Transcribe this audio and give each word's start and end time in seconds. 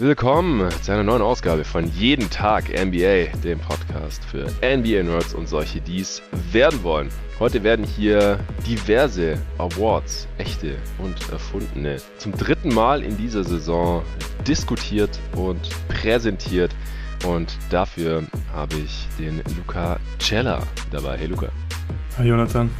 Willkommen 0.00 0.66
zu 0.80 0.92
einer 0.92 1.02
neuen 1.02 1.20
Ausgabe 1.20 1.62
von 1.62 1.86
Jeden 1.92 2.30
Tag 2.30 2.70
NBA, 2.70 3.36
dem 3.44 3.58
Podcast 3.58 4.24
für 4.24 4.46
NBA-Nerds 4.62 5.34
und 5.34 5.46
solche, 5.46 5.82
die 5.82 6.00
es 6.00 6.22
werden 6.52 6.82
wollen. 6.82 7.10
Heute 7.38 7.62
werden 7.62 7.84
hier 7.84 8.40
diverse 8.66 9.36
Awards, 9.58 10.26
echte 10.38 10.76
und 10.96 11.28
erfundene, 11.30 11.98
zum 12.16 12.32
dritten 12.32 12.72
Mal 12.72 13.02
in 13.02 13.14
dieser 13.18 13.44
Saison 13.44 14.02
diskutiert 14.48 15.20
und 15.36 15.68
präsentiert. 15.88 16.74
Und 17.26 17.58
dafür 17.68 18.24
habe 18.54 18.76
ich 18.76 19.06
den 19.18 19.42
Luca 19.54 20.00
Cella 20.18 20.62
dabei. 20.90 21.18
Hey 21.18 21.26
Luca. 21.26 21.48
Hi 22.16 22.26
Jonathan. 22.26 22.70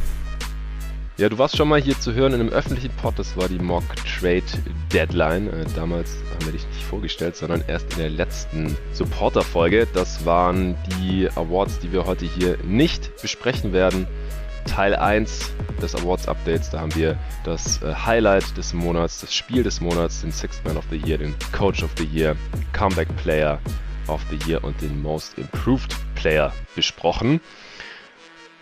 Ja, 1.21 1.29
du 1.29 1.37
warst 1.37 1.55
schon 1.55 1.69
mal 1.69 1.79
hier 1.79 2.01
zu 2.01 2.15
hören 2.15 2.33
in 2.33 2.41
einem 2.41 2.49
öffentlichen 2.49 2.89
Pod, 2.97 3.19
das 3.19 3.37
war 3.37 3.47
die 3.47 3.59
Mock 3.59 3.85
Trade 4.07 4.43
Deadline. 4.91 5.49
Äh, 5.49 5.67
damals 5.77 6.17
haben 6.31 6.47
wir 6.47 6.53
dich 6.53 6.67
nicht 6.69 6.83
vorgestellt, 6.83 7.37
sondern 7.37 7.63
erst 7.69 7.93
in 7.93 7.99
der 7.99 8.09
letzten 8.09 8.75
Supporter-Folge. 8.95 9.87
Das 9.93 10.25
waren 10.25 10.77
die 10.99 11.29
Awards, 11.37 11.79
die 11.81 11.93
wir 11.93 12.07
heute 12.07 12.25
hier 12.25 12.57
nicht 12.65 13.21
besprechen 13.21 13.75
werden. 13.75 14.07
Teil 14.65 14.97
1 14.97 15.53
des 15.83 15.95
Awards 15.95 16.27
Updates, 16.27 16.71
da 16.71 16.81
haben 16.81 16.95
wir 16.95 17.19
das 17.45 17.83
äh, 17.83 17.93
Highlight 17.93 18.57
des 18.57 18.73
Monats, 18.73 19.21
das 19.21 19.35
Spiel 19.35 19.63
des 19.63 19.83
Monats, 19.83 20.23
den 20.23 20.33
Sixth 20.33 20.65
Man 20.65 20.79
of 20.79 20.85
the 20.91 20.97
Year, 20.97 21.19
den 21.19 21.35
Coach 21.53 21.83
of 21.83 21.91
the 21.99 22.07
Year, 22.07 22.35
Comeback 22.73 23.15
Player 23.19 23.59
of 24.09 24.23
the 24.31 24.39
Year 24.49 24.65
und 24.65 24.81
den 24.81 25.03
Most 25.03 25.37
Improved 25.37 25.95
Player 26.15 26.51
besprochen. 26.75 27.43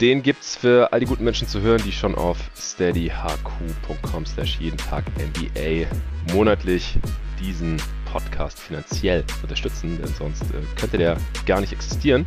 Den 0.00 0.22
gibt 0.22 0.42
es 0.44 0.54
für 0.54 0.92
all 0.92 1.00
die 1.00 1.06
guten 1.06 1.24
Menschen 1.24 1.48
zu 1.48 1.60
hören, 1.60 1.82
die 1.84 1.90
schon 1.90 2.14
auf 2.14 2.38
steadyhq.com 2.56 4.26
slash 4.26 4.58
jeden 4.60 4.76
Tag 4.76 5.04
NBA 5.18 5.88
monatlich 6.32 6.98
diesen 7.40 7.78
Podcast 8.04 8.60
finanziell 8.60 9.24
unterstützen, 9.42 9.98
denn 10.00 10.14
sonst 10.14 10.42
äh, 10.42 10.78
könnte 10.78 10.98
der 10.98 11.16
gar 11.46 11.60
nicht 11.60 11.72
existieren. 11.72 12.26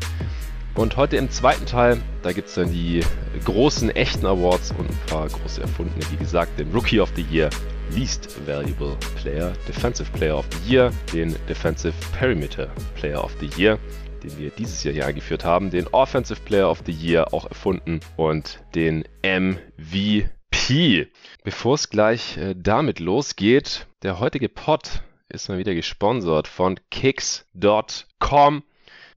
Und 0.76 0.98
heute 0.98 1.16
im 1.16 1.30
zweiten 1.30 1.66
Teil, 1.66 2.02
da 2.24 2.34
gibt 2.34 2.50
es 2.50 2.56
dann 2.56 2.72
die 2.74 3.02
großen 3.46 3.90
echten 3.92 4.26
Awards 4.26 4.72
und 4.78 4.90
ein 4.90 5.00
paar 5.08 5.30
große 5.30 5.62
erfundene, 5.62 6.04
wie 6.12 6.18
gesagt, 6.18 6.60
den 6.60 6.72
Rookie 6.74 7.00
of 7.00 7.12
the 7.16 7.26
Year, 7.32 7.50
Least 7.96 8.30
Valuable 8.46 8.98
Player, 9.22 9.54
Defensive 9.68 10.10
Player 10.12 10.38
of 10.38 10.46
the 10.52 10.74
Year, 10.74 10.92
den 11.14 11.36
Defensive 11.48 11.94
Perimeter 12.18 12.70
Player 12.96 13.24
of 13.24 13.32
the 13.40 13.50
Year 13.58 13.80
den 14.24 14.38
wir 14.38 14.52
dieses 14.52 14.84
Jahr 14.84 14.94
hier 14.94 15.06
eingeführt 15.06 15.44
haben, 15.44 15.70
den 15.70 15.88
Offensive 15.88 16.42
Player 16.42 16.70
of 16.70 16.84
the 16.86 16.92
Year 16.92 17.34
auch 17.34 17.46
erfunden 17.46 18.00
und 18.18 18.64
den 18.76 19.04
MVP. 19.24 21.08
Bevor 21.44 21.76
es 21.76 21.90
gleich 21.90 22.38
äh, 22.38 22.56
damit 22.58 23.00
losgeht, 23.00 23.88
der 24.04 24.20
heutige 24.20 24.50
Pod 24.50 25.04
ist 25.30 25.50
mal 25.50 25.58
wieder 25.58 25.74
gesponsert 25.74 26.48
von 26.48 26.80
Kicks.com. 26.90 28.64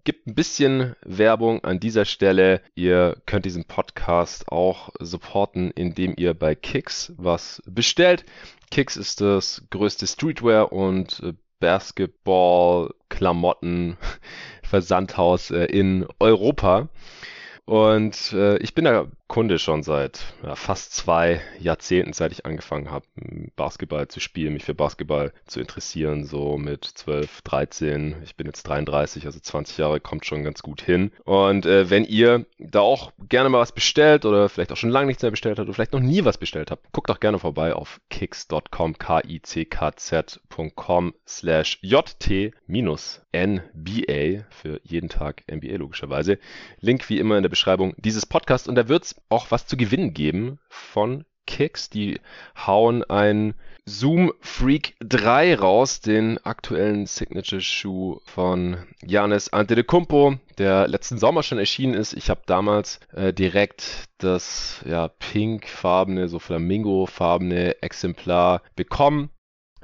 Gibt 0.05 0.27
ein 0.27 0.35
bisschen 0.35 0.95
Werbung 1.03 1.65
an 1.65 1.81
dieser 1.81 2.05
Stelle. 2.05 2.61
Ihr 2.75 3.17
könnt 3.25 3.47
diesen 3.47 3.65
Podcast 3.65 4.53
auch 4.53 4.91
supporten, 5.01 5.71
indem 5.71 6.13
ihr 6.19 6.35
bei 6.35 6.55
Kicks 6.55 7.15
was 7.17 7.63
bestellt. 7.67 8.27
Kicks 8.71 8.99
ist 8.99 9.23
das 9.23 9.63
größte 9.71 10.07
Streetwear 10.07 10.71
und 10.73 11.21
äh, 11.21 11.33
Basketball-Klamotten 11.61 13.97
Versandhaus 14.65 15.51
äh, 15.51 15.65
in 15.65 16.07
Europa. 16.19 16.89
Und 17.65 18.33
äh, 18.33 18.59
ich 18.59 18.75
bin 18.75 18.85
da 18.85 19.07
Kunde 19.35 19.59
schon 19.59 19.83
seit 19.83 20.33
ja, 20.45 20.55
fast 20.55 20.95
zwei 20.95 21.41
Jahrzehnten, 21.59 22.13
seit 22.13 22.31
ich 22.31 22.47
angefangen 22.47 22.93
habe, 22.93 23.05
Basketball 23.57 24.07
zu 24.07 24.21
spielen, 24.21 24.53
mich 24.53 24.63
für 24.63 24.75
Basketball 24.75 25.33
zu 25.47 25.59
interessieren, 25.59 26.25
so 26.25 26.57
mit 26.57 26.85
12, 26.85 27.43
13. 27.43 28.15
Ich 28.23 28.37
bin 28.37 28.47
jetzt 28.47 28.63
33, 28.63 29.27
also 29.27 29.41
20 29.41 29.79
Jahre 29.79 29.99
kommt 29.99 30.25
schon 30.25 30.45
ganz 30.45 30.63
gut 30.63 30.81
hin. 30.83 31.11
Und 31.25 31.67
äh, 31.67 31.91
wenn 31.91 32.05
ihr 32.05 32.47
da 32.61 32.79
auch 32.79 33.11
gerne 33.29 33.49
mal 33.49 33.59
was 33.59 33.73
bestellt 33.73 34.25
oder 34.25 34.49
vielleicht 34.49 34.71
auch 34.71 34.77
schon 34.77 34.91
lange 34.91 35.09
nichts 35.09 35.25
mehr 35.25 35.33
bestellt 35.33 35.59
habt 35.59 35.67
oder 35.67 35.75
vielleicht 35.75 35.95
noch 35.95 35.99
nie 35.99 36.25
was 36.25 36.39
bestellt 36.39 36.71
habt, 36.71 36.93
guckt 36.93 37.11
doch 37.11 37.19
gerne 37.19 37.41
vorbei 37.41 37.73
auf 37.73 38.01
kicks.com, 38.11 38.99
k-i-c-k-z.com 38.99 40.35
slash 41.27 41.81
jt-nba 41.83 42.53
für 44.51 44.81
jeden 44.85 45.09
Tag 45.09 45.43
NBA 45.51 45.75
logischerweise. 45.75 46.39
Link 46.79 47.09
wie 47.09 47.19
immer 47.19 47.37
in 47.37 47.43
der 47.43 47.51
Beschreibung 47.51 47.95
dieses 47.97 48.27
Podcasts 48.27 48.69
und 48.69 48.77
da 48.77 48.87
wird's 48.87 49.24
auch 49.29 49.51
was 49.51 49.67
zu 49.67 49.77
gewinnen 49.77 50.15
geben 50.15 50.59
von 50.69 51.25
Kicks. 51.47 51.91
Die 51.91 52.21
hauen 52.57 53.05
ein 53.05 53.55
Zoom 53.87 54.33
Freak 54.41 54.95
3 55.01 55.57
raus, 55.57 56.01
den 56.01 56.39
aktuellen 56.45 57.07
Signature-Schuh 57.07 58.21
von 58.25 58.79
Janis 59.05 59.51
Antetokounmpo, 59.51 60.39
der 60.57 60.89
letzten 60.89 61.19
Sommer 61.19 61.43
schon 61.43 61.59
erschienen 61.59 61.95
ist. 61.95 62.15
Ich 62.15 62.31
habe 62.31 62.41
damals 62.47 62.99
äh, 63.13 63.35
direkt 63.35 64.05
das 64.19 64.83
ja 64.87 65.09
pinkfarbene, 65.09 66.29
so 66.29 66.39
flamingo-farbene 66.39 67.83
Exemplar 67.83 68.63
bekommen 68.75 69.31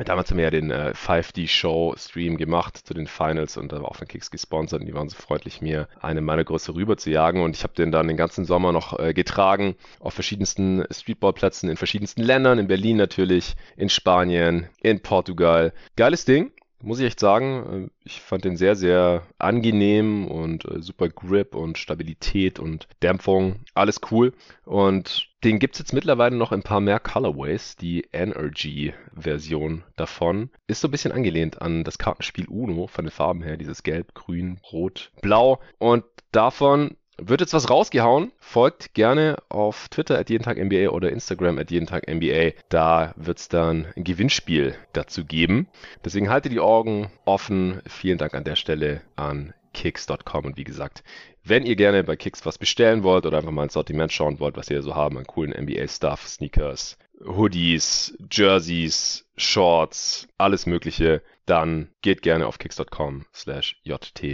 Damals 0.04 0.30
haben 0.30 0.38
wir 0.38 0.44
ja 0.44 0.50
den 0.50 0.70
äh, 0.70 0.92
5D-Show-Stream 0.94 2.36
gemacht 2.36 2.76
zu 2.76 2.94
den 2.94 3.06
Finals 3.06 3.56
und 3.56 3.72
da 3.72 3.82
war 3.82 3.88
auch 3.88 3.96
von 3.96 4.08
Kicks 4.08 4.30
gesponsert 4.30 4.80
und 4.80 4.86
die 4.86 4.94
waren 4.94 5.08
so 5.08 5.16
freundlich, 5.16 5.60
mir 5.60 5.88
eine 6.00 6.20
meiner 6.20 6.44
Größe 6.44 6.74
rüber 6.74 6.96
zu 6.96 7.10
jagen 7.10 7.42
und 7.42 7.56
ich 7.56 7.62
habe 7.62 7.74
den 7.74 7.92
dann 7.92 8.08
den 8.08 8.16
ganzen 8.16 8.44
Sommer 8.44 8.72
noch 8.72 8.98
äh, 8.98 9.12
getragen 9.12 9.76
auf 9.98 10.14
verschiedensten 10.14 10.84
Streetballplätzen 10.90 11.68
in 11.68 11.76
verschiedensten 11.76 12.22
Ländern, 12.22 12.58
in 12.58 12.66
Berlin 12.66 12.96
natürlich, 12.96 13.56
in 13.76 13.88
Spanien, 13.88 14.68
in 14.80 15.00
Portugal. 15.00 15.72
Geiles 15.96 16.24
Ding 16.24 16.50
muss 16.82 16.98
ich 16.98 17.06
echt 17.06 17.20
sagen, 17.20 17.90
äh, 17.90 18.06
ich 18.06 18.20
fand 18.20 18.44
den 18.44 18.56
sehr, 18.56 18.76
sehr 18.76 19.26
angenehm 19.38 20.26
und 20.26 20.64
äh, 20.64 20.80
super 20.80 21.08
Grip 21.08 21.54
und 21.54 21.78
Stabilität 21.78 22.58
und 22.58 22.88
Dämpfung. 23.02 23.60
Alles 23.74 24.00
cool. 24.10 24.32
Und 24.64 25.28
den 25.44 25.58
gibt 25.58 25.74
es 25.74 25.78
jetzt 25.78 25.92
mittlerweile 25.92 26.36
noch 26.36 26.52
ein 26.52 26.62
paar 26.62 26.80
mehr 26.80 27.00
Colorways. 27.00 27.76
Die 27.76 28.06
Energy-Version 28.12 29.84
davon 29.96 30.50
ist 30.66 30.80
so 30.80 30.88
ein 30.88 30.90
bisschen 30.90 31.12
angelehnt 31.12 31.62
an 31.62 31.84
das 31.84 31.98
Kartenspiel 31.98 32.46
Uno 32.48 32.86
von 32.86 33.04
den 33.04 33.12
Farben 33.12 33.42
her. 33.42 33.56
Dieses 33.56 33.82
Gelb, 33.82 34.14
Grün, 34.14 34.60
Rot, 34.72 35.12
Blau. 35.22 35.60
Und 35.78 36.04
davon 36.32 36.96
wird 37.20 37.40
jetzt 37.40 37.52
was 37.52 37.70
rausgehauen. 37.70 38.32
Folgt 38.38 38.94
gerne 38.94 39.36
auf 39.48 39.88
Twitter 39.88 40.18
at 40.18 40.30
jeden 40.30 40.44
Tag 40.44 40.58
NBA 40.58 40.90
oder 40.90 41.10
Instagram 41.10 41.58
at 41.58 41.70
jeden 41.70 41.86
Tag 41.86 42.08
NBA. 42.08 42.52
Da 42.68 43.14
wird 43.16 43.38
es 43.38 43.48
dann 43.48 43.86
ein 43.96 44.04
Gewinnspiel 44.04 44.74
dazu 44.92 45.24
geben. 45.24 45.68
Deswegen 46.04 46.30
halte 46.30 46.48
die 46.48 46.60
Augen 46.60 47.10
offen. 47.24 47.80
Vielen 47.86 48.18
Dank 48.18 48.34
an 48.34 48.44
der 48.44 48.56
Stelle 48.56 49.02
an 49.16 49.54
kicks.com 49.72 50.44
und 50.44 50.56
wie 50.56 50.64
gesagt, 50.64 51.04
wenn 51.44 51.64
ihr 51.64 51.76
gerne 51.76 52.04
bei 52.04 52.16
Kicks 52.16 52.44
was 52.44 52.58
bestellen 52.58 53.02
wollt 53.02 53.24
oder 53.24 53.38
einfach 53.38 53.52
mal 53.52 53.62
ein 53.62 53.70
Sortiment 53.70 54.12
schauen 54.12 54.40
wollt, 54.40 54.56
was 54.56 54.68
ihr 54.70 54.82
so 54.82 54.94
haben 54.94 55.16
an 55.16 55.26
coolen 55.26 55.52
NBA-Stuff, 55.52 56.26
Sneakers, 56.26 56.98
Hoodies, 57.24 58.16
Jerseys, 58.30 59.26
Shorts, 59.36 60.28
alles 60.38 60.66
mögliche, 60.66 61.22
dann 61.50 61.88
geht 62.00 62.22
gerne 62.22 62.46
auf 62.46 62.58
kicks.com 62.58 63.26
slash 63.34 63.80
jt-nba. 63.82 64.24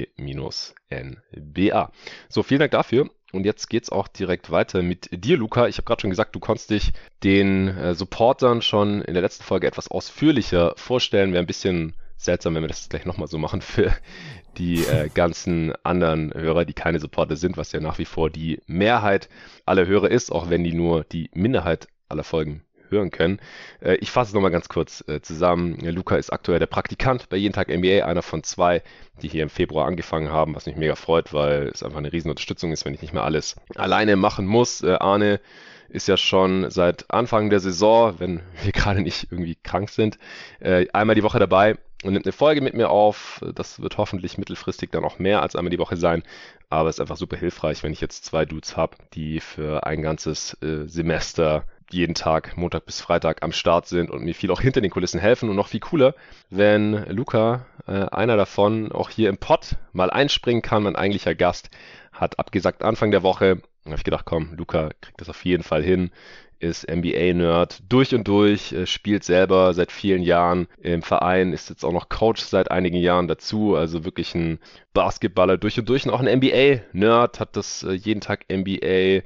So, 2.29 2.43
vielen 2.43 2.61
Dank 2.61 2.73
dafür. 2.73 3.09
Und 3.33 3.45
jetzt 3.45 3.69
geht's 3.69 3.91
auch 3.91 4.07
direkt 4.07 4.51
weiter 4.51 4.83
mit 4.83 5.09
dir, 5.11 5.39
Luca. 5.39 5.67
Ich 5.67 5.79
habe 5.79 5.85
gerade 5.85 6.03
schon 6.03 6.11
gesagt, 6.11 6.35
du 6.35 6.41
konntest 6.41 6.71
dich 6.71 6.93
den 7.25 7.69
äh, 7.69 7.95
Supportern 7.95 8.61
schon 8.61 9.01
in 9.03 9.15
der 9.15 9.23
letzten 9.23 9.45
Folge 9.45 9.67
etwas 9.67 9.89
ausführlicher 9.91 10.75
vorstellen. 10.77 11.33
Wäre 11.33 11.43
ein 11.43 11.47
bisschen 11.47 11.97
seltsam, 12.19 12.55
wenn 12.55 12.63
wir 12.63 12.69
das 12.69 12.89
gleich 12.89 13.07
nochmal 13.07 13.29
so 13.29 13.39
machen 13.39 13.63
für 13.63 13.97
die 14.59 14.85
äh, 14.85 15.09
ganzen 15.09 15.75
anderen 15.85 16.33
Hörer, 16.35 16.67
die 16.67 16.75
keine 16.75 17.01
Supporter 17.01 17.37
sind, 17.37 17.57
was 17.57 17.73
ja 17.73 17.81
nach 17.81 17.99
wie 17.99 18.05
vor 18.05 18.31
die 18.31 18.61
Mehrheit 18.67 19.29
aller 19.65 19.87
Hörer 19.87 20.11
ist, 20.11 20.31
auch 20.31 20.51
wenn 20.51 20.65
die 20.65 20.75
nur 20.75 21.05
die 21.05 21.31
Minderheit 21.35 21.89
aller 22.09 22.25
Folgen 22.25 22.63
hören 22.91 23.11
können. 23.11 23.41
Äh, 23.81 23.97
ich 23.97 24.11
fasse 24.11 24.31
es 24.31 24.35
nochmal 24.35 24.51
ganz 24.51 24.69
kurz 24.69 25.05
äh, 25.09 25.21
zusammen. 25.21 25.79
Luca 25.81 26.17
ist 26.17 26.33
aktuell 26.33 26.59
der 26.59 26.67
Praktikant 26.67 27.29
bei 27.29 27.37
Jeden 27.37 27.55
Tag 27.55 27.69
NBA, 27.69 28.05
einer 28.05 28.23
von 28.23 28.43
zwei, 28.43 28.83
die 29.23 29.29
hier 29.29 29.43
im 29.43 29.51
Februar 29.51 29.87
angefangen 29.87 30.31
haben, 30.31 30.55
was 30.55 30.67
mich 30.67 30.77
mega 30.77 30.95
freut, 30.95 31.33
weil 31.33 31.69
es 31.69 31.83
einfach 31.83 31.99
eine 31.99 32.13
riesen 32.13 32.31
Unterstützung 32.31 32.73
ist, 32.73 32.85
wenn 32.85 32.95
ich 32.95 33.03
nicht 33.03 33.15
mehr 33.15 33.25
alles 33.25 33.57
alleine 33.75 34.17
machen 34.17 34.47
muss. 34.47 34.83
Äh, 34.83 34.97
Arne 35.01 35.41
ist 35.89 36.09
ja 36.09 36.17
schon 36.17 36.71
seit 36.71 37.11
Anfang 37.11 37.49
der 37.49 37.61
Saison, 37.61 38.17
wenn 38.19 38.41
wir 38.63 38.73
gerade 38.73 39.03
nicht 39.03 39.29
irgendwie 39.31 39.57
krank 39.63 39.89
sind, 39.89 40.19
einmal 40.61 41.15
die 41.15 41.23
Woche 41.23 41.39
dabei 41.39 41.77
und 42.07 42.13
nimmt 42.13 42.27
eine 42.27 42.33
Folge 42.33 42.61
mit 42.61 42.75
mir 42.75 42.91
auf. 42.91 43.41
Das 43.55 43.81
wird 43.81 43.99
hoffentlich 43.99 44.39
mittelfristig 44.39 44.91
dann 44.91 45.05
auch 45.05 45.19
mehr 45.19 45.43
als 45.43 45.57
einmal 45.57 45.71
die 45.71 45.79
Woche 45.79 45.97
sein. 45.97 46.23
Aber 46.69 46.89
es 46.89 46.97
ist 46.97 47.01
einfach 47.01 47.17
super 47.17 47.37
hilfreich, 47.37 47.83
wenn 47.83 47.93
ich 47.93 48.01
jetzt 48.01 48.25
zwei 48.25 48.45
Dudes 48.45 48.77
habe, 48.77 48.97
die 49.15 49.41
für 49.41 49.87
ein 49.87 50.03
ganzes 50.03 50.55
äh, 50.63 50.87
Semester 50.87 51.65
jeden 51.91 52.15
Tag, 52.15 52.57
Montag 52.57 52.87
bis 52.87 53.01
Freitag 53.01 53.43
am 53.43 53.53
Start 53.53 53.87
sind 53.87 54.11
und 54.11 54.25
mir 54.25 54.35
viel 54.35 54.51
auch 54.51 54.61
hinter 54.61 54.81
den 54.81 54.91
Kulissen 54.91 55.21
helfen. 55.21 55.49
Und 55.49 55.57
noch 55.57 55.69
viel 55.69 55.81
cooler, 55.81 56.15
wenn 56.51 57.05
Luca, 57.09 57.67
äh, 57.87 57.93
einer 57.93 58.37
davon, 58.37 58.93
auch 58.93 59.11
hier 59.11 59.29
im 59.29 59.39
Pod 59.39 59.77
mal 59.93 60.11
einspringen 60.11 60.63
kann. 60.63 60.83
Mein 60.83 60.97
eigentlicher 60.97 61.35
Gast 61.35 61.71
hat 62.13 62.39
abgesagt 62.39 62.83
Anfang 62.83 63.11
der 63.11 63.23
Woche. 63.23 63.57
Da 63.85 63.91
habe 63.91 63.99
ich 63.99 64.05
gedacht, 64.05 64.25
komm, 64.25 64.55
Luca 64.57 64.91
kriegt 65.01 65.21
das 65.21 65.29
auf 65.29 65.45
jeden 65.45 65.63
Fall 65.63 65.83
hin. 65.83 66.11
ist 66.59 66.91
NBA-Nerd 66.91 67.83
durch 67.89 68.15
und 68.15 68.27
durch, 68.27 68.73
äh, 68.73 68.87
spielt 68.87 69.25
selber 69.25 69.75
seit 69.75 69.93
vielen 69.93 70.23
Jahren 70.23 70.69
im 70.81 71.03
Verein, 71.03 71.53
ist 71.53 71.69
jetzt 71.69 71.85
auch 71.85 71.93
noch 71.93 72.09
Coach 72.09 72.41
seit 72.41 72.71
einigen 72.71 72.97
Jahren 72.97 73.29
dazu, 73.29 73.77
also 73.77 74.07
wirklich 74.07 74.35
ein 74.35 74.59
Basketballer 74.95 75.59
durch 75.59 75.79
und 75.79 75.87
durch 75.87 76.07
und 76.07 76.13
auch 76.13 76.21
ein 76.21 76.39
NBA-Nerd, 76.39 77.41
hat 77.41 77.57
das 77.57 77.83
äh, 77.83 77.93
jeden 77.93 78.23
Tag 78.23 78.47
NBA 78.51 79.21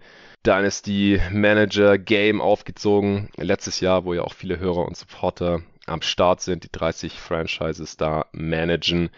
Dynasty 0.46 1.20
Manager 1.30 1.98
Game 1.98 2.40
aufgezogen. 2.40 3.28
Letztes 3.36 3.80
Jahr, 3.80 4.04
wo 4.04 4.14
ja 4.14 4.22
auch 4.22 4.34
viele 4.34 4.58
Hörer 4.58 4.86
und 4.86 4.96
Supporter 4.96 5.62
am 5.86 6.02
Start 6.02 6.40
sind, 6.40 6.64
die 6.64 6.72
30 6.72 7.20
Franchises 7.20 7.96
da 7.96 8.26
managen. 8.32 9.10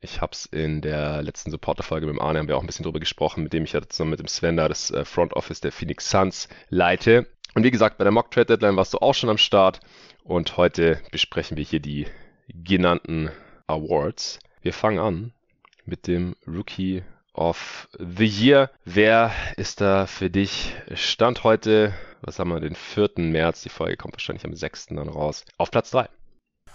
Ich 0.00 0.20
habe 0.20 0.32
es 0.32 0.46
in 0.46 0.80
der 0.80 1.22
letzten 1.22 1.50
Supporter-Folge 1.50 2.06
mit 2.06 2.16
dem 2.16 2.22
Arne, 2.22 2.38
haben 2.38 2.48
wir 2.48 2.56
auch 2.56 2.62
ein 2.62 2.66
bisschen 2.66 2.84
drüber 2.84 3.00
gesprochen, 3.00 3.42
mit 3.42 3.52
dem 3.52 3.64
ich 3.64 3.72
ja 3.72 3.82
zusammen 3.86 4.10
mit 4.10 4.20
dem 4.20 4.28
Sven 4.28 4.56
da 4.56 4.68
das 4.68 4.90
äh, 4.90 5.04
Front 5.04 5.34
Office 5.34 5.60
der 5.60 5.72
Phoenix 5.72 6.08
Suns 6.08 6.48
leite. 6.68 7.26
Und 7.54 7.64
wie 7.64 7.70
gesagt, 7.70 7.98
bei 7.98 8.04
der 8.04 8.12
Mock 8.12 8.30
Trade 8.30 8.46
Deadline 8.46 8.76
warst 8.76 8.94
du 8.94 8.98
auch 8.98 9.14
schon 9.14 9.28
am 9.28 9.38
Start. 9.38 9.80
Und 10.24 10.56
heute 10.56 11.00
besprechen 11.10 11.56
wir 11.56 11.64
hier 11.64 11.80
die 11.80 12.06
genannten 12.48 13.30
Awards. 13.66 14.38
Wir 14.62 14.72
fangen 14.72 14.98
an 14.98 15.32
mit 15.84 16.06
dem 16.06 16.36
Rookie 16.46 17.02
of 17.34 17.88
the 17.98 18.26
Year. 18.26 18.70
Wer 18.84 19.32
ist 19.56 19.80
da 19.80 20.06
für 20.06 20.30
dich 20.30 20.74
Stand 20.94 21.44
heute? 21.44 21.94
Was 22.22 22.38
haben 22.38 22.50
wir, 22.50 22.60
den 22.60 22.74
4. 22.74 23.10
März? 23.16 23.62
Die 23.62 23.68
Folge 23.68 23.96
kommt 23.96 24.14
wahrscheinlich 24.14 24.44
am 24.44 24.54
6. 24.54 24.86
dann 24.86 25.08
raus. 25.08 25.44
Auf 25.56 25.70
Platz 25.70 25.90
3. 25.90 26.08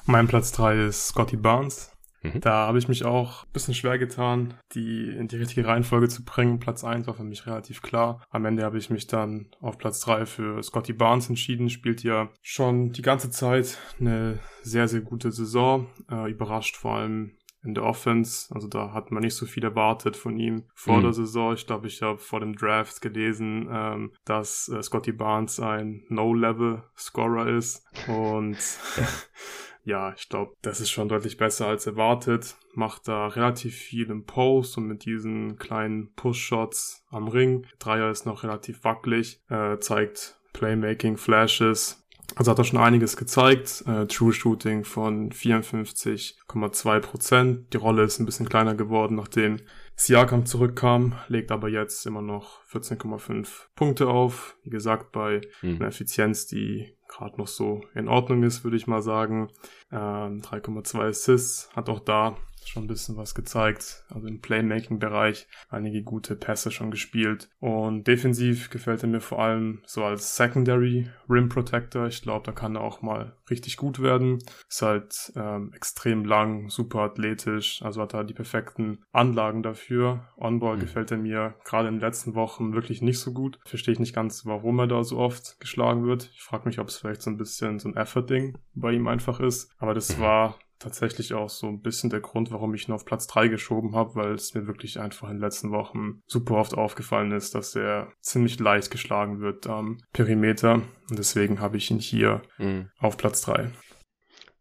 Mein 0.06 0.28
Platz 0.28 0.52
3 0.52 0.86
ist 0.86 1.08
Scotty 1.08 1.38
Barnes. 1.38 1.96
Mhm. 2.34 2.42
Da 2.42 2.68
habe 2.68 2.78
ich 2.78 2.88
mich 2.88 3.06
auch 3.06 3.44
ein 3.44 3.52
bisschen 3.54 3.74
schwer 3.74 3.98
getan, 3.98 4.56
die 4.74 5.10
in 5.10 5.28
die 5.28 5.38
richtige 5.38 5.68
Reihenfolge 5.68 6.10
zu 6.10 6.24
bringen. 6.24 6.60
Platz 6.60 6.84
1 6.84 7.08
war 7.08 7.14
für 7.14 7.24
mich 7.24 7.46
relativ 7.46 7.82
klar. 7.82 8.22
Am 8.30 8.46
Ende 8.46 8.64
habe 8.64 8.78
ich 8.78 8.90
mich 8.90 9.08
dann 9.08 9.48
auf 9.62 9.78
Platz 9.78 10.00
3 10.02 10.26
für 10.26 10.64
Scotty 10.64 10.94
Barnes 10.94 11.30
entschieden. 11.30 11.70
Spielt 11.70 12.04
ja 12.04 12.30
schon 12.42 12.92
die 12.92 13.02
ganze 13.02 13.30
Zeit 13.30 13.78
eine 14.00 14.40
sehr, 14.64 14.88
sehr 14.88 15.02
gute 15.02 15.32
Saison. 15.32 15.88
Äh, 16.10 16.32
überrascht 16.32 16.78
vor 16.78 16.96
allem 16.96 17.35
in 17.66 17.74
der 17.74 17.84
Offense. 17.84 18.54
Also 18.54 18.68
da 18.68 18.94
hat 18.94 19.12
man 19.12 19.24
nicht 19.24 19.36
so 19.36 19.46
viel 19.46 19.64
erwartet 19.64 20.16
von 20.16 20.38
ihm 20.38 20.64
vor 20.74 20.98
mhm. 20.98 21.04
der 21.04 21.14
Saison. 21.14 21.54
Ich 21.54 21.68
glaube, 21.68 21.88
ich 21.88 22.02
habe 22.02 22.20
vor 22.20 22.40
dem 22.40 22.56
Draft 22.56 23.02
gelesen, 23.02 23.68
ähm, 23.72 24.12
dass 24.24 24.70
äh, 24.70 24.82
Scotty 24.82 25.12
Barnes 25.12 25.60
ein 25.60 26.04
No-Level-Scorer 26.10 27.48
ist. 27.48 27.86
Und 28.08 28.58
ja, 29.84 30.14
ich 30.16 30.30
glaube, 30.30 30.54
das 30.62 30.80
ist 30.80 30.92
schon 30.92 31.10
deutlich 31.10 31.38
besser 31.38 31.68
als 31.68 31.88
erwartet. 31.88 32.56
Macht 32.74 33.08
da 33.08 33.28
relativ 33.28 33.76
viel 33.76 34.10
im 34.10 34.26
Post 34.26 34.78
und 34.78 34.88
mit 34.88 35.06
diesen 35.06 35.58
kleinen 35.58 36.14
Push-Shots 36.14 37.06
am 37.10 37.28
Ring. 37.28 37.66
Dreier 37.80 38.12
ist 38.12 38.26
noch 38.26 38.44
relativ 38.44 38.84
wackelig, 38.84 39.42
äh, 39.50 39.78
zeigt 39.80 40.40
Playmaking, 40.54 41.18
Flashes, 41.18 42.05
also 42.36 42.52
hat 42.52 42.58
er 42.58 42.64
schon 42.64 42.80
einiges 42.80 43.18
gezeigt. 43.18 43.84
Äh, 43.88 44.08
True 44.08 44.34
Shooting 44.34 44.84
von 44.84 45.32
54,2 45.32 47.00
Prozent. 47.00 47.74
Die 47.74 47.78
Rolle 47.78 48.04
ist 48.04 48.20
ein 48.20 48.26
bisschen 48.26 48.50
kleiner 48.50 48.76
geworden, 48.76 49.16
nachdem 49.16 49.62
Siakam 49.96 50.46
zurückkam, 50.46 51.16
legt 51.30 51.52
aber 51.52 51.70
jetzt 51.70 52.06
immer 52.06 52.22
noch 52.22 52.62
14,5 52.66 53.48
Punkte 53.76 54.08
auf. 54.08 54.58
Wie 54.64 54.70
gesagt, 54.70 55.14
bei 55.14 55.42
mhm. 55.62 55.76
einer 55.76 55.88
Effizienz, 55.88 56.48
die 56.48 56.98
gerade 57.08 57.38
noch 57.38 57.48
so 57.48 57.82
in 57.94 58.10
Ordnung 58.10 58.44
ist, 58.44 58.64
würde 58.64 58.76
ich 58.76 58.88
mal 58.88 59.02
sagen. 59.02 59.50
Ähm, 59.92 60.42
3,2 60.42 61.08
Assists, 61.08 61.70
hat 61.74 61.90
auch 61.90 62.02
da 62.02 62.36
schon 62.68 62.84
ein 62.84 62.88
bisschen 62.88 63.18
was 63.18 63.36
gezeigt. 63.36 64.04
Also 64.10 64.28
im 64.28 64.42
Playmaking-Bereich 64.42 65.48
einige 65.70 66.04
gute 66.04 66.36
Pässe 66.36 66.72
schon 66.72 66.92
gespielt. 66.92 67.50
Und 67.60 68.08
defensiv 68.08 68.70
gefällt 68.70 69.04
er 69.04 69.10
mir 69.10 69.22
vor 69.22 69.40
allem 69.40 69.82
so 69.86 70.04
als 70.04 70.36
Secondary 70.36 71.10
Rim 71.30 71.50
Protector. 71.50 72.08
Ich 72.08 72.22
glaube, 72.22 72.46
da 72.46 72.52
kann 72.52 72.76
er 72.76 72.82
auch 72.82 73.02
mal 73.02 73.36
richtig 73.50 73.78
gut 73.78 74.02
werden. 74.02 74.40
Ist 74.70 74.82
halt 74.82 75.34
ähm, 75.36 75.72
extrem 75.74 76.26
lang, 76.26 76.70
super 76.70 77.00
athletisch. 77.00 77.82
Also 77.82 78.02
hat 78.02 78.14
er 78.14 78.24
die 78.24 78.34
perfekten 78.34 79.04
Anlagen 79.12 79.64
dafür. 79.64 80.28
On-Ball 80.38 80.78
mhm. 80.78 80.82
gefällt 80.82 81.12
er 81.12 81.18
mir 81.18 81.56
gerade 81.64 81.88
in 81.88 81.96
den 81.96 82.02
letzten 82.02 82.36
Wochen 82.36 82.74
wirklich 82.74 83.02
nicht 83.02 83.20
so 83.20 83.34
gut. 83.34 83.60
Verstehe 83.66 83.94
ich 83.94 84.00
nicht 84.00 84.16
ganz, 84.16 84.46
warum 84.46 84.80
er 84.80 84.88
da 84.88 85.04
so 85.04 85.18
oft 85.18 85.60
geschlagen 85.60 86.06
wird. 86.06 86.30
Ich 86.34 86.42
frage 86.42 86.68
mich, 86.68 86.80
ob 86.80 86.88
es 86.88 86.98
vielleicht 86.98 87.22
so 87.22 87.30
ein 87.30 87.38
bisschen 87.38 87.80
so 87.80 87.90
ein 87.90 87.96
Effort-Ding 87.96 88.58
bei 88.74 88.92
ihm 88.92 89.08
einfach 89.08 89.40
ist. 89.40 89.72
Aber 89.78 89.94
das 89.94 90.18
mhm. 90.18 90.22
war 90.22 90.60
tatsächlich 90.80 91.34
auch 91.34 91.50
so 91.50 91.68
ein 91.68 91.82
bisschen 91.82 92.10
der 92.10 92.22
Grund, 92.22 92.52
warum 92.52 92.74
ich 92.74 92.88
ihn 92.88 92.94
auf 92.94 93.06
Platz 93.06 93.28
3 93.28 93.48
geschoben 93.48 93.96
habe, 93.96 94.16
weil 94.16 94.34
es 94.34 94.54
mir 94.54 94.68
wirklich 94.68 95.00
einfach 95.00 95.30
in 95.30 95.36
den 95.36 95.42
letzten 95.42 95.72
Wochen 95.72 96.22
super 96.28 96.56
oft 96.56 96.76
aufgefallen 96.76 97.32
ist, 97.32 97.56
dass 97.56 97.76
er 97.76 98.12
ziemlich 98.22 98.60
leicht 98.60 98.92
geschlagen 98.92 99.40
wird 99.40 99.68
am 99.68 100.00
Perimeter. 100.14 100.82
Und 101.10 101.20
deswegen 101.20 101.60
habe 101.60 101.78
ich 101.78 101.92
ihn 101.92 102.00
hier 102.00 102.42
mhm. 102.58 102.90
auf 103.00 103.18
Platz 103.18 103.42
3. 103.42 103.72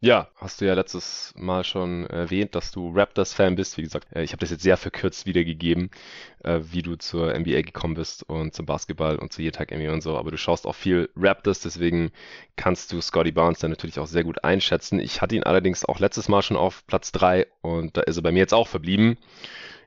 Ja, 0.04 0.28
hast 0.36 0.60
du 0.60 0.66
ja 0.66 0.74
letztes 0.74 1.32
Mal 1.34 1.64
schon 1.64 2.04
erwähnt, 2.08 2.54
dass 2.54 2.70
du 2.70 2.92
Raptors-Fan 2.94 3.54
bist. 3.54 3.78
Wie 3.78 3.82
gesagt, 3.82 4.06
äh, 4.14 4.22
ich 4.22 4.32
habe 4.32 4.40
das 4.40 4.50
jetzt 4.50 4.62
sehr 4.62 4.76
verkürzt 4.76 5.24
wiedergegeben, 5.24 5.88
äh, 6.42 6.60
wie 6.62 6.82
du 6.82 6.96
zur 6.96 7.34
NBA 7.34 7.62
gekommen 7.62 7.94
bist 7.94 8.22
und 8.28 8.52
zum 8.52 8.66
Basketball 8.66 9.16
und 9.16 9.32
zu 9.32 9.40
jeden 9.40 9.56
Tag 9.56 9.72
NBA 9.72 9.94
und 9.94 10.02
so. 10.02 10.18
Aber 10.18 10.30
du 10.30 10.36
schaust 10.36 10.66
auch 10.66 10.74
viel 10.74 11.08
Raptors, 11.16 11.60
deswegen 11.60 12.10
kannst 12.56 12.92
du 12.92 13.00
Scotty 13.00 13.32
Barnes 13.32 13.60
dann 13.60 13.70
natürlich 13.70 13.98
auch 13.98 14.06
sehr 14.06 14.24
gut 14.24 14.44
einschätzen. 14.44 15.00
Ich 15.00 15.22
hatte 15.22 15.36
ihn 15.36 15.44
allerdings 15.44 15.86
auch 15.86 15.98
letztes 16.00 16.28
Mal 16.28 16.42
schon 16.42 16.58
auf 16.58 16.86
Platz 16.86 17.10
3 17.12 17.46
und 17.62 17.96
da 17.96 18.02
ist 18.02 18.18
er 18.18 18.22
bei 18.22 18.32
mir 18.32 18.40
jetzt 18.40 18.52
auch 18.52 18.68
verblieben. 18.68 19.16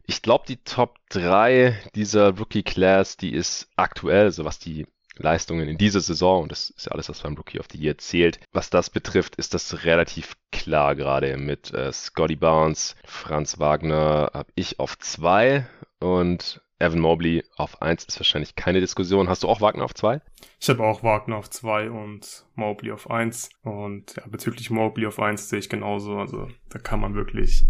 Ich 0.08 0.24
glaube, 0.24 0.46
die 0.48 0.58
Top 0.58 0.98
3 1.10 1.78
dieser 1.94 2.36
Rookie 2.40 2.64
Class, 2.64 3.18
die 3.18 3.34
ist 3.36 3.70
aktuell, 3.76 4.32
so 4.32 4.46
was 4.46 4.58
die 4.58 4.88
Leistungen 5.20 5.68
in 5.68 5.78
dieser 5.78 6.02
Saison, 6.02 6.44
und 6.44 6.52
das 6.52 6.70
ist 6.70 6.86
ja 6.86 6.92
alles, 6.92 7.10
was 7.10 7.22
beim 7.22 7.36
Rookie 7.36 7.60
of 7.60 7.68
the 7.72 7.78
Year 7.78 7.98
zählt, 7.98 8.40
was 8.52 8.70
das 8.70 8.90
betrifft, 8.90 9.36
ist 9.36 9.54
das 9.54 9.84
relativ 9.84 10.36
klar 10.52 10.96
gerade 10.96 11.38
mit 11.38 11.74
äh, 11.74 11.92
Scotty 11.92 12.36
Barnes, 12.36 12.96
Franz 13.06 13.60
Wagner 13.60 14.32
habe 14.34 14.52
ich 14.56 14.80
auf 14.80 14.98
zwei 15.00 15.68
und 16.00 16.62
Evan 16.80 17.00
Mobley 17.00 17.44
auf 17.56 17.82
eins 17.82 18.06
ist 18.06 18.20
wahrscheinlich 18.20 18.56
keine 18.56 18.80
Diskussion. 18.80 19.30
Hast 19.30 19.44
du 19.44 19.48
auch 19.48 19.62
Wagner 19.62 19.84
auf 19.84 19.96
zwei? 19.96 20.22
Ich 20.60 20.70
habe 20.70 20.84
auch 20.84 21.02
Wagner 21.02 21.38
auf 21.38 21.50
zwei 21.50 21.90
und 21.90 22.46
Mobley 22.54 22.92
auf 22.92 23.10
eins. 23.10 23.50
Und 23.64 24.16
ja, 24.16 24.24
bezüglich 24.28 24.70
Mobley 24.70 25.08
auf 25.08 25.20
eins 25.20 25.50
sehe 25.50 25.58
ich 25.60 25.70
genauso. 25.70 26.18
Also 26.18 26.50
da 26.70 26.78
kann 26.78 27.00
man 27.00 27.16
wirklich 27.16 27.66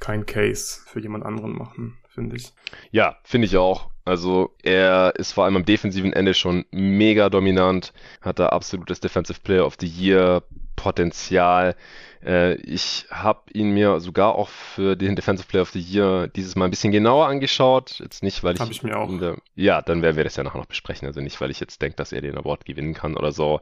kein 0.00 0.26
Case 0.26 0.82
für 0.86 1.00
jemand 1.00 1.24
anderen 1.24 1.56
machen, 1.56 1.96
finde 2.14 2.36
ich. 2.36 2.52
Ja, 2.90 3.16
finde 3.24 3.46
ich 3.46 3.56
auch. 3.56 3.90
Also 4.04 4.50
er 4.62 5.14
ist 5.16 5.32
vor 5.32 5.44
allem 5.44 5.56
am 5.56 5.64
defensiven 5.64 6.12
Ende 6.12 6.34
schon 6.34 6.64
mega 6.72 7.28
dominant, 7.30 7.92
hat 8.20 8.38
da 8.40 8.48
absolutes 8.48 9.00
Defensive 9.00 9.40
Player 9.42 9.64
of 9.64 9.76
the 9.80 9.86
Year 9.86 10.42
Potenzial. 10.74 11.76
Äh, 12.24 12.54
ich 12.54 13.06
habe 13.10 13.42
ihn 13.52 13.70
mir 13.70 14.00
sogar 14.00 14.34
auch 14.34 14.48
für 14.48 14.96
den 14.96 15.14
Defensive 15.14 15.46
Player 15.46 15.62
of 15.62 15.70
the 15.70 15.80
Year 15.80 16.26
dieses 16.26 16.56
Mal 16.56 16.64
ein 16.64 16.70
bisschen 16.70 16.90
genauer 16.90 17.28
angeschaut. 17.28 18.00
Jetzt 18.00 18.24
nicht, 18.24 18.42
weil 18.42 18.54
ich. 18.54 18.60
Habe 18.60 18.72
ich 18.72 18.82
mir 18.82 18.98
auch. 18.98 19.08
Ja, 19.54 19.82
dann 19.82 20.02
werden 20.02 20.16
wir 20.16 20.24
das 20.24 20.34
ja 20.34 20.42
nachher 20.42 20.58
noch 20.58 20.66
besprechen. 20.66 21.06
Also 21.06 21.20
nicht, 21.20 21.40
weil 21.40 21.52
ich 21.52 21.60
jetzt 21.60 21.80
denke, 21.80 21.96
dass 21.96 22.10
er 22.10 22.20
den 22.20 22.36
Award 22.36 22.64
gewinnen 22.64 22.94
kann 22.94 23.16
oder 23.16 23.30
so. 23.30 23.60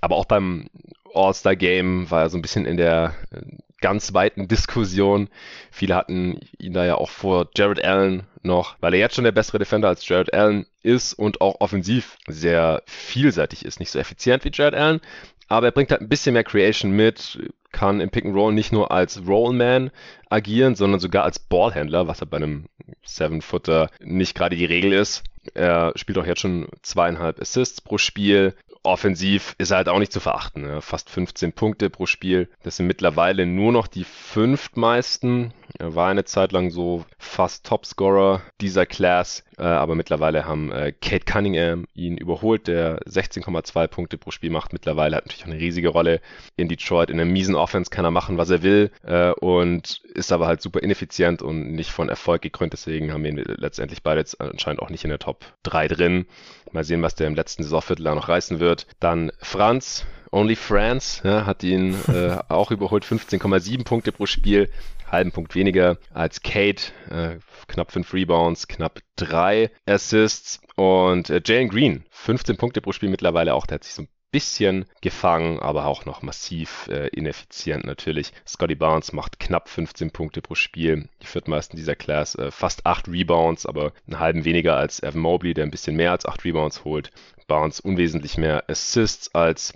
Aber 0.00 0.16
auch 0.16 0.24
beim 0.24 0.68
All-Star 1.14 1.56
Game 1.56 2.10
war 2.10 2.22
er 2.22 2.30
so 2.30 2.38
ein 2.38 2.42
bisschen 2.42 2.66
in 2.66 2.76
der 2.76 3.14
äh, 3.30 3.40
ganz 3.80 4.14
weiten 4.14 4.48
Diskussion. 4.48 5.28
Viele 5.70 5.94
hatten 5.94 6.40
ihn 6.58 6.72
da 6.72 6.86
ja 6.86 6.94
auch 6.94 7.10
vor 7.10 7.48
Jared 7.54 7.84
Allen 7.84 8.24
noch, 8.42 8.76
weil 8.80 8.94
er 8.94 9.00
jetzt 9.00 9.14
schon 9.16 9.24
der 9.24 9.32
bessere 9.32 9.58
Defender 9.58 9.88
als 9.88 10.08
Jared 10.08 10.32
Allen 10.32 10.66
ist 10.82 11.14
und 11.14 11.40
auch 11.40 11.60
offensiv 11.60 12.16
sehr 12.26 12.82
vielseitig 12.86 13.64
ist. 13.64 13.80
Nicht 13.80 13.90
so 13.90 13.98
effizient 13.98 14.44
wie 14.44 14.50
Jared 14.52 14.74
Allen, 14.74 15.00
aber 15.48 15.66
er 15.66 15.72
bringt 15.72 15.90
halt 15.90 16.00
ein 16.00 16.08
bisschen 16.08 16.32
mehr 16.32 16.44
Creation 16.44 16.92
mit, 16.92 17.38
kann 17.72 18.00
im 18.00 18.10
Pick 18.10 18.24
and 18.24 18.34
Roll 18.34 18.52
nicht 18.52 18.72
nur 18.72 18.90
als 18.90 19.26
Rollman 19.26 19.90
agieren, 20.30 20.74
sondern 20.76 21.00
sogar 21.00 21.24
als 21.24 21.38
Ballhändler, 21.38 22.06
was 22.06 22.20
ja 22.20 22.26
bei 22.26 22.38
einem 22.38 22.66
Seven-Footer 23.04 23.90
nicht 24.00 24.34
gerade 24.34 24.56
die 24.56 24.64
Regel 24.64 24.92
ist. 24.92 25.24
Er 25.54 25.92
spielt 25.96 26.18
auch 26.18 26.26
jetzt 26.26 26.40
schon 26.40 26.68
zweieinhalb 26.82 27.40
Assists 27.40 27.80
pro 27.80 27.98
Spiel, 27.98 28.54
offensiv 28.82 29.54
ist 29.58 29.70
er 29.70 29.78
halt 29.78 29.88
auch 29.88 29.98
nicht 29.98 30.12
zu 30.12 30.20
verachten. 30.20 30.66
Ja. 30.66 30.80
Fast 30.80 31.10
15 31.10 31.52
Punkte 31.52 31.90
pro 31.90 32.06
Spiel. 32.06 32.48
Das 32.62 32.76
sind 32.76 32.86
mittlerweile 32.86 33.46
nur 33.46 33.72
noch 33.72 33.86
die 33.86 34.04
fünftmeisten. 34.04 35.52
Er 35.78 35.94
war 35.94 36.08
eine 36.08 36.24
Zeit 36.24 36.52
lang 36.52 36.70
so 36.70 37.04
fast 37.18 37.66
Topscorer 37.66 38.42
dieser 38.60 38.86
Class. 38.86 39.44
Äh, 39.58 39.62
aber 39.62 39.94
mittlerweile 39.94 40.46
haben 40.46 40.72
äh, 40.72 40.92
Kate 40.92 41.24
Cunningham 41.24 41.86
ihn 41.94 42.16
überholt, 42.16 42.66
der 42.66 43.00
16,2 43.02 43.86
Punkte 43.86 44.18
pro 44.18 44.30
Spiel 44.30 44.50
macht. 44.50 44.72
Mittlerweile 44.72 45.16
hat 45.16 45.26
natürlich 45.26 45.44
auch 45.44 45.50
eine 45.50 45.60
riesige 45.60 45.88
Rolle 45.88 46.20
in 46.56 46.68
Detroit. 46.68 47.10
In 47.10 47.20
einer 47.20 47.30
miesen 47.30 47.54
Offense 47.54 47.90
kann 47.90 48.04
er 48.04 48.10
machen, 48.10 48.38
was 48.38 48.50
er 48.50 48.62
will. 48.62 48.90
Äh, 49.02 49.30
und 49.32 50.00
ist 50.14 50.32
aber 50.32 50.46
halt 50.46 50.62
super 50.62 50.82
ineffizient 50.82 51.42
und 51.42 51.72
nicht 51.72 51.90
von 51.90 52.08
Erfolg 52.08 52.42
gekrönt. 52.42 52.72
Deswegen 52.72 53.12
haben 53.12 53.24
wir 53.24 53.30
ihn 53.30 53.44
letztendlich 53.46 54.02
beide 54.02 54.20
jetzt 54.20 54.40
anscheinend 54.40 54.80
auch 54.80 54.90
nicht 54.90 55.04
in 55.04 55.10
der 55.10 55.18
Top 55.18 55.44
3 55.62 55.88
drin. 55.88 56.26
Mal 56.72 56.84
sehen, 56.84 57.02
was 57.02 57.14
der 57.14 57.26
im 57.26 57.34
letzten 57.34 57.62
Saisonviertel 57.62 58.14
noch 58.14 58.28
reißen 58.28 58.60
wird. 58.60 58.86
Dann 59.00 59.30
Franz, 59.38 60.06
Only 60.30 60.56
France, 60.56 61.20
ja, 61.28 61.44
hat 61.44 61.62
ihn 61.62 61.94
äh, 62.08 62.38
auch 62.48 62.70
überholt, 62.70 63.04
15,7 63.04 63.84
Punkte 63.84 64.12
pro 64.12 64.24
Spiel, 64.24 64.70
halben 65.12 65.30
Punkt 65.30 65.54
weniger 65.54 65.98
als 66.12 66.42
Kate, 66.42 66.92
äh, 67.10 67.38
knapp 67.68 67.92
5 67.92 68.12
Rebounds, 68.14 68.66
knapp 68.66 69.00
3 69.16 69.70
Assists 69.86 70.60
und 70.76 71.30
äh, 71.30 71.40
Jalen 71.44 71.68
Green, 71.68 72.04
15 72.10 72.56
Punkte 72.56 72.80
pro 72.80 72.92
Spiel 72.92 73.10
mittlerweile 73.10 73.54
auch, 73.54 73.66
der 73.66 73.76
hat 73.76 73.84
sich 73.84 73.94
so 73.94 74.02
ein 74.02 74.08
bisschen 74.32 74.86
gefangen, 75.02 75.60
aber 75.60 75.84
auch 75.84 76.06
noch 76.06 76.22
massiv 76.22 76.88
äh, 76.88 77.08
ineffizient 77.08 77.84
natürlich. 77.84 78.32
Scotty 78.46 78.74
Barnes 78.74 79.12
macht 79.12 79.38
knapp 79.38 79.68
15 79.68 80.10
Punkte 80.10 80.40
pro 80.40 80.54
Spiel, 80.54 81.08
die 81.20 81.26
viertmeisten 81.26 81.76
dieser 81.76 81.94
Class, 81.94 82.34
äh, 82.34 82.50
fast 82.50 82.86
8 82.86 83.08
Rebounds, 83.08 83.66
aber 83.66 83.92
einen 84.06 84.18
halben 84.18 84.44
weniger 84.46 84.76
als 84.76 85.02
Evan 85.02 85.20
Mobley, 85.20 85.52
der 85.52 85.64
ein 85.64 85.70
bisschen 85.70 85.96
mehr 85.96 86.12
als 86.12 86.24
8 86.24 86.44
Rebounds 86.46 86.84
holt. 86.84 87.10
Barnes 87.46 87.80
unwesentlich 87.80 88.38
mehr 88.38 88.64
Assists 88.68 89.34
als 89.34 89.74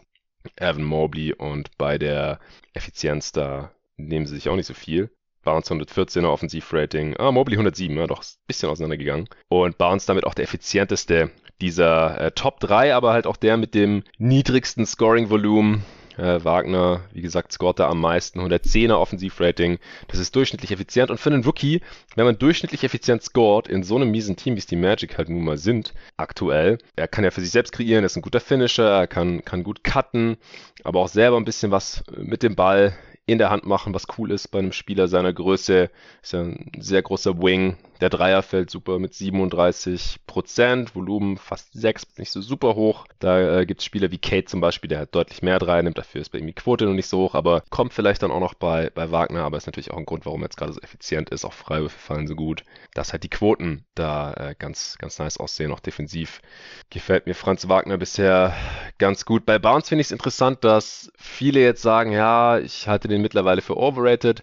Evan 0.56 0.84
Mobley 0.84 1.34
und 1.34 1.76
bei 1.76 1.98
der 1.98 2.40
Effizienz 2.72 3.32
da 3.32 3.72
nehmen 3.98 4.26
sie 4.26 4.36
sich 4.36 4.48
auch 4.48 4.56
nicht 4.56 4.66
so 4.66 4.74
viel. 4.74 5.10
Barnes 5.46 5.70
114er 5.70 6.26
Offensivrating, 6.26 7.16
ah, 7.18 7.30
Mobley 7.30 7.54
107, 7.54 7.96
ja, 7.96 8.06
doch 8.06 8.22
ein 8.22 8.46
bisschen 8.48 8.68
auseinandergegangen. 8.68 9.28
Und 9.48 9.78
Barnes 9.78 10.04
damit 10.04 10.24
auch 10.24 10.34
der 10.34 10.44
effizienteste 10.44 11.30
dieser 11.60 12.20
äh, 12.20 12.30
Top 12.32 12.60
3, 12.60 12.94
aber 12.94 13.12
halt 13.12 13.26
auch 13.26 13.36
der 13.36 13.56
mit 13.56 13.74
dem 13.74 14.02
niedrigsten 14.18 14.84
Scoring-Volumen. 14.84 15.84
Äh, 16.18 16.42
Wagner, 16.44 17.02
wie 17.12 17.20
gesagt, 17.20 17.52
scoret 17.52 17.78
da 17.78 17.90
am 17.90 18.00
meisten, 18.00 18.40
110er 18.40 18.94
Offensivrating. 18.94 19.78
Das 20.08 20.18
ist 20.18 20.34
durchschnittlich 20.34 20.72
effizient. 20.72 21.10
Und 21.10 21.18
für 21.18 21.30
einen 21.30 21.44
Rookie, 21.44 21.82
wenn 22.14 22.24
man 22.24 22.38
durchschnittlich 22.38 22.84
effizient 22.84 23.22
scoret, 23.22 23.68
in 23.68 23.82
so 23.82 23.96
einem 23.96 24.10
miesen 24.10 24.34
Team, 24.34 24.54
wie 24.54 24.58
es 24.58 24.66
die 24.66 24.76
Magic 24.76 25.18
halt 25.18 25.28
nun 25.28 25.44
mal 25.44 25.58
sind, 25.58 25.92
aktuell, 26.16 26.78
er 26.96 27.06
kann 27.06 27.22
ja 27.22 27.30
für 27.30 27.42
sich 27.42 27.50
selbst 27.50 27.72
kreieren, 27.72 28.02
er 28.02 28.06
ist 28.06 28.16
ein 28.16 28.22
guter 28.22 28.40
Finisher, 28.40 28.88
er 28.88 29.06
kann, 29.06 29.44
kann 29.44 29.62
gut 29.62 29.84
cutten, 29.84 30.38
aber 30.84 31.00
auch 31.00 31.08
selber 31.08 31.36
ein 31.36 31.44
bisschen 31.44 31.70
was 31.70 32.02
mit 32.16 32.42
dem 32.42 32.56
Ball 32.56 32.94
in 33.26 33.38
der 33.38 33.50
Hand 33.50 33.66
machen, 33.66 33.92
was 33.92 34.06
cool 34.18 34.30
ist 34.30 34.48
bei 34.48 34.60
einem 34.60 34.72
Spieler 34.72 35.08
seiner 35.08 35.32
Größe. 35.32 35.90
Ist 36.22 36.32
ja 36.32 36.42
ein 36.42 36.70
sehr 36.78 37.02
großer 37.02 37.42
Wing. 37.42 37.76
Der 38.00 38.10
Dreier 38.10 38.42
fällt 38.42 38.70
super 38.70 38.98
mit 38.98 39.14
37 39.14 40.20
Prozent, 40.26 40.94
Volumen 40.94 41.36
fast 41.38 41.72
6, 41.72 42.18
nicht 42.18 42.30
so 42.30 42.40
super 42.40 42.74
hoch. 42.74 43.06
Da 43.18 43.60
äh, 43.60 43.66
gibt 43.66 43.80
es 43.80 43.84
Spieler 43.84 44.10
wie 44.10 44.18
Kate 44.18 44.44
zum 44.44 44.60
Beispiel, 44.60 44.88
der 44.88 44.98
halt 44.98 45.14
deutlich 45.14 45.42
mehr 45.42 45.58
Dreier 45.58 45.82
nimmt, 45.82 45.98
dafür 45.98 46.20
ist 46.20 46.30
bei 46.30 46.38
ihm 46.38 46.46
die 46.46 46.52
Quote 46.52 46.84
noch 46.84 46.92
nicht 46.92 47.08
so 47.08 47.18
hoch, 47.18 47.34
aber 47.34 47.62
kommt 47.70 47.92
vielleicht 47.92 48.22
dann 48.22 48.30
auch 48.30 48.40
noch 48.40 48.54
bei, 48.54 48.90
bei 48.94 49.10
Wagner, 49.10 49.44
aber 49.44 49.56
ist 49.56 49.66
natürlich 49.66 49.90
auch 49.90 49.96
ein 49.96 50.06
Grund, 50.06 50.26
warum 50.26 50.42
er 50.42 50.46
jetzt 50.46 50.56
gerade 50.56 50.72
so 50.72 50.80
effizient 50.80 51.30
ist. 51.30 51.44
Auch 51.44 51.52
Freiwürfe 51.52 51.98
fallen 51.98 52.26
so 52.26 52.34
gut, 52.34 52.64
dass 52.94 53.12
halt 53.12 53.22
die 53.22 53.30
Quoten 53.30 53.84
da 53.94 54.32
äh, 54.34 54.54
ganz, 54.58 54.96
ganz 54.98 55.18
nice 55.18 55.38
aussehen, 55.38 55.72
auch 55.72 55.80
defensiv. 55.80 56.42
Gefällt 56.90 57.26
mir 57.26 57.34
Franz 57.34 57.68
Wagner 57.68 57.96
bisher 57.96 58.54
ganz 58.98 59.24
gut. 59.24 59.46
Bei 59.46 59.58
Bounce 59.58 59.88
finde 59.88 60.00
ich 60.00 60.08
es 60.08 60.12
interessant, 60.12 60.64
dass 60.64 61.10
viele 61.16 61.60
jetzt 61.60 61.82
sagen, 61.82 62.12
ja, 62.12 62.58
ich 62.58 62.88
halte 62.88 63.08
den 63.08 63.22
mittlerweile 63.22 63.62
für 63.62 63.76
overrated. 63.76 64.42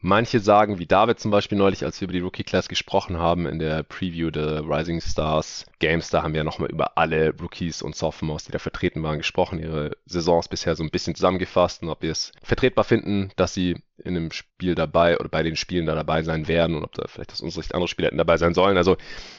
Manche 0.00 0.38
sagen, 0.38 0.78
wie 0.78 0.86
David 0.86 1.18
zum 1.18 1.32
Beispiel 1.32 1.58
neulich, 1.58 1.84
als 1.84 2.00
wir 2.00 2.06
über 2.06 2.12
die 2.12 2.20
Rookie 2.20 2.44
Class 2.44 2.68
gesprochen 2.68 3.18
haben 3.18 3.46
in 3.46 3.58
der 3.58 3.82
Preview 3.82 4.30
der 4.30 4.62
Rising 4.62 5.00
Stars 5.00 5.66
Games, 5.80 6.10
da 6.10 6.22
haben 6.22 6.34
wir 6.34 6.44
nochmal 6.44 6.70
über 6.70 6.96
alle 6.96 7.34
Rookies 7.40 7.82
und 7.82 7.96
Sophomores, 7.96 8.44
die 8.44 8.52
da 8.52 8.60
vertreten 8.60 9.02
waren, 9.02 9.18
gesprochen, 9.18 9.58
ihre 9.58 9.96
Saisons 10.06 10.46
bisher 10.46 10.76
so 10.76 10.84
ein 10.84 10.90
bisschen 10.90 11.16
zusammengefasst 11.16 11.82
und 11.82 11.88
ob 11.88 12.02
wir 12.02 12.12
es 12.12 12.30
vertretbar 12.42 12.84
finden, 12.84 13.32
dass 13.34 13.54
sie 13.54 13.82
in 14.04 14.16
einem 14.16 14.30
Spiel 14.30 14.74
dabei 14.74 15.18
oder 15.18 15.28
bei 15.28 15.42
den 15.42 15.56
Spielen 15.56 15.86
da 15.86 15.94
dabei 15.94 16.22
sein 16.22 16.48
werden 16.48 16.76
und 16.76 16.84
ob 16.84 16.92
da 16.92 17.06
vielleicht 17.08 17.32
aus 17.32 17.40
unserer 17.40 17.62
Sicht 17.62 17.74
andere 17.74 17.88
Spieler 17.88 18.06
hätten 18.08 18.18
dabei 18.18 18.36
sein 18.36 18.54
sollen. 18.54 18.76
Also 18.76 18.96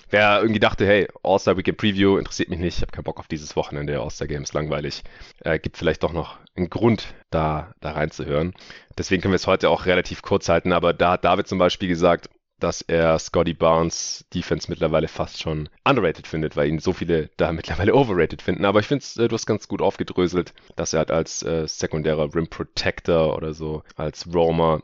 wer 0.10 0.42
irgendwie 0.42 0.60
dachte, 0.60 0.86
hey, 0.86 1.08
All-Star 1.24 1.58
Weekend 1.58 1.78
Preview 1.78 2.18
interessiert 2.18 2.50
mich 2.50 2.60
nicht, 2.60 2.78
ich 2.78 2.82
habe 2.82 2.92
keinen 2.92 3.04
Bock 3.04 3.20
auf 3.20 3.28
dieses 3.28 3.56
Wochenende, 3.56 4.00
All-Star 4.00 4.28
Games 4.28 4.54
langweilig, 4.54 5.04
äh, 5.42 5.60
gibt 5.60 5.78
vielleicht 5.78 6.04
doch 6.04 6.14
noch 6.14 6.38
einen 6.56 6.70
Grund, 6.70 7.14
da, 7.30 7.74
da 7.80 7.92
reinzuhören. 7.92 8.54
Deswegen 8.98 9.22
können 9.22 9.34
wir 9.34 9.38
es 9.38 9.48
heute 9.48 9.70
auch 9.70 9.86
relativ 9.86 10.22
kurz 10.22 10.50
halten, 10.50 10.74
aber 10.74 10.94
da 10.94 11.14
hat 11.14 11.26
David 11.26 11.48
zum 11.48 11.60
Beispiel 11.60 11.88
gesagt, 11.88 12.30
dass 12.60 12.82
er 12.82 13.18
Scotty 13.20 13.54
Barnes 13.54 14.26
Defense 14.34 14.70
mittlerweile 14.70 15.08
fast 15.08 15.42
schon 15.42 15.70
underrated 15.84 16.28
findet, 16.28 16.56
weil 16.56 16.70
ihn 16.70 16.80
so 16.80 16.94
viele 16.94 17.30
da 17.38 17.52
mittlerweile 17.52 17.96
overrated 17.96 18.42
finden. 18.42 18.66
Aber 18.66 18.80
ich 18.80 18.88
finde, 18.88 19.06
äh, 19.18 19.28
du 19.28 19.34
hast 19.34 19.46
ganz 19.46 19.68
gut 19.68 19.82
aufgedröselt, 19.82 20.54
dass 20.76 20.94
er 20.94 21.00
halt 21.00 21.12
als 21.12 21.44
äh, 21.44 21.68
sekundärer 21.68 22.34
Rim 22.34 22.48
Protector 22.48 23.36
oder 23.36 23.54
so, 23.54 23.84
als 23.96 24.28
Roamer 24.34 24.82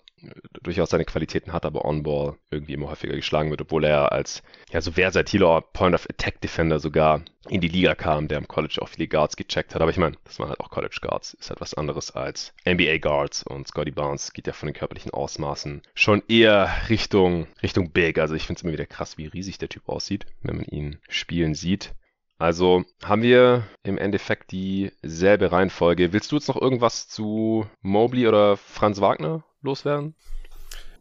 durchaus 0.63 0.89
seine 0.89 1.05
Qualitäten 1.05 1.53
hat, 1.53 1.65
aber 1.65 1.86
On-Ball 1.86 2.36
irgendwie 2.50 2.74
immer 2.74 2.89
häufiger 2.89 3.15
geschlagen 3.15 3.51
wird, 3.51 3.62
obwohl 3.62 3.84
er 3.84 4.12
als 4.12 4.43
ja 4.72 4.81
so 4.81 4.91
versatiler 4.91 5.62
Point-of-Attack-Defender 5.62 6.79
sogar 6.79 7.22
in 7.48 7.62
die 7.62 7.67
Liga 7.67 7.93
kam, 7.93 8.27
der 8.27 8.39
im 8.39 8.48
College 8.48 8.79
auch 8.81 8.89
viele 8.89 9.07
Guards 9.07 9.36
gecheckt 9.36 9.75
hat. 9.75 9.81
Aber 9.81 9.91
ich 9.91 9.98
meine, 9.98 10.17
das 10.24 10.39
waren 10.39 10.50
halt 10.50 10.60
auch 10.60 10.72
College 10.72 10.98
Guards, 11.01 11.34
ist 11.36 11.50
halt 11.50 11.62
was 11.62 11.75
anderes 11.75 12.12
als 12.12 12.53
NBA 12.67 12.98
Guards 12.98 13.43
und 13.43 13.67
Scotty 13.67 13.91
Barnes 13.91 14.34
geht 14.34 14.48
ja 14.48 14.53
von 14.53 14.67
den 14.67 14.75
körperlichen 14.75 15.12
Ausmaßen 15.12 15.81
schon 15.93 16.24
eher 16.27 16.69
Richtung, 16.89 17.48
Richtung 17.62 17.91
Big. 17.91 18.17
Also 18.17 18.36
ich 18.36 18.48
finde 18.48 18.60
es 18.60 18.63
immer 18.63 18.74
wieder 18.74 18.88
krass, 18.88 19.17
wie 19.17 19.27
riesig 19.27 19.57
der 19.57 19.69
Typ 19.69 19.88
aussieht, 19.88 20.25
wenn 20.41 20.57
man 20.57 20.65
ihn 20.65 20.98
spielen 21.07 21.53
sieht. 21.53 21.93
Also 22.38 22.84
haben 23.04 23.22
wir 23.22 23.63
im 23.84 23.98
Endeffekt 23.98 24.51
dieselbe 24.51 25.51
Reihenfolge. 25.51 26.12
Willst 26.12 26.32
du 26.32 26.36
jetzt 26.36 26.50
noch 26.50 26.62
irgendwas 26.62 27.08
zu 27.08 27.65
Mobley 27.82 28.27
oder 28.27 28.58
Franz 28.58 29.00
Wagner 29.00 29.44
loswerden? 29.62 30.15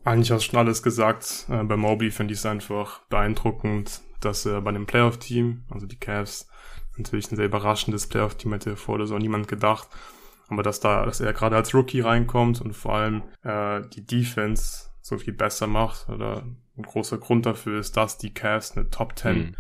Eigentlich 0.05 0.31
hast 0.31 0.47
du 0.47 0.51
schon 0.51 0.61
alles 0.61 0.83
gesagt. 0.83 1.47
Äh, 1.49 1.65
bei 1.65 1.77
Mobley 1.77 2.11
finde 2.11 2.35
ich 2.35 2.41
es 2.41 2.47
einfach 2.47 3.01
beeindruckend, 3.07 4.03
dass 4.21 4.47
er 4.47 4.61
bei 4.61 4.69
einem 4.69 4.87
Playoff-Team, 4.87 5.65
also 5.71 5.87
die 5.87 5.99
Cavs, 5.99 6.49
natürlich 6.97 7.31
ein 7.33 7.37
sehr 7.37 7.47
überraschendes 7.47 8.09
Playoff-Team 8.09 8.53
hätte 8.53 8.77
vor 8.77 8.99
der 8.99 9.07
Saison 9.07 9.21
niemand 9.21 9.49
gedacht. 9.49 9.89
Aber 10.49 10.63
dass 10.63 10.79
da, 10.79 11.05
dass 11.05 11.21
er 11.21 11.33
gerade 11.33 11.57
als 11.57 11.75
Rookie 11.75 12.01
reinkommt 12.01 12.61
und 12.61 12.75
vor 12.75 12.95
allem 12.95 13.23
äh, 13.43 13.81
die 13.95 14.07
Defense 14.07 14.91
so 15.01 15.19
viel 15.19 15.33
besser 15.33 15.67
macht 15.67 16.09
oder 16.09 16.45
ein 16.77 16.83
großer 16.83 17.19
Grund 17.19 17.47
dafür 17.47 17.81
ist, 17.81 17.97
dass 17.97 18.19
die 18.19 18.35
Cavs 18.35 18.77
eine 18.77 18.91
Top 18.91 19.19
10 19.19 19.37
mhm. 19.37 19.57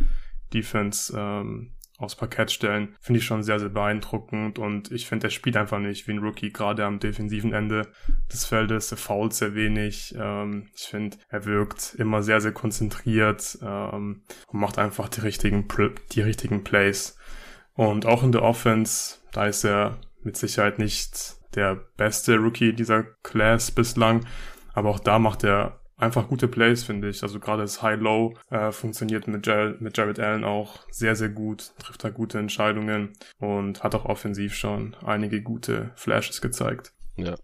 Defense 0.54 1.12
ähm, 1.16 1.74
aufs 1.98 2.16
Parkett 2.16 2.50
stellen, 2.50 2.96
finde 3.00 3.18
ich 3.18 3.26
schon 3.26 3.42
sehr, 3.42 3.60
sehr 3.60 3.68
beeindruckend 3.68 4.58
und 4.58 4.90
ich 4.90 5.06
finde, 5.06 5.28
er 5.28 5.30
spielt 5.30 5.56
einfach 5.56 5.78
nicht 5.78 6.08
wie 6.08 6.12
ein 6.12 6.18
Rookie, 6.18 6.52
gerade 6.52 6.84
am 6.84 6.98
defensiven 6.98 7.52
Ende 7.52 7.88
des 8.32 8.44
Feldes, 8.44 8.90
er 8.90 8.98
fault 8.98 9.32
sehr 9.32 9.54
wenig, 9.54 10.14
ähm, 10.18 10.68
ich 10.74 10.84
finde, 10.84 11.16
er 11.28 11.44
wirkt 11.44 11.94
immer 11.98 12.22
sehr, 12.22 12.40
sehr 12.40 12.52
konzentriert 12.52 13.58
ähm, 13.62 14.22
und 14.48 14.60
macht 14.60 14.78
einfach 14.78 15.08
die 15.08 15.20
richtigen, 15.20 15.68
die 16.12 16.20
richtigen 16.20 16.64
Plays. 16.64 17.16
Und 17.74 18.06
auch 18.06 18.22
in 18.22 18.32
der 18.32 18.42
Offense, 18.42 19.18
da 19.32 19.46
ist 19.46 19.64
er 19.64 19.98
mit 20.22 20.36
Sicherheit 20.36 20.78
nicht 20.78 21.36
der 21.54 21.76
beste 21.96 22.36
Rookie 22.36 22.72
dieser 22.72 23.04
Class 23.22 23.70
bislang, 23.70 24.26
aber 24.72 24.90
auch 24.90 25.00
da 25.00 25.18
macht 25.18 25.44
er 25.44 25.80
einfach 25.96 26.28
gute 26.28 26.48
Plays, 26.48 26.84
finde 26.84 27.08
ich. 27.08 27.22
Also 27.22 27.40
gerade 27.40 27.62
das 27.62 27.82
High-Low 27.82 28.34
äh, 28.50 28.72
funktioniert 28.72 29.26
mit, 29.28 29.46
Jared, 29.46 29.80
mit 29.80 29.96
Jared 29.96 30.18
Allen 30.18 30.44
auch 30.44 30.80
sehr, 30.90 31.16
sehr 31.16 31.28
gut, 31.28 31.72
trifft 31.78 32.04
da 32.04 32.10
gute 32.10 32.38
Entscheidungen 32.38 33.12
und 33.38 33.82
hat 33.82 33.94
auch 33.94 34.04
offensiv 34.04 34.54
schon 34.54 34.96
einige 35.04 35.42
gute 35.42 35.90
Flashes 35.96 36.40
gezeigt. 36.40 36.92
Ja. 37.16 37.36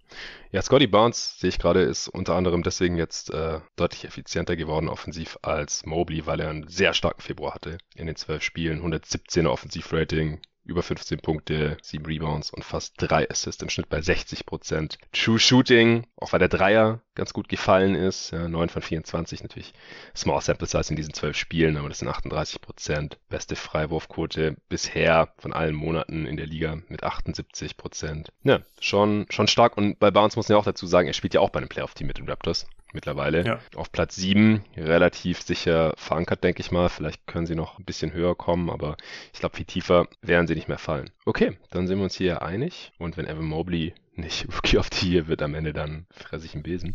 Ja, 0.50 0.62
Scotty 0.62 0.88
Barnes, 0.88 1.38
sehe 1.38 1.48
ich 1.48 1.60
gerade, 1.60 1.82
ist 1.82 2.08
unter 2.08 2.34
anderem 2.34 2.64
deswegen 2.64 2.96
jetzt 2.96 3.30
äh, 3.32 3.60
deutlich 3.76 4.04
effizienter 4.04 4.56
geworden 4.56 4.88
offensiv 4.88 5.38
als 5.42 5.86
Mobley, 5.86 6.26
weil 6.26 6.40
er 6.40 6.50
einen 6.50 6.66
sehr 6.66 6.92
starken 6.92 7.20
Februar 7.20 7.54
hatte 7.54 7.78
in 7.94 8.06
den 8.06 8.16
zwölf 8.16 8.42
Spielen. 8.42 8.82
117er 8.82 9.46
Offensivrating, 9.46 10.40
über 10.64 10.82
15 10.82 11.20
Punkte, 11.20 11.76
7 11.82 12.04
Rebounds 12.04 12.50
und 12.50 12.64
fast 12.64 12.94
3 12.98 13.30
Assists 13.30 13.62
im 13.62 13.68
Schnitt 13.68 13.88
bei 13.88 14.00
60 14.00 14.46
Prozent. 14.46 14.98
True 15.12 15.38
Shooting, 15.38 16.06
auch 16.16 16.32
weil 16.32 16.38
der 16.38 16.48
Dreier 16.48 17.00
ganz 17.14 17.32
gut 17.32 17.48
gefallen 17.48 17.94
ist, 17.94 18.30
ja, 18.30 18.48
9 18.48 18.68
von 18.68 18.82
24 18.82 19.42
natürlich. 19.42 19.72
Small 20.16 20.40
Sample 20.40 20.66
Size 20.66 20.90
in 20.90 20.96
diesen 20.96 21.12
12 21.12 21.36
Spielen, 21.36 21.76
aber 21.76 21.88
das 21.88 21.98
sind 21.98 22.08
38 22.08 22.60
Prozent. 22.60 23.18
Beste 23.28 23.56
Freiwurfquote 23.56 24.56
bisher 24.68 25.32
von 25.38 25.52
allen 25.52 25.74
Monaten 25.74 26.26
in 26.26 26.36
der 26.36 26.46
Liga 26.46 26.78
mit 26.88 27.02
78 27.02 27.76
Prozent. 27.76 28.32
Ja, 28.42 28.60
schon, 28.80 29.26
schon 29.30 29.48
stark. 29.48 29.76
Und 29.76 29.98
bei 29.98 30.10
Barnes 30.10 30.36
muss 30.36 30.48
man 30.48 30.56
ja 30.56 30.60
auch 30.60 30.64
dazu 30.64 30.86
sagen, 30.86 31.08
er 31.08 31.14
spielt 31.14 31.34
ja 31.34 31.40
auch 31.40 31.50
bei 31.50 31.58
einem 31.58 31.68
Playoff-Team 31.68 32.06
mit 32.06 32.18
den 32.18 32.28
Raptors 32.28 32.66
mittlerweile. 32.92 33.44
Ja. 33.44 33.60
Auf 33.74 33.92
Platz 33.92 34.16
7 34.16 34.64
relativ 34.76 35.42
sicher 35.42 35.94
verankert, 35.96 36.44
denke 36.44 36.60
ich 36.60 36.70
mal. 36.70 36.88
Vielleicht 36.88 37.26
können 37.26 37.46
sie 37.46 37.54
noch 37.54 37.78
ein 37.78 37.84
bisschen 37.84 38.12
höher 38.12 38.34
kommen, 38.34 38.70
aber 38.70 38.96
ich 39.32 39.40
glaube, 39.40 39.56
viel 39.56 39.66
tiefer 39.66 40.06
werden 40.22 40.46
sie 40.46 40.54
nicht 40.54 40.68
mehr 40.68 40.78
fallen. 40.78 41.10
Okay, 41.24 41.58
dann 41.70 41.86
sind 41.86 41.98
wir 41.98 42.04
uns 42.04 42.14
hier 42.14 42.42
einig. 42.42 42.92
Und 42.98 43.16
wenn 43.16 43.26
Evan 43.26 43.44
Mobley 43.44 43.94
nicht 44.14 44.46
Rookie 44.54 44.78
of 44.78 44.88
the 44.92 45.10
Year 45.10 45.28
wird 45.28 45.42
am 45.42 45.54
Ende, 45.54 45.72
dann 45.72 46.06
fresse 46.10 46.46
ich 46.46 46.54
einen 46.54 46.62
Besen. 46.62 46.94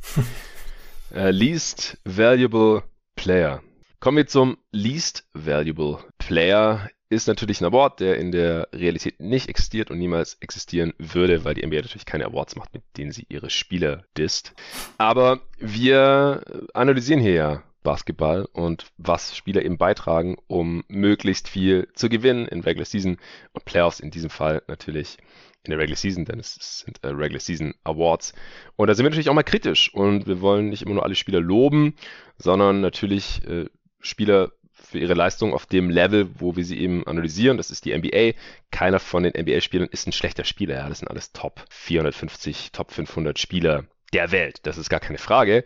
uh, 1.11 1.19
least 1.29 1.97
Valuable 2.03 2.83
Player. 3.15 3.61
Kommen 3.99 4.17
wir 4.17 4.27
zum 4.27 4.57
Least 4.71 5.27
Valuable 5.33 5.97
Player 6.19 6.89
ist 7.09 7.27
natürlich 7.27 7.62
ein 7.62 7.65
Award, 7.65 8.00
der 8.00 8.17
in 8.17 8.31
der 8.31 8.67
Realität 8.74 9.19
nicht 9.19 9.50
existiert 9.50 9.91
und 9.91 10.00
niemals 10.00 10.38
existieren 10.39 10.93
würde, 10.97 11.43
weil 11.43 11.53
die 11.53 11.65
NBA 11.65 11.77
natürlich 11.77 12.05
keine 12.05 12.25
Awards 12.25 12.55
macht, 12.55 12.74
mit 12.74 12.83
denen 12.97 13.12
sie 13.12 13.25
ihre 13.29 13.50
Spieler 13.50 14.05
disst. 14.17 14.53
Aber 14.97 15.41
wir 15.59 16.41
analysieren 16.74 17.21
hier 17.21 17.33
ja 17.33 17.63
Basketball 17.83 18.47
und 18.51 18.88
was 18.97 19.38
Spieler 19.38 19.63
eben 19.63 19.77
beitragen, 19.77 20.38
um 20.47 20.83
möglichst 20.88 21.47
viel 21.47 21.88
zu 21.93 22.09
gewinnen 22.09 22.47
in 22.47 22.62
Regular 22.62 22.85
Season 22.85 23.17
und 23.53 23.65
Playoffs 23.65 24.00
in 24.01 24.12
diesem 24.12 24.29
Fall 24.29 24.63
natürlich 24.67 25.17
in 25.63 25.71
der 25.71 25.79
Regular 25.79 25.97
Season, 25.97 26.25
denn 26.25 26.39
es 26.39 26.83
sind 26.85 27.03
äh, 27.03 27.07
Regular 27.07 27.39
Season 27.39 27.74
Awards. 27.83 28.33
Und 28.75 28.88
da 28.88 28.95
sind 28.95 29.05
wir 29.05 29.09
natürlich 29.09 29.29
auch 29.29 29.35
mal 29.35 29.43
kritisch 29.43 29.93
und 29.93 30.27
wir 30.27 30.41
wollen 30.41 30.69
nicht 30.69 30.81
immer 30.81 30.95
nur 30.95 31.03
alle 31.03 31.15
Spieler 31.15 31.39
loben, 31.39 31.95
sondern 32.38 32.81
natürlich 32.81 33.47
äh, 33.47 33.65
Spieler 34.00 34.51
für 34.75 35.00
ihre 35.00 35.13
Leistung 35.13 35.53
auf 35.53 35.65
dem 35.65 35.89
Level, 35.89 36.29
wo 36.39 36.55
wir 36.55 36.65
sie 36.65 36.79
eben 36.79 37.08
analysieren. 37.08 37.58
Das 37.58 37.72
ist 37.72 37.86
die 37.86 37.98
NBA. 37.98 38.38
Keiner 38.72 39.00
von 39.00 39.24
den 39.24 39.34
NBA-Spielern 39.34 39.89
ist 39.89 40.08
ein 40.08 40.12
schlechter 40.12 40.44
Spieler. 40.44 40.75
Ja, 40.75 40.89
das 40.89 41.00
sind 41.00 41.08
alles 41.08 41.32
Top 41.32 41.65
450, 41.70 42.72
Top 42.72 42.91
500 42.91 43.39
Spieler 43.39 43.86
der 44.13 44.32
Welt. 44.32 44.60
Das 44.63 44.77
ist 44.77 44.89
gar 44.89 45.00
keine 45.00 45.17
Frage. 45.17 45.63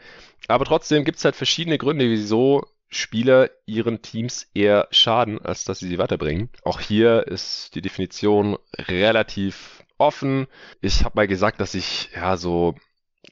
Aber 0.48 0.66
trotzdem 0.66 1.04
gibt 1.04 1.18
es 1.18 1.26
halt 1.26 1.36
verschiedene 1.36 1.78
Gründe, 1.78 2.10
wieso 2.10 2.66
Spieler 2.90 3.50
ihren 3.66 4.02
Teams 4.02 4.48
eher 4.54 4.88
schaden, 4.92 5.44
als 5.44 5.64
dass 5.64 5.80
sie 5.80 5.88
sie 5.88 6.00
weiterbringen. 6.00 6.50
Auch 6.64 6.80
hier 6.80 7.28
ist 7.28 7.76
die 7.76 7.82
Definition 7.82 8.58
relativ 8.78 9.84
offen. 9.98 10.48
Ich 10.82 11.04
habe 11.04 11.16
mal 11.16 11.28
gesagt, 11.28 11.62
dass 11.62 11.76
ich 11.76 12.10
ja 12.16 12.38
so 12.38 12.76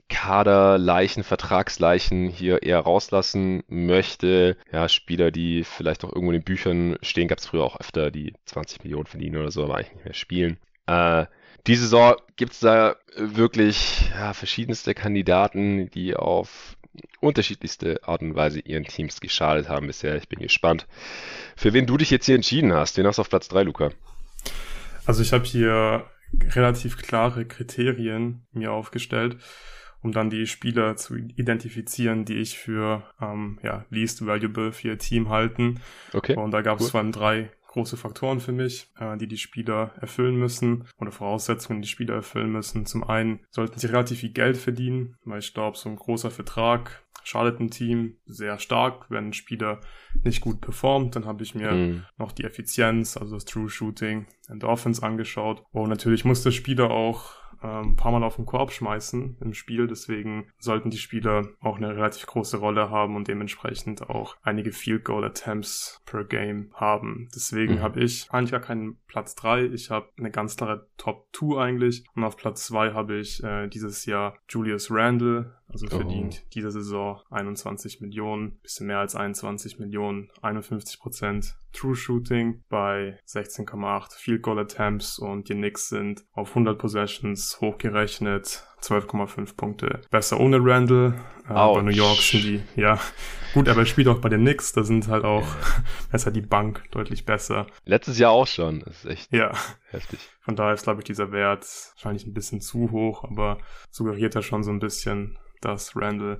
Kaderleichen, 0.09 1.23
Vertragsleichen 1.23 2.29
hier 2.29 2.63
eher 2.63 2.79
rauslassen 2.79 3.63
möchte. 3.67 4.57
Ja, 4.71 4.87
Spieler, 4.87 5.31
die 5.31 5.63
vielleicht 5.63 6.03
auch 6.03 6.09
irgendwo 6.09 6.31
in 6.31 6.39
den 6.39 6.45
Büchern 6.45 6.97
stehen, 7.01 7.27
gab 7.27 7.39
es 7.39 7.47
früher 7.47 7.63
auch 7.63 7.79
öfter, 7.79 8.11
die 8.11 8.33
20 8.45 8.83
Millionen 8.83 9.05
verdienen 9.05 9.37
oder 9.37 9.51
so, 9.51 9.63
aber 9.63 9.75
eigentlich 9.75 9.95
nicht 9.95 10.05
mehr 10.05 10.13
spielen. 10.13 10.57
Äh, 10.85 11.25
diese 11.67 11.83
Saison 11.83 12.15
gibt 12.37 12.53
es 12.53 12.59
da 12.61 12.95
wirklich 13.17 14.09
ja, 14.11 14.33
verschiedenste 14.33 14.93
Kandidaten, 14.93 15.89
die 15.91 16.15
auf 16.15 16.77
unterschiedlichste 17.19 17.99
Art 18.03 18.21
und 18.21 18.35
Weise 18.35 18.59
ihren 18.59 18.85
Teams 18.85 19.19
geschadet 19.19 19.69
haben 19.69 19.87
bisher. 19.87 20.15
Ich 20.15 20.29
bin 20.29 20.39
gespannt, 20.39 20.87
für 21.55 21.73
wen 21.73 21.85
du 21.85 21.97
dich 21.97 22.09
jetzt 22.09 22.25
hier 22.25 22.35
entschieden 22.35 22.73
hast. 22.73 22.97
Wen 22.97 23.05
hast 23.05 23.17
du 23.17 23.21
auf 23.21 23.29
Platz 23.29 23.47
3, 23.49 23.63
Luca? 23.63 23.91
Also 25.05 25.21
ich 25.21 25.33
habe 25.33 25.45
hier 25.45 26.05
relativ 26.49 26.97
klare 26.97 27.45
Kriterien 27.45 28.45
mir 28.51 28.71
aufgestellt, 28.71 29.37
um 30.07 30.13
dann 30.13 30.29
die 30.29 30.47
Spieler 30.47 30.95
zu 30.95 31.17
identifizieren, 31.17 32.23
die 32.23 32.37
ich 32.37 32.57
für 32.57 33.03
ähm, 33.21 33.59
ja, 33.61 33.85
least 33.89 34.25
valuable 34.25 34.71
für 34.71 34.87
ihr 34.87 34.97
Team 34.97 35.27
halten. 35.27 35.81
Okay. 36.13 36.37
Und 36.37 36.51
da 36.51 36.61
gab 36.61 36.79
es 36.79 36.85
cool. 36.85 36.91
vor 36.91 36.99
allem 37.01 37.11
drei 37.11 37.51
große 37.67 37.97
Faktoren 37.97 38.39
für 38.39 38.53
mich, 38.53 38.87
äh, 38.97 39.17
die 39.17 39.27
die 39.27 39.37
Spieler 39.37 39.91
erfüllen 39.99 40.37
müssen 40.37 40.85
oder 40.97 41.11
Voraussetzungen, 41.11 41.81
die 41.81 41.87
die 41.87 41.91
Spieler 41.91 42.15
erfüllen 42.15 42.53
müssen. 42.53 42.85
Zum 42.85 43.03
einen 43.03 43.41
sollten 43.49 43.77
sie 43.77 43.87
relativ 43.87 44.19
viel 44.19 44.31
Geld 44.31 44.55
verdienen, 44.55 45.17
weil 45.25 45.39
ich 45.39 45.53
glaube, 45.53 45.77
so 45.77 45.89
ein 45.89 45.97
großer 45.97 46.31
Vertrag 46.31 47.03
schadet 47.25 47.59
ein 47.59 47.69
Team 47.69 48.15
sehr 48.25 48.57
stark, 48.59 49.07
wenn 49.09 49.27
ein 49.27 49.33
Spieler 49.33 49.81
nicht 50.23 50.39
gut 50.39 50.61
performt. 50.61 51.17
Dann 51.17 51.25
habe 51.25 51.43
ich 51.43 51.53
mir 51.53 51.71
mhm. 51.71 52.05
noch 52.17 52.31
die 52.31 52.45
Effizienz, 52.45 53.17
also 53.17 53.35
das 53.35 53.43
True 53.43 53.69
Shooting 53.69 54.25
and 54.47 54.63
Offense 54.63 55.03
angeschaut. 55.03 55.61
Und 55.71 55.89
natürlich 55.89 56.23
muss 56.23 56.43
der 56.43 56.51
Spieler 56.51 56.91
auch 56.91 57.33
ähm, 57.63 57.91
ein 57.91 57.95
paar 57.95 58.11
Mal 58.11 58.23
auf 58.23 58.35
den 58.35 58.45
Korb 58.45 58.71
schmeißen 58.71 59.37
im 59.39 59.53
Spiel. 59.53 59.87
Deswegen 59.87 60.47
sollten 60.59 60.89
die 60.89 60.97
Spieler 60.97 61.47
auch 61.59 61.77
eine 61.77 61.95
relativ 61.95 62.25
große 62.25 62.57
Rolle 62.57 62.89
haben 62.89 63.15
und 63.15 63.27
dementsprechend 63.27 64.09
auch 64.09 64.35
einige 64.43 64.71
Field 64.71 65.05
Goal 65.05 65.23
Attempts 65.23 66.01
per 66.05 66.23
Game 66.23 66.71
haben. 66.73 67.29
Deswegen 67.35 67.75
mhm. 67.75 67.81
habe 67.81 68.01
ich 68.01 68.27
eigentlich 68.31 68.51
gar 68.51 68.61
keinen 68.61 68.97
Platz 69.07 69.35
3. 69.35 69.65
Ich 69.65 69.89
habe 69.89 70.09
eine 70.17 70.31
ganz 70.31 70.55
klare 70.55 70.87
Top 70.97 71.27
2 71.33 71.61
eigentlich. 71.61 72.03
Und 72.15 72.23
auf 72.23 72.37
Platz 72.37 72.65
2 72.67 72.93
habe 72.93 73.17
ich 73.17 73.43
äh, 73.43 73.67
dieses 73.67 74.05
Jahr 74.05 74.37
Julius 74.49 74.91
Randle 74.91 75.57
also 75.67 75.87
verdient 75.87 76.41
oh. 76.43 76.47
diese 76.53 76.71
Saison 76.71 77.21
21 77.29 78.01
Millionen, 78.01 78.59
bisschen 78.61 78.87
mehr 78.87 78.99
als 78.99 79.15
21 79.15 79.79
Millionen, 79.79 80.29
51 80.41 80.99
Prozent 80.99 81.57
True 81.73 81.95
Shooting 81.95 82.63
bei 82.69 83.19
16,8 83.27 84.17
Field 84.17 84.41
Goal 84.41 84.59
Attempts 84.59 85.19
und 85.19 85.49
die 85.49 85.53
Knicks 85.53 85.89
sind 85.89 86.23
auf 86.31 86.49
100 86.49 86.79
Possessions 86.79 87.59
hochgerechnet 87.61 88.63
12,5 88.81 89.55
Punkte. 89.55 90.01
Besser 90.09 90.39
ohne 90.39 90.59
Randall. 90.61 91.13
Äh, 91.47 91.53
bei 91.53 91.81
New 91.81 91.91
York 91.91 92.19
sind 92.19 92.43
die, 92.43 92.61
ja. 92.75 92.99
Gut, 93.53 93.69
aber 93.69 93.81
er 93.81 93.85
spielt 93.85 94.07
auch 94.07 94.19
bei 94.19 94.29
den 94.29 94.41
Knicks, 94.41 94.73
da 94.73 94.83
sind 94.83 95.07
halt 95.07 95.23
auch, 95.23 95.47
ist 96.11 96.25
halt 96.25 96.35
die 96.35 96.41
Bank 96.41 96.83
deutlich 96.91 97.25
besser. 97.25 97.67
Letztes 97.85 98.19
Jahr 98.19 98.31
auch 98.31 98.47
schon, 98.47 98.81
das 98.81 99.03
ist 99.03 99.05
echt 99.05 99.33
ja. 99.33 99.51
heftig. 99.89 100.19
Von 100.41 100.55
daher 100.55 100.73
ist, 100.73 100.83
glaube 100.83 101.01
ich, 101.01 101.05
dieser 101.05 101.31
Wert 101.31 101.65
wahrscheinlich 101.95 102.25
ein 102.25 102.33
bisschen 102.33 102.61
zu 102.61 102.91
hoch, 102.91 103.23
aber 103.23 103.59
suggeriert 103.91 104.35
er 104.35 104.41
schon 104.41 104.63
so 104.63 104.71
ein 104.71 104.79
bisschen, 104.79 105.37
dass 105.61 105.95
Randall 105.95 106.39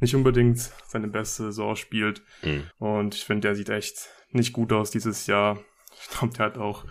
nicht 0.00 0.14
unbedingt 0.14 0.58
seine 0.86 1.08
beste 1.08 1.44
Saison 1.44 1.76
spielt. 1.76 2.22
Mhm. 2.42 2.64
Und 2.78 3.14
ich 3.14 3.24
finde, 3.24 3.48
der 3.48 3.54
sieht 3.54 3.68
echt 3.68 4.08
nicht 4.30 4.52
gut 4.52 4.72
aus 4.72 4.90
dieses 4.90 5.26
Jahr. 5.26 5.58
Ich 6.00 6.08
glaube, 6.08 6.34
der 6.36 6.46
hat 6.46 6.58
auch 6.58 6.84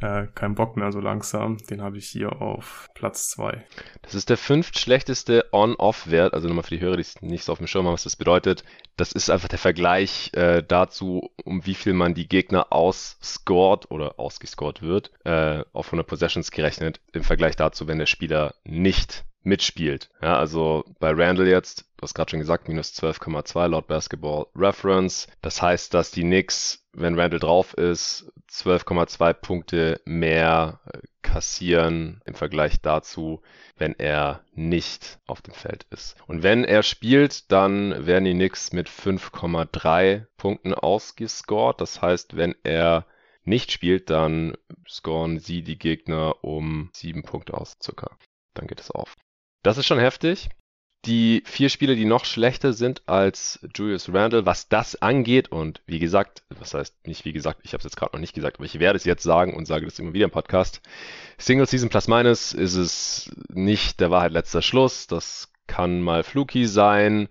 äh, 0.00 0.26
keinen 0.34 0.54
Bock 0.54 0.76
mehr 0.76 0.92
so 0.92 1.00
langsam. 1.00 1.58
Den 1.58 1.82
habe 1.82 1.98
ich 1.98 2.08
hier 2.08 2.40
auf 2.40 2.88
Platz 2.94 3.30
2. 3.30 3.64
Das 4.02 4.14
ist 4.14 4.30
der 4.30 4.36
fünftschlechteste 4.36 5.46
On-Off-Wert. 5.52 6.34
Also 6.34 6.48
nochmal 6.48 6.64
für 6.64 6.74
die 6.76 6.80
Hörer, 6.80 6.96
die 6.96 7.02
es 7.02 7.20
nicht 7.20 7.44
so 7.44 7.52
auf 7.52 7.58
dem 7.58 7.66
Schirm 7.66 7.86
haben, 7.86 7.94
was 7.94 8.04
das 8.04 8.16
bedeutet. 8.16 8.64
Das 8.96 9.12
ist 9.12 9.30
einfach 9.30 9.48
der 9.48 9.58
Vergleich 9.58 10.30
äh, 10.34 10.62
dazu, 10.66 11.30
um 11.44 11.66
wie 11.66 11.74
viel 11.74 11.92
man 11.92 12.14
die 12.14 12.28
Gegner 12.28 12.72
ausscored 12.72 13.90
oder 13.90 14.18
ausgescored 14.18 14.82
wird, 14.82 15.10
äh, 15.24 15.64
auf 15.72 15.86
100 15.86 16.06
Possessions 16.06 16.50
gerechnet, 16.50 17.00
im 17.12 17.24
Vergleich 17.24 17.56
dazu, 17.56 17.88
wenn 17.88 17.98
der 17.98 18.06
Spieler 18.06 18.54
nicht 18.64 19.24
mitspielt. 19.48 20.10
Ja, 20.22 20.38
also 20.38 20.84
bei 21.00 21.10
Randall 21.10 21.48
jetzt, 21.48 21.86
du 21.96 22.02
hast 22.02 22.14
gerade 22.14 22.30
schon 22.30 22.40
gesagt, 22.40 22.68
minus 22.68 22.92
12,2 22.92 23.68
laut 23.68 23.88
Basketball 23.88 24.46
Reference. 24.54 25.26
Das 25.42 25.60
heißt, 25.60 25.92
dass 25.94 26.10
die 26.10 26.22
Knicks, 26.22 26.86
wenn 26.92 27.18
Randall 27.18 27.40
drauf 27.40 27.74
ist, 27.74 28.30
12,2 28.50 29.32
Punkte 29.32 30.00
mehr 30.04 30.80
äh, 30.92 30.98
kassieren 31.22 32.20
im 32.24 32.34
Vergleich 32.34 32.80
dazu, 32.80 33.42
wenn 33.76 33.94
er 33.98 34.44
nicht 34.52 35.18
auf 35.26 35.42
dem 35.42 35.54
Feld 35.54 35.86
ist. 35.90 36.16
Und 36.26 36.42
wenn 36.42 36.64
er 36.64 36.82
spielt, 36.82 37.50
dann 37.50 38.06
werden 38.06 38.24
die 38.24 38.32
Knicks 38.32 38.72
mit 38.72 38.88
5,3 38.88 40.26
Punkten 40.36 40.74
ausgescored. 40.74 41.80
Das 41.80 42.00
heißt, 42.00 42.36
wenn 42.36 42.54
er 42.64 43.06
nicht 43.44 43.72
spielt, 43.72 44.10
dann 44.10 44.56
scoren 44.86 45.38
sie 45.38 45.62
die 45.62 45.78
Gegner 45.78 46.44
um 46.44 46.90
sieben 46.92 47.22
Punkte 47.22 47.54
aus, 47.54 47.78
circa. 47.82 48.16
Dann 48.54 48.66
geht 48.66 48.80
es 48.80 48.90
auf. 48.90 49.14
Das 49.62 49.78
ist 49.78 49.86
schon 49.86 49.98
heftig. 49.98 50.48
Die 51.04 51.42
vier 51.46 51.68
Spieler, 51.68 51.94
die 51.94 52.04
noch 52.04 52.24
schlechter 52.24 52.72
sind 52.72 53.02
als 53.06 53.60
Julius 53.74 54.12
Randle, 54.12 54.46
was 54.46 54.68
das 54.68 55.00
angeht, 55.00 55.48
und 55.48 55.80
wie 55.86 56.00
gesagt, 56.00 56.42
was 56.58 56.74
heißt 56.74 57.06
nicht 57.06 57.24
wie 57.24 57.32
gesagt, 57.32 57.60
ich 57.62 57.72
habe 57.72 57.78
es 57.78 57.84
jetzt 57.84 57.96
gerade 57.96 58.16
noch 58.16 58.20
nicht 58.20 58.34
gesagt, 58.34 58.56
aber 58.56 58.64
ich 58.64 58.80
werde 58.80 58.96
es 58.96 59.04
jetzt 59.04 59.22
sagen 59.22 59.54
und 59.54 59.66
sage 59.66 59.86
das 59.86 59.98
immer 60.00 60.12
wieder 60.12 60.24
im 60.24 60.32
Podcast. 60.32 60.80
Single 61.38 61.66
Season 61.66 61.88
Plus 61.88 62.08
Minus 62.08 62.52
ist 62.52 62.74
es 62.74 63.30
nicht 63.48 64.00
der 64.00 64.10
Wahrheit 64.10 64.32
letzter 64.32 64.60
Schluss. 64.60 65.06
Das 65.06 65.52
kann 65.68 66.00
mal 66.02 66.24
fluky 66.24 66.66
sein. 66.66 67.28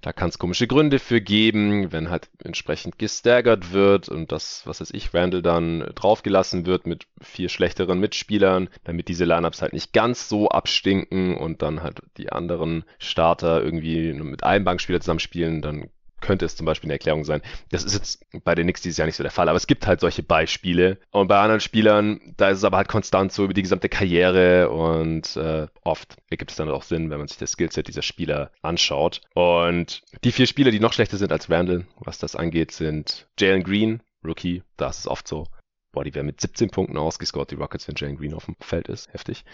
Da 0.00 0.12
kann 0.12 0.28
es 0.28 0.38
komische 0.38 0.66
Gründe 0.66 0.98
für 0.98 1.22
geben, 1.22 1.90
wenn 1.90 2.10
halt 2.10 2.28
entsprechend 2.42 2.98
gestaggert 2.98 3.72
wird 3.72 4.10
und 4.10 4.32
das, 4.32 4.66
was 4.66 4.82
weiß 4.82 4.90
ich, 4.90 5.14
Randall 5.14 5.40
dann 5.40 5.80
draufgelassen 5.94 6.66
wird 6.66 6.86
mit 6.86 7.06
vier 7.22 7.48
schlechteren 7.48 8.00
Mitspielern, 8.00 8.68
damit 8.82 9.08
diese 9.08 9.24
Lineups 9.24 9.62
halt 9.62 9.72
nicht 9.72 9.94
ganz 9.94 10.28
so 10.28 10.48
abstinken 10.50 11.38
und 11.38 11.62
dann 11.62 11.82
halt 11.82 12.02
die 12.18 12.30
anderen 12.30 12.84
Starter 12.98 13.62
irgendwie 13.62 14.12
mit 14.12 14.44
einem 14.44 14.66
Bankspieler 14.66 15.00
zusammenspielen, 15.00 15.62
dann 15.62 15.88
könnte 16.24 16.44
es 16.44 16.56
zum 16.56 16.66
Beispiel 16.66 16.88
eine 16.88 16.94
Erklärung 16.94 17.24
sein. 17.24 17.42
Das 17.70 17.84
ist 17.84 17.94
jetzt 17.94 18.26
bei 18.44 18.54
den 18.54 18.64
Knicks 18.64 18.80
dieses 18.82 18.98
Jahr 18.98 19.06
nicht 19.06 19.16
so 19.16 19.22
der 19.22 19.30
Fall, 19.30 19.48
aber 19.48 19.56
es 19.56 19.66
gibt 19.66 19.86
halt 19.86 20.00
solche 20.00 20.22
Beispiele. 20.22 20.98
Und 21.10 21.28
bei 21.28 21.38
anderen 21.38 21.60
Spielern, 21.60 22.20
da 22.36 22.48
ist 22.48 22.58
es 22.58 22.64
aber 22.64 22.78
halt 22.78 22.88
konstant 22.88 23.32
so 23.32 23.44
über 23.44 23.54
die 23.54 23.62
gesamte 23.62 23.88
Karriere 23.88 24.70
und 24.70 25.36
äh, 25.36 25.66
oft 25.82 26.16
ergibt 26.30 26.50
es 26.50 26.56
dann 26.56 26.70
auch 26.70 26.82
Sinn, 26.82 27.10
wenn 27.10 27.18
man 27.18 27.28
sich 27.28 27.38
das 27.38 27.52
Skillset 27.52 27.86
dieser 27.88 28.02
Spieler 28.02 28.50
anschaut. 28.62 29.20
Und 29.34 30.02
die 30.24 30.32
vier 30.32 30.46
Spieler, 30.46 30.70
die 30.70 30.80
noch 30.80 30.92
schlechter 30.92 31.18
sind 31.18 31.30
als 31.30 31.50
Randall, 31.50 31.86
was 31.98 32.18
das 32.18 32.34
angeht, 32.34 32.72
sind 32.72 33.28
Jalen 33.38 33.62
Green, 33.62 34.02
Rookie, 34.24 34.62
da 34.76 34.88
ist 34.88 35.00
es 35.00 35.08
oft 35.08 35.28
so. 35.28 35.46
Boah, 35.94 36.02
die 36.02 36.12
werden 36.12 36.26
mit 36.26 36.40
17 36.40 36.70
Punkten 36.70 36.96
ausgescored, 36.96 37.52
die 37.52 37.54
Rockets, 37.54 37.86
wenn 37.86 37.94
Jalen 37.96 38.16
Green 38.16 38.34
auf 38.34 38.46
dem 38.46 38.56
Feld 38.58 38.88
ist. 38.88 39.12
Heftig. 39.12 39.44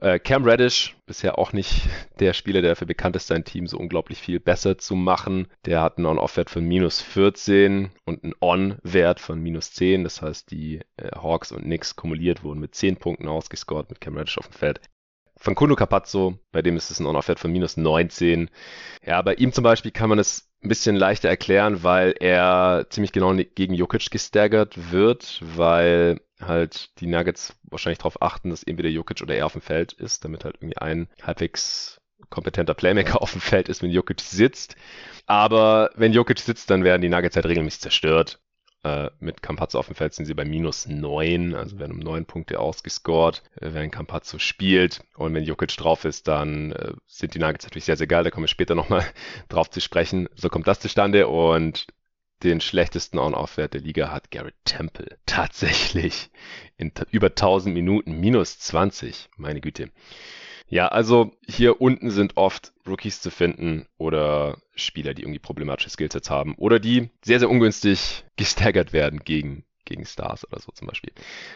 Äh, 0.00 0.18
Cam 0.18 0.44
Reddish, 0.44 0.96
bisher 1.04 1.38
auch 1.38 1.52
nicht 1.52 1.82
der 2.20 2.32
Spieler, 2.32 2.62
der 2.62 2.70
dafür 2.70 2.86
bekannt 2.86 3.16
ist, 3.16 3.26
sein 3.26 3.44
Team 3.44 3.66
so 3.66 3.76
unglaublich 3.76 4.18
viel 4.18 4.40
besser 4.40 4.78
zu 4.78 4.94
machen. 4.94 5.46
Der 5.66 5.82
hat 5.82 5.98
einen 5.98 6.06
On-Off-Wert 6.06 6.48
von 6.48 6.64
minus 6.64 7.02
14 7.02 7.90
und 8.06 8.24
einen 8.24 8.32
On-Wert 8.40 9.20
von 9.20 9.40
minus 9.42 9.72
10. 9.72 10.04
Das 10.04 10.22
heißt, 10.22 10.50
die 10.50 10.80
äh, 10.96 11.10
Hawks 11.14 11.52
und 11.52 11.64
Knicks 11.64 11.96
kumuliert 11.96 12.44
wurden 12.44 12.60
mit 12.60 12.74
10 12.74 12.96
Punkten 12.96 13.28
ausgescored 13.28 13.90
mit 13.90 14.00
Cam 14.00 14.16
Reddish 14.16 14.38
auf 14.38 14.48
dem 14.48 14.54
Feld. 14.54 14.80
Von 15.42 15.54
Kuno 15.54 15.74
Capazzo, 15.74 16.38
bei 16.52 16.60
dem 16.60 16.76
ist 16.76 16.90
es 16.90 17.00
ein 17.00 17.06
On-Off-Wert 17.06 17.40
von 17.40 17.50
minus 17.50 17.78
19. 17.78 18.50
Ja, 19.06 19.22
bei 19.22 19.32
ihm 19.34 19.54
zum 19.54 19.64
Beispiel 19.64 19.90
kann 19.90 20.10
man 20.10 20.18
es 20.18 20.50
ein 20.62 20.68
bisschen 20.68 20.96
leichter 20.96 21.30
erklären, 21.30 21.82
weil 21.82 22.14
er 22.20 22.86
ziemlich 22.90 23.10
genau 23.12 23.34
gegen 23.34 23.72
Jokic 23.72 24.10
gestaggert 24.10 24.92
wird, 24.92 25.40
weil 25.42 26.20
halt 26.38 26.90
die 27.00 27.06
Nuggets 27.06 27.56
wahrscheinlich 27.62 27.98
darauf 27.98 28.20
achten, 28.20 28.50
dass 28.50 28.64
entweder 28.64 28.90
Jokic 28.90 29.22
oder 29.22 29.34
er 29.34 29.46
auf 29.46 29.52
dem 29.52 29.62
Feld 29.62 29.94
ist, 29.94 30.26
damit 30.26 30.44
halt 30.44 30.56
irgendwie 30.56 30.76
ein 30.76 31.08
halbwegs 31.22 32.02
kompetenter 32.28 32.74
Playmaker 32.74 33.22
auf 33.22 33.32
dem 33.32 33.40
Feld 33.40 33.70
ist, 33.70 33.82
wenn 33.82 33.90
Jokic 33.90 34.20
sitzt. 34.20 34.76
Aber 35.24 35.90
wenn 35.94 36.12
Jokic 36.12 36.38
sitzt, 36.38 36.68
dann 36.68 36.84
werden 36.84 37.00
die 37.00 37.08
Nuggets 37.08 37.36
halt 37.36 37.46
regelmäßig 37.46 37.80
zerstört. 37.80 38.40
Äh, 38.82 39.10
mit 39.20 39.42
Campazzo 39.42 39.78
auf 39.78 39.88
dem 39.88 39.94
Feld 39.94 40.14
sind 40.14 40.24
sie 40.24 40.32
bei 40.32 40.46
minus 40.46 40.86
neun, 40.86 41.54
also 41.54 41.78
werden 41.78 41.92
um 41.92 41.98
neun 41.98 42.24
Punkte 42.24 42.58
ausgescored, 42.58 43.42
äh, 43.60 43.74
wenn 43.74 43.90
Campazzo 43.90 44.38
spielt. 44.38 45.04
Und 45.16 45.34
wenn 45.34 45.44
Jokic 45.44 45.76
drauf 45.76 46.06
ist, 46.06 46.28
dann 46.28 46.72
äh, 46.72 46.92
sind 47.06 47.34
die 47.34 47.38
Nuggets 47.38 47.66
natürlich 47.66 47.84
sehr, 47.84 47.98
sehr 47.98 48.06
geil. 48.06 48.24
Da 48.24 48.30
kommen 48.30 48.44
wir 48.44 48.48
später 48.48 48.74
nochmal 48.74 49.04
drauf 49.48 49.68
zu 49.68 49.80
sprechen. 49.82 50.28
So 50.34 50.48
kommt 50.48 50.66
das 50.66 50.80
zustande 50.80 51.28
und 51.28 51.88
den 52.42 52.62
schlechtesten 52.62 53.18
On-Off-Wert 53.18 53.74
der 53.74 53.82
Liga 53.82 54.10
hat 54.10 54.30
Garrett 54.30 54.54
Temple. 54.64 55.18
Tatsächlich. 55.26 56.30
In 56.78 56.90
über 57.10 57.26
1000 57.28 57.74
Minuten 57.74 58.18
minus 58.18 58.58
20. 58.60 59.28
Meine 59.36 59.60
Güte. 59.60 59.90
Ja, 60.70 60.86
also 60.88 61.32
hier 61.46 61.80
unten 61.80 62.10
sind 62.10 62.36
oft 62.36 62.72
Rookies 62.86 63.20
zu 63.20 63.30
finden 63.30 63.86
oder 63.98 64.58
Spieler, 64.76 65.14
die 65.14 65.22
irgendwie 65.22 65.40
problematische 65.40 65.90
Skillsets 65.90 66.30
haben 66.30 66.54
oder 66.54 66.78
die 66.78 67.10
sehr, 67.22 67.40
sehr 67.40 67.50
ungünstig 67.50 68.24
gestaggert 68.36 68.92
werden 68.92 69.20
gegen, 69.24 69.64
gegen 69.84 70.06
Stars 70.06 70.46
oder 70.46 70.60
so 70.60 70.70
zum 70.72 70.86
Beispiel. 70.86 71.12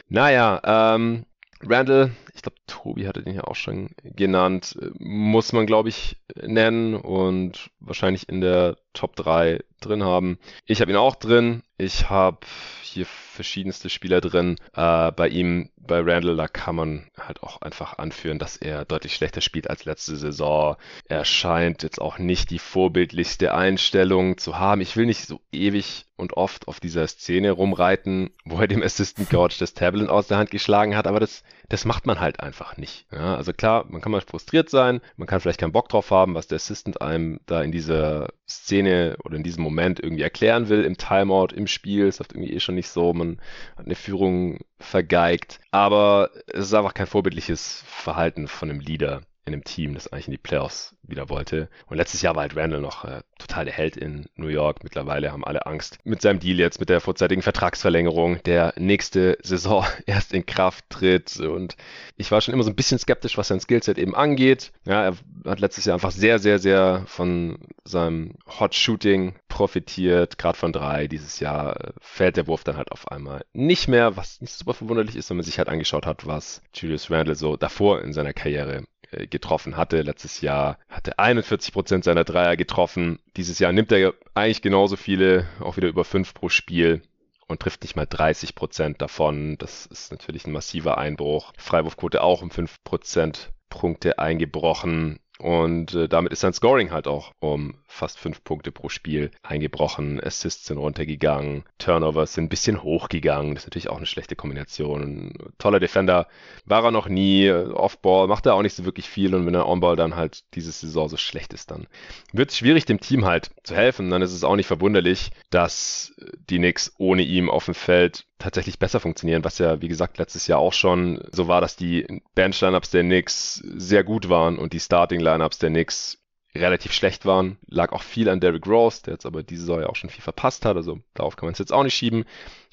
Naja, 0.09 0.61
ähm, 0.97 1.27
Randall, 1.63 2.11
ich 2.35 2.43
glaube, 2.43 2.57
Tobi 2.67 3.07
hatte 3.07 3.23
den 3.23 3.35
ja 3.35 3.45
auch 3.45 3.55
schon 3.55 3.91
genannt, 4.03 4.77
muss 4.99 5.53
man, 5.53 5.67
glaube 5.67 5.89
ich, 5.89 6.17
nennen 6.35 6.95
und 6.95 7.71
wahrscheinlich 7.81 8.29
in 8.29 8.41
der 8.41 8.77
Top 8.93 9.17
3 9.17 9.61
drin 9.81 10.03
haben. 10.03 10.39
Ich 10.67 10.81
habe 10.81 10.91
ihn 10.91 10.97
auch 10.97 11.15
drin. 11.15 11.63
Ich 11.79 12.11
habe 12.11 12.39
hier 12.83 13.07
verschiedenste 13.07 13.89
Spieler 13.89 14.21
drin. 14.21 14.57
Äh, 14.75 15.13
bei 15.13 15.29
ihm, 15.29 15.71
bei 15.87 16.01
Randall, 16.01 16.37
da 16.37 16.49
kann 16.49 16.77
man 16.77 17.07
halt 17.19 17.43
auch 17.43 17.61
einfach 17.61 17.99
anführen, 17.99 18.39
dass 18.39 18.57
er 18.57 18.85
deutlich 18.85 19.15
schlechter 19.15 19.41
spielt 19.41 19.69
als 19.69 19.85
letzte 19.85 20.17
Saison. 20.17 20.77
Er 21.07 21.25
scheint 21.25 21.83
jetzt 21.83 22.01
auch 22.01 22.19
nicht 22.19 22.51
die 22.51 22.59
vorbildlichste 22.59 23.55
Einstellung 23.55 24.39
zu 24.39 24.59
haben. 24.59 24.81
Ich 24.81 24.97
will 24.97 25.07
nicht 25.07 25.27
so 25.27 25.41
ewig 25.53 26.07
und 26.17 26.37
oft 26.37 26.69
auf 26.69 26.79
dieser 26.79 27.07
Szene 27.09 27.51
rumreiten, 27.51 28.31
wo 28.45 28.61
er 28.61 28.69
dem 28.69 28.83
Assistant 28.83 29.29
Coach 29.31 29.59
das 29.59 29.75
Tablet 29.75 30.09
aus 30.09 30.29
der 30.29 30.39
Hand 30.39 30.51
geschlagen 30.51 30.97
hat, 30.97 31.07
aber 31.07 31.19
das, 31.19 31.43
das 31.69 31.85
macht 31.85 32.07
man 32.07 32.21
halt 32.21 32.41
einfach 32.41 32.77
nicht. 32.77 33.07
Ja, 33.11 33.35
also 33.35 33.53
klar, 33.53 33.85
man 33.89 34.01
kann 34.01 34.13
mal 34.13 34.21
frustriert 34.21 34.71
sein, 34.71 35.01
man 35.17 35.27
kann 35.27 35.41
vielleicht 35.41 35.59
keinen 35.59 35.73
Bock 35.73 35.89
drauf 35.89 36.11
haben, 36.11 36.35
was 36.35 36.47
der 36.47 36.57
Assistant 36.57 37.01
einem 37.01 37.41
da 37.47 37.63
in 37.63 37.73
dieser 37.73 38.29
Szene 38.49 39.17
oder 39.25 39.37
in 39.37 39.43
diesem 39.43 39.65
Moment 39.65 39.99
irgendwie 39.99 40.23
erklären 40.23 40.69
will, 40.69 40.85
im 40.85 40.97
Timeout, 40.97 41.49
im 41.55 41.67
Spiel. 41.67 42.07
Es 42.07 42.21
läuft 42.21 42.33
irgendwie 42.33 42.53
eh 42.53 42.61
schon 42.61 42.77
nicht 42.77 42.89
so, 42.89 43.13
man 43.13 43.41
hat 43.77 43.87
eine 43.87 43.97
Führung 43.97 44.61
vergeigt, 44.79 45.61
aber 45.75 46.31
es 46.47 46.67
ist 46.67 46.75
einfach 46.75 46.95
kein 46.95 47.09
vorbildliches 47.09 47.83
Verhalten 47.85 48.47
von 48.47 48.71
einem 48.71 48.79
Leader 48.79 49.23
in 49.47 49.53
einem 49.53 49.65
Team, 49.65 49.95
das 49.95 50.13
eigentlich 50.13 50.29
in 50.29 50.33
die 50.33 50.39
Playoffs 50.39 50.97
wieder 51.03 51.29
wollte. 51.29 51.69
Und 51.87 51.99
letztes 51.99 52.23
Jahr 52.23 52.35
war 52.35 52.43
halt 52.43 52.57
Randall 52.57 52.81
noch 52.81 53.05
äh, 53.05 53.21
total 53.39 53.67
der 53.67 53.75
Held 53.75 53.97
in 53.97 54.27
New 54.37 54.49
York. 54.49 54.83
Mittlerweile 54.85 55.33
haben 55.33 55.45
alle 55.45 55.67
Angst 55.67 55.99
mit 56.05 56.23
seinem 56.23 56.41
Deal 56.41 56.59
jetzt, 56.59 56.81
mit 56.81 56.89
der 56.89 57.01
vorzeitigen 57.01 57.43
Vertragsverlängerung, 57.43 58.43
der 58.45 58.73
nächste 58.77 59.37
Saison 59.43 59.85
erst 60.07 60.33
in 60.33 60.47
Kraft 60.47 60.85
tritt. 60.89 61.39
Und 61.41 61.77
ich 62.17 62.31
war 62.31 62.41
schon 62.41 62.55
immer 62.55 62.63
so 62.63 62.71
ein 62.71 62.77
bisschen 62.77 62.99
skeptisch, 62.99 63.37
was 63.37 63.49
sein 63.49 63.61
Skillset 63.61 63.99
eben 63.99 64.15
angeht. 64.15 64.73
Ja, 64.87 65.05
er 65.05 65.17
hat 65.45 65.61
letztes 65.61 65.85
Jahr 65.85 65.95
einfach 65.95 66.11
sehr, 66.11 66.39
sehr, 66.39 66.59
sehr 66.59 67.05
von 67.07 67.59
seinem 67.85 68.37
Hot 68.59 68.75
Shooting 68.75 69.35
profitiert, 69.49 70.39
gerade 70.39 70.57
von 70.57 70.73
drei. 70.73 71.07
Dieses 71.07 71.39
Jahr 71.41 71.79
äh, 71.81 71.93
fällt 72.01 72.39
der 72.39 72.47
Wurf 72.47 72.65
dann 72.65 72.79
halt 72.79 72.93
auf 72.93 73.09
einmal 73.09 73.45
nicht 73.53 73.89
mehr, 73.89 74.17
was 74.17 74.41
nicht 74.41 74.55
super 74.55 74.73
verwunderlich 74.73 75.17
ist, 75.17 75.29
wenn 75.29 75.37
man 75.37 75.45
sich 75.45 75.59
halt 75.59 75.69
angeschaut 75.69 76.07
hat, 76.07 76.27
was 76.27 76.63
Julius 76.75 77.11
Randle 77.11 77.35
so 77.35 77.57
davor 77.57 78.01
in 78.01 78.15
seiner 78.15 78.33
Karriere 78.33 78.85
getroffen 79.31 79.77
hatte. 79.77 80.03
Letztes 80.03 80.41
Jahr 80.41 80.79
hatte 80.89 81.19
41 81.19 81.73
Prozent 81.73 82.05
seiner 82.05 82.25
Dreier 82.25 82.57
getroffen. 82.57 83.19
Dieses 83.37 83.59
Jahr 83.59 83.73
nimmt 83.73 83.93
er 83.93 84.15
eigentlich 84.35 84.63
genauso 84.63 84.97
viele, 84.97 85.47
auch 85.61 85.77
wieder 85.77 85.89
über 85.89 86.05
fünf 86.05 86.35
pro 86.35 86.49
Spiel 86.49 87.03
und 87.47 87.61
trifft 87.61 87.83
nicht 87.83 87.97
mal 87.97 88.07
30 88.07 88.55
Prozent 88.55 89.03
davon. 89.03 89.57
Das 89.59 89.87
ist 89.87 90.11
natürlich 90.13 90.47
ein 90.47 90.53
massiver 90.53 90.99
Einbruch. 90.99 91.53
Freiwurfquote 91.57 92.23
auch 92.23 92.43
um 92.43 92.51
5 92.51 92.83
Prozent 92.85 93.53
Punkte 93.69 94.19
eingebrochen. 94.19 95.19
Und 95.41 95.95
äh, 95.95 96.09
damit 96.09 96.33
ist 96.33 96.41
sein 96.41 96.53
Scoring 96.53 96.93
halt 96.93 97.09
auch 97.09 97.33
um 97.41 97.75
fast 97.89 98.19
fünf 98.19 98.45
Punkte 98.45 98.71
pro 98.71 98.89
Spiel 98.89 99.33
eingebrochen. 99.43 100.23
Assists 100.23 100.67
sind 100.67 100.79
runtergegangen, 100.79 101.65
Turnovers 101.79 102.35
sind 102.35 102.45
ein 102.45 102.49
bisschen 102.49 102.83
hochgegangen. 102.83 103.55
Das 103.55 103.65
ist 103.65 103.69
natürlich 103.69 103.91
auch 103.91 103.97
eine 103.97 104.07
schlechte 104.07 104.37
Kombination. 104.37 105.33
toller 105.59 105.81
Defender 105.81 106.29
war 106.67 106.85
er 106.85 106.91
noch 106.93 107.09
nie. 107.09 107.51
Offball 107.51 108.29
macht 108.29 108.47
er 108.47 108.55
auch 108.55 108.63
nicht 108.63 108.77
so 108.77 108.85
wirklich 108.85 109.09
viel. 109.09 109.35
Und 109.35 109.45
wenn 109.47 109.55
er 109.55 109.69
Onball 109.69 109.97
dann 109.97 110.15
halt 110.15 110.45
diese 110.55 110.71
Saison 110.71 111.09
so 111.09 111.17
schlecht 111.17 111.53
ist, 111.53 111.73
dann 111.73 111.89
wird 112.33 112.51
es 112.51 112.59
schwierig, 112.59 112.85
dem 112.85 113.01
Team 113.01 113.25
halt 113.25 113.51
zu 113.65 113.75
helfen. 113.75 114.11
Dann 114.11 114.23
ist 114.23 114.33
es 114.33 114.45
auch 114.45 114.57
nicht 114.57 114.69
verwunderlich, 114.69 115.33
dass 115.51 116.15
die 116.49 116.59
Knicks 116.59 116.95
ohne 116.97 117.23
ihm 117.23 117.51
auf 117.51 117.65
dem 117.65 117.75
Feld 117.75 118.25
tatsächlich 118.39 118.79
besser 118.79 119.01
funktionieren, 119.01 119.45
was 119.45 119.59
ja, 119.59 119.81
wie 119.81 119.89
gesagt, 119.89 120.19
letztes 120.19 120.47
Jahr 120.47 120.59
auch 120.59 120.73
schon 120.73 121.23
so 121.33 121.49
war, 121.49 121.61
dass 121.61 121.77
die 121.77 122.23
Bench-Lineups 122.35 122.91
der 122.91 123.03
Knicks 123.03 123.63
sehr 123.65 124.05
gut 124.05 124.29
waren 124.29 124.59
und 124.59 124.73
die 124.73 124.81
Starting-Lineups 124.81 125.59
der 125.59 125.71
Knicks 125.71 126.19
relativ 126.57 126.93
schlecht 126.93 127.27
waren. 127.27 127.59
Lag 127.67 127.93
auch 127.93 128.03
viel 128.03 128.29
an 128.29 128.41
Derrick 128.41 128.67
Rose, 128.67 129.03
der 129.03 129.15
jetzt 129.15 129.27
aber 129.27 129.43
diese 129.43 129.63
Saison 129.63 129.81
ja 129.81 129.89
auch 129.89 129.97
schon 129.97 130.11
viel 130.11 130.23
verpasst 130.23 130.65
hat, 130.65 130.77
also 130.77 131.01
darauf 131.15 131.37
kann 131.37 131.47
man 131.47 131.53
es 131.53 131.59
jetzt 131.59 131.73
auch 131.73 131.83
nicht 131.83 131.95
schieben. 131.95 132.25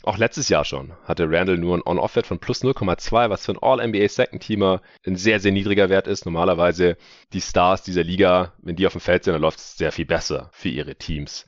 Auch 0.04 0.18
letztes 0.18 0.50
Jahr 0.50 0.66
schon 0.66 0.94
hatte 1.06 1.30
Randall 1.30 1.58
nur 1.58 1.78
ein 1.78 1.86
On-Off-Wert 1.86 2.28
von 2.28 2.40
plus 2.40 2.64
0,2, 2.64 3.30
was 3.30 3.46
für 3.46 3.54
ein 3.54 3.62
All-NBA 3.62 4.08
Second-Teamer 4.08 4.82
ein 5.06 5.16
sehr, 5.16 5.40
sehr 5.40 5.52
niedriger 5.52 5.90
Wert 5.90 6.08
ist. 6.08 6.26
Normalerweise 6.26 6.98
die 7.34 7.42
Stars 7.42 7.84
dieser 7.84 8.04
Liga, 8.04 8.54
wenn 8.60 8.76
die 8.76 8.88
auf 8.88 8.94
dem 8.94 9.02
Feld 9.02 9.24
sind, 9.24 9.34
dann 9.34 9.42
läuft 9.42 9.60
es 9.60 9.78
sehr 9.78 9.92
viel 9.92 10.06
besser 10.06 10.50
für 10.54 10.70
ihre 10.70 10.96
Teams. 10.96 11.46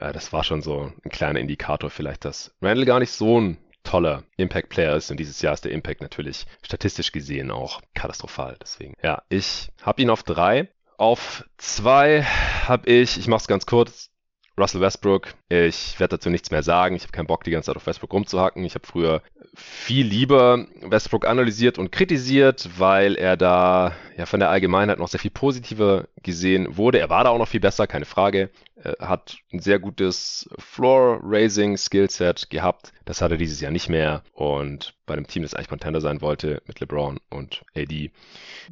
Äh, 0.00 0.12
das 0.12 0.32
war 0.32 0.44
schon 0.44 0.62
so 0.62 0.92
ein 1.04 1.10
kleiner 1.10 1.40
Indikator 1.40 1.90
vielleicht, 1.90 2.24
dass 2.24 2.54
Randall 2.62 2.86
gar 2.86 3.00
nicht 3.00 3.12
so 3.12 3.40
ein 3.40 3.58
toller 3.84 4.24
Impact-Player 4.36 4.96
ist 4.96 5.10
und 5.10 5.18
dieses 5.18 5.40
Jahr 5.40 5.54
ist 5.54 5.64
der 5.64 5.72
Impact 5.72 6.02
natürlich 6.02 6.46
statistisch 6.62 7.12
gesehen 7.12 7.50
auch 7.50 7.80
katastrophal. 7.94 8.56
Deswegen, 8.60 8.94
ja, 9.02 9.22
ich 9.28 9.70
habe 9.82 10.02
ihn 10.02 10.10
auf 10.10 10.22
drei. 10.22 10.68
Auf 10.98 11.44
zwei 11.56 12.22
habe 12.22 12.90
ich, 12.90 13.18
ich 13.18 13.28
mache 13.28 13.42
es 13.42 13.46
ganz 13.46 13.66
kurz, 13.66 14.10
Russell 14.58 14.80
Westbrook. 14.80 15.34
Ich 15.48 15.98
werde 16.00 16.16
dazu 16.16 16.30
nichts 16.30 16.50
mehr 16.50 16.62
sagen. 16.62 16.96
Ich 16.96 17.02
habe 17.02 17.12
keinen 17.12 17.28
Bock, 17.28 17.44
die 17.44 17.50
ganze 17.50 17.66
Zeit 17.66 17.76
auf 17.76 17.86
Westbrook 17.86 18.12
rumzuhacken. 18.12 18.64
Ich 18.64 18.74
habe 18.74 18.86
früher 18.86 19.22
viel 19.54 20.06
lieber 20.06 20.66
Westbrook 20.82 21.26
analysiert 21.26 21.78
und 21.78 21.92
kritisiert, 21.92 22.68
weil 22.76 23.14
er 23.14 23.36
da 23.36 23.94
ja 24.16 24.26
von 24.26 24.40
der 24.40 24.50
Allgemeinheit 24.50 24.98
noch 24.98 25.08
sehr 25.08 25.20
viel 25.20 25.30
positiver 25.30 26.08
gesehen 26.22 26.76
wurde. 26.76 26.98
Er 26.98 27.08
war 27.08 27.24
da 27.24 27.30
auch 27.30 27.38
noch 27.38 27.48
viel 27.48 27.60
besser, 27.60 27.86
keine 27.86 28.04
Frage. 28.04 28.50
Er 28.82 29.08
hat 29.08 29.38
ein 29.52 29.60
sehr 29.60 29.78
gutes 29.78 30.48
Floor-Raising-Skillset 30.58 32.48
gehabt. 32.48 32.92
Das 33.04 33.20
hat 33.20 33.32
er 33.32 33.36
dieses 33.36 33.60
Jahr 33.60 33.72
nicht 33.72 33.88
mehr. 33.88 34.22
Und 34.32 34.94
bei 35.06 35.14
einem 35.14 35.26
Team, 35.26 35.42
das 35.42 35.54
eigentlich 35.54 35.68
Contender 35.68 36.00
sein 36.00 36.20
wollte, 36.20 36.62
mit 36.66 36.78
LeBron 36.80 37.18
und 37.30 37.64
AD, 37.74 38.10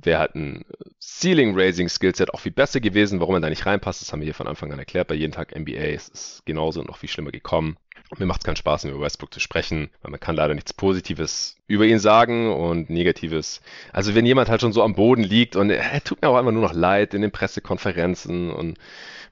wäre 0.02 0.18
halt 0.20 0.34
ein 0.36 0.64
Ceiling-Raising-Skillset 1.00 2.32
auch 2.32 2.40
viel 2.40 2.52
besser 2.52 2.80
gewesen. 2.80 3.20
Warum 3.20 3.34
er 3.34 3.40
da 3.40 3.48
nicht 3.48 3.66
reinpasst, 3.66 4.00
das 4.00 4.12
haben 4.12 4.20
wir 4.20 4.26
hier 4.26 4.34
von 4.34 4.48
Anfang 4.48 4.72
an 4.72 4.78
erklärt. 4.78 5.08
Bei 5.08 5.14
jeden 5.14 5.32
Tag 5.32 5.58
NBA 5.58 5.94
es 5.94 6.08
ist 6.08 6.46
genauso 6.46 6.80
und 6.80 6.88
noch 6.88 6.98
viel 6.98 7.08
schlimmer 7.08 7.32
gekommen. 7.32 7.76
Mir 8.18 8.26
macht 8.26 8.42
es 8.42 8.44
keinen 8.44 8.56
Spaß, 8.56 8.84
über 8.84 9.00
Westbrook 9.00 9.34
zu 9.34 9.40
sprechen, 9.40 9.90
weil 10.02 10.12
man 10.12 10.20
kann 10.20 10.36
leider 10.36 10.54
nichts 10.54 10.72
Positives 10.72 11.56
über 11.66 11.86
ihn 11.86 11.98
sagen 11.98 12.52
und 12.52 12.88
Negatives. 12.88 13.60
Also 13.92 14.14
wenn 14.14 14.26
jemand 14.26 14.48
halt 14.48 14.60
schon 14.60 14.72
so 14.72 14.84
am 14.84 14.94
Boden 14.94 15.24
liegt 15.24 15.56
und 15.56 15.70
er 15.70 16.04
tut 16.04 16.22
mir 16.22 16.28
auch 16.28 16.36
einfach 16.36 16.52
nur 16.52 16.62
noch 16.62 16.72
leid 16.72 17.14
in 17.14 17.22
den 17.22 17.32
Pressekonferenzen 17.32 18.50
und 18.52 18.78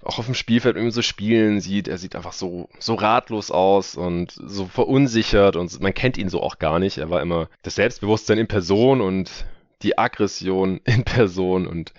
auch 0.05 0.19
auf 0.19 0.27
dem 0.27 0.35
Spielfeld 0.35 0.77
irgendwie 0.77 0.95
so 0.95 1.03
spielen 1.03 1.61
sieht, 1.61 1.89
er 1.89 1.99
sieht 1.99 2.17
einfach 2.17 2.33
so, 2.33 2.69
so 2.79 2.95
ratlos 2.95 3.51
aus 3.51 3.97
und 3.97 4.33
so 4.33 4.67
verunsichert 4.67 5.57
und 5.57 5.81
man 5.81 5.95
kennt 5.95 6.19
ihn 6.19 6.29
so 6.29 6.43
auch 6.43 6.59
gar 6.59 6.79
nicht. 6.79 6.99
Er 6.99 7.11
war 7.11 7.23
immer 7.23 7.49
das 7.63 7.77
Selbstbewusstsein 7.77 8.39
in 8.39 8.49
Person 8.49 9.01
und 9.01 9.47
die 9.83 9.99
Aggression 9.99 10.81
in 10.85 11.05
Person 11.05 11.67
und 11.67 11.93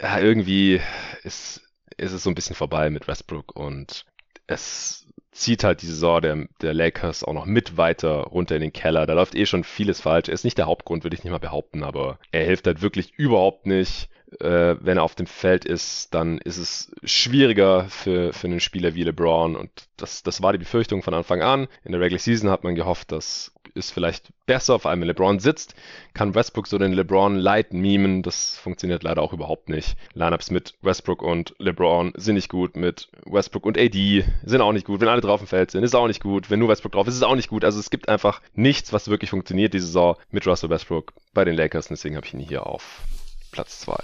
ja, 0.00 0.18
irgendwie 0.18 0.80
ist, 1.22 1.62
ist 1.96 2.12
es 2.12 2.22
so 2.22 2.30
ein 2.30 2.34
bisschen 2.34 2.56
vorbei 2.56 2.90
mit 2.90 3.06
Westbrook 3.08 3.54
und 3.56 4.04
es 4.46 5.06
zieht 5.34 5.64
halt 5.64 5.82
die 5.82 5.86
Saison 5.86 6.20
der, 6.20 6.46
der 6.62 6.74
Lakers 6.74 7.24
auch 7.24 7.32
noch 7.32 7.46
mit 7.46 7.76
weiter 7.76 8.20
runter 8.22 8.54
in 8.54 8.62
den 8.62 8.72
Keller. 8.72 9.06
Da 9.06 9.14
läuft 9.14 9.34
eh 9.34 9.46
schon 9.46 9.64
vieles 9.64 10.00
falsch. 10.00 10.28
Er 10.28 10.34
ist 10.34 10.44
nicht 10.44 10.58
der 10.58 10.66
Hauptgrund, 10.66 11.02
würde 11.02 11.16
ich 11.16 11.24
nicht 11.24 11.32
mal 11.32 11.38
behaupten, 11.38 11.82
aber 11.82 12.18
er 12.30 12.44
hilft 12.44 12.66
halt 12.66 12.82
wirklich 12.82 13.14
überhaupt 13.16 13.66
nicht. 13.66 14.08
Äh, 14.40 14.76
wenn 14.80 14.98
er 14.98 15.02
auf 15.02 15.14
dem 15.14 15.26
Feld 15.26 15.64
ist, 15.64 16.14
dann 16.14 16.38
ist 16.38 16.58
es 16.58 16.94
schwieriger 17.04 17.86
für, 17.88 18.32
für 18.32 18.46
einen 18.46 18.60
Spieler 18.60 18.94
wie 18.94 19.04
LeBron. 19.04 19.56
Und 19.56 19.70
das, 19.96 20.22
das 20.22 20.42
war 20.42 20.52
die 20.52 20.58
Befürchtung 20.58 21.02
von 21.02 21.14
Anfang 21.14 21.42
an. 21.42 21.68
In 21.84 21.92
der 21.92 22.00
Regular 22.00 22.20
Season 22.20 22.50
hat 22.50 22.64
man 22.64 22.74
gehofft, 22.74 23.12
dass 23.12 23.54
ist 23.74 23.90
vielleicht 23.90 24.28
besser, 24.46 24.78
vor 24.78 24.90
allem 24.90 25.00
wenn 25.00 25.08
LeBron 25.08 25.40
sitzt, 25.40 25.74
kann 26.14 26.34
Westbrook 26.34 26.66
so 26.66 26.78
den 26.78 26.92
LeBron 26.92 27.36
Light 27.36 27.72
memen. 27.72 28.22
Das 28.22 28.56
funktioniert 28.56 29.02
leider 29.02 29.20
auch 29.20 29.32
überhaupt 29.32 29.68
nicht. 29.68 29.96
Lineups 30.14 30.50
mit 30.50 30.74
Westbrook 30.82 31.22
und 31.22 31.54
LeBron 31.58 32.12
sind 32.16 32.36
nicht 32.36 32.48
gut, 32.48 32.76
mit 32.76 33.08
Westbrook 33.26 33.66
und 33.66 33.78
AD 33.78 34.24
sind 34.44 34.60
auch 34.60 34.72
nicht 34.72 34.86
gut. 34.86 35.00
Wenn 35.00 35.08
alle 35.08 35.20
drauf 35.20 35.40
im 35.40 35.46
Feld 35.46 35.72
sind, 35.72 35.82
ist 35.82 35.94
auch 35.94 36.06
nicht 36.06 36.22
gut. 36.22 36.50
Wenn 36.50 36.60
nur 36.60 36.68
Westbrook 36.68 36.92
drauf 36.92 37.08
ist, 37.08 37.14
ist 37.14 37.24
auch 37.24 37.36
nicht 37.36 37.48
gut. 37.48 37.64
Also 37.64 37.80
es 37.80 37.90
gibt 37.90 38.08
einfach 38.08 38.40
nichts, 38.54 38.92
was 38.92 39.08
wirklich 39.08 39.30
funktioniert 39.30 39.74
diese 39.74 39.86
Saison 39.86 40.16
mit 40.30 40.46
Russell 40.46 40.70
Westbrook 40.70 41.12
bei 41.32 41.44
den 41.44 41.56
Lakers. 41.56 41.88
deswegen 41.88 42.16
habe 42.16 42.26
ich 42.26 42.34
ihn 42.34 42.40
hier 42.40 42.66
auf 42.66 43.02
Platz 43.50 43.80
2. 43.80 43.96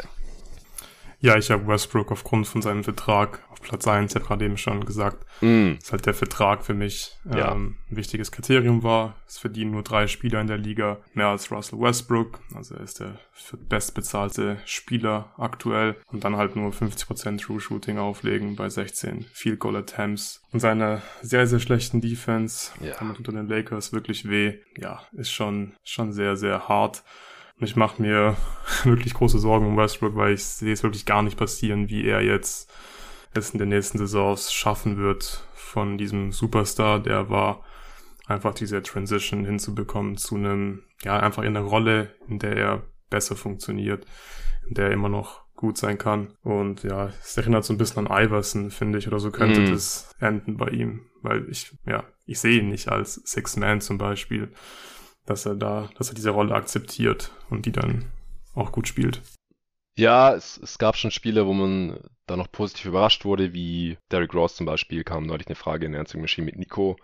Ja, 1.20 1.36
ich 1.36 1.50
habe 1.50 1.66
Westbrook 1.66 2.10
aufgrund 2.10 2.46
von 2.46 2.62
seinem 2.62 2.82
Vertrag 2.82 3.42
auf 3.50 3.60
Platz 3.60 3.86
1, 3.86 4.12
ich 4.12 4.16
habe 4.16 4.26
gerade 4.26 4.44
eben 4.46 4.56
schon 4.56 4.84
gesagt, 4.84 5.26
mm. 5.42 5.74
dass 5.78 5.92
halt 5.92 6.06
der 6.06 6.14
Vertrag 6.14 6.64
für 6.64 6.72
mich 6.72 7.12
ja. 7.30 7.52
ähm, 7.52 7.76
ein 7.90 7.96
wichtiges 7.96 8.32
Kriterium 8.32 8.82
war. 8.82 9.16
Es 9.26 9.38
verdienen 9.38 9.72
nur 9.72 9.82
drei 9.82 10.06
Spieler 10.06 10.40
in 10.40 10.46
der 10.46 10.56
Liga 10.56 10.98
mehr 11.12 11.28
als 11.28 11.52
Russell 11.52 11.78
Westbrook. 11.78 12.40
Also 12.54 12.74
er 12.74 12.82
ist 12.82 13.00
der 13.00 13.18
bestbezahlte 13.68 14.58
Spieler 14.64 15.32
aktuell 15.36 15.96
und 16.06 16.24
dann 16.24 16.36
halt 16.36 16.56
nur 16.56 16.72
50% 16.72 17.38
True 17.38 17.60
Shooting 17.60 17.98
auflegen 17.98 18.56
bei 18.56 18.70
16 18.70 19.26
Field 19.32 19.60
Goal 19.60 19.76
Attempts 19.76 20.42
und 20.52 20.60
seiner 20.60 21.02
sehr, 21.20 21.46
sehr 21.46 21.60
schlechten 21.60 22.00
Defense, 22.00 22.72
ja. 22.80 22.94
damit 22.98 23.18
unter 23.18 23.32
den 23.32 23.46
Lakers 23.46 23.92
wirklich 23.92 24.28
weh. 24.28 24.58
Ja, 24.78 25.02
ist 25.12 25.32
schon, 25.32 25.74
schon 25.84 26.12
sehr, 26.12 26.36
sehr 26.36 26.68
hart. 26.68 27.02
Und 27.60 27.66
ich 27.66 27.76
mache 27.76 28.00
mir 28.00 28.36
wirklich 28.84 29.14
große 29.14 29.38
Sorgen 29.38 29.66
um 29.66 29.76
Westbrook, 29.76 30.16
weil 30.16 30.34
ich 30.34 30.44
sehe 30.44 30.72
es 30.72 30.82
wirklich 30.82 31.06
gar 31.06 31.22
nicht 31.22 31.36
passieren, 31.36 31.90
wie 31.90 32.06
er 32.06 32.22
jetzt 32.22 32.72
es 33.32 33.50
in 33.50 33.58
den 33.58 33.68
nächsten 33.68 33.98
Saisons 33.98 34.52
schaffen 34.52 34.96
wird, 34.96 35.46
von 35.54 35.98
diesem 35.98 36.32
Superstar, 36.32 37.00
der 37.00 37.30
war, 37.30 37.62
einfach 38.26 38.54
diese 38.54 38.82
Transition 38.82 39.44
hinzubekommen 39.44 40.16
zu 40.16 40.36
einem, 40.36 40.82
ja, 41.02 41.18
einfach 41.18 41.42
in 41.42 41.56
einer 41.56 41.66
Rolle, 41.66 42.14
in 42.28 42.38
der 42.38 42.56
er 42.56 42.82
besser 43.10 43.36
funktioniert, 43.36 44.06
in 44.68 44.74
der 44.74 44.86
er 44.86 44.92
immer 44.92 45.08
noch 45.08 45.42
gut 45.54 45.76
sein 45.76 45.98
kann. 45.98 46.32
Und 46.42 46.84
ja, 46.84 47.10
es 47.22 47.36
erinnert 47.36 47.64
so 47.64 47.74
ein 47.74 47.78
bisschen 47.78 48.06
an 48.06 48.26
Iverson, 48.26 48.70
finde 48.70 48.98
ich, 48.98 49.08
oder 49.08 49.20
so 49.20 49.30
könnte 49.30 49.60
mm. 49.60 49.66
das 49.66 50.14
enden 50.20 50.56
bei 50.56 50.68
ihm, 50.68 51.06
weil 51.22 51.48
ich, 51.50 51.76
ja, 51.86 52.04
ich 52.24 52.40
sehe 52.40 52.60
ihn 52.60 52.68
nicht 52.68 52.88
als 52.88 53.14
Six 53.14 53.56
Man 53.56 53.80
zum 53.80 53.98
Beispiel 53.98 54.52
dass 55.30 55.46
er 55.46 55.54
da, 55.54 55.88
dass 55.96 56.08
er 56.08 56.14
diese 56.14 56.30
Rolle 56.30 56.54
akzeptiert 56.54 57.30
und 57.50 57.64
die 57.64 57.72
dann 57.72 58.06
auch 58.54 58.72
gut 58.72 58.88
spielt. 58.88 59.22
Ja, 59.96 60.34
es, 60.34 60.58
es 60.62 60.78
gab 60.78 60.96
schon 60.96 61.10
Spiele, 61.10 61.46
wo 61.46 61.52
man 61.52 62.00
da 62.26 62.36
noch 62.36 62.50
positiv 62.50 62.86
überrascht 62.86 63.24
wurde, 63.24 63.52
wie 63.52 63.98
Derrick 64.10 64.34
Rose 64.34 64.54
zum 64.54 64.66
Beispiel, 64.66 65.04
kam 65.04 65.26
neulich 65.26 65.46
eine 65.46 65.56
Frage 65.56 65.86
in 65.86 65.92
der 65.92 66.00
Answering 66.00 66.22
Machine 66.22 66.44
mit 66.46 66.56
Nico, 66.56 66.96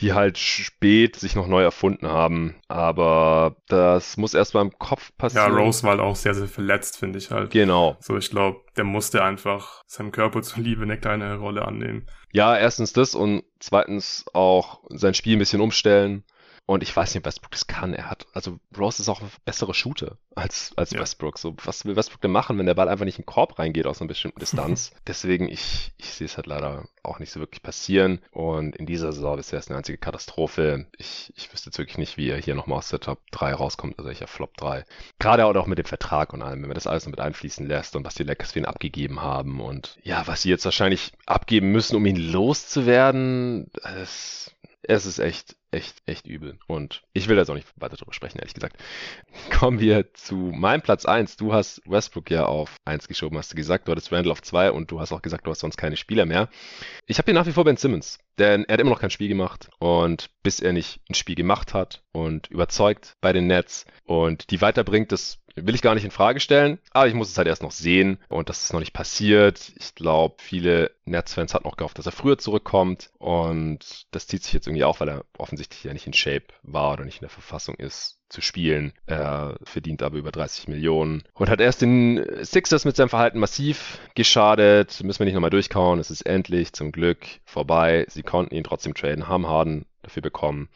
die 0.00 0.14
halt 0.14 0.38
spät 0.38 1.16
sich 1.16 1.34
noch 1.34 1.46
neu 1.46 1.62
erfunden 1.62 2.06
haben. 2.06 2.56
Aber 2.68 3.56
das 3.68 4.16
muss 4.16 4.34
erst 4.34 4.54
mal 4.54 4.62
im 4.62 4.78
Kopf 4.78 5.10
passieren. 5.18 5.52
Ja, 5.52 5.58
Rose 5.58 5.82
war 5.82 5.90
halt 5.90 6.00
auch 6.00 6.16
sehr, 6.16 6.34
sehr 6.34 6.48
verletzt, 6.48 6.96
finde 6.96 7.18
ich 7.18 7.30
halt. 7.30 7.50
Genau. 7.50 7.96
So, 8.00 8.16
ich 8.16 8.30
glaube, 8.30 8.60
der 8.76 8.84
musste 8.84 9.22
einfach 9.22 9.82
seinem 9.86 10.12
Körper 10.12 10.42
zuliebe 10.42 10.82
eine 10.82 10.98
kleine 10.98 11.36
Rolle 11.36 11.66
annehmen. 11.66 12.06
Ja, 12.32 12.56
erstens 12.56 12.92
das 12.92 13.14
und 13.14 13.44
zweitens 13.58 14.24
auch 14.32 14.80
sein 14.88 15.14
Spiel 15.14 15.36
ein 15.36 15.40
bisschen 15.40 15.60
umstellen. 15.60 16.24
Und 16.66 16.82
ich 16.82 16.94
weiß 16.94 17.14
nicht, 17.14 17.22
ob 17.22 17.26
Westbrook 17.26 17.50
das 17.50 17.66
kann. 17.66 17.94
Er 17.94 18.08
hat, 18.08 18.26
also 18.32 18.60
Rose 18.78 19.02
ist 19.02 19.08
auch 19.08 19.20
ein 19.20 19.30
besserer 19.44 19.74
Shooter 19.74 20.18
als, 20.36 20.72
als 20.76 20.92
ja. 20.92 21.00
Westbrook. 21.00 21.38
So, 21.38 21.56
was 21.64 21.84
will 21.84 21.96
Westbrook 21.96 22.20
denn 22.20 22.30
machen, 22.30 22.58
wenn 22.58 22.66
der 22.66 22.74
Ball 22.74 22.88
einfach 22.88 23.04
nicht 23.04 23.18
in 23.18 23.22
den 23.22 23.26
Korb 23.26 23.58
reingeht 23.58 23.86
aus 23.86 24.00
einer 24.00 24.08
bestimmten 24.08 24.38
Distanz? 24.40 24.92
Deswegen, 25.06 25.48
ich, 25.48 25.92
ich 25.98 26.12
sehe 26.12 26.26
es 26.26 26.36
halt 26.36 26.46
leider 26.46 26.86
auch 27.02 27.18
nicht 27.18 27.32
so 27.32 27.40
wirklich 27.40 27.62
passieren. 27.62 28.20
Und 28.30 28.76
in 28.76 28.86
dieser 28.86 29.12
Saison 29.12 29.38
ist 29.38 29.52
es 29.52 29.68
eine 29.68 29.78
einzige 29.78 29.98
Katastrophe. 29.98 30.86
Ich, 30.96 31.32
ich 31.36 31.52
wüsste 31.52 31.70
jetzt 31.70 31.78
wirklich 31.78 31.98
nicht, 31.98 32.16
wie 32.16 32.30
er 32.30 32.38
hier 32.38 32.54
nochmal 32.54 32.78
aus 32.78 32.88
der 32.88 33.00
Top 33.00 33.20
3 33.32 33.54
rauskommt, 33.54 33.98
also 33.98 34.10
ich 34.10 34.20
Flop 34.26 34.56
3. 34.56 34.84
Gerade 35.18 35.46
auch 35.46 35.66
mit 35.66 35.78
dem 35.78 35.86
Vertrag 35.86 36.32
und 36.32 36.42
allem, 36.42 36.62
wenn 36.62 36.68
man 36.68 36.74
das 36.74 36.86
alles 36.86 37.06
mit 37.06 37.20
einfließen 37.20 37.66
lässt 37.66 37.96
und 37.96 38.04
was 38.04 38.14
die 38.14 38.22
Lakers 38.22 38.52
für 38.52 38.60
ihn 38.60 38.64
abgegeben 38.64 39.22
haben 39.22 39.60
und 39.60 39.98
ja, 40.02 40.26
was 40.26 40.42
sie 40.42 40.50
jetzt 40.50 40.64
wahrscheinlich 40.64 41.12
abgeben 41.26 41.72
müssen, 41.72 41.96
um 41.96 42.06
ihn 42.06 42.16
loszuwerden, 42.16 43.70
das 43.82 44.54
es 44.82 45.06
ist 45.06 45.18
echt, 45.18 45.56
echt, 45.70 46.02
echt 46.06 46.26
übel. 46.26 46.58
Und 46.66 47.02
ich 47.12 47.28
will 47.28 47.36
da 47.36 47.42
auch 47.42 47.54
nicht 47.54 47.68
weiter 47.76 47.96
drüber 47.96 48.12
sprechen, 48.12 48.38
ehrlich 48.38 48.54
gesagt. 48.54 48.76
Kommen 49.50 49.80
wir 49.80 50.12
zu 50.14 50.36
meinem 50.36 50.82
Platz 50.82 51.04
1. 51.04 51.36
Du 51.36 51.52
hast 51.52 51.82
Westbrook 51.86 52.30
ja 52.30 52.46
auf 52.46 52.76
1 52.84 53.08
geschoben, 53.08 53.36
hast 53.38 53.52
du 53.52 53.56
gesagt. 53.56 53.86
Du 53.86 53.92
hattest 53.92 54.12
Randall 54.12 54.32
auf 54.32 54.42
2 54.42 54.72
und 54.72 54.90
du 54.90 55.00
hast 55.00 55.12
auch 55.12 55.22
gesagt, 55.22 55.46
du 55.46 55.50
hast 55.50 55.60
sonst 55.60 55.76
keine 55.76 55.96
Spieler 55.96 56.26
mehr. 56.26 56.48
Ich 57.06 57.18
habe 57.18 57.26
hier 57.26 57.34
nach 57.34 57.46
wie 57.46 57.52
vor 57.52 57.64
Ben 57.64 57.76
Simmons, 57.76 58.18
denn 58.38 58.64
er 58.64 58.74
hat 58.74 58.80
immer 58.80 58.90
noch 58.90 59.00
kein 59.00 59.10
Spiel 59.10 59.28
gemacht. 59.28 59.68
Und 59.78 60.30
bis 60.42 60.60
er 60.60 60.72
nicht 60.72 61.00
ein 61.10 61.14
Spiel 61.14 61.34
gemacht 61.34 61.74
hat 61.74 62.02
und 62.12 62.48
überzeugt 62.48 63.16
bei 63.20 63.32
den 63.32 63.46
Nets 63.46 63.84
und 64.04 64.50
die 64.50 64.60
weiterbringt, 64.60 65.12
das 65.12 65.38
will 65.56 65.74
ich 65.74 65.82
gar 65.82 65.94
nicht 65.94 66.04
in 66.04 66.10
Frage 66.10 66.40
stellen, 66.40 66.78
aber 66.90 67.08
ich 67.08 67.14
muss 67.14 67.30
es 67.30 67.38
halt 67.38 67.48
erst 67.48 67.62
noch 67.62 67.70
sehen 67.70 68.18
und 68.28 68.48
das 68.48 68.64
ist 68.64 68.72
noch 68.72 68.80
nicht 68.80 68.92
passiert. 68.92 69.72
Ich 69.76 69.94
glaube, 69.94 70.36
viele 70.38 70.90
Nets-Fans 71.04 71.54
hatten 71.54 71.66
auch 71.66 71.76
gehofft, 71.76 71.98
dass 71.98 72.06
er 72.06 72.12
früher 72.12 72.38
zurückkommt 72.38 73.10
und 73.18 74.06
das 74.10 74.26
zieht 74.26 74.42
sich 74.42 74.52
jetzt 74.52 74.66
irgendwie 74.66 74.84
auch, 74.84 75.00
weil 75.00 75.08
er 75.08 75.24
offensichtlich 75.36 75.84
ja 75.84 75.92
nicht 75.92 76.06
in 76.06 76.12
Shape 76.12 76.46
war 76.62 76.92
oder 76.92 77.04
nicht 77.04 77.16
in 77.16 77.26
der 77.26 77.30
Verfassung 77.30 77.74
ist 77.76 78.18
zu 78.28 78.40
spielen. 78.40 78.92
Er 79.06 79.58
verdient 79.64 80.02
aber 80.02 80.16
über 80.16 80.30
30 80.30 80.68
Millionen 80.68 81.24
und 81.34 81.50
hat 81.50 81.60
erst 81.60 81.82
den 81.82 82.24
Sixers 82.42 82.84
mit 82.84 82.96
seinem 82.96 83.08
Verhalten 83.08 83.40
massiv 83.40 83.98
geschadet. 84.14 85.02
Müssen 85.02 85.18
wir 85.18 85.24
nicht 85.26 85.34
nochmal 85.34 85.50
durchkauen. 85.50 85.98
Es 85.98 86.10
ist 86.10 86.22
endlich 86.22 86.72
zum 86.72 86.92
Glück 86.92 87.26
vorbei. 87.44 88.06
Sie 88.08 88.22
konnten 88.22 88.54
ihn 88.54 88.64
trotzdem 88.64 88.94
traden, 88.94 89.28
haben 89.28 89.48
Harden 89.48 89.84
dafür 90.02 90.22
bekommen. 90.22 90.68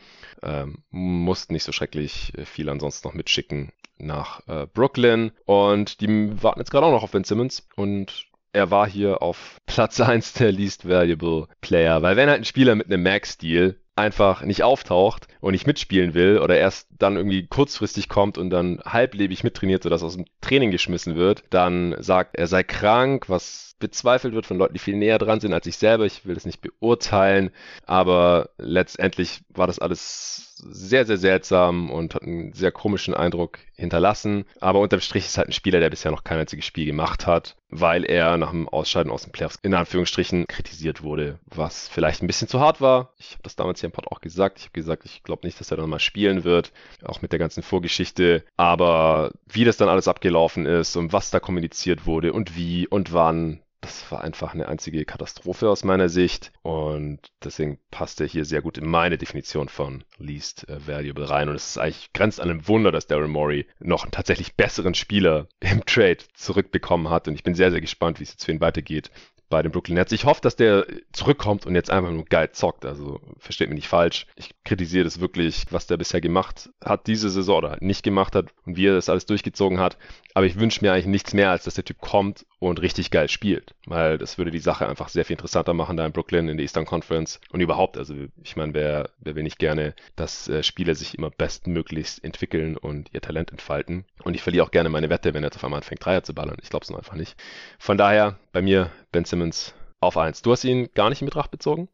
Ähm, 0.42 0.84
mussten 0.90 1.52
nicht 1.52 1.64
so 1.64 1.72
schrecklich 1.72 2.32
viel 2.44 2.68
ansonsten 2.68 3.08
noch 3.08 3.14
mitschicken 3.14 3.72
nach 3.98 4.46
äh, 4.48 4.66
Brooklyn. 4.66 5.32
Und 5.44 6.00
die 6.00 6.42
warten 6.42 6.60
jetzt 6.60 6.70
gerade 6.70 6.87
auch 6.87 6.92
noch 6.92 7.02
auf 7.02 7.12
Ben 7.12 7.24
Simmons. 7.24 7.66
Und 7.76 8.26
er 8.52 8.70
war 8.70 8.88
hier 8.88 9.22
auf 9.22 9.58
Platz 9.66 10.00
1 10.00 10.34
der 10.34 10.52
Least 10.52 10.88
Valuable 10.88 11.48
Player, 11.60 12.02
weil 12.02 12.16
wenn 12.16 12.28
halt 12.28 12.40
ein 12.40 12.44
Spieler 12.44 12.74
mit 12.74 12.87
einem 12.87 13.02
Max-Deal 13.02 13.76
einfach 13.96 14.42
nicht 14.42 14.62
auftaucht 14.62 15.28
und 15.40 15.52
nicht 15.52 15.66
mitspielen 15.66 16.14
will 16.14 16.38
oder 16.38 16.57
erst 16.57 16.88
dann 16.98 17.16
irgendwie 17.16 17.46
kurzfristig 17.46 18.09
kommt 18.09 18.38
und 18.38 18.50
dann 18.50 18.80
halblebig 18.85 19.44
mittrainiert, 19.44 19.83
sodass 19.83 20.02
aus 20.02 20.16
dem 20.16 20.26
Training 20.40 20.70
geschmissen 20.70 21.16
wird, 21.16 21.44
dann 21.50 21.94
sagt, 22.00 22.37
er 22.37 22.46
sei 22.46 22.62
krank, 22.62 23.28
was 23.28 23.76
bezweifelt 23.78 24.35
wird 24.35 24.46
von 24.46 24.59
Leuten, 24.59 24.74
die 24.74 24.80
viel 24.80 24.96
näher 24.96 25.18
dran 25.18 25.40
sind 25.40 25.52
als 25.52 25.66
ich 25.66 25.76
selber. 25.76 26.07
Ich 26.07 26.24
will 26.24 26.35
das 26.35 26.46
nicht 26.46 26.61
beurteilen, 26.61 27.50
aber 27.85 28.50
letztendlich 28.59 29.42
war 29.48 29.66
das 29.66 29.78
alles 29.78 30.54
sehr, 30.70 31.07
sehr 31.07 31.18
seltsam 31.18 31.90
und 31.90 32.14
hat 32.14 32.22
einen 32.22 32.53
sehr 32.53 32.72
komischen 32.72 33.14
Eindruck 33.14 33.59
hinterlassen. 33.77 34.44
Aber 34.61 34.81
unterm 34.81 35.00
Strich 35.00 35.27
ist 35.27 35.38
halt 35.38 35.48
ein 35.48 35.53
Spieler, 35.53 35.81
der 35.81 35.90
bisher 35.90 36.11
noch 36.11 36.24
kein 36.24 36.38
einziges 36.38 36.64
Spiel 36.64 36.87
gemacht 36.87 37.27
hat, 37.27 37.57
weil 37.68 38.05
er 38.05 38.37
nach 38.37 38.50
dem 38.50 38.68
Ausscheiden 38.68 39.11
aus 39.12 39.22
den 39.22 39.33
Playoffs 39.33 39.59
in 39.62 39.74
Anführungsstrichen 39.74 40.46
kritisiert 40.46 41.03
wurde, 41.03 41.38
was 41.46 41.88
vielleicht 41.88 42.22
ein 42.22 42.27
bisschen 42.27 42.48
zu 42.48 42.61
hart 42.61 42.81
war. 42.81 43.12
Ich 43.18 43.33
habe 43.33 43.42
das 43.42 43.57
damals 43.57 43.81
hier 43.81 43.88
im 43.88 43.92
Pod 43.92 44.09
auch 44.09 44.20
gesagt. 44.20 44.59
Ich 44.59 44.64
habe 44.64 44.72
gesagt, 44.72 45.05
ich 45.05 45.22
glaube 45.22 45.46
nicht, 45.46 45.59
dass 45.61 45.70
er 45.70 45.77
dann 45.77 45.90
mal 45.90 46.00
spielen 46.00 46.44
wird, 46.44 46.72
auch 47.05 47.22
mit 47.22 47.33
der 47.33 47.38
ganzen 47.38 47.62
Vorgeschichte. 47.62 48.44
Aber 48.57 49.33
wie 49.46 49.64
das 49.64 49.77
dann 49.77 49.88
alles 49.88 50.09
abgelaufen 50.09 50.66
ist 50.66 50.96
und 50.96 51.12
was 51.12 51.31
da 51.31 51.40
kommuniziert 51.40 52.07
wurde 52.07 52.33
und 52.33 52.57
wie 52.57 52.87
und 52.87 53.12
wann, 53.12 53.61
das 53.85 54.11
war 54.11 54.25
einfach 54.25 54.55
eine 54.55 54.66
einzige 54.66 55.05
Katastrophe 55.05 55.68
aus 55.68 55.85
meiner 55.85 56.09
Sicht 56.09 56.53
und 56.62 57.18
deswegen 57.42 57.79
passt 57.90 58.18
er 58.20 58.27
hier 58.27 58.47
sehr 58.47 58.62
gut 58.62 58.79
in 58.79 58.88
meine 58.88 59.18
Definition 59.18 59.68
von 59.68 60.05
Least 60.16 60.66
äh, 60.70 60.87
Valuable 60.87 61.29
rein 61.29 61.51
und 61.51 61.57
es 61.57 61.70
ist 61.70 61.79
eigentlich 61.79 62.12
grenzt 62.14 62.40
an 62.40 62.49
einem 62.49 62.66
Wunder, 62.66 62.92
dass 62.92 63.07
Daryl 63.07 63.29
Morey 63.29 63.66
noch 63.81 64.05
einen 64.05 64.12
tatsächlich 64.12 64.55
besseren 64.55 64.94
Spieler 64.94 65.49
im 65.61 65.85
Trade 65.85 66.18
zurückbekommen 66.33 67.11
hat 67.11 67.29
und 67.29 67.35
ich 67.35 67.42
bin 67.42 67.55
sehr, 67.55 67.70
sehr 67.70 67.83
gespannt, 67.83 68.20
wie 68.20 68.25
es 68.25 68.31
jetzt 68.31 68.47
für 68.47 68.53
ihn 68.53 68.61
weitergeht 68.61 69.11
bei 69.48 69.62
den 69.62 69.72
Brooklyn 69.72 69.96
Nets. 69.96 70.12
Ich 70.12 70.24
hoffe, 70.24 70.40
dass 70.40 70.57
der 70.57 70.87
zurückkommt 71.12 71.66
und 71.66 71.74
jetzt 71.74 71.90
einfach 71.90 72.11
nur 72.11 72.24
geil 72.24 72.50
zockt. 72.52 72.85
Also 72.85 73.20
versteht 73.38 73.68
mich 73.68 73.76
nicht 73.76 73.88
falsch. 73.88 74.26
Ich 74.37 74.50
kritisiere 74.64 75.04
das 75.04 75.20
wirklich, 75.20 75.66
was 75.70 75.87
der 75.87 75.96
bisher 75.96 76.20
gemacht 76.20 76.70
hat 76.83 77.07
diese 77.07 77.30
Saison 77.30 77.59
oder 77.59 77.76
nicht 77.80 78.02
gemacht 78.02 78.35
hat 78.35 78.46
und 78.64 78.76
wie 78.76 78.87
er 78.88 78.94
das 78.94 79.09
alles 79.09 79.26
durchgezogen 79.26 79.80
hat. 79.80 79.96
Aber 80.35 80.46
ich 80.46 80.59
wünsche 80.59 80.85
mir 80.85 80.92
eigentlich 80.92 81.07
nichts 81.07 81.35
mehr, 81.35 81.50
als 81.50 81.64
dass 81.64 81.74
der 81.74 81.85
Typ 81.85 82.00
kommt 82.00 82.46
und 82.59 82.80
richtig 82.80 83.11
geil 83.11 83.28
spielt. 83.28 83.74
Weil 83.87 84.18
das 84.18 84.38
würde 84.38 84.50
die 84.50 84.59
Sache 84.59 84.88
einfach 84.88 85.09
sehr 85.09 85.24
viel 85.24 85.35
interessanter 85.35 85.74
machen 85.74 85.96
da 85.96 86.07
in 86.07 86.12
Brooklyn 86.12 86.48
in 86.48 86.57
der 86.57 86.64
Eastern 86.64 86.87
Conference 86.87 87.40
und 87.50 87.61
überhaupt. 87.61 87.96
Also 87.96 88.14
ich 88.42 88.57
meine, 88.57 88.74
wer, 88.74 89.11
wer 89.18 89.35
will 89.37 89.42
nicht 89.42 89.59
gerne, 89.59 89.94
dass 90.16 90.48
äh, 90.48 90.62
Spieler 90.62 90.94
sich 90.94 91.16
immer 91.16 91.30
bestmöglichst 91.30 92.24
entwickeln 92.24 92.76
und 92.76 93.11
ihr 93.12 93.20
Talent 93.20 93.52
entfalten. 93.52 94.04
Und 94.22 94.35
ich 94.35 94.42
verliere 94.42 94.64
auch 94.64 94.70
gerne 94.70 94.88
meine 94.88 95.11
Wette, 95.11 95.35
wenn 95.35 95.44
er 95.44 95.48
jetzt 95.48 95.57
auf 95.57 95.64
einmal 95.64 95.78
anfängt, 95.78 96.04
Dreier 96.04 96.22
zu 96.22 96.35
ballern. 96.35 96.57
Ich 96.62 96.70
glaube 96.70 96.85
es 96.85 96.90
nur 96.90 96.98
einfach 96.98 97.14
nicht. 97.14 97.37
Von 97.78 97.98
daher 97.98 98.38
bei 98.55 98.62
mir 98.62 98.90
Ben 99.12 99.27
Simmons 99.27 99.75
auf 100.01 100.17
1. 100.17 100.40
Du 100.40 100.53
hast 100.53 100.64
ihn 100.64 100.88
gar 100.95 101.11
nicht 101.11 101.21
in 101.21 101.27
Betracht 101.27 101.51
bezogen? 101.51 101.88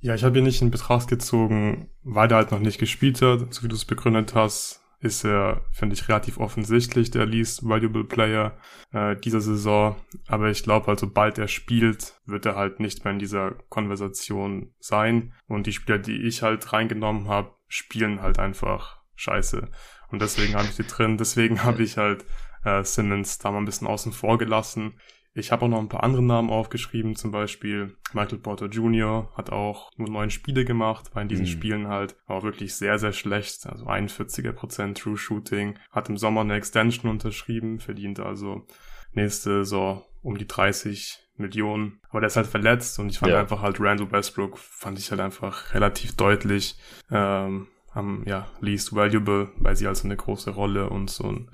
Ja, 0.00 0.14
ich 0.14 0.24
habe 0.24 0.38
ihn 0.38 0.44
nicht 0.44 0.60
in 0.60 0.70
Betracht 0.70 1.08
gezogen, 1.08 1.88
weil 2.02 2.30
er 2.30 2.36
halt 2.36 2.50
noch 2.50 2.58
nicht 2.58 2.78
gespielt 2.78 3.22
hat, 3.22 3.54
so 3.54 3.62
wie 3.62 3.68
du 3.68 3.76
es 3.76 3.86
begründet 3.86 4.34
hast 4.34 4.82
ist 5.02 5.24
er, 5.24 5.62
finde 5.72 5.94
ich, 5.94 6.08
relativ 6.08 6.38
offensichtlich 6.38 7.10
der 7.10 7.26
least 7.26 7.68
valuable 7.68 8.04
Player 8.04 8.56
äh, 8.92 9.16
dieser 9.16 9.40
Saison. 9.40 9.96
Aber 10.28 10.48
ich 10.48 10.62
glaube 10.62 10.86
halt, 10.86 11.00
sobald 11.00 11.38
er 11.38 11.48
spielt, 11.48 12.14
wird 12.24 12.46
er 12.46 12.54
halt 12.54 12.78
nicht 12.78 13.04
mehr 13.04 13.12
in 13.12 13.18
dieser 13.18 13.50
Konversation 13.68 14.72
sein. 14.78 15.34
Und 15.48 15.66
die 15.66 15.72
Spieler, 15.72 15.98
die 15.98 16.22
ich 16.22 16.42
halt 16.42 16.72
reingenommen 16.72 17.26
habe, 17.26 17.52
spielen 17.66 18.22
halt 18.22 18.38
einfach 18.38 19.02
scheiße. 19.16 19.68
Und 20.12 20.22
deswegen 20.22 20.54
habe 20.54 20.66
ich 20.66 20.76
die 20.76 20.86
drin. 20.86 21.18
Deswegen 21.18 21.64
habe 21.64 21.82
ich 21.82 21.96
halt 21.96 22.24
äh, 22.64 22.84
Simmons 22.84 23.38
da 23.38 23.50
mal 23.50 23.58
ein 23.58 23.64
bisschen 23.64 23.88
außen 23.88 24.12
vor 24.12 24.38
gelassen. 24.38 25.00
Ich 25.34 25.50
habe 25.50 25.64
auch 25.64 25.68
noch 25.68 25.78
ein 25.78 25.88
paar 25.88 26.02
andere 26.02 26.22
Namen 26.22 26.50
aufgeschrieben, 26.50 27.16
zum 27.16 27.30
Beispiel 27.30 27.96
Michael 28.12 28.38
Porter 28.38 28.66
Jr. 28.66 29.30
hat 29.34 29.50
auch 29.50 29.90
nur 29.96 30.10
neun 30.10 30.30
Spiele 30.30 30.64
gemacht, 30.66 31.14
war 31.14 31.22
in 31.22 31.28
diesen 31.28 31.46
mhm. 31.46 31.50
Spielen 31.50 31.88
halt 31.88 32.16
auch 32.26 32.42
wirklich 32.42 32.74
sehr, 32.74 32.98
sehr 32.98 33.12
schlecht, 33.12 33.66
also 33.66 33.86
41er 33.86 34.52
Prozent 34.52 34.98
True 34.98 35.16
Shooting, 35.16 35.78
hat 35.90 36.10
im 36.10 36.18
Sommer 36.18 36.42
eine 36.42 36.54
Extension 36.54 37.10
unterschrieben, 37.10 37.80
verdient 37.80 38.20
also 38.20 38.66
nächste 39.14 39.64
Saison 39.64 40.04
um 40.22 40.36
die 40.36 40.46
30 40.46 41.18
Millionen. 41.36 42.00
Aber 42.10 42.20
der 42.20 42.26
ist 42.28 42.36
halt 42.36 42.46
verletzt 42.46 42.98
und 42.98 43.08
ich 43.08 43.18
fand 43.18 43.32
ja. 43.32 43.40
einfach 43.40 43.62
halt 43.62 43.80
Randall 43.80 44.12
Westbrook 44.12 44.58
fand 44.58 44.98
ich 44.98 45.10
halt 45.10 45.20
einfach 45.20 45.72
relativ 45.72 46.14
deutlich 46.14 46.76
ähm, 47.10 47.68
am 47.92 48.22
ja, 48.26 48.48
least 48.60 48.94
valuable, 48.94 49.50
weil 49.56 49.76
sie 49.76 49.86
also 49.86 50.04
eine 50.04 50.16
große 50.16 50.50
Rolle 50.50 50.90
und 50.90 51.10
so 51.10 51.24
einen 51.24 51.50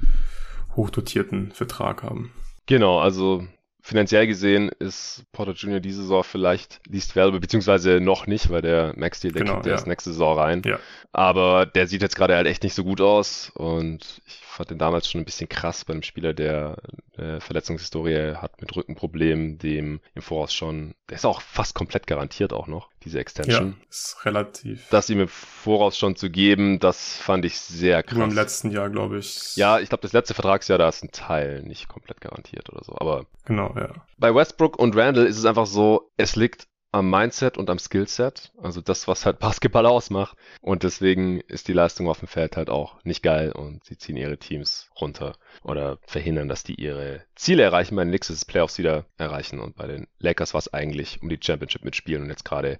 hochdotierten 0.74 1.52
Vertrag 1.52 2.02
haben. 2.02 2.32
Genau, 2.66 2.98
also 2.98 3.46
finanziell 3.88 4.26
gesehen 4.26 4.68
ist 4.78 5.24
Porter 5.32 5.52
Jr. 5.52 5.80
diese 5.80 6.02
Saison 6.02 6.22
vielleicht 6.22 6.78
least 6.86 7.16
valuable, 7.16 7.40
beziehungsweise 7.40 8.00
noch 8.00 8.26
nicht, 8.26 8.50
weil 8.50 8.60
der 8.60 8.92
Max 8.96 9.20
Deal, 9.20 9.32
der 9.32 9.42
genau, 9.42 9.54
kommt 9.54 9.66
ja. 9.66 9.72
erst 9.72 9.86
nächste 9.86 10.10
Saison 10.10 10.38
rein. 10.38 10.62
Ja. 10.66 10.78
Aber 11.12 11.64
der 11.64 11.86
sieht 11.86 12.02
jetzt 12.02 12.14
gerade 12.14 12.36
halt 12.36 12.46
echt 12.46 12.62
nicht 12.64 12.74
so 12.74 12.84
gut 12.84 13.00
aus 13.00 13.50
und 13.54 14.20
ich 14.26 14.40
fand 14.44 14.68
den 14.68 14.78
damals 14.78 15.10
schon 15.10 15.22
ein 15.22 15.24
bisschen 15.24 15.48
krass 15.48 15.86
bei 15.86 15.94
einem 15.94 16.02
Spieler, 16.02 16.34
der 16.34 16.76
eine 17.16 17.40
Verletzungshistorie 17.40 18.34
hat 18.34 18.60
mit 18.60 18.76
Rückenproblemen, 18.76 19.56
dem 19.56 20.00
im 20.14 20.22
Voraus 20.22 20.52
schon, 20.52 20.94
der 21.08 21.16
ist 21.16 21.24
auch 21.24 21.40
fast 21.40 21.74
komplett 21.74 22.06
garantiert 22.06 22.52
auch 22.52 22.66
noch, 22.66 22.90
diese 23.04 23.20
Extension. 23.20 23.76
Ja, 23.78 23.86
ist 23.88 24.24
relativ. 24.24 24.88
Das 24.90 25.08
ihm 25.10 25.20
im 25.20 25.28
Voraus 25.28 25.96
schon 25.96 26.16
zu 26.16 26.30
geben, 26.30 26.78
das 26.80 27.16
fand 27.16 27.44
ich 27.44 27.58
sehr 27.58 28.02
krass. 28.02 28.18
Nur 28.18 28.26
im 28.26 28.34
letzten 28.34 28.70
Jahr, 28.70 28.90
glaube 28.90 29.18
ich. 29.18 29.56
Ja, 29.56 29.78
ich 29.78 29.88
glaube, 29.88 30.02
das 30.02 30.12
letzte 30.12 30.34
Vertragsjahr, 30.34 30.78
da 30.78 30.88
ist 30.88 31.02
ein 31.02 31.10
Teil 31.10 31.62
nicht 31.62 31.88
komplett 31.88 32.20
garantiert 32.20 32.70
oder 32.70 32.84
so, 32.84 32.96
aber. 32.96 33.26
Genau, 33.44 33.74
ja. 33.76 33.92
Bei 34.18 34.34
Westbrook 34.34 34.78
und 34.78 34.96
Randall 34.96 35.26
ist 35.26 35.38
es 35.38 35.44
einfach 35.44 35.66
so, 35.66 36.10
es 36.16 36.36
liegt 36.36 36.68
am 36.90 37.10
Mindset 37.10 37.58
und 37.58 37.68
am 37.70 37.78
Skillset, 37.78 38.52
also 38.62 38.80
das, 38.80 39.08
was 39.08 39.26
halt 39.26 39.38
Basketball 39.40 39.86
ausmacht. 39.86 40.36
Und 40.60 40.82
deswegen 40.82 41.40
ist 41.40 41.68
die 41.68 41.72
Leistung 41.72 42.08
auf 42.08 42.20
dem 42.20 42.28
Feld 42.28 42.56
halt 42.56 42.70
auch 42.70 43.02
nicht 43.04 43.22
geil 43.22 43.52
und 43.52 43.84
sie 43.84 43.98
ziehen 43.98 44.16
ihre 44.16 44.38
Teams 44.38 44.90
runter 45.00 45.36
oder 45.62 45.98
verhindern, 46.06 46.48
dass 46.48 46.64
die 46.64 46.74
ihre 46.74 47.22
Ziele 47.34 47.62
erreichen. 47.62 47.96
Bei 47.96 48.04
den 48.04 48.10
Knicks 48.10 48.30
ist 48.30 48.46
Playoffs 48.46 48.78
wieder 48.78 49.04
erreichen 49.16 49.60
und 49.60 49.76
bei 49.76 49.86
den 49.86 50.06
Lakers 50.18 50.54
war 50.54 50.58
es 50.58 50.72
eigentlich 50.72 51.22
um 51.22 51.28
die 51.28 51.38
Championship 51.40 51.84
mitspielen 51.84 52.22
und 52.22 52.30
jetzt 52.30 52.44
gerade 52.44 52.78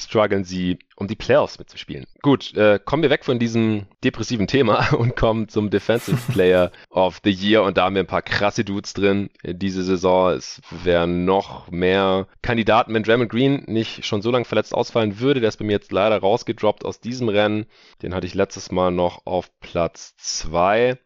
strugglen 0.00 0.44
sie, 0.44 0.78
um 0.96 1.08
die 1.08 1.16
Playoffs 1.16 1.58
mitzuspielen. 1.58 2.06
Gut, 2.22 2.54
äh, 2.54 2.78
kommen 2.84 3.02
wir 3.02 3.10
weg 3.10 3.24
von 3.24 3.38
diesem 3.38 3.86
depressiven 4.04 4.46
Thema 4.46 4.92
und 4.94 5.16
kommen 5.16 5.48
zum 5.48 5.70
Defensive 5.70 6.20
Player 6.32 6.70
of 6.90 7.20
the 7.24 7.30
Year 7.30 7.62
und 7.62 7.76
da 7.76 7.84
haben 7.84 7.94
wir 7.94 8.02
ein 8.02 8.06
paar 8.06 8.22
krasse 8.22 8.64
Dudes 8.64 8.94
drin 8.94 9.30
diese 9.44 9.82
Saison. 9.82 10.30
Es 10.30 10.60
wären 10.70 11.24
noch 11.24 11.70
mehr 11.70 12.28
Kandidaten, 12.42 12.94
wenn 12.94 13.02
Draymond 13.02 13.30
Green 13.30 13.64
nicht 13.66 14.04
schon 14.04 14.22
so 14.22 14.30
lange 14.30 14.44
verletzt 14.44 14.74
ausfallen 14.74 15.20
würde. 15.20 15.40
Der 15.40 15.48
ist 15.48 15.56
bei 15.56 15.64
mir 15.64 15.72
jetzt 15.72 15.92
leider 15.92 16.18
rausgedroppt 16.18 16.84
aus 16.84 17.00
diesem 17.00 17.28
Rennen. 17.28 17.66
Den 18.02 18.14
hatte 18.14 18.26
ich 18.26 18.34
letztes 18.34 18.70
Mal 18.70 18.90
noch 18.90 19.26
auf 19.26 19.50
Platz 19.60 20.14
2. 20.16 20.98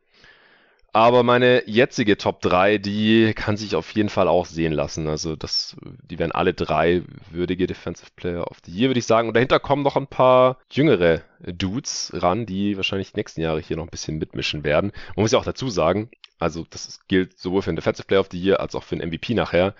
Aber 0.95 1.23
meine 1.23 1.67
jetzige 1.67 2.19
Top 2.19 2.43
3, 2.43 2.77
die 2.77 3.33
kann 3.35 3.57
sich 3.57 3.75
auf 3.75 3.91
jeden 3.93 4.11
Fall 4.11 4.29
auch 4.29 4.45
sehen 4.45 4.75
lassen. 4.75 5.09
Also 5.09 5.37
das, 5.37 5.75
die 6.03 6.19
wären 6.19 6.33
alle 6.33 6.53
drei 6.53 7.03
würdige 7.31 7.67
Defensive 7.67 8.11
Player 8.15 8.47
of 8.51 8.59
the 8.67 8.73
Year, 8.73 8.91
würde 8.91 8.99
ich 8.99 9.07
sagen. 9.07 9.29
Und 9.29 9.35
dahinter 9.35 9.59
kommen 9.59 9.83
noch 9.83 9.97
ein 9.97 10.07
paar 10.07 10.59
jüngere 10.71 11.23
Dudes 11.41 12.13
ran, 12.15 12.45
die 12.45 12.77
wahrscheinlich 12.77 13.13
die 13.13 13.19
nächsten 13.19 13.41
Jahre 13.41 13.61
hier 13.61 13.79
noch 13.79 13.85
ein 13.85 13.91
bisschen 13.91 14.19
mitmischen 14.19 14.65
werden. 14.65 14.93
Man 15.17 15.23
muss 15.23 15.33
ja 15.33 15.39
auch 15.39 15.47
dazu 15.47 15.71
sagen, 15.71 16.11
also 16.39 16.67
das 16.69 17.01
gilt 17.09 17.39
sowohl 17.39 17.63
für 17.63 17.71
den 17.71 17.77
Defensive 17.77 18.07
Player 18.07 18.21
of 18.21 18.29
the 18.31 18.39
Year 18.39 18.61
als 18.61 18.75
auch 18.75 18.83
für 18.83 18.97
den 18.97 19.09
MVP 19.09 19.33
nachher. 19.33 19.75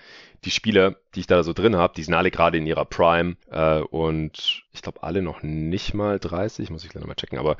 Die 0.47 0.51
Spieler, 0.51 0.97
die 1.15 1.21
ich 1.21 1.27
da 1.27 1.43
so 1.43 1.53
drin 1.53 1.77
habe, 1.77 1.93
die 1.95 2.05
sind 2.05 2.15
alle 2.15 2.31
gerade 2.31 2.57
in 2.57 2.67
ihrer 2.67 2.87
Prime 2.87 3.37
äh, 3.51 3.81
und 3.81 4.65
ich 4.73 4.81
glaube 4.81 5.03
alle 5.03 5.21
noch 5.21 5.43
nicht 5.43 5.93
mal 5.93 6.19
30, 6.19 6.71
muss 6.71 6.85
ich 6.85 6.91
gleich 6.91 7.03
nochmal 7.03 7.17
checken, 7.17 7.39
aber 7.39 7.59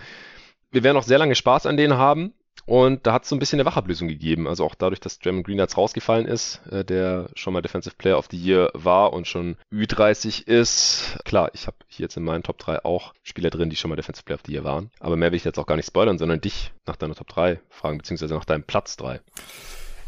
wir 0.71 0.83
werden 0.83 0.97
noch 0.97 1.03
sehr 1.03 1.19
lange 1.19 1.35
Spaß 1.35 1.67
an 1.67 1.77
denen 1.77 1.99
haben 1.99 2.33
und 2.65 3.07
da 3.07 3.13
hat 3.13 3.25
es 3.25 3.29
so 3.29 3.37
ein 3.37 3.39
bisschen 3.39 3.59
eine 3.59 3.69
Wachablösung 3.69 4.09
gegeben. 4.09 4.47
Also 4.47 4.65
auch 4.65 4.75
dadurch, 4.75 5.01
dass 5.01 5.19
Draymond 5.19 5.47
Green 5.47 5.59
jetzt 5.59 5.77
rausgefallen 5.77 6.27
ist, 6.27 6.61
äh, 6.71 6.85
der 6.85 7.29
schon 7.35 7.53
mal 7.53 7.63
Defensive 7.63 7.97
Player 7.97 8.19
of 8.19 8.29
the 8.31 8.37
Year 8.37 8.71
war 8.75 9.13
und 9.13 9.27
schon 9.27 9.57
Ü30 9.73 10.47
ist. 10.47 11.19
Klar, 11.25 11.51
ich 11.55 11.67
habe 11.67 11.77
hier 11.89 12.05
jetzt 12.05 12.17
in 12.17 12.23
meinen 12.23 12.43
Top 12.43 12.59
3 12.59 12.85
auch 12.85 13.15
Spieler 13.23 13.51
drin, 13.51 13.69
die 13.69 13.77
schon 13.77 13.89
mal 13.89 13.97
Defensive 13.97 14.25
Player 14.25 14.37
of 14.37 14.43
the 14.47 14.53
Year 14.53 14.65
waren. 14.65 14.91
Aber 15.01 15.17
mehr 15.17 15.33
will 15.33 15.37
ich 15.37 15.45
jetzt 15.45 15.59
auch 15.59 15.67
gar 15.67 15.77
nicht 15.77 15.87
spoilern, 15.87 16.19
sondern 16.19 16.41
dich 16.41 16.73
nach 16.87 16.97
deiner 16.97 17.15
Top 17.15 17.29
3 17.29 17.61
fragen, 17.69 17.99
beziehungsweise 17.99 18.35
nach 18.35 18.45
deinem 18.45 18.63
Platz 18.63 18.97
3. 18.97 19.21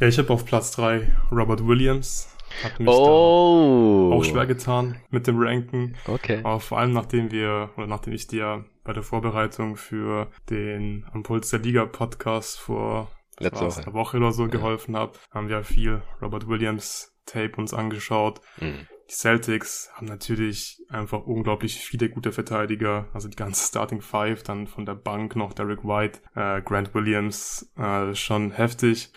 Ja, 0.01 0.07
ich 0.07 0.19
habe 0.19 0.33
auf 0.33 0.45
Platz 0.45 0.71
3 0.73 1.09
Robert 1.33 1.67
Williams. 1.67 2.31
Hat 2.63 2.79
mich 2.79 2.89
oh. 2.89 4.13
auch 4.15 4.25
schwer 4.25 4.47
getan 4.47 4.97
mit 5.11 5.27
dem 5.27 5.41
Ranken. 5.41 5.97
Okay. 6.07 6.41
Aber 6.45 6.61
vor 6.61 6.79
allem 6.79 6.93
nachdem 6.93 7.33
wir, 7.33 7.71
oder 7.77 7.89
nachdem 7.89 8.13
ich 8.13 8.29
dir 8.29 8.65
bei 8.85 8.93
der 8.93 9.03
Vorbereitung 9.03 9.77
für 9.77 10.31
den 10.51 11.07
Ampuls 11.13 11.51
der 11.51 11.61
Liga 11.61 11.87
Podcast 11.87 12.61
vor 12.61 13.11
Letzte 13.41 13.67
Woche. 13.67 13.83
einer 13.83 13.93
Woche 13.95 14.17
oder 14.19 14.33
so 14.33 14.45
ja. 14.45 14.51
geholfen 14.51 14.97
habe, 14.97 15.19
haben 15.33 15.49
wir 15.49 15.65
viel 15.65 16.03
Robert 16.23 16.47
Williams 16.47 17.13
Tape 17.27 17.57
uns 17.57 17.75
angeschaut. 17.75 18.41
Mhm. 18.61 18.87
Die 19.11 19.15
Celtics 19.15 19.91
haben 19.95 20.07
natürlich 20.07 20.83
einfach 20.89 21.27
unglaublich 21.27 21.77
viele 21.77 22.09
gute 22.09 22.33
Verteidiger, 22.33 23.09
also 23.13 23.29
die 23.29 23.37
ganze 23.37 23.67
Starting 23.67 24.01
Five, 24.01 24.43
dann 24.43 24.67
von 24.67 24.87
der 24.87 24.95
Bank 24.95 25.37
noch 25.37 25.53
Derek 25.53 25.85
White, 25.85 26.21
äh, 26.35 26.63
Grant 26.63 26.95
Williams, 26.95 27.71
äh, 27.77 28.15
schon 28.15 28.53
heftig. 28.53 29.13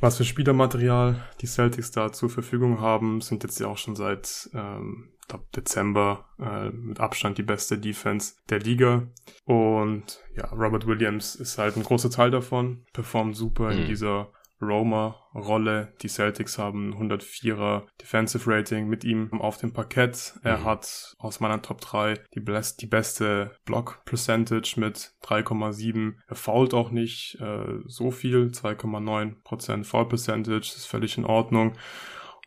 Was 0.00 0.16
für 0.16 0.24
Spielermaterial 0.24 1.22
die 1.40 1.46
Celtics 1.46 1.90
da 1.90 2.12
zur 2.12 2.30
Verfügung 2.30 2.80
haben, 2.80 3.20
sind 3.20 3.42
jetzt 3.42 3.60
ja 3.60 3.66
auch 3.66 3.76
schon 3.76 3.96
seit 3.96 4.48
ähm, 4.54 5.10
glaub, 5.32 5.50
Dezember 5.52 6.26
äh, 6.38 6.70
mit 6.70 7.00
Abstand 7.00 7.38
die 7.38 7.42
beste 7.42 7.78
Defense 7.78 8.34
der 8.50 8.60
Liga. 8.60 9.08
Und 9.44 10.20
ja, 10.36 10.46
Robert 10.46 10.86
Williams 10.86 11.34
ist 11.34 11.58
halt 11.58 11.76
ein 11.76 11.82
großer 11.82 12.10
Teil 12.10 12.30
davon, 12.30 12.84
performt 12.92 13.36
super 13.36 13.72
mhm. 13.72 13.78
in 13.78 13.86
dieser 13.86 14.30
Roma-Rolle. 14.60 15.92
Die 16.02 16.08
Celtics 16.08 16.56
haben 16.56 16.94
104er 16.94 17.82
Defensive 18.00 18.48
Rating 18.48 18.88
mit 18.88 19.04
ihm 19.04 19.32
auf 19.40 19.58
dem 19.58 19.72
Parkett. 19.72 20.34
Er 20.42 20.58
mhm. 20.58 20.64
hat 20.64 21.14
aus 21.18 21.40
meiner 21.40 21.60
Top 21.62 21.80
3 21.80 22.14
die, 22.34 22.40
best, 22.40 22.80
die 22.80 22.86
beste 22.86 23.56
Block 23.64 24.04
Percentage 24.04 24.74
mit 24.76 25.14
3,7. 25.24 26.14
Er 26.28 26.36
fault 26.36 26.74
auch 26.74 26.90
nicht 26.90 27.38
äh, 27.40 27.80
so 27.86 28.10
viel, 28.10 28.50
2,9% 28.52 29.84
Foul 29.84 30.08
Percentage, 30.08 30.72
ist 30.76 30.86
völlig 30.86 31.18
in 31.18 31.24
Ordnung. 31.24 31.72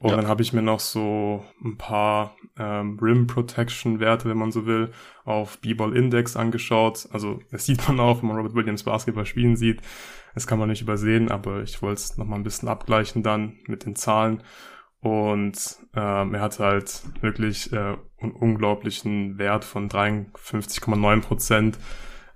Und 0.05 0.11
ja. 0.11 0.17
dann 0.17 0.27
habe 0.27 0.43
ich 0.43 0.53
mir 0.53 0.61
noch 0.61 0.79
so 0.79 1.43
ein 1.63 1.77
paar 1.77 2.35
ähm, 2.59 2.99
Rim 3.01 3.25
Protection 3.25 3.99
Werte, 3.99 4.29
wenn 4.29 4.37
man 4.37 4.51
so 4.51 4.67
will, 4.67 4.91
auf 5.23 5.57
B-Ball 5.61 5.97
Index 5.97 6.35
angeschaut. 6.35 7.09
Also 7.11 7.39
das 7.49 7.65
sieht 7.65 7.87
man 7.87 7.99
auch, 7.99 8.21
wenn 8.21 8.27
man 8.27 8.37
Robert 8.37 8.53
Williams 8.53 8.83
Basketball 8.83 9.25
spielen 9.25 9.55
sieht. 9.55 9.81
Das 10.35 10.45
kann 10.45 10.59
man 10.59 10.69
nicht 10.69 10.83
übersehen, 10.83 11.31
aber 11.31 11.63
ich 11.63 11.81
wollte 11.81 12.01
es 12.01 12.17
nochmal 12.17 12.37
ein 12.37 12.43
bisschen 12.43 12.69
abgleichen 12.69 13.23
dann 13.23 13.57
mit 13.65 13.87
den 13.87 13.95
Zahlen. 13.95 14.43
Und 14.99 15.57
ähm, 15.95 16.35
er 16.35 16.41
hat 16.41 16.59
halt 16.59 17.01
wirklich 17.21 17.73
äh, 17.73 17.97
einen 18.19 18.31
unglaublichen 18.31 19.39
Wert 19.39 19.65
von 19.65 19.89
53,9 19.89 21.21
Prozent 21.21 21.79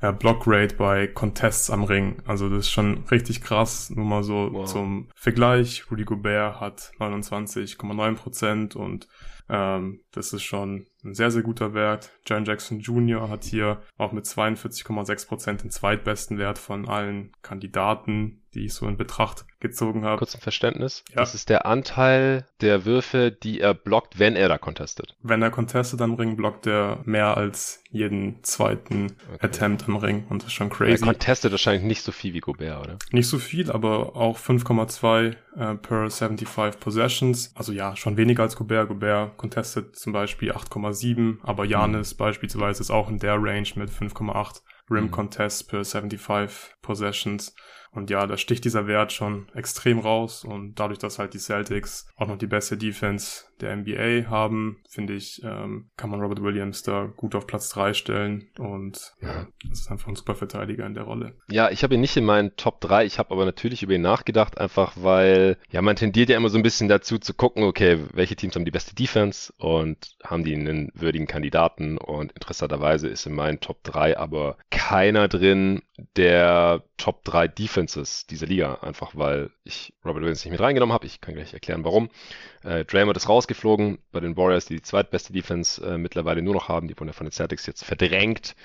äh, 0.01 0.13
Blockrate 0.13 0.75
bei 0.75 1.07
Contests 1.07 1.69
am 1.69 1.83
Ring. 1.83 2.17
Also 2.25 2.49
das 2.49 2.59
ist 2.59 2.71
schon 2.71 3.03
richtig 3.11 3.41
krass. 3.41 3.89
Nur 3.89 4.05
mal 4.05 4.23
so 4.23 4.49
wow. 4.51 4.65
zum 4.65 5.07
Vergleich. 5.15 5.85
Rudy 5.91 6.03
Gobert 6.03 6.59
hat 6.59 6.91
29,9 6.99 8.15
Prozent 8.15 8.75
und 8.75 9.07
ähm, 9.49 10.01
das 10.11 10.33
ist 10.33 10.43
schon 10.43 10.85
ein 11.03 11.13
sehr, 11.13 11.31
sehr 11.31 11.43
guter 11.43 11.73
Wert. 11.73 12.11
John 12.25 12.45
Jackson 12.45 12.79
Jr. 12.79 13.29
hat 13.29 13.43
hier 13.43 13.81
auch 13.97 14.11
mit 14.11 14.25
42,6 14.25 15.27
Prozent 15.27 15.63
den 15.63 15.71
zweitbesten 15.71 16.37
Wert 16.37 16.59
von 16.59 16.87
allen 16.87 17.31
Kandidaten, 17.41 18.41
die 18.53 18.65
ich 18.65 18.73
so 18.73 18.87
in 18.87 18.97
Betracht 18.97 19.45
gezogen 19.59 20.03
habe. 20.03 20.17
Kurz 20.17 20.35
ein 20.35 20.41
Verständnis. 20.41 21.03
Ja. 21.09 21.17
Das 21.17 21.35
ist 21.35 21.49
der 21.49 21.65
Anteil 21.65 22.45
der 22.61 22.85
Würfe, 22.85 23.31
die 23.31 23.59
er 23.59 23.73
blockt, 23.73 24.19
wenn 24.19 24.35
er 24.35 24.49
da 24.49 24.57
contestet. 24.57 25.15
Wenn 25.21 25.41
er 25.41 25.51
contestet 25.51 26.01
am 26.01 26.15
Ring, 26.15 26.35
blockt 26.35 26.65
er 26.67 26.99
mehr 27.05 27.37
als 27.37 27.83
jeden 27.91 28.43
zweiten 28.43 29.13
okay. 29.33 29.45
Attempt 29.45 29.87
am 29.87 29.97
Ring. 29.97 30.25
Und 30.29 30.41
das 30.41 30.47
ist 30.47 30.53
schon 30.53 30.69
crazy. 30.69 31.03
Er 31.03 31.07
contestet 31.07 31.51
wahrscheinlich 31.51 31.83
nicht 31.83 32.01
so 32.01 32.11
viel 32.11 32.33
wie 32.33 32.39
Gobert, 32.39 32.81
oder? 32.81 32.97
Nicht 33.11 33.27
so 33.27 33.37
viel, 33.37 33.71
aber 33.71 34.15
auch 34.15 34.37
5,2 34.37 35.35
äh, 35.55 35.75
per 35.75 36.09
75 36.09 36.79
Possessions. 36.79 37.51
Also 37.55 37.71
ja, 37.71 37.95
schon 37.95 38.17
weniger 38.17 38.43
als 38.43 38.55
Gobert. 38.55 38.87
Gobert 38.87 39.37
contestet 39.39 39.95
zum 39.95 40.13
Beispiel 40.13 40.51
8,7, 40.51 41.39
aber 41.41 41.65
Janis 41.65 42.13
mhm. 42.13 42.17
beispielsweise 42.17 42.81
ist 42.81 42.91
auch 42.91 43.09
in 43.09 43.17
der 43.17 43.35
Range 43.35 43.69
mit 43.75 43.89
5,8 43.89 44.61
Rim 44.91 45.05
mhm. 45.05 45.11
Contests 45.11 45.63
per 45.63 45.83
75 45.83 46.75
Possessions. 46.81 47.55
Und 47.91 48.11
ja, 48.11 48.27
da 48.27 48.37
sticht 48.37 48.65
dieser 48.65 48.85
Wert 48.85 49.11
schon 49.13 49.49
extrem 49.55 49.97
raus 49.97 50.43
und 50.43 50.75
dadurch, 50.79 50.99
dass 50.99 51.17
halt 51.17 51.33
die 51.33 51.39
Celtics 51.39 52.07
auch 52.17 52.27
noch 52.27 52.37
die 52.37 52.45
beste 52.45 52.77
Defense 52.77 53.45
der 53.61 53.75
NBA 53.75 54.29
haben, 54.29 54.77
finde 54.89 55.13
ich, 55.13 55.41
ähm, 55.43 55.89
kann 55.97 56.09
man 56.09 56.21
Robert 56.21 56.41
Williams 56.41 56.83
da 56.83 57.05
gut 57.15 57.35
auf 57.35 57.47
Platz 57.47 57.69
3 57.69 57.93
stellen 57.93 58.49
und 58.57 59.13
ja, 59.21 59.47
das 59.69 59.81
ist 59.81 59.91
einfach 59.91 60.07
ein 60.07 60.15
super 60.15 60.35
Verteidiger 60.35 60.85
in 60.85 60.93
der 60.93 61.03
Rolle. 61.03 61.33
Ja, 61.49 61.69
ich 61.69 61.83
habe 61.83 61.95
ihn 61.95 62.01
nicht 62.01 62.17
in 62.17 62.25
meinen 62.25 62.55
Top 62.55 62.81
3, 62.81 63.05
ich 63.05 63.19
habe 63.19 63.31
aber 63.31 63.45
natürlich 63.45 63.83
über 63.83 63.93
ihn 63.93 64.01
nachgedacht, 64.01 64.59
einfach 64.59 64.93
weil, 64.99 65.57
ja, 65.71 65.81
man 65.81 65.95
tendiert 65.95 66.29
ja 66.29 66.37
immer 66.37 66.49
so 66.49 66.57
ein 66.57 66.63
bisschen 66.63 66.87
dazu 66.87 67.17
zu 67.19 67.33
gucken, 67.33 67.63
okay, 67.63 67.99
welche 68.13 68.35
Teams 68.35 68.55
haben 68.55 68.65
die 68.65 68.71
beste 68.71 68.95
Defense 68.95 69.53
und 69.57 70.15
haben 70.23 70.43
die 70.43 70.55
einen 70.55 70.91
würdigen 70.93 71.27
Kandidaten 71.27 71.97
und 71.97 72.31
interessanterweise 72.33 73.07
ist 73.07 73.25
in 73.25 73.33
meinen 73.33 73.59
Top 73.59 73.83
3 73.83 74.17
aber 74.17 74.57
keiner 74.69 75.27
drin 75.27 75.81
der 76.15 76.83
Top 76.97 77.23
3 77.25 77.47
Defenses 77.47 78.27
dieser 78.27 78.47
Liga, 78.47 78.75
einfach 78.81 79.15
weil 79.15 79.51
ich 79.63 79.93
Robert 80.03 80.21
Williams 80.21 80.43
nicht 80.43 80.51
mit 80.51 80.61
reingenommen 80.61 80.93
habe. 80.93 81.05
Ich 81.05 81.21
kann 81.21 81.35
gleich 81.35 81.53
erklären, 81.53 81.83
warum. 81.83 82.09
Äh, 82.63 82.85
Draymond 82.85 83.17
ist 83.17 83.29
rausgeflogen 83.29 83.99
bei 84.11 84.19
den 84.19 84.35
Warriors, 84.35 84.65
die 84.65 84.75
die 84.75 84.81
zweitbeste 84.81 85.33
Defense 85.33 85.85
äh, 85.85 85.97
mittlerweile 85.97 86.41
nur 86.41 86.53
noch 86.53 86.67
haben. 86.67 86.87
Die 86.87 86.97
wurden 86.97 87.09
ja 87.09 87.13
von 87.13 87.25
den 87.25 87.31
Celtics 87.31 87.65
jetzt 87.65 87.85
verdrängt, 87.85 88.55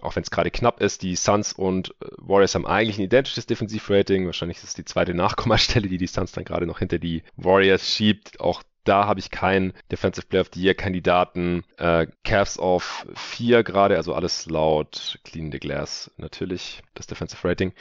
auch 0.00 0.14
wenn 0.16 0.22
es 0.22 0.30
gerade 0.30 0.50
knapp 0.50 0.80
ist. 0.80 1.02
Die 1.02 1.16
Suns 1.16 1.52
und 1.52 1.90
äh, 2.00 2.06
Warriors 2.18 2.54
haben 2.54 2.66
eigentlich 2.66 2.98
ein 2.98 3.04
identisches 3.04 3.46
Defensivrating. 3.46 4.26
Wahrscheinlich 4.26 4.58
ist 4.58 4.64
es 4.64 4.74
die 4.74 4.84
zweite 4.84 5.14
Nachkommastelle, 5.20 5.88
die 5.88 5.98
die 5.98 6.06
Suns 6.06 6.32
dann 6.32 6.44
gerade 6.44 6.66
noch 6.66 6.78
hinter 6.78 6.98
die 6.98 7.22
Warriors 7.36 7.88
schiebt. 7.88 8.40
Auch 8.40 8.62
da 8.84 9.06
habe 9.06 9.20
ich 9.20 9.30
keinen 9.30 9.72
Defensive 9.90 10.26
Player 10.26 10.42
of 10.42 10.50
the 10.54 10.62
Year 10.62 10.74
Kandidaten. 10.74 11.64
Äh, 11.76 12.06
Cavs 12.24 12.58
auf 12.58 13.06
4 13.14 13.62
gerade, 13.62 13.96
also 13.96 14.14
alles 14.14 14.46
laut 14.46 15.18
Clean 15.24 15.52
the 15.52 15.58
Glass 15.58 16.10
natürlich, 16.16 16.82
das 16.94 17.06
Defensive 17.06 17.46
Rating. 17.46 17.72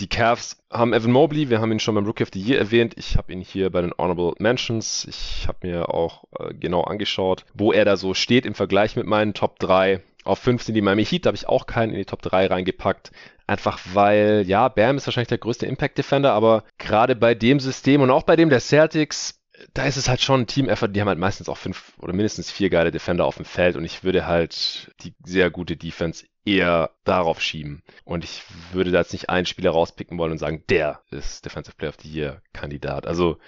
Die 0.00 0.08
Cavs 0.08 0.62
haben 0.70 0.92
Evan 0.92 1.10
Mobley, 1.10 1.50
wir 1.50 1.60
haben 1.60 1.72
ihn 1.72 1.80
schon 1.80 1.96
beim 1.96 2.06
Rookie 2.06 2.22
of 2.22 2.30
the 2.32 2.40
Year 2.40 2.58
erwähnt. 2.58 2.94
Ich 2.96 3.16
habe 3.16 3.32
ihn 3.32 3.40
hier 3.40 3.70
bei 3.70 3.80
den 3.80 3.92
Honorable 3.98 4.34
Mentions. 4.38 5.04
Ich 5.08 5.48
habe 5.48 5.66
mir 5.66 5.92
auch 5.92 6.22
äh, 6.38 6.54
genau 6.54 6.82
angeschaut, 6.82 7.44
wo 7.52 7.72
er 7.72 7.84
da 7.84 7.96
so 7.96 8.14
steht 8.14 8.46
im 8.46 8.54
Vergleich 8.54 8.94
mit 8.94 9.06
meinen 9.06 9.34
Top 9.34 9.58
3. 9.58 10.00
Auf 10.22 10.38
5 10.38 10.62
sind 10.62 10.74
die 10.74 10.82
Miami 10.82 11.04
Heat, 11.04 11.24
da 11.24 11.28
habe 11.28 11.36
ich 11.36 11.48
auch 11.48 11.66
keinen 11.66 11.90
in 11.90 11.98
die 11.98 12.04
Top 12.04 12.22
3 12.22 12.46
reingepackt. 12.46 13.10
Einfach 13.48 13.80
weil, 13.94 14.44
ja, 14.46 14.68
Bam 14.68 14.98
ist 14.98 15.06
wahrscheinlich 15.06 15.28
der 15.28 15.38
größte 15.38 15.66
Impact 15.66 15.98
Defender, 15.98 16.32
aber 16.32 16.64
gerade 16.76 17.16
bei 17.16 17.34
dem 17.34 17.58
System 17.58 18.02
und 18.02 18.10
auch 18.10 18.24
bei 18.24 18.36
dem 18.36 18.50
der 18.50 18.60
Celtics 18.60 19.37
da 19.74 19.84
ist 19.84 19.96
es 19.96 20.08
halt 20.08 20.20
schon 20.20 20.42
ein 20.42 20.46
Team-Effort. 20.46 20.88
Die 20.88 21.00
haben 21.00 21.08
halt 21.08 21.18
meistens 21.18 21.48
auch 21.48 21.56
fünf 21.56 21.92
oder 21.98 22.12
mindestens 22.12 22.50
vier 22.50 22.70
geile 22.70 22.90
Defender 22.90 23.24
auf 23.24 23.36
dem 23.36 23.44
Feld 23.44 23.76
und 23.76 23.84
ich 23.84 24.04
würde 24.04 24.26
halt 24.26 24.92
die 25.00 25.14
sehr 25.24 25.50
gute 25.50 25.76
Defense 25.76 26.26
eher 26.44 26.90
darauf 27.04 27.40
schieben. 27.40 27.82
Und 28.04 28.24
ich 28.24 28.42
würde 28.72 28.90
da 28.90 28.98
jetzt 29.00 29.12
nicht 29.12 29.28
einen 29.28 29.46
Spieler 29.46 29.72
rauspicken 29.72 30.18
wollen 30.18 30.32
und 30.32 30.38
sagen, 30.38 30.64
der 30.68 31.02
ist 31.10 31.44
Defensive 31.44 31.76
Player 31.76 31.90
of 31.90 31.98
the 32.02 32.10
Year 32.10 32.42
Kandidat. 32.52 33.06
Also 33.06 33.38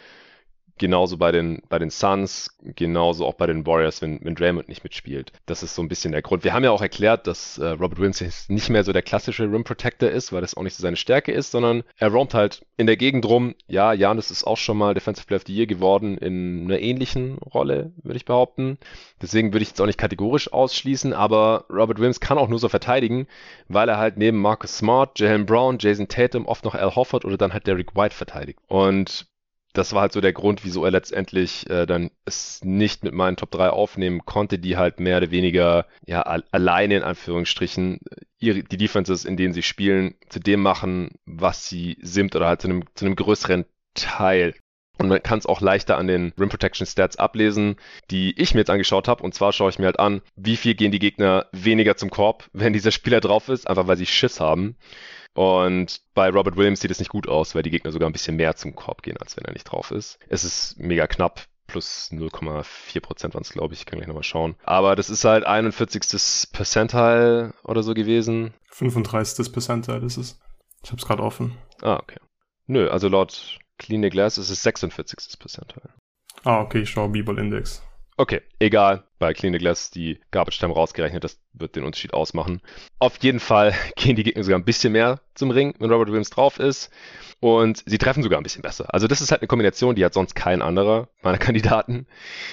Genauso 0.80 1.18
bei 1.18 1.30
den, 1.30 1.60
bei 1.68 1.78
den 1.78 1.90
Suns, 1.90 2.56
genauso 2.74 3.26
auch 3.26 3.34
bei 3.34 3.46
den 3.46 3.66
Warriors, 3.66 4.00
wenn, 4.00 4.18
wenn 4.22 4.34
Draymond 4.34 4.70
nicht 4.70 4.82
mitspielt. 4.82 5.30
Das 5.44 5.62
ist 5.62 5.74
so 5.74 5.82
ein 5.82 5.88
bisschen 5.88 6.12
der 6.12 6.22
Grund. 6.22 6.42
Wir 6.42 6.54
haben 6.54 6.64
ja 6.64 6.70
auch 6.70 6.80
erklärt, 6.80 7.26
dass 7.26 7.58
äh, 7.58 7.66
Robert 7.66 7.98
Williams 7.98 8.48
nicht 8.48 8.70
mehr 8.70 8.82
so 8.82 8.94
der 8.94 9.02
klassische 9.02 9.42
Rim 9.42 9.62
Protector 9.62 10.08
ist, 10.08 10.32
weil 10.32 10.40
das 10.40 10.54
auch 10.54 10.62
nicht 10.62 10.74
so 10.74 10.80
seine 10.80 10.96
Stärke 10.96 11.32
ist, 11.32 11.50
sondern 11.50 11.82
er 11.98 12.08
roamt 12.08 12.32
halt 12.32 12.64
in 12.78 12.86
der 12.86 12.96
Gegend 12.96 13.26
rum. 13.26 13.54
Ja, 13.66 13.92
Janis 13.92 14.30
ist 14.30 14.44
auch 14.44 14.56
schon 14.56 14.78
mal 14.78 14.94
Defensive 14.94 15.26
Player 15.26 15.36
of 15.36 15.46
the 15.46 15.54
Year 15.54 15.66
geworden 15.66 16.16
in 16.16 16.64
einer 16.64 16.80
ähnlichen 16.80 17.36
Rolle, 17.36 17.92
würde 18.02 18.16
ich 18.16 18.24
behaupten. 18.24 18.78
Deswegen 19.20 19.52
würde 19.52 19.64
ich 19.64 19.68
jetzt 19.68 19.82
auch 19.82 19.86
nicht 19.86 19.98
kategorisch 19.98 20.50
ausschließen, 20.50 21.12
aber 21.12 21.66
Robert 21.68 21.98
Williams 21.98 22.20
kann 22.20 22.38
auch 22.38 22.48
nur 22.48 22.58
so 22.58 22.70
verteidigen, 22.70 23.26
weil 23.68 23.90
er 23.90 23.98
halt 23.98 24.16
neben 24.16 24.38
Marcus 24.38 24.78
Smart, 24.78 25.18
Jalen 25.18 25.44
Brown, 25.44 25.76
Jason 25.78 26.08
Tatum, 26.08 26.46
oft 26.46 26.64
noch 26.64 26.74
Al 26.74 26.96
Hofford 26.96 27.26
oder 27.26 27.36
dann 27.36 27.52
halt 27.52 27.66
Derek 27.66 27.94
White 27.94 28.14
verteidigt. 28.14 28.60
Und 28.66 29.26
das 29.72 29.92
war 29.92 30.02
halt 30.02 30.12
so 30.12 30.20
der 30.20 30.32
Grund, 30.32 30.64
wieso 30.64 30.84
er 30.84 30.90
letztendlich 30.90 31.68
äh, 31.70 31.86
dann 31.86 32.10
es 32.24 32.60
nicht 32.64 33.04
mit 33.04 33.14
meinen 33.14 33.36
Top 33.36 33.50
3 33.50 33.70
aufnehmen 33.70 34.24
konnte, 34.24 34.58
die 34.58 34.76
halt 34.76 35.00
mehr 35.00 35.18
oder 35.18 35.30
weniger 35.30 35.86
ja 36.06 36.22
alleine 36.22 36.96
in 36.96 37.02
Anführungsstrichen 37.02 38.00
ihre, 38.38 38.62
die 38.62 38.76
Defenses, 38.76 39.24
in 39.24 39.36
denen 39.36 39.54
sie 39.54 39.62
spielen, 39.62 40.14
zu 40.28 40.40
dem 40.40 40.60
machen, 40.60 41.12
was 41.24 41.68
sie 41.68 41.98
sind 42.00 42.34
oder 42.34 42.48
halt 42.48 42.62
zu 42.62 42.68
einem, 42.68 42.84
zu 42.94 43.06
einem 43.06 43.16
größeren 43.16 43.64
Teil. 43.94 44.54
Und 44.98 45.08
man 45.08 45.22
kann 45.22 45.38
es 45.38 45.46
auch 45.46 45.62
leichter 45.62 45.96
an 45.96 46.08
den 46.08 46.34
Rim 46.38 46.50
Protection 46.50 46.86
Stats 46.86 47.16
ablesen, 47.16 47.76
die 48.10 48.38
ich 48.38 48.52
mir 48.52 48.60
jetzt 48.60 48.70
angeschaut 48.70 49.08
habe. 49.08 49.22
Und 49.22 49.34
zwar 49.34 49.52
schaue 49.52 49.70
ich 49.70 49.78
mir 49.78 49.86
halt 49.86 49.98
an, 49.98 50.20
wie 50.36 50.56
viel 50.56 50.74
gehen 50.74 50.92
die 50.92 50.98
Gegner 50.98 51.46
weniger 51.52 51.96
zum 51.96 52.10
Korb, 52.10 52.48
wenn 52.52 52.74
dieser 52.74 52.90
Spieler 52.90 53.20
drauf 53.20 53.48
ist, 53.48 53.66
einfach 53.66 53.86
weil 53.86 53.96
sie 53.96 54.06
Schiss 54.06 54.40
haben. 54.40 54.76
Und 55.34 56.00
bei 56.14 56.28
Robert 56.30 56.56
Williams 56.56 56.80
sieht 56.80 56.90
es 56.90 56.98
nicht 56.98 57.10
gut 57.10 57.28
aus, 57.28 57.54
weil 57.54 57.62
die 57.62 57.70
Gegner 57.70 57.92
sogar 57.92 58.08
ein 58.08 58.12
bisschen 58.12 58.36
mehr 58.36 58.56
zum 58.56 58.74
Korb 58.74 59.02
gehen, 59.02 59.16
als 59.18 59.36
wenn 59.36 59.44
er 59.44 59.52
nicht 59.52 59.64
drauf 59.64 59.90
ist. 59.90 60.18
Es 60.28 60.44
ist 60.44 60.78
mega 60.78 61.06
knapp. 61.06 61.46
Plus 61.66 62.10
0,4 62.10 63.00
Prozent 63.00 63.34
waren 63.34 63.42
es, 63.42 63.50
glaube 63.50 63.74
ich. 63.74 63.80
Ich 63.80 63.86
kann 63.86 63.98
gleich 63.98 64.08
nochmal 64.08 64.24
schauen. 64.24 64.56
Aber 64.64 64.96
das 64.96 65.08
ist 65.08 65.24
halt 65.24 65.44
41. 65.46 66.50
Percentile 66.52 67.54
oder 67.62 67.84
so 67.84 67.94
gewesen. 67.94 68.54
35. 68.70 69.52
Percentile 69.52 70.04
ist 70.04 70.16
es. 70.16 70.40
Ich 70.82 70.90
habe 70.90 71.00
es 71.00 71.06
gerade 71.06 71.22
offen. 71.22 71.56
Ah, 71.80 71.96
okay. 71.96 72.18
Nö, 72.66 72.88
also 72.88 73.08
laut 73.08 73.58
Clean 73.78 74.02
Glass 74.10 74.36
ist 74.36 74.50
es 74.50 74.64
46. 74.64 75.38
Percentile. 75.38 75.90
Ah, 76.42 76.60
okay, 76.60 76.80
ich 76.80 76.90
schaue 76.90 77.10
B-Ball 77.10 77.38
Index. 77.38 77.82
Okay, 78.20 78.42
egal. 78.58 79.04
Bei 79.18 79.32
Clean 79.32 79.50
the 79.50 79.58
Glass 79.58 79.90
die 79.90 80.20
Garbage 80.30 80.58
Time 80.58 80.74
rausgerechnet, 80.74 81.24
das 81.24 81.40
wird 81.54 81.74
den 81.74 81.84
Unterschied 81.84 82.12
ausmachen. 82.12 82.60
Auf 82.98 83.16
jeden 83.22 83.40
Fall 83.40 83.72
gehen 83.96 84.14
die 84.14 84.24
Gegner 84.24 84.44
sogar 84.44 84.58
ein 84.58 84.64
bisschen 84.66 84.92
mehr 84.92 85.20
zum 85.34 85.50
Ring, 85.50 85.74
wenn 85.78 85.90
Robert 85.90 86.08
Williams 86.08 86.28
drauf 86.28 86.58
ist. 86.58 86.90
Und 87.40 87.82
sie 87.86 87.96
treffen 87.96 88.22
sogar 88.22 88.38
ein 88.38 88.42
bisschen 88.42 88.60
besser. 88.60 88.92
Also 88.92 89.06
das 89.06 89.22
ist 89.22 89.30
halt 89.30 89.40
eine 89.40 89.48
Kombination, 89.48 89.94
die 89.94 90.04
hat 90.04 90.12
sonst 90.12 90.34
kein 90.34 90.60
anderer 90.60 91.08
meiner 91.22 91.38
Kandidaten. 91.38 92.06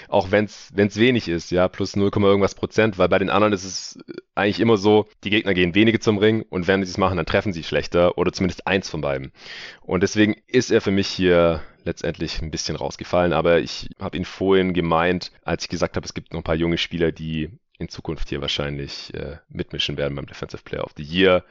Auch 0.07 0.32
wenn 0.32 0.45
es 0.45 0.72
wenig 0.95 1.28
ist, 1.28 1.51
ja, 1.51 1.68
plus 1.68 1.97
0, 1.97 2.11
irgendwas 2.15 2.55
Prozent, 2.55 2.97
weil 2.97 3.09
bei 3.09 3.20
den 3.20 3.30
anderen 3.30 3.51
ist 3.51 3.65
es 3.65 3.99
eigentlich 4.36 4.61
immer 4.61 4.78
so, 4.78 5.07
die 5.26 5.32
Gegner 5.32 5.53
gehen 5.53 5.76
wenige 5.76 5.99
zum 5.99 6.18
Ring 6.18 6.45
und 6.49 6.68
wenn 6.68 6.82
sie 6.86 6.89
es 6.89 6.97
machen, 6.97 7.18
dann 7.18 7.26
treffen 7.26 7.51
sie 7.51 7.63
schlechter 7.63 8.18
oder 8.18 8.32
zumindest 8.32 8.68
eins 8.68 8.89
von 8.89 9.01
beiden. 9.01 9.34
Und 9.82 10.01
deswegen 10.01 10.38
ist 10.47 10.72
er 10.72 10.80
für 10.80 10.91
mich 10.91 11.09
hier 11.09 11.61
letztendlich 11.88 12.42
ein 12.42 12.52
bisschen 12.52 12.76
rausgefallen. 12.76 13.34
Aber 13.34 13.60
ich 13.60 13.90
habe 14.00 14.18
ihn 14.18 14.26
vorhin 14.26 14.74
gemeint, 14.74 15.32
als 15.44 15.64
ich 15.64 15.70
gesagt 15.70 15.96
habe, 15.96 16.06
es 16.06 16.14
gibt 16.14 16.34
noch 16.34 16.42
ein 16.42 16.44
paar 16.44 16.56
junge 16.56 16.78
Spieler, 16.78 17.12
die 17.12 17.50
in 17.80 17.90
Zukunft 17.90 18.30
hier 18.30 18.42
wahrscheinlich 18.42 19.14
äh, 19.14 19.38
mitmischen 19.50 19.98
werden 19.98 20.16
beim 20.16 20.26
Defensive 20.26 20.64
Player 20.64 20.84
of 20.84 20.94
the 20.98 21.04
Year. 21.04 21.44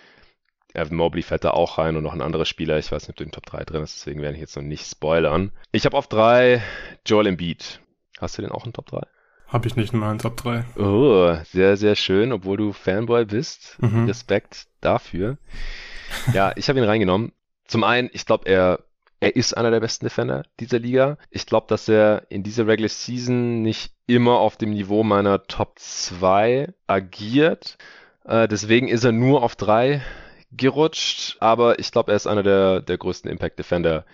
Evan 0.75 0.97
Mobley 0.97 1.23
fällt 1.23 1.45
da 1.45 1.51
auch 1.51 1.79
rein 1.79 1.97
und 1.97 2.03
noch 2.03 2.13
ein 2.13 2.21
anderer 2.21 2.45
Spieler. 2.45 2.79
Ich 2.79 2.93
weiß 2.93 3.03
nicht, 3.03 3.11
ob 3.11 3.17
du 3.17 3.25
in 3.25 3.31
den 3.31 3.35
Top 3.35 3.47
3 3.47 3.65
drin 3.65 3.83
ist, 3.83 3.97
deswegen 3.97 4.21
werde 4.21 4.35
ich 4.35 4.41
jetzt 4.41 4.57
noch 4.57 4.63
nicht 4.63 4.87
spoilern. 4.87 5.53
Ich 5.73 5.87
habe 5.87 5.97
auf 5.97 6.07
3 6.09 6.63
Joel 7.07 7.29
Embiid. 7.29 7.81
Hast 8.19 8.37
du 8.37 8.43
den 8.43 8.51
auch 8.51 8.67
in 8.67 8.73
Top 8.73 8.87
3? 8.87 9.01
Habe 9.49 9.69
ich 9.69 9.77
nicht 9.77 9.93
in 9.93 10.01
meinen 10.01 10.19
Top 10.19 10.37
3. 10.37 10.65
Oh, 10.77 11.37
sehr, 11.45 11.77
sehr 11.77 11.95
schön, 11.95 12.33
obwohl 12.33 12.57
du 12.57 12.73
Fanboy 12.73 13.25
bist. 13.25 13.77
Mhm. 13.81 14.07
Respekt 14.07 14.67
dafür. 14.81 15.39
Ja, 16.33 16.53
ich 16.57 16.69
habe 16.69 16.79
ihn 16.79 16.85
reingenommen. 16.85 17.33
Zum 17.67 17.85
einen, 17.85 18.11
ich 18.13 18.27
glaube, 18.27 18.49
er 18.49 18.81
er 19.21 19.35
ist 19.35 19.57
einer 19.57 19.71
der 19.71 19.81
besten 19.81 20.07
Defender 20.07 20.45
dieser 20.61 20.79
Liga. 20.79 21.19
Ich 21.31 21.47
glaube, 21.47 21.67
dass 21.69 21.89
er 21.89 22.25
in 22.29 22.43
dieser 22.43 22.67
Regular 22.67 22.89
Season 22.89 23.63
nicht 23.63 23.93
immer 24.07 24.39
auf 24.39 24.57
dem 24.57 24.71
Niveau 24.71 25.03
meiner 25.03 25.43
Top 25.45 25.79
2 25.79 26.73
agiert. 26.87 27.79
Äh, 28.25 28.49
deswegen 28.49 28.89
ist 28.89 29.05
er 29.05 29.13
nur 29.13 29.43
auf 29.43 29.57
3 29.57 30.03
gerutscht. 30.53 31.37
Aber 31.41 31.79
ich 31.79 31.93
glaube, 31.93 32.13
er 32.13 32.17
ist 32.17 32.27
einer 32.27 32.43
der, 32.43 32.81
der 32.81 32.99
größten 32.99 33.31
Impact 33.31 33.59
Defender 33.59 34.05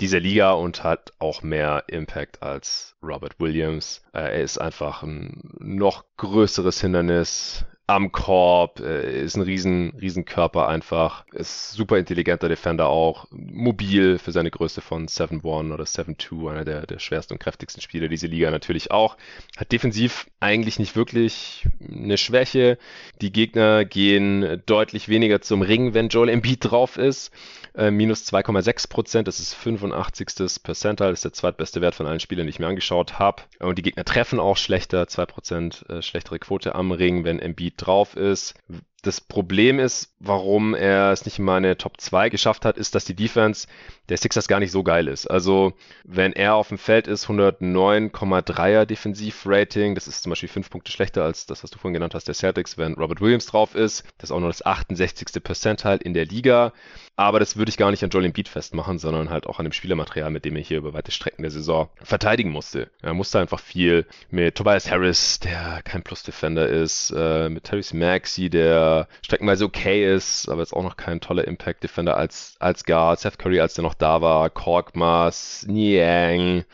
dieser 0.00 0.20
Liga 0.20 0.52
und 0.52 0.82
hat 0.82 1.12
auch 1.18 1.42
mehr 1.42 1.84
Impact 1.88 2.42
als 2.42 2.96
Robert 3.02 3.38
Williams. 3.38 4.02
Äh, 4.12 4.20
er 4.20 4.42
ist 4.42 4.58
einfach 4.58 5.02
ein 5.02 5.54
noch 5.58 6.04
größeres 6.16 6.80
Hindernis 6.80 7.64
am 7.90 8.12
Korb, 8.12 8.80
äh, 8.80 9.22
ist 9.24 9.36
ein 9.36 9.42
riesen, 9.42 9.90
riesen 10.00 10.24
Körper 10.24 10.68
einfach, 10.68 11.24
ist 11.32 11.72
super 11.72 11.98
intelligenter 11.98 12.48
Defender 12.48 12.88
auch, 12.88 13.26
mobil 13.30 14.18
für 14.18 14.32
seine 14.32 14.50
Größe 14.50 14.80
von 14.80 15.08
7-1 15.08 15.74
oder 15.74 15.84
7-2, 15.84 16.50
einer 16.50 16.64
der, 16.64 16.86
der 16.86 16.98
schwersten 17.00 17.34
und 17.34 17.40
kräftigsten 17.40 17.82
Spieler 17.82 18.08
dieser 18.08 18.28
Liga 18.28 18.50
natürlich 18.50 18.90
auch. 18.90 19.16
Hat 19.56 19.72
defensiv 19.72 20.26
eigentlich 20.38 20.78
nicht 20.78 20.94
wirklich 20.94 21.66
eine 21.80 22.16
Schwäche. 22.16 22.78
Die 23.20 23.32
Gegner 23.32 23.84
gehen 23.84 24.62
deutlich 24.66 25.08
weniger 25.08 25.40
zum 25.40 25.62
Ring, 25.62 25.92
wenn 25.92 26.08
Joel 26.08 26.28
Embiid 26.28 26.70
drauf 26.70 26.96
ist. 26.96 27.32
Äh, 27.74 27.90
minus 27.90 28.24
2,6 28.32 28.88
Prozent, 28.88 29.28
das 29.28 29.40
ist 29.40 29.54
85. 29.54 30.62
Percentile, 30.62 31.10
ist 31.10 31.24
der 31.24 31.32
zweitbeste 31.32 31.80
Wert 31.80 31.94
von 31.94 32.06
allen 32.06 32.20
Spielern, 32.20 32.46
die 32.46 32.50
ich 32.50 32.58
mir 32.58 32.66
angeschaut 32.66 33.18
habe. 33.18 33.42
Und 33.60 33.78
die 33.78 33.82
Gegner 33.82 34.04
treffen 34.04 34.40
auch 34.40 34.56
schlechter, 34.56 35.06
2 35.06 35.26
Prozent 35.26 35.84
äh, 35.88 36.02
schlechtere 36.02 36.38
Quote 36.38 36.74
am 36.74 36.92
Ring, 36.92 37.24
wenn 37.24 37.38
Embiid 37.38 37.74
drauf 37.76 38.16
ist. 38.16 38.54
Das 39.02 39.20
Problem 39.20 39.78
ist, 39.78 40.14
warum 40.18 40.74
er 40.74 41.12
es 41.12 41.24
nicht 41.24 41.38
in 41.38 41.44
meine 41.46 41.78
Top 41.78 41.98
2 42.00 42.28
geschafft 42.28 42.66
hat, 42.66 42.76
ist, 42.76 42.94
dass 42.94 43.06
die 43.06 43.14
Defense 43.14 43.66
der 44.10 44.18
Sixers 44.18 44.48
gar 44.48 44.60
nicht 44.60 44.72
so 44.72 44.82
geil 44.82 45.08
ist. 45.08 45.26
Also, 45.26 45.72
wenn 46.04 46.32
er 46.34 46.54
auf 46.54 46.68
dem 46.68 46.78
Feld 46.78 47.06
ist, 47.06 47.26
109,3er 47.26 48.84
Defensivrating, 48.84 49.94
das 49.94 50.08
ist 50.08 50.22
zum 50.22 50.30
Beispiel 50.30 50.48
5 50.48 50.68
Punkte 50.68 50.92
schlechter 50.92 51.24
als 51.24 51.46
das, 51.46 51.62
was 51.62 51.70
du 51.70 51.78
vorhin 51.78 51.94
genannt 51.94 52.14
hast, 52.14 52.28
der 52.28 52.34
Celtics, 52.34 52.76
wenn 52.76 52.94
Robert 52.94 53.20
Williams 53.20 53.46
drauf 53.46 53.74
ist. 53.74 54.04
Das 54.18 54.28
ist 54.28 54.32
auch 54.32 54.40
nur 54.40 54.50
das 54.50 54.66
68. 54.66 55.42
Percentile 55.42 55.96
in 55.96 56.12
der 56.12 56.26
Liga. 56.26 56.72
Aber 57.16 57.38
das 57.38 57.56
würde 57.56 57.70
ich 57.70 57.76
gar 57.76 57.90
nicht 57.90 58.02
an 58.02 58.10
Joel 58.10 58.26
Embiid 58.26 58.48
festmachen, 58.48 58.98
sondern 58.98 59.30
halt 59.30 59.46
auch 59.46 59.58
an 59.58 59.66
dem 59.66 59.72
Spielermaterial, 59.72 60.30
mit 60.30 60.44
dem 60.44 60.56
er 60.56 60.62
hier 60.62 60.78
über 60.78 60.92
weite 60.92 61.12
Strecken 61.12 61.42
der 61.42 61.50
Saison 61.50 61.88
verteidigen 62.02 62.50
musste. 62.50 62.90
Er 63.02 63.14
musste 63.14 63.38
einfach 63.38 63.60
viel 63.60 64.06
mit 64.30 64.54
Tobias 64.54 64.90
Harris, 64.90 65.38
der 65.38 65.80
kein 65.84 66.02
Plus-Defender 66.02 66.68
ist, 66.68 67.12
äh, 67.16 67.48
mit 67.48 67.64
Terry 67.64 67.84
Maxey, 67.92 68.50
der 68.50 68.89
streckenweise 69.22 69.64
okay 69.64 70.14
ist, 70.14 70.48
aber 70.48 70.60
jetzt 70.60 70.72
auch 70.72 70.82
noch 70.82 70.96
kein 70.96 71.20
toller 71.20 71.46
Impact-Defender 71.46 72.16
als, 72.16 72.56
als 72.58 72.84
Guard, 72.84 73.20
Seth 73.20 73.38
Curry, 73.38 73.60
als 73.60 73.74
der 73.74 73.84
noch 73.84 73.94
da 73.94 74.20
war, 74.20 74.50
Korkmaz, 74.50 75.66
Niang, 75.68 76.64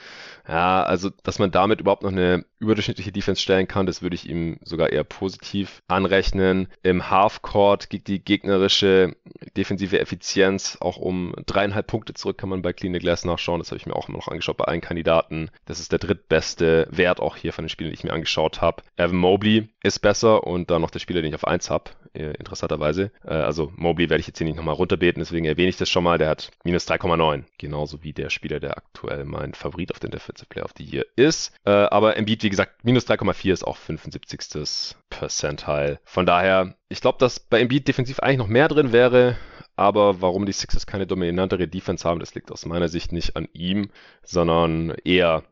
Ja, 0.49 0.85
also, 0.85 1.11
dass 1.23 1.39
man 1.39 1.51
damit 1.51 1.81
überhaupt 1.81 2.03
noch 2.03 2.13
eine 2.13 2.45
überdurchschnittliche 2.59 3.13
Defense 3.13 3.43
stellen 3.43 3.67
kann, 3.67 3.87
das 3.87 4.03
würde 4.03 4.15
ich 4.15 4.29
ihm 4.29 4.59
sogar 4.65 4.91
eher 4.91 5.05
positiv 5.05 5.83
anrechnen. 5.89 6.69
Im 6.83 7.11
Halfcourt 7.11 7.91
geht 7.91 8.07
die 8.07 8.23
gegnerische 8.23 9.17
defensive 9.57 9.99
Effizienz 9.99 10.79
auch 10.81 10.97
um 10.97 11.35
dreieinhalb 11.47 11.87
Punkte 11.87 12.15
zurück, 12.15 12.39
kann 12.39 12.49
man 12.49 12.63
bei 12.63 12.73
Clean 12.73 12.95
the 12.95 13.01
Glass 13.01 13.25
nachschauen. 13.25 13.61
Das 13.61 13.71
habe 13.71 13.79
ich 13.79 13.87
mir 13.87 13.97
auch 13.97 14.09
immer 14.09 14.19
noch 14.19 14.29
angeschaut 14.29 14.57
bei 14.57 14.65
allen 14.65 14.81
Kandidaten. 14.81 15.51
Das 15.65 15.81
ist 15.81 15.93
der 15.93 15.99
drittbeste 15.99 16.87
Wert 16.91 17.21
auch 17.21 17.37
hier 17.37 17.53
von 17.53 17.65
den 17.65 17.69
Spielen, 17.69 17.91
die 17.91 17.95
ich 17.95 18.05
mir 18.05 18.13
angeschaut 18.13 18.61
habe. 18.61 18.83
Evan 18.97 19.17
Mobley 19.17 19.69
ist 19.83 19.99
besser 20.01 20.47
und 20.47 20.71
dann 20.71 20.83
noch 20.83 20.91
der 20.91 21.01
Spieler, 21.01 21.23
den 21.23 21.31
ich 21.31 21.35
auf 21.35 21.47
eins 21.47 21.71
habe, 21.71 21.91
äh, 22.15 22.33
interessanterweise. 22.39 23.11
Äh, 23.25 23.35
also 23.35 23.73
Mobley 23.77 24.09
werde 24.09 24.21
ich 24.21 24.27
jetzt 24.27 24.39
hier 24.39 24.47
nicht 24.47 24.57
nochmal 24.57 24.75
runterbeten, 24.75 25.21
deswegen 25.21 25.47
erwähne 25.47 25.69
ich 25.69 25.77
das 25.77 25.91
schon 25.91 26.05
mal. 26.05 26.19
Der 26.19 26.29
hat 26.29 26.51
minus 26.65 26.89
3,9. 26.89 27.45
Genauso 27.59 28.03
wie 28.03 28.13
der 28.13 28.31
Spieler, 28.31 28.61
der 28.61 28.77
aktuell 28.77 29.25
mein 29.25 29.55
Favorit 29.55 29.93
auf 29.93 30.01
den 30.01 30.11
Defensive 30.37 30.49
Player 30.49 30.65
of 30.65 30.73
the 30.77 30.85
Year 30.85 31.07
ist. 31.17 31.53
Äh, 31.65 31.71
aber 31.71 32.17
Embiid, 32.17 32.43
wie 32.43 32.51
gesagt, 32.51 32.85
minus 32.85 33.07
3,4 33.09 33.53
ist 33.53 33.67
auch 33.67 33.77
75. 33.77 34.97
Percentile. 35.11 35.99
Von 36.05 36.27
daher, 36.27 36.75
ich 36.89 37.01
glaube, 37.01 37.19
dass 37.19 37.41
bei 37.41 37.61
Embiid 37.61 37.89
defensiv 37.89 38.21
eigentlich 38.21 38.39
noch 38.39 38.49
mehr 38.49 38.69
drin 38.69 38.93
wäre. 38.93 39.37
Aber 39.79 40.23
warum 40.23 40.47
die 40.47 40.53
Sixers 40.53 40.87
keine 40.87 41.07
dominantere 41.07 41.69
Defense 41.69 42.09
haben, 42.09 42.21
das 42.21 42.35
liegt 42.35 42.51
aus 42.51 42.65
meiner 42.65 42.89
Sicht 42.89 43.13
nicht 43.13 43.37
an 43.37 43.47
ihm, 43.53 43.91
sondern 44.23 44.91
eher 45.05 45.43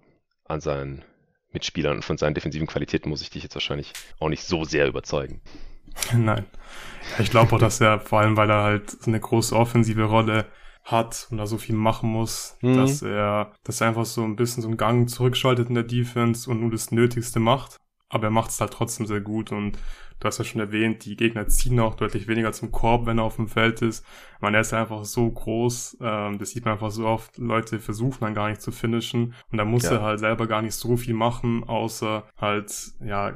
an 0.47 0.61
seinen 0.61 1.05
Mitspielern. 1.53 1.97
Und 1.97 2.05
von 2.05 2.16
seinen 2.16 2.35
defensiven 2.35 2.66
Qualitäten 2.66 3.11
muss 3.11 3.20
ich 3.20 3.30
dich 3.30 3.43
jetzt 3.43 3.55
wahrscheinlich 3.55 3.93
auch 4.18 4.28
nicht 4.28 4.45
so 4.45 4.64
sehr 4.64 4.87
überzeugen. 4.87 5.43
Nein. 6.14 6.47
Ich 7.18 7.30
glaube 7.30 7.55
auch, 7.55 7.59
dass 7.59 7.80
er, 7.80 8.01
vor 8.01 8.20
allem 8.20 8.37
weil 8.37 8.51
er 8.51 8.62
halt 8.62 8.91
so 8.91 9.11
eine 9.11 9.20
große 9.20 9.55
offensive 9.55 10.05
Rolle 10.05 10.47
hat 10.85 11.28
und 11.30 11.39
da 11.39 11.47
so 11.47 11.59
viel 11.59 11.74
machen 11.74 12.11
muss, 12.11 12.57
mhm. 12.61 12.76
dass 12.76 13.03
er, 13.03 13.53
dass 13.64 13.80
er 13.80 13.89
einfach 13.89 14.05
so 14.05 14.22
ein 14.22 14.37
bisschen 14.37 14.62
so 14.62 14.68
einen 14.68 14.76
Gang 14.76 15.09
zurückschaltet 15.09 15.68
in 15.68 15.74
der 15.74 15.85
Defense 15.85 16.49
und 16.49 16.61
nur 16.61 16.70
das 16.70 16.91
Nötigste 16.91 17.41
macht. 17.41 17.80
Aber 18.11 18.24
er 18.24 18.30
macht 18.30 18.51
es 18.51 18.61
halt 18.61 18.72
trotzdem 18.72 19.07
sehr 19.07 19.20
gut 19.20 19.51
und 19.51 19.78
du 20.20 20.26
hast 20.26 20.39
ja 20.39 20.45
schon 20.45 20.61
erwähnt, 20.61 21.05
die 21.05 21.16
Gegner 21.16 21.49
ziehen 21.49 21.80
auch 21.80 21.95
deutlich 21.95 22.28
weniger 22.28 22.53
zum 22.53 22.70
Korb, 22.70 23.07
wenn 23.07 23.18
er 23.18 23.24
auf 23.24 23.37
dem 23.37 23.49
Feld 23.49 23.82
ist. 23.82 24.05
Man, 24.41 24.55
er 24.55 24.61
ist 24.61 24.72
einfach 24.72 25.05
so 25.05 25.30
groß, 25.30 25.99
ähm, 26.01 26.39
das 26.39 26.51
sieht 26.51 26.64
man 26.64 26.74
einfach 26.74 26.91
so 26.91 27.07
oft, 27.07 27.39
Leute 27.39 27.80
versuchen 27.80 28.20
dann 28.20 28.35
gar 28.35 28.49
nicht 28.49 28.61
zu 28.61 28.72
finishen 28.72 29.35
und 29.51 29.59
da 29.59 29.64
muss 29.64 29.85
ja. 29.85 29.93
er 29.93 30.03
halt 30.03 30.20
selber 30.20 30.47
gar 30.47 30.62
nicht 30.62 30.74
so 30.74 30.97
viel 30.97 31.14
machen, 31.14 31.64
außer 31.64 32.24
halt, 32.37 32.93
ja, 33.05 33.32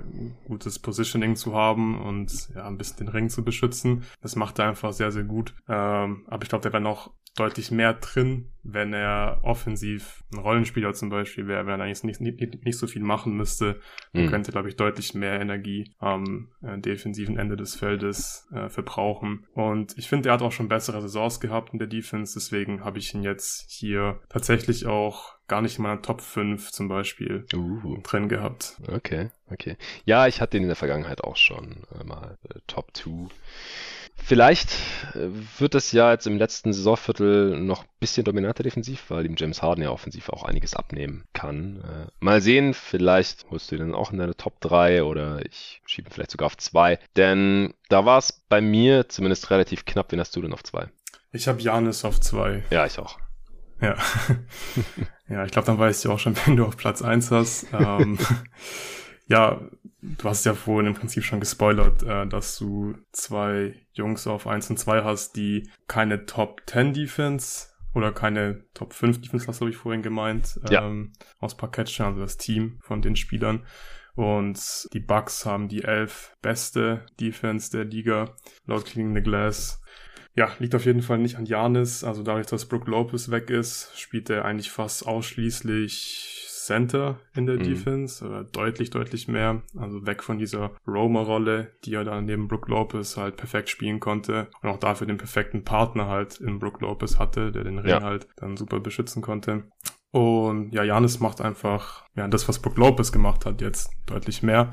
gutes 0.47 0.79
Positioning 0.79 1.37
zu 1.37 1.55
haben 1.55 2.01
und 2.01 2.51
ja, 2.55 2.67
ein 2.67 2.79
bisschen 2.79 2.99
den 2.99 3.09
Ring 3.09 3.29
zu 3.31 3.43
beschützen. 3.43 4.05
Das 4.21 4.37
macht 4.37 4.59
er 4.59 4.69
einfach 4.69 4.93
sehr, 4.93 5.11
sehr 5.11 5.25
gut. 5.25 5.55
Ähm, 5.69 6.25
aber 6.29 6.43
ich 6.43 6.49
glaube, 6.49 6.63
der 6.63 6.73
wäre 6.73 6.83
noch 6.83 7.11
deutlich 7.39 7.71
mehr 7.71 7.95
drin, 7.95 8.51
wenn 8.63 8.93
er 8.93 9.41
offensiv 9.43 10.25
ein 10.33 10.39
Rollenspieler 10.39 10.93
zum 10.93 11.09
Beispiel 11.09 11.47
wäre, 11.47 11.67
wenn 11.67 11.81
er 11.81 11.87
eigentlich 11.87 12.03
nicht, 12.03 12.21
nicht, 12.21 12.65
nicht 12.65 12.79
so 12.79 12.87
viel 12.87 13.03
machen 13.03 13.37
müsste, 13.37 13.81
dann 14.13 14.27
mhm. 14.27 14.31
könnte, 14.31 14.53
glaube 14.53 14.69
ich, 14.69 14.77
deutlich 14.77 15.15
mehr 15.15 15.41
Energie 15.41 15.93
am 15.99 16.49
äh, 16.63 16.79
defensiven 16.79 17.39
Ende 17.39 17.57
des 17.57 17.77
Feldes 17.77 18.49
äh, 18.53 18.69
verbrauchen. 18.69 19.47
Und 19.55 19.97
ich 19.97 20.09
finde, 20.09 20.29
er 20.29 20.35
hat 20.35 20.43
auch 20.43 20.53
schon 20.53 20.69
bessere 20.69 21.01
Saisons 21.01 21.41
gehabt 21.41 21.73
in 21.73 21.79
der 21.79 21.89
Defense, 21.89 22.35
deswegen 22.35 22.85
habe 22.85 22.99
ich 22.99 23.15
ihn 23.15 23.23
jetzt 23.23 23.71
hier 23.71 24.21
tatsächlich 24.29 24.87
auch 24.87 25.39
gar 25.49 25.63
nicht 25.63 25.79
in 25.79 25.83
meiner 25.83 26.03
Top 26.03 26.21
5 26.21 26.71
zum 26.71 26.89
Beispiel 26.89 27.47
uh. 27.55 27.99
drin 28.03 28.29
gehabt. 28.29 28.77
Okay, 28.87 29.31
okay. 29.51 29.77
Ja, 30.05 30.27
ich 30.27 30.41
hatte 30.41 30.57
ihn 30.57 30.65
in 30.65 30.69
der 30.69 30.77
Vergangenheit 30.77 31.25
auch 31.25 31.37
schon 31.37 31.85
äh, 31.99 32.05
mal 32.05 32.37
äh, 32.45 32.59
Top 32.67 32.95
2. 32.95 33.29
Vielleicht 34.25 34.71
äh, 35.15 35.29
wird 35.59 35.75
das 35.75 35.93
ja 35.93 36.13
jetzt 36.13 36.27
im 36.27 36.37
letzten 36.37 36.73
Saisonviertel 36.73 37.59
noch 37.61 37.85
ein 37.85 37.89
bisschen 37.99 38.25
dominanter 38.25 38.63
defensiv, 38.63 39.05
weil 39.09 39.25
ihm 39.25 39.37
James 39.37 39.63
Harden 39.63 39.83
ja 39.83 39.91
offensiv 39.91 40.29
auch 40.29 40.43
einiges 40.43 40.75
abnehmen 40.75 41.25
kann. 41.33 41.83
Äh, 41.83 42.11
mal 42.21 42.41
sehen, 42.41 42.75
vielleicht 42.75 43.47
holst 43.51 43.71
du 43.71 43.77
ihn 43.77 43.81
dann 43.81 43.95
auch 43.95 44.13
in 44.13 44.19
deine 44.19 44.37
Top 44.37 44.61
3 44.61 45.05
oder 45.05 45.45
ich 45.47 45.81
schiebe 45.87 46.09
ihn 46.09 46.13
vielleicht 46.13 46.31
sogar 46.31 46.47
auf 46.47 46.57
2. 46.57 46.99
Denn 47.17 47.73
da 47.89 48.05
war 48.05 48.19
es 48.19 48.45
bei 48.49 48.61
mir 48.61 49.09
zumindest 49.09 49.51
relativ 49.51 49.87
knapp. 49.87 50.13
Wen 50.13 50.21
hast 50.21 50.37
du 50.37 50.43
denn 50.43 50.53
auf 50.53 50.63
2? 50.63 50.89
Ich 51.33 51.49
habe 51.49 51.61
Janis 51.61 52.05
auf 52.05 52.21
2. 52.21 52.65
Ja, 52.71 52.87
ich 52.87 52.99
auch. 52.99 53.19
Ja. 53.81 53.97
ja, 55.29 55.45
ich 55.45 55.53
glaube, 55.53 55.67
dann 55.67 55.79
weißt 55.79 56.05
du 56.05 56.13
auch 56.13 56.19
schon, 56.19 56.37
wenn 56.47 56.57
du 56.57 56.67
auf 56.67 56.77
Platz 56.77 57.03
1 57.03 57.31
hast. 57.31 57.67
Ähm, 57.73 58.19
ja, 59.29 59.61
du 60.01 60.29
hast 60.29 60.45
ja 60.47 60.55
vorhin 60.55 60.87
im 60.87 60.95
Prinzip 60.95 61.23
schon 61.23 61.41
gespoilert, 61.41 62.03
äh, 62.03 62.27
dass 62.27 62.59
du 62.59 62.95
zwei 63.13 63.75
Jungs 63.93 64.27
auf 64.27 64.47
1 64.47 64.71
und 64.71 64.79
2 64.79 65.05
hast, 65.05 65.37
die 65.37 65.69
keine 65.87 66.27
Top 66.27 66.63
10 66.67 66.95
Defense 66.95 67.69
oder 67.95 68.13
keine 68.13 68.65
Top 68.75 68.95
5 68.95 69.21
Defense, 69.21 69.47
das 69.47 69.61
habe 69.61 69.71
ich 69.71 69.77
vorhin 69.77 70.03
gemeint, 70.03 70.59
ja. 70.71 70.87
ähm, 70.87 71.13
aus 71.41 71.57
Parkett, 71.57 72.01
also 72.01 72.21
das 72.21 72.39
Team 72.39 72.79
von 72.81 73.03
den 73.03 73.17
Spielern. 73.17 73.65
Und 74.15 74.89
die 74.95 75.01
Bucks 75.01 75.47
haben 75.47 75.69
die 75.69 75.85
elf 75.85 76.35
beste 76.43 77.07
Defense 77.21 77.71
der 77.71 77.85
Liga, 77.85 78.35
laut 78.67 78.87
Cleaning 78.87 79.15
the 79.15 79.23
Glass. 79.23 79.81
Ja, 80.35 80.51
liegt 80.59 80.75
auf 80.75 80.87
jeden 80.87 81.03
Fall 81.03 81.19
nicht 81.19 81.37
an 81.37 81.47
Janis. 81.47 82.03
Also 82.03 82.23
dadurch, 82.23 82.47
dass 82.47 82.67
Brook 82.67 82.89
Lopez 82.89 83.31
weg 83.31 83.51
ist, 83.51 83.93
spielt 83.99 84.31
er 84.31 84.45
eigentlich 84.45 84.71
fast 84.71 85.07
ausschließlich 85.07 86.38
Center 86.69 87.19
in 87.35 87.47
der 87.47 87.57
mhm. 87.57 87.63
Defense, 87.63 88.25
oder 88.25 88.45
deutlich, 88.45 88.91
deutlich 88.91 89.27
mehr. 89.27 89.63
Also 89.77 90.07
weg 90.07 90.23
von 90.23 90.39
dieser 90.39 90.73
Romer-Rolle, 90.87 91.73
die 91.85 91.95
er 91.95 92.05
dann 92.05 92.27
neben 92.27 92.47
Brook 92.47 92.69
Lopez 92.69 93.17
halt 93.17 93.37
perfekt 93.37 93.71
spielen 93.71 94.01
konnte 94.01 94.49
und 94.63 94.69
auch 94.69 94.77
dafür 94.77 95.07
den 95.07 95.17
perfekten 95.17 95.65
Partner 95.65 96.09
halt 96.09 96.41
in 96.41 96.59
Brook 96.59 96.83
Lopez 96.83 97.19
hatte, 97.19 97.53
der 97.53 97.65
den 97.65 97.79
Ring 97.79 97.91
ja. 97.91 98.03
halt 98.03 98.29
dann 98.37 98.57
super 98.57 98.81
beschützen 98.81 99.23
konnte. 99.23 99.65
Und 100.11 100.73
ja, 100.73 100.85
Janis 100.85 101.21
macht 101.21 101.41
einfach 101.41 102.05
ja 102.15 102.29
das, 102.29 102.49
was 102.49 102.59
Brook 102.59 102.77
Lopez 102.77 103.13
gemacht 103.13 103.47
hat, 103.47 103.61
jetzt 103.63 103.91
deutlich 104.07 104.43
mehr. 104.43 104.73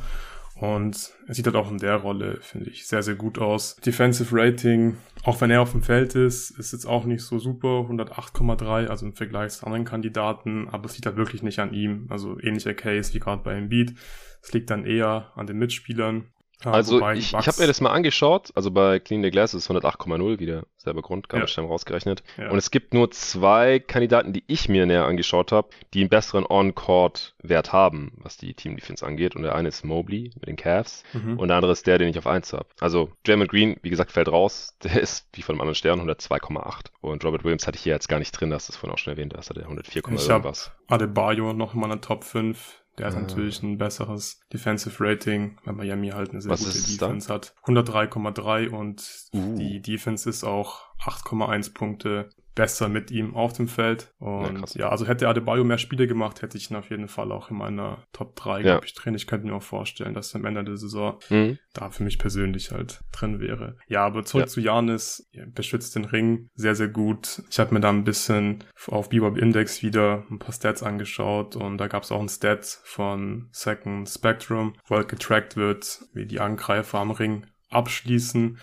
Und 0.56 1.12
er 1.28 1.34
sieht 1.34 1.45
halt 1.45 1.58
auch 1.58 1.70
in 1.70 1.80
der 1.80 1.97
Rolle, 1.97 2.39
finde 2.39 2.70
ich, 2.70 2.88
sehr, 2.88 3.03
sehr 3.03 3.16
gut 3.16 3.39
aus. 3.39 3.76
Defensive 3.76 4.30
Rating, 4.32 4.95
auch 5.24 5.41
wenn 5.41 5.51
er 5.51 5.62
auf 5.62 5.72
dem 5.72 5.82
Feld 5.82 6.16
ist, 6.16 6.51
ist 6.51 6.72
jetzt 6.72 6.86
auch 6.86 7.03
nicht 7.03 7.24
so 7.24 7.39
super. 7.39 7.86
108,3, 7.89 8.88
also 8.88 9.06
im 9.06 9.14
Vergleich 9.14 9.51
zu 9.51 9.66
anderen 9.66 9.84
Kandidaten. 9.84 10.70
Aber 10.70 10.86
es 10.86 10.95
liegt 10.95 11.08
halt 11.08 11.18
wirklich 11.18 11.43
nicht 11.43 11.60
an 11.60 11.74
ihm. 11.74 12.08
Also 12.10 12.39
ähnlicher 12.39 12.74
Case 12.74 13.14
wie 13.14 13.20
gerade 13.20 13.43
bei 13.43 13.53
Embiid. 13.53 13.95
Es 14.41 14.53
liegt 14.53 14.70
dann 14.70 14.86
eher 14.86 15.32
an 15.36 15.45
den 15.45 15.58
Mitspielern. 15.58 16.28
Also 16.74 17.07
ich, 17.11 17.34
ich 17.34 17.47
habe 17.47 17.61
mir 17.61 17.68
das 17.68 17.82
mal 17.82 17.91
angeschaut, 17.91 18.51
also 18.55 18.72
bei 18.72 18.99
Clean 18.99 19.24
the 19.24 19.32
Glass 19.32 19.53
ist 19.53 19.70
108,0 19.70 20.39
wieder 20.39 20.63
selber 20.78 21.01
Grund, 21.01 21.28
Gabelstein 21.28 21.66
ja. 21.66 21.72
rausgerechnet. 21.72 22.24
Ja. 22.38 22.49
Und 22.49 22.57
es 22.57 22.72
gibt 22.72 22.93
nur 22.93 23.11
zwei 23.11 23.80
Kandidaten, 23.80 24.32
die 24.32 24.43
ich 24.47 24.70
mir 24.70 24.86
näher 24.86 25.05
angeschaut 25.05 25.51
habe, 25.51 25.70
die 25.93 26.01
einen 26.01 26.09
besseren 26.09 26.45
On-Court-Wert 26.47 27.74
haben, 27.74 28.13
was 28.18 28.38
die 28.38 28.53
Team-Defense 28.53 29.05
angeht. 29.05 29.36
Und 29.36 29.43
der 29.43 29.55
eine 29.55 29.68
ist 29.68 29.84
Mobley 29.84 30.32
mit 30.36 30.47
den 30.47 30.55
Cavs 30.55 31.03
mhm. 31.13 31.38
und 31.39 31.49
der 31.49 31.57
andere 31.57 31.74
ist 31.74 31.88
der, 31.88 31.97
den 31.97 32.07
ich 32.07 32.18
auf 32.18 32.28
1 32.28 32.53
habe. 32.53 32.68
Also 32.80 33.09
Draymond 33.26 33.49
Green, 33.49 33.78
wie 33.82 33.89
gesagt, 33.89 34.11
fällt 34.11 34.30
raus. 34.30 34.78
Der 34.86 35.01
ist 35.01 35.28
wie 35.34 35.41
von 35.41 35.55
einem 35.55 35.61
anderen 35.61 35.76
Stern 35.76 35.99
102,8. 35.99 36.91
Und 37.01 37.26
Robert 37.26 37.43
Williams 37.43 37.66
hatte 37.66 37.78
ich 37.78 37.84
hier 37.84 37.93
jetzt 37.93 38.07
gar 38.07 38.20
nicht 38.20 38.32
drin, 38.32 38.51
das 38.51 38.70
ist 38.70 38.76
vorhin 38.76 38.93
auch 38.93 38.99
schon 38.99 39.13
erwähnt, 39.13 39.34
da 39.34 39.39
ist 39.39 39.49
er 39.49 39.55
der 39.55 39.63
104, 39.63 40.03
ich 40.05 40.30
irgendwas. 40.30 40.72
Adebayo 40.88 41.53
noch 41.53 41.74
in 41.74 41.80
meiner 41.80 41.99
Top 42.01 42.24
5 42.24 42.85
der 42.98 43.08
hat 43.08 43.16
ah. 43.16 43.22
natürlich 43.22 43.62
ein 43.64 43.78
besseres 43.78 44.39
Defensive 44.52 44.96
Rating, 45.04 45.58
weil 45.66 45.76
Miami 45.76 46.10
halt 46.10 46.32
eine 46.32 46.41
sehr 46.41 46.52
Was 46.52 46.64
gute 46.64 46.74
Defense 46.74 47.28
dann? 47.28 47.36
hat. 47.36 47.56
103,3 47.66 48.70
und 48.70 49.26
uh. 49.34 49.56
die 49.58 49.82
Defense 49.82 50.30
ist 50.30 50.43
auch 50.43 50.96
8,1 51.00 51.74
Punkte 51.74 52.30
besser 52.56 52.89
mit 52.89 53.12
ihm 53.12 53.36
auf 53.36 53.53
dem 53.53 53.68
Feld. 53.68 54.14
Und 54.18 54.74
ja, 54.74 54.86
ja, 54.86 54.89
also 54.89 55.06
hätte 55.06 55.28
Adebayo 55.28 55.64
mehr 55.64 55.78
Spiele 55.78 56.08
gemacht, 56.08 56.41
hätte 56.41 56.58
ich 56.58 56.72
ihn 56.72 56.78
auf 56.78 56.89
jeden 56.89 57.08
Fall 57.08 57.32
auch 57.32 57.51
in 57.51 57.58
meiner 57.58 58.03
Top 58.14 58.36
3, 58.36 58.58
ja. 58.58 58.62
glaube 58.62 58.86
ich, 58.86 58.93
drin. 58.93 59.14
Ich 59.14 59.28
könnte 59.28 59.45
mir 59.45 59.53
auch 59.53 59.64
vorstellen, 59.64 60.14
dass 60.14 60.34
er 60.34 60.39
am 60.39 60.45
Ende 60.45 60.64
der 60.64 60.78
Saison 60.78 61.20
mhm. 61.30 61.60
da 61.74 61.91
für 61.91 62.03
mich 62.03 62.18
persönlich 62.18 62.72
halt 62.72 63.01
drin 63.12 63.39
wäre. 63.39 63.78
Ja, 63.88 64.06
aber 64.06 64.24
zurück 64.24 64.45
ja. 64.45 64.47
zu 64.47 64.62
Janis, 64.62 65.28
er 65.34 65.45
beschützt 65.47 65.95
den 65.95 66.06
Ring 66.06 66.49
sehr, 66.56 66.76
sehr 66.76 66.88
gut. 66.88 67.43
Ich 67.51 67.60
habe 67.60 67.74
mir 67.74 67.82
da 67.82 67.89
ein 67.89 68.06
bisschen 68.06 68.64
auf 68.88 69.10
Bebop 69.10 69.38
Index 69.38 69.84
wieder 69.84 70.24
ein 70.32 70.39
paar 70.39 70.53
Stats 70.53 70.82
angeschaut 70.82 71.56
und 71.56 71.78
da 71.78 71.88
gab 71.88 72.03
es 72.03 72.12
auch 72.12 72.22
ein 72.22 72.30
Stat 72.30 72.66
von 72.84 73.49
Second 73.51 74.10
Spectrum, 74.10 74.74
wo 74.88 74.95
halt 74.95 75.10
getrackt 75.10 75.58
wird, 75.58 76.06
wie 76.14 76.26
die 76.26 76.39
Angreifer 76.39 76.99
am 76.99 77.12
Ring 77.12 77.45
abschließen 77.70 78.58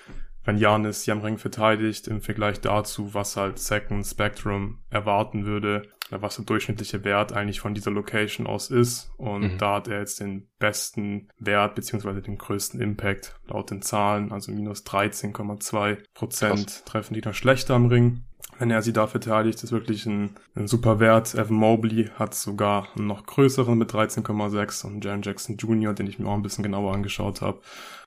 wenn 0.45 0.59
Janis 0.59 1.03
sie 1.03 1.13
am 1.13 1.21
Ring 1.21 1.39
verteidigt, 1.39 2.09
im 2.09 2.21
Vergleich 2.21 2.61
dazu, 2.61 3.15
was 3.15 3.37
halt 3.37 3.59
Second 3.59 4.07
Spectrum 4.07 4.79
erwarten 4.91 5.47
würde, 5.47 5.83
was 6.11 6.37
der 6.37 6.45
durchschnittliche 6.45 7.05
Wert 7.05 7.33
eigentlich 7.33 7.61
von 7.61 7.75
dieser 7.75 7.91
Location 7.91 8.47
aus 8.47 8.71
ist. 8.71 9.13
Und 9.17 9.55
mhm. 9.55 9.59
da 9.59 9.77
hat 9.77 9.89
er 9.89 10.01
jetzt 10.01 10.21
den 10.21 10.49
besten 10.59 11.29
Wert 11.39 11.75
beziehungsweise 11.75 12.23
den 12.23 12.39
größten 12.39 12.81
Impact 12.81 13.37
laut 13.47 13.71
den 13.71 13.83
Zahlen, 13.83 14.33
also 14.33 14.53
minus 14.53 14.85
13,2 14.85 15.99
Prozent 16.15 16.85
treffen 16.87 17.15
die 17.15 17.21
da 17.21 17.33
schlechter 17.33 17.75
am 17.75 17.87
Ring 17.87 18.25
wenn 18.63 18.71
er 18.71 18.83
sie 18.83 18.93
da 18.93 19.09
verteidigt, 19.09 19.65
ist 19.65 19.73
wirklich 19.73 20.07
ein, 20.07 20.37
ein 20.55 20.69
super 20.69 21.01
Wert. 21.01 21.35
Evan 21.35 21.57
Mobley 21.57 22.11
hat 22.15 22.35
sogar 22.35 22.87
einen 22.95 23.09
noch 23.09 23.27
größeren 23.27 23.77
mit 23.77 23.93
13,6 23.93 24.87
und 24.87 25.05
Jaron 25.05 25.23
Jackson 25.23 25.57
Jr., 25.57 25.95
den 25.95 26.07
ich 26.07 26.21
mir 26.21 26.29
auch 26.29 26.35
ein 26.35 26.43
bisschen 26.43 26.63
genauer 26.63 26.95
angeschaut 26.95 27.41
habe, 27.41 27.61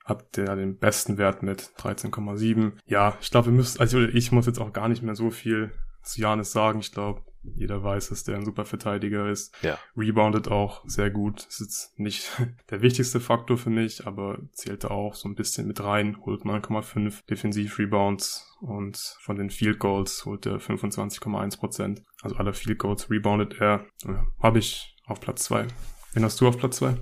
hat 0.06 0.36
der 0.36 0.56
den 0.56 0.78
besten 0.78 1.18
Wert 1.18 1.42
mit 1.42 1.60
13,7. 1.78 2.72
Ja, 2.86 3.18
ich 3.20 3.30
glaube, 3.30 3.48
wir 3.48 3.52
müssen, 3.52 3.80
also 3.80 4.00
ich 4.00 4.32
muss 4.32 4.46
jetzt 4.46 4.60
auch 4.60 4.72
gar 4.72 4.88
nicht 4.88 5.02
mehr 5.02 5.14
so 5.14 5.30
viel 5.30 5.72
zu 6.02 6.20
Janis 6.20 6.52
sagen. 6.52 6.78
Ich 6.78 6.92
glaube, 6.92 7.22
Jeder 7.54 7.82
weiß, 7.82 8.08
dass 8.08 8.24
der 8.24 8.36
ein 8.36 8.44
super 8.44 8.64
Verteidiger 8.64 9.28
ist. 9.28 9.54
Ja. 9.62 9.78
Reboundet 9.96 10.48
auch 10.48 10.82
sehr 10.86 11.10
gut. 11.10 11.46
Ist 11.46 11.60
jetzt 11.60 11.98
nicht 11.98 12.30
der 12.70 12.82
wichtigste 12.82 13.20
Faktor 13.20 13.56
für 13.56 13.70
mich, 13.70 14.06
aber 14.06 14.38
zählt 14.52 14.84
da 14.84 14.88
auch 14.88 15.14
so 15.14 15.28
ein 15.28 15.34
bisschen 15.34 15.66
mit 15.66 15.82
rein. 15.82 16.16
Holt 16.24 16.42
9,5 16.42 17.26
Defensiv-Rebounds 17.28 18.56
und 18.60 18.96
von 19.20 19.36
den 19.36 19.50
Field 19.50 19.78
Goals 19.78 20.24
holt 20.24 20.46
er 20.46 20.58
25,1 20.58 21.58
Prozent. 21.58 22.02
Also 22.22 22.36
alle 22.36 22.52
Field 22.52 22.78
Goals 22.78 23.10
reboundet 23.10 23.60
er. 23.60 23.86
Ja, 24.04 24.26
Habe 24.42 24.58
ich 24.58 24.96
auf 25.06 25.20
Platz 25.20 25.44
zwei. 25.44 25.66
Wen 26.14 26.24
hast 26.24 26.40
du 26.40 26.48
auf 26.48 26.58
Platz 26.58 26.78
zwei? 26.78 26.96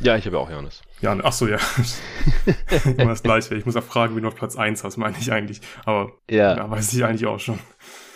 Ja, 0.00 0.16
ich 0.16 0.26
habe 0.26 0.38
auch 0.38 0.50
Janis. 0.50 0.80
Ja, 1.02 1.16
ach 1.22 1.32
so, 1.32 1.46
ja. 1.46 1.58
Immer 2.84 3.10
das 3.10 3.22
Gleiche. 3.22 3.54
Ich 3.54 3.66
muss 3.66 3.76
auch 3.76 3.84
fragen, 3.84 4.16
wie 4.16 4.20
du 4.20 4.28
auf 4.28 4.34
Platz 4.34 4.56
1 4.56 4.82
hast, 4.82 4.96
meine 4.96 5.16
ich 5.18 5.30
eigentlich. 5.30 5.60
Aber 5.84 6.12
ja. 6.30 6.56
ja, 6.56 6.70
weiß 6.70 6.92
ich 6.94 7.04
eigentlich 7.04 7.26
auch 7.26 7.38
schon. 7.38 7.58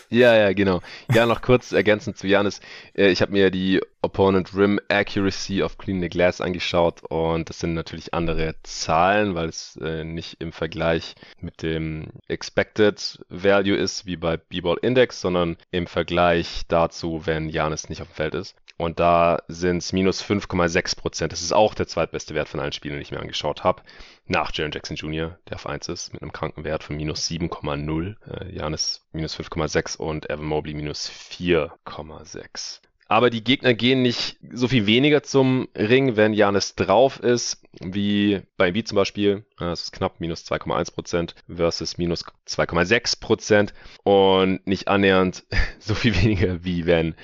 Ja, 0.09 0.35
ja, 0.35 0.53
genau. 0.53 0.80
Ja, 1.12 1.26
noch 1.26 1.43
kurz 1.43 1.72
ergänzend 1.72 2.16
zu 2.16 2.26
Janis. 2.26 2.61
Äh, 2.95 3.09
ich 3.09 3.20
habe 3.20 3.32
mir 3.32 3.51
die 3.51 3.80
Opponent 4.05 4.55
Rim 4.55 4.79
Accuracy 4.89 5.63
of 5.63 5.79
Clean 5.79 6.01
the 6.01 6.11
Glass 6.11 6.43
angeschaut 6.43 7.03
und 7.09 7.49
das 7.49 7.59
sind 7.59 7.73
natürlich 7.73 8.13
andere 8.13 8.55
Zahlen, 8.63 9.35
weil 9.35 9.49
es 9.49 9.77
äh, 9.83 10.05
nicht 10.05 10.41
im 10.41 10.53
Vergleich 10.53 11.15
mit 11.41 11.63
dem 11.63 12.09
Expected 12.29 13.25
Value 13.31 13.77
ist 13.77 14.05
wie 14.05 14.17
bei 14.17 14.37
B-Ball 14.37 14.77
Index, 14.83 15.23
sondern 15.23 15.57
im 15.71 15.87
Vergleich 15.87 16.63
dazu, 16.69 17.23
wenn 17.25 17.49
Janis 17.49 17.89
nicht 17.89 18.03
auf 18.03 18.09
dem 18.09 18.15
Feld 18.15 18.35
ist. 18.35 18.55
Und 18.77 19.01
da 19.01 19.39
sind 19.49 19.79
es 19.79 19.93
minus 19.93 20.23
5,6 20.23 20.97
Prozent. 20.97 21.33
Das 21.33 21.41
ist 21.41 21.53
auch 21.53 21.75
der 21.75 21.87
zweitbeste 21.87 22.35
Wert 22.35 22.49
von 22.49 22.61
allen 22.61 22.73
Spielen, 22.73 22.97
die 22.97 23.03
ich 23.03 23.13
mir 23.13 23.21
angeschaut 23.21 23.65
habe. 23.65 23.83
Nach 24.27 24.53
Jaron 24.53 24.73
Jackson 24.73 24.97
Jr., 24.97 25.39
der 25.49 25.57
auf 25.57 25.67
1 25.67 25.89
ist, 25.89 26.13
mit 26.13 26.23
einem 26.23 26.33
kranken 26.33 26.65
Wert 26.65 26.83
von 26.83 26.97
minus 26.97 27.29
7,0. 27.31 28.17
Äh, 28.29 28.53
Janis 28.55 29.07
minus 29.13 29.39
5,6 29.39 29.97
und 29.97 30.29
Evan 30.29 30.45
Mobley 30.45 30.75
minus 30.75 31.09
4,6. 31.09 32.81
Aber 33.07 33.31
die 33.31 33.45
Gegner 33.45 33.75
gehen 33.75 34.03
nicht 34.03 34.39
so 34.53 34.67
viel 34.69 34.87
weniger 34.87 35.23
zum 35.23 35.69
Ring, 35.77 36.17
wenn 36.17 36.33
Janis 36.33 36.75
drauf 36.75 37.21
ist, 37.21 37.63
wie 37.81 38.41
bei 38.57 38.69
Embiid 38.69 38.89
zum 38.89 38.97
Beispiel. 38.97 39.45
Das 39.59 39.83
ist 39.83 39.93
knapp 39.93 40.21
minus 40.21 40.45
2,1% 40.45 41.35
versus 41.55 41.99
minus 41.99 42.25
2,6% 42.49 43.71
und 44.05 44.67
nicht 44.67 44.89
annähernd 44.89 45.45
so 45.79 45.95
viel 45.95 46.15
weniger, 46.23 46.65
wie 46.65 46.87
wenn 46.87 47.15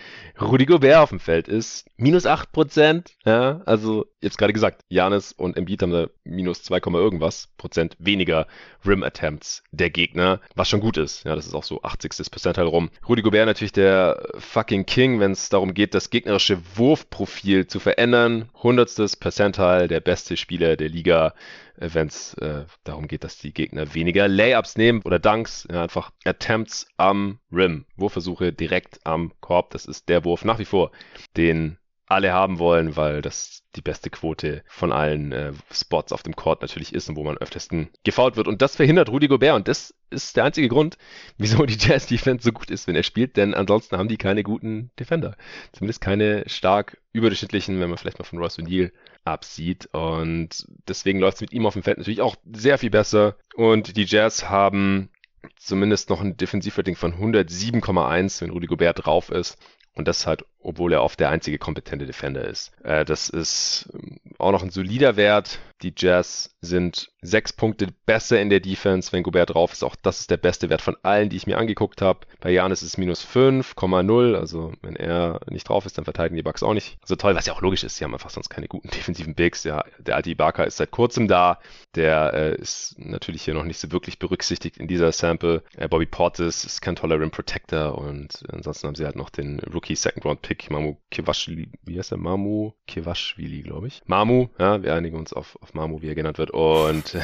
Rudy 0.40 0.64
Gobert 0.64 0.96
auf 0.96 1.10
dem 1.10 1.20
Feld 1.20 1.48
ist. 1.48 1.86
Minus 1.96 2.24
8%. 2.24 3.04
Ja, 3.26 3.60
also 3.66 4.06
jetzt 4.22 4.38
gerade 4.38 4.54
gesagt, 4.54 4.84
Janis 4.88 5.32
und 5.32 5.56
Embiid 5.56 5.82
haben 5.82 5.92
da 5.92 6.06
minus 6.24 6.62
2, 6.62 6.80
irgendwas 6.94 7.48
Prozent 7.58 7.96
weniger 7.98 8.46
Rim 8.86 9.02
Attempts 9.02 9.62
der 9.70 9.90
Gegner, 9.90 10.40
was 10.54 10.68
schon 10.68 10.80
gut 10.80 10.96
ist. 10.96 11.24
Ja, 11.24 11.36
das 11.36 11.46
ist 11.46 11.54
auch 11.54 11.64
so 11.64 11.82
80. 11.82 12.30
Percentile 12.30 12.66
rum. 12.66 12.90
Rudy 13.06 13.22
Gobert 13.22 13.46
natürlich 13.46 13.72
der 13.72 14.30
fucking 14.38 14.86
King, 14.86 15.20
wenn 15.20 15.32
es 15.32 15.50
darum 15.50 15.69
geht, 15.74 15.94
das 15.94 16.10
gegnerische 16.10 16.58
Wurfprofil 16.76 17.66
zu 17.66 17.80
verändern. 17.80 18.48
Hundertstes 18.54 19.16
Percentile, 19.16 19.88
der 19.88 20.00
beste 20.00 20.36
Spieler 20.36 20.76
der 20.76 20.88
Liga 20.88 21.34
wenn 21.80 22.08
es 22.08 22.34
äh, 22.34 22.64
darum 22.84 23.08
geht, 23.08 23.24
dass 23.24 23.38
die 23.38 23.54
Gegner 23.54 23.94
weniger 23.94 24.28
Layups 24.28 24.76
nehmen 24.76 25.00
oder 25.02 25.18
Dunks, 25.18 25.66
ja, 25.70 25.82
einfach 25.82 26.12
Attempts 26.24 26.86
am 26.98 27.40
Rim, 27.50 27.86
Wurfversuche 27.96 28.52
direkt 28.52 29.00
am 29.04 29.32
Korb. 29.40 29.70
Das 29.70 29.86
ist 29.86 30.08
der 30.10 30.24
Wurf 30.24 30.44
nach 30.44 30.58
wie 30.58 30.66
vor, 30.66 30.92
den 31.36 31.78
alle 32.10 32.32
haben 32.32 32.58
wollen, 32.58 32.96
weil 32.96 33.22
das 33.22 33.62
die 33.76 33.82
beste 33.82 34.10
Quote 34.10 34.64
von 34.66 34.90
allen 34.90 35.30
äh, 35.30 35.52
Spots 35.70 36.12
auf 36.12 36.24
dem 36.24 36.34
Court 36.34 36.60
natürlich 36.60 36.92
ist 36.92 37.08
und 37.08 37.14
wo 37.14 37.22
man 37.22 37.38
öftesten 37.38 37.88
gefault 38.02 38.36
wird. 38.36 38.48
Und 38.48 38.62
das 38.62 38.74
verhindert 38.74 39.10
Rudy 39.10 39.28
Gobert 39.28 39.54
und 39.54 39.68
das 39.68 39.94
ist 40.10 40.36
der 40.36 40.44
einzige 40.44 40.68
Grund, 40.68 40.98
wieso 41.38 41.64
die 41.64 41.76
Jazz 41.78 42.06
Defense 42.06 42.42
so 42.42 42.50
gut 42.50 42.68
ist, 42.68 42.88
wenn 42.88 42.96
er 42.96 43.04
spielt, 43.04 43.36
denn 43.36 43.54
ansonsten 43.54 43.96
haben 43.96 44.08
die 44.08 44.16
keine 44.16 44.42
guten 44.42 44.90
Defender. 44.98 45.36
Zumindest 45.72 46.00
keine 46.00 46.48
stark 46.48 47.00
überdurchschnittlichen, 47.12 47.78
wenn 47.78 47.88
man 47.88 47.98
vielleicht 47.98 48.18
mal 48.18 48.24
von 48.24 48.40
Ross 48.40 48.58
O'Neill 48.58 48.90
absieht. 49.24 49.88
Und 49.92 50.66
deswegen 50.88 51.20
läuft 51.20 51.36
es 51.36 51.42
mit 51.42 51.52
ihm 51.52 51.64
auf 51.64 51.74
dem 51.74 51.84
Feld 51.84 51.98
natürlich 51.98 52.22
auch 52.22 52.34
sehr 52.52 52.78
viel 52.78 52.90
besser. 52.90 53.36
Und 53.54 53.96
die 53.96 54.04
Jazz 54.04 54.48
haben 54.48 55.10
zumindest 55.56 56.10
noch 56.10 56.20
ein 56.20 56.36
Defensivrating 56.36 56.96
von 56.96 57.14
107,1, 57.14 58.40
wenn 58.40 58.50
Rudy 58.50 58.66
Gobert 58.66 59.04
drauf 59.04 59.30
ist. 59.30 59.58
Und 60.00 60.08
das 60.08 60.26
halt, 60.26 60.46
obwohl 60.62 60.94
er 60.94 61.02
oft 61.02 61.20
der 61.20 61.28
einzige 61.28 61.58
kompetente 61.58 62.06
Defender 62.06 62.42
ist. 62.42 62.72
Äh, 62.84 63.04
das 63.04 63.28
ist 63.28 63.90
ähm, 63.92 64.18
auch 64.38 64.50
noch 64.50 64.62
ein 64.62 64.70
solider 64.70 65.16
Wert. 65.16 65.58
Die 65.82 65.92
Jazz 65.94 66.56
sind 66.62 67.09
sechs 67.22 67.52
Punkte 67.52 67.88
besser 68.06 68.40
in 68.40 68.50
der 68.50 68.60
Defense, 68.60 69.12
wenn 69.12 69.22
Gobert 69.22 69.54
drauf 69.54 69.72
ist. 69.72 69.82
Auch 69.82 69.96
das 69.96 70.20
ist 70.20 70.30
der 70.30 70.36
beste 70.36 70.68
Wert 70.70 70.82
von 70.82 70.96
allen, 71.02 71.28
die 71.28 71.36
ich 71.36 71.46
mir 71.46 71.58
angeguckt 71.58 72.02
habe. 72.02 72.20
Bei 72.40 72.50
Janis 72.50 72.82
ist 72.82 72.88
es 72.88 72.98
minus 72.98 73.26
5,0. 73.26 74.34
Also 74.34 74.72
wenn 74.82 74.96
er 74.96 75.40
nicht 75.50 75.68
drauf 75.68 75.86
ist, 75.86 75.98
dann 75.98 76.04
verteidigen 76.04 76.36
die 76.36 76.42
Bucks 76.42 76.62
auch 76.62 76.74
nicht 76.74 76.98
so 77.04 77.16
toll, 77.16 77.34
was 77.34 77.46
ja 77.46 77.52
auch 77.52 77.62
logisch 77.62 77.84
ist. 77.84 77.96
Sie 77.96 78.04
haben 78.04 78.14
einfach 78.14 78.30
sonst 78.30 78.48
keine 78.48 78.68
guten 78.68 78.88
defensiven 78.94 79.34
Bigs. 79.34 79.64
Ja, 79.64 79.84
der 79.98 80.16
alte 80.16 80.30
Ibaka 80.30 80.64
ist 80.64 80.78
seit 80.78 80.90
kurzem 80.90 81.28
da. 81.28 81.60
Der 81.94 82.32
äh, 82.34 82.54
ist 82.56 82.94
natürlich 82.98 83.42
hier 83.42 83.54
noch 83.54 83.64
nicht 83.64 83.78
so 83.78 83.92
wirklich 83.92 84.18
berücksichtigt 84.18 84.78
in 84.78 84.88
dieser 84.88 85.12
Sample. 85.12 85.62
Äh, 85.76 85.88
Bobby 85.88 86.06
Portis 86.06 86.64
ist 86.64 86.80
kein 86.80 86.96
toller 86.96 87.20
Rim 87.20 87.30
Protector 87.30 87.98
und 87.98 88.42
ansonsten 88.48 88.86
haben 88.86 88.94
sie 88.94 89.04
halt 89.04 89.16
noch 89.16 89.30
den 89.30 89.60
Rookie 89.60 89.96
Second 89.96 90.24
Round 90.24 90.42
Pick 90.42 90.70
Mamu 90.70 90.96
Kivashvili. 91.10 91.70
Wie 91.82 91.98
heißt 91.98 92.12
der? 92.12 92.18
Mamu 92.18 92.72
Kivashvili, 92.86 93.62
glaube 93.62 93.88
ich. 93.88 94.02
Mamu, 94.06 94.48
ja, 94.58 94.82
wir 94.82 94.94
einigen 94.94 95.16
uns 95.16 95.32
auf, 95.32 95.58
auf 95.60 95.74
Mamu, 95.74 96.02
wie 96.02 96.08
er 96.08 96.14
genannt 96.14 96.38
wird. 96.38 96.50
Und 96.50 97.09
äh, 97.14 97.22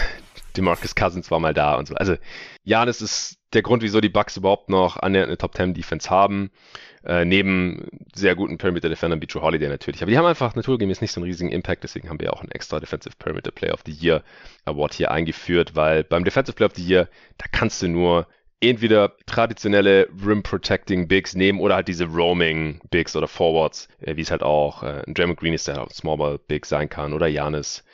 DeMarcus 0.57 0.95
Cousins 0.95 1.31
war 1.31 1.41
mal 1.41 1.55
da 1.55 1.75
und 1.75 1.89
so. 1.89 1.95
Also 1.95 2.17
Janis 2.65 3.01
ist 3.03 3.39
der 3.53 3.63
Grund, 3.63 3.83
wieso 3.83 4.01
die 4.01 4.09
Bucks 4.09 4.37
überhaupt 4.37 4.69
noch 4.69 4.97
eine 4.97 5.37
Top 5.39 5.55
10 5.55 5.75
Defense 5.75 6.11
haben. 6.11 6.51
Äh, 7.05 7.25
neben 7.25 7.87
sehr 8.15 8.35
guten 8.35 8.59
Perimeter 8.59 8.89
Defendern 8.89 9.23
wie 9.23 9.27
Joe 9.27 9.43
Holiday 9.43 9.69
natürlich. 9.69 10.03
Aber 10.03 10.11
die 10.11 10.19
haben 10.19 10.27
einfach 10.27 10.57
naturgemäß 10.57 11.01
nicht 11.01 11.13
so 11.13 11.21
einen 11.21 11.27
riesigen 11.27 11.53
Impact, 11.53 11.85
deswegen 11.85 12.09
haben 12.09 12.19
wir 12.19 12.33
auch 12.33 12.41
einen 12.41 12.51
extra 12.51 12.81
Defensive 12.81 13.15
Perimeter 13.17 13.53
Player 13.53 13.75
of 13.75 13.83
the 13.87 13.93
Year 13.93 14.25
Award 14.65 14.95
hier 14.95 15.13
eingeführt, 15.13 15.77
weil 15.77 16.03
beim 16.03 16.25
Defensive 16.25 16.57
Player 16.57 16.69
of 16.69 16.75
the 16.75 16.85
Year, 16.85 17.09
da 17.39 17.45
kannst 17.53 17.81
du 17.81 17.89
nur 17.89 18.27
entweder 18.61 19.13
traditionelle 19.27 20.09
Rim 20.25 20.43
Protecting 20.43 21.07
Bigs 21.07 21.37
nehmen 21.37 21.61
oder 21.61 21.77
halt 21.77 21.87
diese 21.87 22.07
Roaming 22.07 22.81
Bigs 22.91 23.15
oder 23.15 23.29
Forwards, 23.29 23.89
äh, 24.01 24.17
wie 24.17 24.23
es 24.23 24.33
halt 24.33 24.43
auch 24.43 24.83
äh, 24.83 25.03
Draymond 25.07 25.39
Green 25.39 25.55
ist, 25.55 25.69
der 25.69 25.83
auch 25.83 25.91
Small 25.91 26.17
Ball 26.17 26.39
Big 26.39 26.67
sein 26.67 26.89
kann 26.89 27.13
oder 27.13 27.29
Janis 27.29 27.85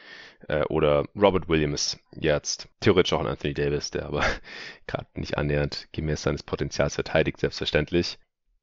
äh, 0.49 0.65
oder 0.65 1.05
Robert 1.15 1.49
Williams 1.49 1.99
jetzt. 2.15 2.69
Theoretisch 2.81 3.13
auch 3.13 3.21
ein 3.21 3.27
Anthony 3.27 3.55
Davis, 3.55 3.91
der 3.91 4.07
aber 4.07 4.25
gerade 4.87 5.07
nicht 5.15 5.39
annähernd 5.39 5.89
gemäß 5.93 6.23
seines 6.23 6.43
Potenzials 6.43 6.95
verteidigt, 6.95 7.41
selbstverständlich. 7.41 8.19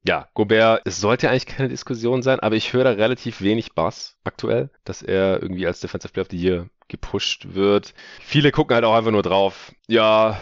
Ja, 0.06 0.30
Gobert, 0.34 0.82
es 0.86 1.02
sollte 1.02 1.30
eigentlich 1.30 1.46
keine 1.46 1.68
Diskussion 1.68 2.22
sein, 2.22 2.40
aber 2.40 2.56
ich 2.56 2.72
höre 2.72 2.86
da 2.86 2.92
relativ 2.92 3.42
wenig 3.42 3.74
Bass 3.74 4.18
aktuell, 4.24 4.70
dass 4.86 5.02
er 5.02 5.42
irgendwie 5.42 5.68
als 5.68 5.82
Defensive 5.82 6.14
Player 6.14 6.24
of 6.24 6.32
the 6.32 6.38
Year 6.38 6.70
gepusht 6.88 7.54
wird. 7.54 7.94
Viele 8.22 8.52
gucken 8.52 8.76
halt 8.76 8.86
auch 8.86 8.96
einfach 8.96 9.12
nur 9.12 9.24
drauf, 9.24 9.74
ja, 9.88 10.40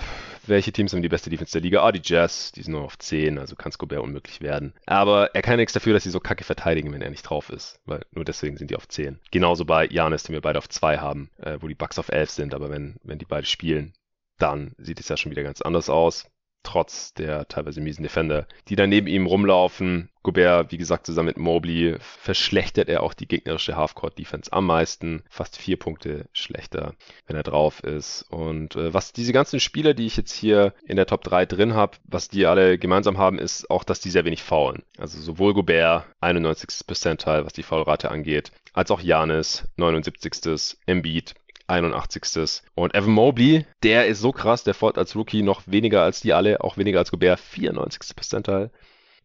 welche 0.50 0.72
Teams 0.72 0.94
haben 0.94 1.02
die 1.02 1.10
beste 1.10 1.30
Defense 1.30 1.52
der 1.52 1.62
Liga? 1.62 1.84
Ah, 1.84 1.92
die 1.92 2.02
Jazz, 2.04 2.52
die 2.52 2.62
sind 2.62 2.74
nur 2.74 2.84
auf 2.84 2.98
10, 2.98 3.38
also 3.38 3.56
kann 3.56 3.72
Gobert 3.78 4.02
unmöglich 4.02 4.42
werden. 4.42 4.74
Aber 4.86 5.36
er 5.36 5.42
kann 5.42 5.58
nichts 5.58 5.74
dafür, 5.74 5.94
dass 5.94 6.04
sie 6.04 6.10
so 6.10 6.20
kacke 6.20 6.44
verteidigen, 6.44 6.92
wenn 6.92 7.02
er 7.02 7.10
nicht 7.10 7.24
drauf 7.24 7.50
ist, 7.50 7.80
weil 7.86 8.06
nur 8.12 8.26
deswegen 8.26 8.58
sind 8.58 8.72
die 8.72 8.76
auf 8.76 8.88
10. 8.88 9.20
Genauso 9.32 9.66
bei 9.66 9.86
Janis, 9.88 10.24
den 10.24 10.34
wir 10.34 10.42
beide 10.42 10.60
auf 10.60 10.70
2 10.70 10.98
haben, 10.98 11.30
äh, 11.38 11.58
wo 11.60 11.68
die 11.68 11.76
Bucks 11.76 12.00
auf 12.00 12.10
11 12.10 12.32
sind, 12.32 12.54
aber 12.54 12.70
wenn, 12.70 12.96
wenn 13.04 13.20
die 13.20 13.26
beide 13.26 13.46
spielen, 13.46 13.94
dann 14.38 14.74
sieht 14.78 15.00
es 15.00 15.10
ja 15.10 15.18
schon 15.18 15.32
wieder 15.32 15.44
ganz 15.44 15.62
anders 15.62 15.90
aus 15.90 16.26
trotz 16.64 17.14
der 17.14 17.48
teilweise 17.48 17.82
miesen 17.82 18.04
Defender, 18.04 18.48
die 18.68 18.76
dann 18.76 18.90
neben 18.90 19.08
ihm 19.08 19.26
rumlaufen. 19.26 20.10
Gobert, 20.22 20.74
wie 20.74 20.78
gesagt, 20.78 21.06
zusammen 21.06 21.28
mit 21.28 21.38
Mobley 21.38 21.96
verschlechtert 22.00 22.90
er 22.90 23.04
auch 23.04 23.14
die 23.14 23.28
gegnerische 23.28 23.78
Halfcourt-Defense 23.78 24.52
am 24.52 24.66
meisten. 24.66 25.24
Fast 25.30 25.58
vier 25.58 25.78
Punkte 25.78 26.26
schlechter, 26.34 26.96
wenn 27.26 27.38
er 27.38 27.44
drauf 27.44 27.82
ist. 27.82 28.24
Und 28.30 28.76
äh, 28.76 28.94
was 28.94 29.14
diese 29.14 29.32
ganzen 29.32 29.62
Spieler, 29.62 29.94
die 29.94 30.06
ich 30.06 30.18
jetzt 30.18 30.34
hier 30.34 30.74
in 30.86 30.98
der 30.98 31.06
Top 31.06 31.24
3 31.24 31.46
drin 31.46 31.74
habe, 31.74 31.98
was 32.04 32.28
die 32.28 32.46
alle 32.46 32.78
gemeinsam 32.78 33.18
haben, 33.18 33.40
ist 33.40 33.70
auch, 33.70 33.86
dass 33.86 34.02
die 34.02 34.10
sehr 34.10 34.26
wenig 34.26 34.44
faulen. 34.44 34.84
Also 34.98 35.22
sowohl 35.22 35.54
Gobert, 35.54 36.06
91. 36.20 36.86
Percentile, 36.86 37.46
was 37.46 37.54
die 37.54 37.64
Foulrate 37.64 38.12
angeht, 38.12 38.52
als 38.74 38.92
auch 38.92 39.00
Janis, 39.00 39.64
79. 39.78 40.78
Embiid, 40.86 41.36
81. 41.68 42.64
Und 42.76 42.96
Evan 42.96 43.12
Mobley, 43.12 43.66
der 43.84 44.08
ist 44.08 44.20
so 44.20 44.32
krass, 44.32 44.64
der 44.64 44.74
folgt 44.74 44.98
als 44.98 45.16
Rookie 45.16 45.44
noch 45.44 45.64
weniger 45.66 46.02
als 46.04 46.22
die 46.22 46.34
alle, 46.34 46.62
auch 46.62 46.78
weniger 46.78 47.00
als 47.00 47.12
Gobert, 47.12 47.40
94. 47.40 48.16
Percentile 48.16 48.72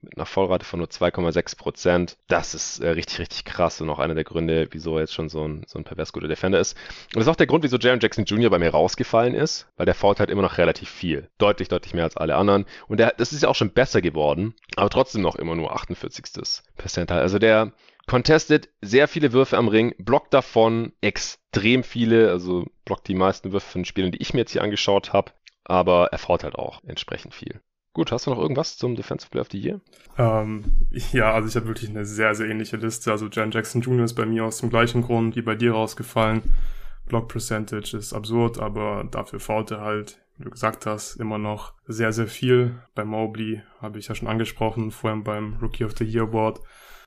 mit 0.02 0.16
einer 0.16 0.26
Vollrate 0.26 0.64
von 0.64 0.80
nur 0.80 0.88
2,6 0.88 1.56
Prozent. 1.56 2.16
Das 2.28 2.54
ist 2.54 2.80
äh, 2.80 2.90
richtig, 2.90 3.20
richtig 3.20 3.44
krass 3.44 3.80
und 3.80 3.88
auch 3.88 3.98
einer 3.98 4.14
der 4.14 4.24
Gründe, 4.24 4.68
wieso 4.70 4.96
er 4.96 5.02
jetzt 5.02 5.14
schon 5.14 5.28
so 5.28 5.46
ein, 5.46 5.62
so 5.66 5.78
ein 5.78 5.84
pervers 5.84 6.12
guter 6.12 6.28
Defender 6.28 6.58
ist. 6.58 6.76
Und 7.06 7.16
das 7.16 7.24
ist 7.24 7.28
auch 7.28 7.36
der 7.36 7.46
Grund, 7.46 7.62
wieso 7.64 7.78
Jaron 7.78 8.00
Jackson 8.00 8.24
Jr. 8.24 8.50
bei 8.50 8.58
mir 8.58 8.70
rausgefallen 8.70 9.34
ist, 9.34 9.68
weil 9.76 9.86
der 9.86 9.94
fault 9.94 10.20
halt 10.20 10.30
immer 10.30 10.42
noch 10.42 10.58
relativ 10.58 10.90
viel. 10.90 11.28
Deutlich, 11.38 11.68
deutlich 11.68 11.94
mehr 11.94 12.04
als 12.04 12.16
alle 12.16 12.36
anderen. 12.36 12.66
Und 12.88 12.98
der, 12.98 13.14
das 13.16 13.32
ist 13.32 13.42
ja 13.42 13.48
auch 13.48 13.54
schon 13.54 13.70
besser 13.70 14.02
geworden, 14.02 14.54
aber 14.76 14.90
trotzdem 14.90 15.22
noch 15.22 15.36
immer 15.36 15.54
nur 15.54 15.72
48. 15.72 16.24
Percentile. 16.76 17.20
Also 17.20 17.38
der 17.38 17.72
contestet 18.06 18.68
sehr 18.80 19.08
viele 19.08 19.32
Würfe 19.32 19.56
am 19.56 19.68
Ring, 19.68 19.94
blockt 19.98 20.34
davon 20.34 20.92
extrem 21.00 21.82
viele, 21.84 22.30
also 22.30 22.66
blockt 22.84 23.08
die 23.08 23.14
meisten 23.14 23.52
Würfe 23.52 23.70
von 23.70 23.80
den 23.80 23.86
Spielern, 23.86 24.12
die 24.12 24.20
ich 24.22 24.34
mir 24.34 24.40
jetzt 24.40 24.52
hier 24.52 24.62
angeschaut 24.62 25.12
habe, 25.12 25.32
aber 25.64 26.06
er 26.12 26.18
fault 26.18 26.44
halt 26.44 26.56
auch 26.56 26.82
entsprechend 26.84 27.34
viel. 27.34 27.60
Gut, 27.94 28.10
hast 28.10 28.26
du 28.26 28.30
noch 28.30 28.38
irgendwas 28.38 28.78
zum 28.78 28.96
Defensive 28.96 29.30
Player 29.30 29.42
of 29.42 29.50
the 29.52 29.60
Year? 29.60 29.80
Ähm, 30.16 30.64
ja, 31.12 31.32
also 31.32 31.48
ich 31.48 31.56
habe 31.56 31.66
wirklich 31.66 31.90
eine 31.90 32.06
sehr, 32.06 32.34
sehr 32.34 32.48
ähnliche 32.48 32.78
Liste. 32.78 33.10
Also 33.10 33.28
Jan 33.28 33.50
Jackson 33.50 33.82
Jr. 33.82 34.04
ist 34.04 34.14
bei 34.14 34.24
mir 34.24 34.46
aus 34.46 34.58
dem 34.58 34.70
gleichen 34.70 35.02
Grund 35.02 35.36
wie 35.36 35.42
bei 35.42 35.54
dir 35.54 35.72
rausgefallen. 35.72 36.42
Block 37.06 37.28
Percentage 37.28 37.94
ist 37.96 38.14
absurd, 38.14 38.58
aber 38.58 39.06
dafür 39.10 39.40
fault 39.40 39.72
er 39.72 39.82
halt, 39.82 40.22
wie 40.38 40.44
du 40.44 40.50
gesagt 40.50 40.86
hast, 40.86 41.16
immer 41.16 41.36
noch 41.36 41.74
sehr, 41.86 42.14
sehr 42.14 42.28
viel. 42.28 42.80
Bei 42.94 43.04
Mobley 43.04 43.62
habe 43.80 43.98
ich 43.98 44.08
ja 44.08 44.14
schon 44.14 44.28
angesprochen, 44.28 44.90
vor 44.90 45.10
allem 45.10 45.22
beim 45.22 45.58
Rookie 45.60 45.84
of 45.84 45.92
the 45.98 46.04
Year 46.04 46.24
Award. 46.24 46.60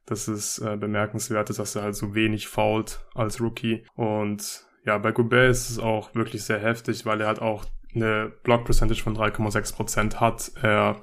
Das 0.06 0.28
ist 0.28 0.60
äh, 0.60 0.78
bemerkenswert, 0.78 1.50
dass 1.50 1.76
er 1.76 1.82
halt 1.82 1.96
so 1.96 2.14
wenig 2.14 2.48
fault 2.48 3.06
als 3.16 3.42
Rookie. 3.42 3.86
Und 3.96 4.66
ja, 4.86 4.98
bei 4.98 5.12
Gobert 5.12 5.50
ist 5.50 5.70
es 5.70 5.80
auch 5.80 6.14
wirklich 6.14 6.44
sehr 6.44 6.60
heftig, 6.60 7.06
weil 7.06 7.22
er 7.22 7.28
halt 7.28 7.42
auch 7.42 7.66
eine 7.96 8.32
Block 8.44 8.66
Percentage 8.66 9.02
von 9.02 9.18
3,6% 9.18 10.16
hat. 10.18 10.52
Er 10.62 10.98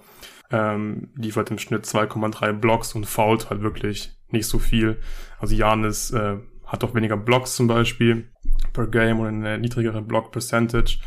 ähm, 0.50 1.10
liefert 1.16 1.50
im 1.50 1.58
Schnitt 1.58 1.84
2,3 1.84 2.52
Blocks 2.52 2.94
und 2.94 3.06
fault 3.06 3.50
halt 3.50 3.62
wirklich 3.62 4.12
nicht 4.30 4.46
so 4.46 4.58
viel. 4.58 5.00
Also 5.38 5.54
Janis 5.54 6.12
äh, 6.12 6.38
hat 6.66 6.82
doch 6.82 6.94
weniger 6.94 7.16
Blocks 7.16 7.56
zum 7.56 7.66
Beispiel 7.66 8.30
per 8.72 8.86
Game 8.86 9.20
oder 9.20 9.28
eine 9.28 9.58
niedrigere 9.58 10.02
Block 10.02 10.30
Percentage. 10.30 10.98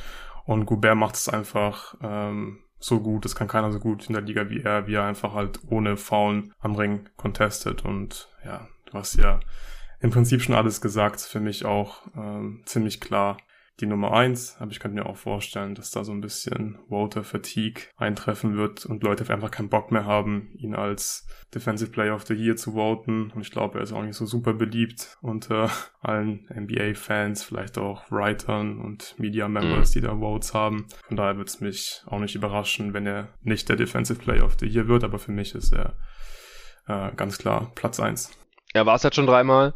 Und 0.46 0.66
Gobert 0.66 0.98
macht 0.98 1.16
es 1.16 1.30
einfach 1.30 1.96
ähm, 2.02 2.60
so 2.86 3.00
gut, 3.00 3.26
das 3.26 3.36
kann 3.36 3.48
keiner 3.48 3.72
so 3.72 3.80
gut 3.80 4.08
in 4.08 4.14
der 4.14 4.22
Liga 4.22 4.48
wie 4.52 4.62
er, 4.62 4.86
wie 4.86 4.94
er 4.94 5.06
einfach 5.06 5.34
halt 5.34 5.60
ohne 5.70 5.98
Faulen 5.98 6.54
am 6.60 6.76
Ring 6.76 7.10
contestet. 7.18 7.84
Und 7.84 8.30
ja, 8.46 8.68
du 8.86 8.94
hast 8.94 9.16
ja 9.16 9.40
im 10.02 10.12
Prinzip 10.12 10.44
schon 10.44 10.54
alles 10.54 10.82
gesagt, 10.82 11.20
für 11.20 11.40
mich 11.40 11.66
auch 11.66 12.04
ähm, 12.16 12.62
ziemlich 12.66 13.02
klar 13.02 13.38
die 13.82 13.88
Nummer 13.88 14.14
eins, 14.14 14.56
aber 14.60 14.72
ich 14.72 14.80
könnte 14.80 14.96
mir 14.96 15.06
auch 15.06 15.18
vorstellen, 15.18 15.76
dass 15.76 15.92
da 15.92 16.06
so 16.06 16.14
ein 16.14 16.22
bisschen 16.22 16.80
Voter 16.88 17.24
Fatigue 17.24 17.84
eintreffen 17.98 18.56
wird 18.56 18.86
und 18.86 19.04
Leute 19.04 19.32
einfach 19.34 19.52
keinen 19.52 19.70
Bock 19.70 19.92
mehr 19.92 20.06
haben, 20.06 20.54
ihn 20.58 20.76
als 20.76 21.28
Defensive 21.54 21.92
Player 21.92 22.16
of 22.16 22.26
the 22.26 22.34
Year 22.34 22.56
zu 22.56 22.74
voten. 22.74 23.32
Und 23.32 23.42
ich 23.42 23.52
glaube, 23.52 23.80
er 23.80 23.84
ist 23.84 23.92
auch 23.92 24.02
nicht 24.02 24.16
so 24.16 24.26
super 24.26 24.54
beliebt 24.54 25.18
unter 25.22 25.70
allen 26.02 26.48
NBA-Fans, 26.54 27.44
vielleicht 27.44 27.78
auch 27.78 28.10
Writern 28.10 28.80
und 28.80 29.16
Media-Members, 29.18 29.90
mhm. 29.90 29.94
die 29.94 30.08
da 30.08 30.16
Votes 30.16 30.54
haben. 30.54 30.88
Von 31.08 31.18
daher 31.18 31.38
wird 31.38 31.50
es 31.50 31.60
mich 31.60 32.02
auch 32.06 32.20
nicht 32.20 32.36
überraschen, 32.36 32.94
wenn 32.94 33.06
er 33.06 33.30
nicht 33.42 33.68
der 33.68 33.76
Defensive 33.76 34.20
Player 34.20 34.46
of 34.46 34.56
the 34.60 34.68
Year 34.68 34.88
wird, 34.88 35.04
aber 35.04 35.20
für 35.20 35.32
mich 35.32 35.54
ist 35.54 35.74
er 35.74 35.98
äh, 36.88 37.12
ganz 37.16 37.38
klar 37.38 37.72
Platz 37.76 38.00
eins. 38.00 38.32
Er 38.74 38.86
war 38.86 38.96
es 38.96 39.04
jetzt 39.04 39.16
schon 39.16 39.28
dreimal. 39.28 39.74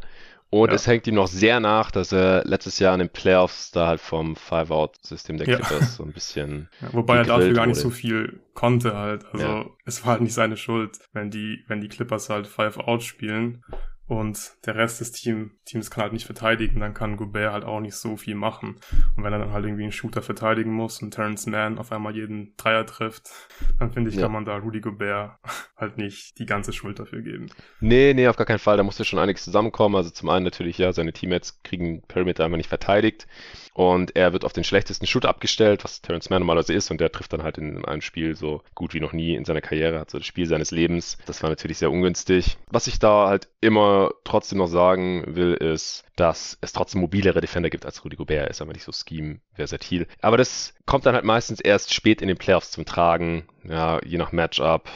Und 0.52 0.70
ja. 0.70 0.76
es 0.76 0.88
hängt 0.88 1.06
ihm 1.06 1.16
noch 1.16 1.28
sehr 1.28 1.60
nach, 1.60 1.92
dass 1.92 2.12
er 2.12 2.44
letztes 2.44 2.80
Jahr 2.80 2.94
in 2.94 3.00
den 3.00 3.10
Playoffs 3.10 3.70
da 3.70 3.86
halt 3.86 4.02
vom 4.02 4.36
Five-Out-System 4.36 5.38
der 5.38 5.46
Clippers 5.46 5.72
ja. 5.72 5.82
so 5.86 6.04
ein 6.04 6.12
bisschen. 6.12 6.70
Ja, 6.82 6.94
wobei 6.94 7.18
er 7.18 7.26
dafür 7.26 7.54
gar 7.54 7.68
nicht 7.68 7.78
wurde. 7.78 7.90
so 7.90 7.90
viel 7.92 8.42
konnte 8.56 8.98
halt. 8.98 9.26
Also 9.32 9.76
es 9.86 10.04
war 10.04 10.14
halt 10.14 10.22
nicht 10.22 10.34
seine 10.34 10.58
Schuld, 10.58 10.98
wenn 11.14 11.30
die, 11.30 11.64
wenn 11.68 11.82
die 11.82 11.88
Clippers 11.88 12.30
halt 12.30 12.48
Five-Out 12.48 13.04
spielen 13.04 13.64
und 14.10 14.58
der 14.66 14.76
Rest 14.76 15.02
des 15.02 15.12
Team, 15.12 15.52
Teams 15.66 15.92
kann 15.92 16.02
halt 16.02 16.14
nicht 16.14 16.26
verteidigen, 16.26 16.80
dann 16.80 16.96
kann 16.96 17.16
Gobert 17.16 17.54
halt 17.54 17.64
auch 17.64 17.80
nicht 17.80 17.94
so 17.94 18.18
viel 18.18 18.34
machen. 18.34 18.80
Und 19.16 19.24
wenn 19.24 19.32
er 19.32 19.38
dann 19.38 19.54
halt 19.54 19.66
irgendwie 19.66 19.84
einen 19.84 19.92
Shooter 19.92 20.24
verteidigen 20.24 20.74
muss 20.74 21.00
und 21.04 21.12
Terrence 21.12 21.46
Mann 21.46 21.78
auf 21.78 21.92
einmal 21.92 22.16
jeden 22.16 22.56
Dreier 22.58 22.88
trifft, 22.88 23.30
dann 23.78 23.92
finde 23.92 24.10
ich, 24.10 24.16
ja. 24.16 24.24
kann 24.24 24.32
man 24.32 24.46
da 24.46 24.58
Rudy 24.58 24.82
Gobert 24.82 25.38
halt 25.78 25.98
nicht 25.98 26.40
die 26.40 26.48
ganze 26.48 26.74
Schuld 26.74 26.98
dafür 26.98 27.22
geben. 27.22 27.52
Nee, 27.82 28.16
nee, 28.16 28.28
auf 28.28 28.36
gar 28.36 28.48
keinen 28.48 28.58
Fall. 28.58 28.78
Da 28.78 28.84
musste 28.84 29.06
schon 29.06 29.20
einiges 29.20 29.44
zusammenkommen. 29.44 29.96
Also 29.96 30.10
zum 30.10 30.30
einen 30.30 30.44
natürlich, 30.44 30.80
ja, 30.80 30.92
seine 30.92 31.14
Teammates 31.14 31.62
kriegen 31.62 32.02
Perimeter 32.08 32.46
einfach 32.46 32.58
nicht 32.58 32.70
verteidigt. 32.70 33.28
Und 33.74 34.16
er 34.16 34.34
wird 34.34 34.46
auf 34.46 34.54
den 34.54 34.64
schlechtesten 34.64 35.08
Shoot 35.08 35.26
abgestellt, 35.26 35.84
was 35.84 36.02
Terrence 36.02 36.30
Mann 36.30 36.42
normalerweise 36.42 36.74
ist. 36.74 36.92
Und 36.92 37.00
der 37.00 37.12
trifft 37.12 37.34
dann 37.34 37.44
halt 37.44 37.58
in 37.58 37.86
einem 37.86 38.02
Spiel 38.02 38.36
so 38.36 38.62
gut 38.76 38.94
wie 38.94 39.00
noch 39.00 39.14
nie 39.14 39.36
in 39.36 39.46
seiner 39.46 39.62
Karriere, 39.62 40.00
hat 40.00 40.12
so 40.12 40.18
das 40.18 40.28
Spiel 40.28 40.48
seines 40.48 40.72
Lebens. 40.72 41.18
Das 41.26 41.42
war 41.44 41.50
natürlich 41.50 41.78
sehr 41.78 41.92
ungünstig. 41.92 42.58
Was 42.70 42.88
ich 42.88 43.00
da 43.00 43.28
halt 43.28 43.48
immer 43.62 44.12
trotzdem 44.24 44.58
noch 44.58 44.68
sagen 44.68 45.24
will, 45.28 45.54
ist, 45.54 46.04
dass 46.16 46.58
es 46.62 46.74
trotzdem 46.74 47.02
mobilere 47.02 47.42
Defender 47.42 47.70
gibt 47.70 47.86
als 47.86 48.04
Rudy 48.04 48.16
Gobert. 48.16 48.46
Er 48.46 48.50
ist 48.50 48.62
aber 48.62 48.74
nicht 48.74 48.84
so 48.84 48.92
scheme-versatil. 48.92 50.08
Aber 50.22 50.38
das 50.38 50.74
kommt 50.86 51.06
dann 51.06 51.16
halt 51.16 51.26
meistens 51.26 51.62
erst 51.62 51.94
spät 51.94 52.22
in 52.22 52.28
den 52.28 52.38
Playoffs 52.38 52.72
zum 52.72 52.86
Tragen. 52.86 53.48
Ja, 53.64 54.00
je 54.04 54.18
nach 54.18 54.32
Matchup 54.32 54.90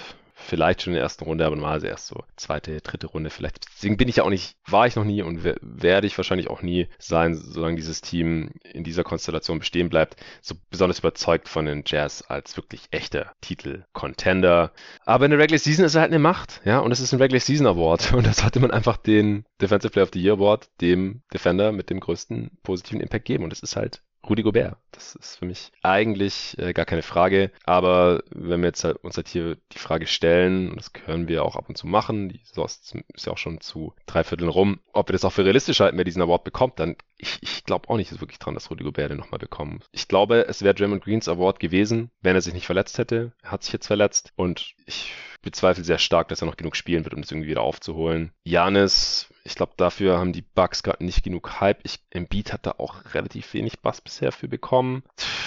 vielleicht 0.43 0.81
schon 0.81 0.93
in 0.93 0.95
der 0.95 1.03
ersten 1.03 1.23
Runde, 1.23 1.45
aber 1.45 1.55
normalerweise 1.55 1.87
erst 1.87 2.07
so 2.07 2.23
zweite, 2.35 2.81
dritte 2.81 3.07
Runde 3.07 3.29
vielleicht. 3.29 3.65
Deswegen 3.75 3.97
bin 3.97 4.07
ich 4.07 4.17
ja 4.17 4.23
auch 4.23 4.29
nicht, 4.29 4.55
war 4.67 4.87
ich 4.87 4.95
noch 4.95 5.03
nie 5.03 5.21
und 5.21 5.43
werde 5.43 6.07
ich 6.07 6.17
wahrscheinlich 6.17 6.49
auch 6.49 6.61
nie 6.61 6.87
sein, 6.99 7.35
solange 7.35 7.75
dieses 7.75 8.01
Team 8.01 8.51
in 8.63 8.83
dieser 8.83 9.03
Konstellation 9.03 9.59
bestehen 9.59 9.89
bleibt, 9.89 10.15
so 10.41 10.55
besonders 10.69 10.99
überzeugt 10.99 11.47
von 11.49 11.65
den 11.65 11.83
Jazz 11.85 12.21
als 12.21 12.57
wirklich 12.57 12.83
echter 12.91 13.33
Titel-Contender. 13.41 14.71
Aber 15.05 15.25
in 15.25 15.31
der 15.31 15.39
Regular 15.39 15.59
Season 15.59 15.85
ist 15.85 15.95
er 15.95 16.01
halt 16.01 16.11
eine 16.11 16.19
Macht, 16.19 16.61
ja, 16.65 16.79
und 16.79 16.91
es 16.91 16.99
ist 16.99 17.13
ein 17.13 17.21
Regular 17.21 17.39
Season 17.39 17.67
Award 17.67 18.13
und 18.13 18.25
da 18.25 18.33
sollte 18.33 18.59
man 18.59 18.71
einfach 18.71 18.97
den 18.97 19.45
Defensive 19.61 19.91
Player 19.91 20.03
of 20.03 20.11
the 20.13 20.21
Year 20.21 20.33
Award 20.33 20.69
dem 20.81 21.21
Defender 21.33 21.71
mit 21.71 21.89
dem 21.89 21.99
größten 21.99 22.51
positiven 22.63 23.01
Impact 23.01 23.25
geben 23.25 23.43
und 23.43 23.53
es 23.53 23.61
ist 23.61 23.75
halt 23.75 24.01
Rudi 24.27 24.43
Gobert. 24.43 24.77
Das 24.91 25.15
ist 25.15 25.37
für 25.37 25.45
mich 25.45 25.71
eigentlich 25.81 26.57
äh, 26.57 26.73
gar 26.73 26.85
keine 26.85 27.01
Frage. 27.01 27.51
Aber 27.65 28.23
wenn 28.29 28.61
wir 28.61 28.67
jetzt 28.67 28.83
halt 28.83 28.97
uns 28.97 29.17
halt 29.17 29.27
hier 29.27 29.57
die 29.73 29.79
Frage 29.79 30.07
stellen, 30.07 30.75
das 30.75 30.93
können 30.93 31.27
wir 31.27 31.43
auch 31.43 31.55
ab 31.55 31.67
und 31.67 31.77
zu 31.77 31.87
machen, 31.87 32.29
die 32.29 32.41
Saison 32.45 32.65
ist 32.65 33.25
ja 33.25 33.33
auch 33.33 33.37
schon 33.37 33.59
zu 33.59 33.93
drei 34.05 34.23
Vierteln 34.23 34.49
rum, 34.49 34.79
ob 34.93 35.09
wir 35.09 35.13
das 35.13 35.25
auch 35.25 35.33
für 35.33 35.45
realistisch 35.45 35.79
halten, 35.79 35.97
wer 35.97 36.05
diesen 36.05 36.21
Award 36.21 36.43
bekommt, 36.43 36.79
dann 36.79 36.95
ich, 37.23 37.39
ich 37.41 37.63
glaube 37.63 37.89
auch 37.89 37.97
nicht 37.97 38.19
wirklich 38.21 38.39
dran, 38.39 38.53
dass 38.53 38.69
Rudi 38.69 38.83
Gobert 38.83 39.11
den 39.11 39.17
nochmal 39.17 39.39
bekommt. 39.39 39.85
Ich 39.91 40.07
glaube, 40.07 40.45
es 40.47 40.61
wäre 40.61 40.75
Draymond 40.75 41.03
Greens 41.03 41.27
Award 41.27 41.59
gewesen, 41.59 42.11
wenn 42.21 42.35
er 42.35 42.41
sich 42.41 42.53
nicht 42.53 42.65
verletzt 42.65 42.97
hätte. 42.97 43.33
Er 43.41 43.51
hat 43.51 43.63
sich 43.63 43.73
jetzt 43.73 43.87
verletzt 43.87 44.31
und 44.35 44.75
ich 44.85 45.13
bezweifle 45.41 45.83
sehr 45.83 45.97
stark, 45.97 46.29
dass 46.29 46.41
er 46.41 46.45
noch 46.45 46.57
genug 46.57 46.75
spielen 46.75 47.03
wird, 47.03 47.13
um 47.13 47.21
das 47.21 47.31
irgendwie 47.31 47.49
wieder 47.49 47.61
aufzuholen. 47.61 48.31
Janis, 48.43 49.27
ich 49.43 49.55
glaube, 49.55 49.73
dafür 49.75 50.17
haben 50.17 50.31
die 50.33 50.41
Bucks 50.41 50.83
gerade 50.83 51.03
nicht 51.03 51.23
genug 51.23 51.59
Hype. 51.59 51.79
Ich, 51.83 51.99
Embiid 52.11 52.53
hat 52.53 52.65
da 52.65 52.75
auch 52.77 53.13
relativ 53.13 53.53
wenig 53.53 53.79
Bass 53.79 53.99
bisher 53.99 54.31
für 54.31 54.47
bekommen. 54.47 55.03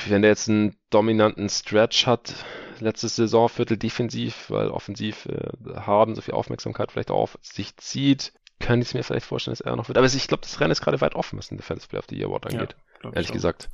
Wenn 0.06 0.22
der 0.22 0.32
jetzt 0.32 0.48
einen 0.48 0.76
dominanten 0.90 1.48
Stretch 1.48 2.06
hat, 2.06 2.34
letztes 2.80 3.16
Saisonviertel 3.16 3.78
defensiv, 3.78 4.50
weil 4.50 4.68
offensiv 4.68 5.26
äh, 5.26 5.80
Harden 5.80 6.14
so 6.14 6.20
viel 6.20 6.34
Aufmerksamkeit 6.34 6.92
vielleicht 6.92 7.10
auf 7.10 7.38
sich 7.40 7.76
zieht, 7.78 8.32
kann 8.58 8.80
ich 8.80 8.88
es 8.88 8.94
mir 8.94 9.02
vielleicht 9.02 9.26
vorstellen, 9.26 9.52
dass 9.52 9.60
er 9.60 9.76
noch 9.76 9.88
wird. 9.88 9.98
Aber 9.98 10.06
ich 10.06 10.28
glaube, 10.28 10.42
das 10.42 10.60
Rennen 10.60 10.72
ist 10.72 10.80
gerade 10.80 11.00
weit 11.00 11.14
offen, 11.14 11.38
was 11.38 11.48
den 11.48 11.58
Defensive 11.58 11.88
Player 11.88 12.00
of 12.00 12.06
the 12.08 12.16
Year 12.16 12.28
Award 12.28 12.46
angeht. 12.46 12.76
Ja, 13.02 13.12
ehrlich 13.12 13.32
gesagt. 13.32 13.68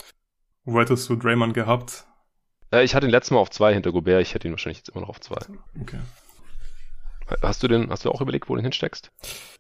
Wo 0.65 0.81
hättest 0.81 1.09
du 1.09 1.17
Draymond 1.17 1.55
gehabt? 1.55 2.05
Äh, 2.73 2.85
ich 2.85 2.95
hatte 2.95 3.07
ihn 3.07 3.11
letztes 3.11 3.31
Mal 3.31 3.39
auf 3.39 3.51
zwei 3.51 3.73
hinter 3.73 3.93
Gobert, 3.93 4.23
ich 4.23 4.35
hätte 4.35 4.49
ihn 4.49 4.53
wahrscheinlich 4.53 4.79
jetzt 4.79 4.91
immer 4.91 5.03
noch 5.03 5.09
auf 5.09 5.21
zwei. 5.21 5.41
Okay. 5.81 5.99
Hast 7.41 7.63
du 7.63 7.69
den, 7.69 7.91
hast 7.91 8.05
du 8.05 8.11
auch 8.11 8.21
überlegt, 8.21 8.49
wo 8.49 8.55
du 8.55 8.61
ihn 8.61 8.65
hinsteckst? 8.65 9.11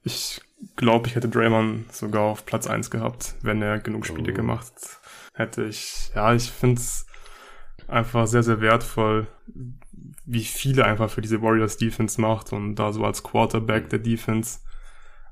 Ich 0.02 0.40
glaube, 0.76 1.08
ich 1.08 1.14
hätte 1.14 1.28
Draymond 1.28 1.92
sogar 1.92 2.22
auf 2.22 2.44
Platz 2.44 2.66
1 2.66 2.90
gehabt, 2.90 3.34
wenn 3.42 3.62
er 3.62 3.78
genug 3.78 4.06
Spiele 4.06 4.32
oh. 4.32 4.36
gemacht 4.36 4.72
hätte. 5.34 5.64
Ich, 5.64 6.10
ja, 6.14 6.34
ich 6.34 6.50
finde 6.50 6.80
es 6.80 7.06
einfach 7.88 8.26
sehr, 8.26 8.42
sehr 8.42 8.60
wertvoll, 8.60 9.26
wie 10.24 10.44
viele 10.44 10.84
einfach 10.84 11.10
für 11.10 11.20
diese 11.20 11.42
Warriors 11.42 11.76
Defense 11.76 12.20
macht 12.20 12.52
und 12.52 12.76
da 12.76 12.92
so 12.92 13.04
als 13.04 13.22
Quarterback 13.22 13.88
der 13.90 13.98
Defense 13.98 14.60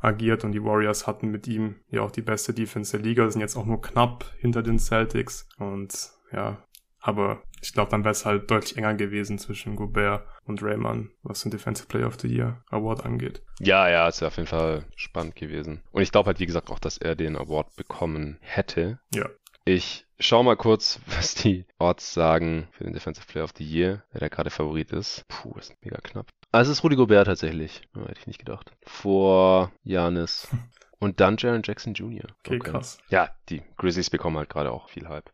agiert 0.01 0.45
und 0.45 0.53
die 0.53 0.65
Warriors 0.65 1.07
hatten 1.07 1.29
mit 1.31 1.47
ihm 1.47 1.77
ja 1.89 2.03
auch 2.03 2.11
die 2.11 2.23
beste 2.23 2.53
Defense 2.55 2.97
der 2.97 3.05
Liga, 3.07 3.31
sind 3.31 3.41
jetzt 3.41 3.57
auch 3.57 3.67
nur 3.67 3.81
knapp 3.81 4.25
hinter 4.39 4.63
den 4.63 4.79
Celtics 4.79 5.49
und 5.59 6.11
ja, 6.33 6.63
aber 7.01 7.43
ich 7.63 7.73
glaube, 7.73 7.91
dann 7.91 8.05
wäre 8.05 8.13
es 8.13 8.25
halt 8.25 8.51
deutlich 8.51 8.77
enger 8.77 8.95
gewesen 8.95 9.39
zwischen 9.39 9.77
Gobert 9.77 10.27
und 10.45 10.63
Rayman, 10.63 11.11
was 11.23 11.43
den 11.43 11.51
Defensive 11.51 11.89
Player 11.89 12.07
of 12.07 12.19
the 12.21 12.29
Year 12.29 12.63
Award 12.71 13.05
angeht. 13.05 13.43
Ja, 13.59 13.89
ja, 13.89 14.09
ist 14.09 14.21
ja 14.21 14.29
auf 14.29 14.37
jeden 14.37 14.49
Fall 14.49 14.87
spannend 14.97 15.37
gewesen. 15.37 15.83
Und 15.93 16.03
ich 16.03 16.13
glaube 16.13 16.29
halt, 16.29 16.41
wie 16.41 16.47
gesagt, 16.47 16.71
auch, 16.71 16.79
dass 16.79 16.99
er 16.99 17.17
den 17.17 17.37
Award 17.37 17.75
bekommen 17.77 18.39
hätte. 18.41 19.01
Ja. 19.15 19.29
Ich 19.65 20.07
schau 20.19 20.43
mal 20.43 20.57
kurz, 20.57 21.01
was 21.07 21.35
die 21.35 21.65
Odds 21.79 22.15
sagen 22.15 22.69
für 22.73 22.85
den 22.85 22.93
Defensive 22.93 23.27
Player 23.27 23.45
of 23.45 23.53
the 23.57 23.65
Year, 23.65 24.05
wer 24.13 24.21
der 24.21 24.31
gerade 24.31 24.51
Favorit 24.51 24.93
ist. 24.93 25.27
Puh, 25.29 25.55
ist 25.59 25.75
mega 25.83 25.99
knapp. 25.99 26.29
Also 26.53 26.73
es 26.73 26.79
ist 26.79 26.85
Rudy 26.85 26.97
Gobert 26.97 27.27
tatsächlich. 27.27 27.83
Ja, 27.95 28.03
hätte 28.03 28.21
ich 28.21 28.27
nicht 28.27 28.39
gedacht. 28.39 28.73
Vor 28.83 29.73
Janis. 29.85 30.49
Und 30.99 31.21
dann 31.21 31.39
Jaron 31.39 31.63
Jackson 31.65 31.95
Jr. 31.95 32.27
Okay, 32.41 32.57
okay, 32.57 32.59
krass. 32.59 32.99
Ja, 33.09 33.31
die 33.49 33.63
Grizzlies 33.79 34.11
bekommen 34.11 34.37
halt 34.37 34.51
gerade 34.51 34.71
auch 34.71 34.91
viel 34.91 35.09
Hype. 35.09 35.31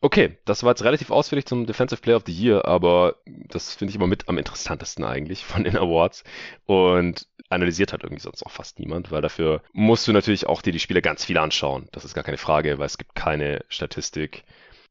Okay, 0.00 0.36
das 0.44 0.62
war 0.62 0.72
jetzt 0.72 0.84
relativ 0.84 1.10
ausführlich 1.10 1.46
zum 1.46 1.66
Defensive 1.66 2.00
Player 2.00 2.16
of 2.16 2.24
the 2.26 2.32
Year, 2.32 2.64
aber 2.66 3.16
das 3.24 3.74
finde 3.74 3.90
ich 3.90 3.96
immer 3.96 4.06
mit 4.06 4.28
am 4.28 4.38
interessantesten 4.38 5.04
eigentlich 5.04 5.44
von 5.44 5.64
den 5.64 5.76
Awards. 5.76 6.22
Und 6.66 7.26
analysiert 7.48 7.92
hat 7.92 8.02
irgendwie 8.02 8.22
sonst 8.22 8.44
auch 8.44 8.50
fast 8.50 8.78
niemand, 8.78 9.10
weil 9.10 9.22
dafür 9.22 9.62
musst 9.72 10.06
du 10.06 10.12
natürlich 10.12 10.46
auch 10.46 10.62
dir 10.62 10.72
die 10.72 10.80
Spiele 10.80 11.02
ganz 11.02 11.24
viel 11.24 11.38
anschauen. 11.38 11.88
Das 11.92 12.04
ist 12.04 12.14
gar 12.14 12.24
keine 12.24 12.38
Frage, 12.38 12.78
weil 12.78 12.86
es 12.86 12.98
gibt 12.98 13.14
keine 13.14 13.64
Statistik, 13.68 14.44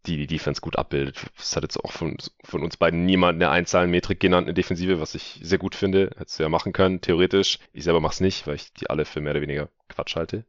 die 0.06 0.18
die 0.18 0.28
Defense 0.28 0.62
gut 0.62 0.78
abbildet. 0.78 1.18
Das 1.38 1.56
hat 1.56 1.64
jetzt 1.64 1.78
auch 1.78 1.92
von, 1.92 2.18
von 2.44 2.64
uns 2.64 2.78
beiden 2.78 3.06
niemand 3.06 3.36
eine 3.36 3.50
Einzahlenmetrik 3.50 4.20
genannt, 4.20 4.48
eine 4.48 4.54
Defensive, 4.54 5.00
was 5.00 5.16
ich 5.16 5.40
sehr 5.42 5.58
gut 5.58 5.76
finde. 5.76 6.12
Hättest 6.18 6.40
du 6.40 6.44
ja 6.44 6.50
machen 6.50 6.74
können, 6.74 7.02
theoretisch. 7.02 7.60
Ich 7.74 7.84
selber 7.84 8.02
mache 8.02 8.14
es 8.14 8.22
nicht, 8.22 8.48
weil 8.48 8.56
ich 8.56 8.74
die 8.74 8.90
alle 8.90 9.06
für 9.06 9.22
mehr 9.22 9.32
oder 9.32 9.42
weniger 9.42 9.70
Quatsch 9.90 10.16
halte. 10.16 10.46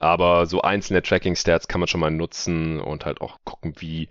Aber 0.00 0.46
so 0.46 0.62
einzelne 0.62 1.02
Tracking-Stats 1.02 1.68
kann 1.68 1.80
man 1.80 1.86
schon 1.86 2.00
mal 2.00 2.10
nutzen 2.10 2.80
und 2.80 3.04
halt 3.04 3.20
auch 3.20 3.38
gucken, 3.44 3.74
wie 3.78 4.08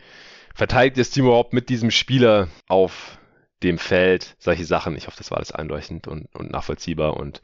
verteidigt 0.55 0.97
das 0.97 1.09
Team 1.09 1.25
überhaupt 1.25 1.51
mit 1.51 1.69
diesem 1.69 1.91
Spieler 1.91 2.47
auf 2.67 3.17
dem 3.63 3.77
Feld, 3.77 4.35
solche 4.37 4.65
Sachen. 4.65 4.95
Ich 4.95 5.07
hoffe, 5.07 5.17
das 5.17 5.31
war 5.31 5.37
alles 5.37 5.51
einleuchtend 5.51 6.07
und, 6.07 6.33
und 6.35 6.51
nachvollziehbar 6.51 7.17
und 7.17 7.41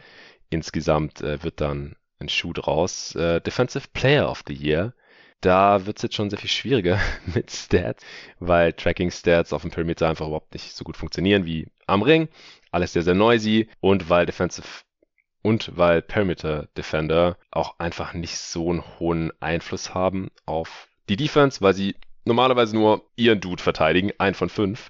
insgesamt 0.50 1.22
äh, 1.22 1.43
wird 1.43 1.60
dann 1.60 1.96
ein 2.20 2.30
Schuh 2.30 2.54
draus. 2.54 3.16
Äh, 3.16 3.41
Defensive 3.41 3.88
Player 3.93 4.30
of 4.30 4.43
the 4.48 4.54
Year. 4.54 4.93
Da 5.41 5.86
wird 5.86 5.98
es 5.98 6.04
jetzt 6.04 6.16
schon 6.16 6.30
sehr 6.30 6.39
viel 6.39 6.50
schwieriger 6.50 7.00
mit 7.34 7.52
Stats, 7.52 8.04
weil 8.39 8.74
Tracking-Stats 8.74 9.54
auf 9.54 9.64
dem 9.64 9.72
Perimeter 9.72 10.08
einfach 10.08 10.28
überhaupt 10.28 10.54
nicht 10.54 10.76
so 10.76 10.84
gut 10.84 10.98
funktionieren 10.98 11.46
wie 11.46 11.68
am 11.88 12.04
Ring. 12.04 12.30
Alles 12.72 12.93
sehr, 12.93 13.04
sehr 13.04 13.16
noisy 13.16 13.70
und 13.80 14.10
weil 14.10 14.26
Defensive 14.28 14.68
und 15.46 15.78
weil 15.78 16.02
Perimeter 16.02 16.68
Defender 16.76 17.38
auch 17.52 17.76
einfach 17.78 18.16
nicht 18.16 18.36
so 18.39 18.72
einen 18.72 18.84
hohen 19.00 19.32
Einfluss 19.41 19.93
haben 19.93 20.32
auf 20.48 20.88
die 21.08 21.18
Defense, 21.18 21.62
weil 21.62 21.76
sie 21.76 21.93
normalerweise 22.26 22.76
nur 22.76 23.04
ihren 23.16 23.41
Dude 23.41 23.62
verteidigen, 23.62 24.12
ein 24.18 24.34
von 24.34 24.50
fünf, 24.50 24.89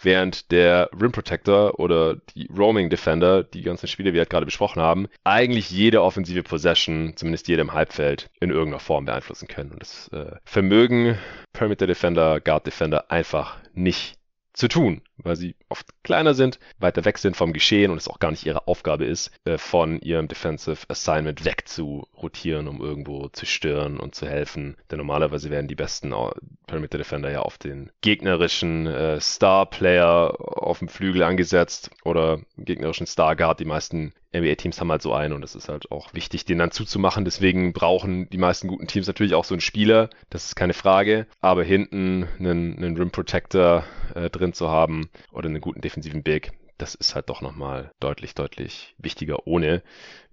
während 0.00 0.52
der 0.52 0.90
Rim 0.92 1.10
Protector 1.10 1.80
oder 1.80 2.18
die 2.36 2.48
Roaming 2.56 2.88
Defender, 2.88 3.42
die 3.42 3.62
ganzen 3.62 3.88
Spiele, 3.88 4.10
die 4.10 4.14
wir 4.14 4.20
halt 4.20 4.30
gerade 4.30 4.46
besprochen 4.46 4.80
haben, 4.80 5.08
eigentlich 5.24 5.72
jede 5.72 6.00
offensive 6.00 6.44
Possession, 6.44 7.14
zumindest 7.16 7.48
jede 7.48 7.62
im 7.62 7.72
Halbfeld, 7.72 8.30
in 8.38 8.50
irgendeiner 8.50 8.78
Form 8.78 9.06
beeinflussen 9.06 9.48
können. 9.48 9.72
Und 9.72 9.80
das 9.80 10.06
äh, 10.12 10.36
Vermögen 10.44 11.18
Perimeter 11.52 11.88
Defender, 11.88 12.40
Guard 12.40 12.64
Defender 12.64 13.10
einfach 13.10 13.56
nicht 13.74 14.16
zu 14.52 14.68
tun, 14.68 15.02
weil 15.18 15.36
sie 15.36 15.56
oft 15.68 15.86
kleiner 16.02 16.34
sind, 16.34 16.58
weiter 16.78 17.04
weg 17.04 17.18
sind 17.18 17.36
vom 17.36 17.52
Geschehen 17.52 17.90
und 17.90 17.98
es 17.98 18.08
auch 18.08 18.18
gar 18.18 18.30
nicht 18.30 18.46
ihre 18.46 18.68
Aufgabe 18.68 19.04
ist, 19.04 19.30
äh, 19.44 19.58
von 19.58 20.00
ihrem 20.00 20.28
Defensive 20.28 20.86
Assignment 20.88 21.44
weg 21.44 21.68
zu 21.68 22.06
rotieren, 22.16 22.68
um 22.68 22.80
irgendwo 22.80 23.28
zu 23.28 23.46
stören 23.46 23.98
und 23.98 24.14
zu 24.14 24.26
helfen. 24.26 24.76
Denn 24.90 24.98
normalerweise 24.98 25.50
werden 25.50 25.68
die 25.68 25.74
besten 25.74 26.14
Perimeter 26.66 26.98
Defender 26.98 27.30
ja 27.30 27.40
auf 27.40 27.58
den 27.58 27.90
gegnerischen 28.00 28.86
äh, 28.86 29.20
Star 29.20 29.66
Player 29.66 30.34
auf 30.38 30.78
dem 30.78 30.88
Flügel 30.88 31.22
angesetzt 31.22 31.90
oder 32.04 32.40
gegnerischen 32.56 33.06
Star 33.06 33.36
Guard. 33.36 33.60
Die 33.60 33.64
meisten 33.64 34.12
NBA-Teams 34.36 34.80
haben 34.80 34.90
halt 34.90 35.02
so 35.02 35.12
einen 35.12 35.32
und 35.32 35.42
es 35.42 35.54
ist 35.54 35.68
halt 35.68 35.90
auch 35.90 36.12
wichtig, 36.14 36.44
den 36.44 36.58
dann 36.58 36.70
zuzumachen. 36.70 37.24
Deswegen 37.24 37.72
brauchen 37.72 38.28
die 38.30 38.38
meisten 38.38 38.68
guten 38.68 38.86
Teams 38.86 39.06
natürlich 39.06 39.34
auch 39.34 39.44
so 39.44 39.54
einen 39.54 39.60
Spieler, 39.60 40.10
das 40.30 40.46
ist 40.46 40.56
keine 40.56 40.74
Frage. 40.74 41.26
Aber 41.40 41.64
hinten 41.64 42.28
einen, 42.38 42.76
einen 42.76 42.96
Rim 42.96 43.10
Protector 43.10 43.84
äh, 44.14 44.30
drin 44.30 44.52
zu 44.52 44.70
haben 44.70 45.05
oder 45.32 45.48
einen 45.48 45.60
guten 45.60 45.80
defensiven 45.80 46.22
Big, 46.22 46.52
das 46.78 46.94
ist 46.94 47.14
halt 47.14 47.30
doch 47.30 47.40
nochmal 47.40 47.92
deutlich, 48.00 48.34
deutlich 48.34 48.94
wichtiger. 48.98 49.46
Ohne 49.46 49.82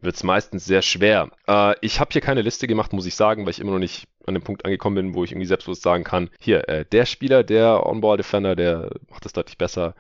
wird 0.02 0.16
es 0.16 0.24
meistens 0.24 0.66
sehr 0.66 0.82
schwer. 0.82 1.32
Äh, 1.48 1.76
ich 1.82 2.00
habe 2.00 2.12
hier 2.12 2.22
keine 2.22 2.42
Liste 2.42 2.68
gemacht, 2.68 2.94
muss 2.94 3.06
ich 3.06 3.16
sagen, 3.16 3.46
weil 3.46 3.52
ich 3.52 3.60
immer 3.60 3.72
noch 3.72 3.80
nicht 3.80 4.08
an 4.26 4.34
dem 4.34 4.44
Punkt 4.44 4.66
angekommen 4.66 4.96
bin, 4.96 5.14
wo 5.14 5.24
ich 5.24 5.32
irgendwie 5.32 5.48
selbstbewusst 5.48 5.84
sagen 5.84 6.04
kann, 6.04 6.30
hier, 6.40 6.68
äh, 6.68 6.86
der 6.86 7.06
Spieler, 7.06 7.44
der 7.44 7.86
On-Ball-Defender, 7.86 8.56
der 8.56 8.92
macht 9.10 9.26
das 9.26 9.34
deutlich 9.34 9.58
besser 9.58 9.96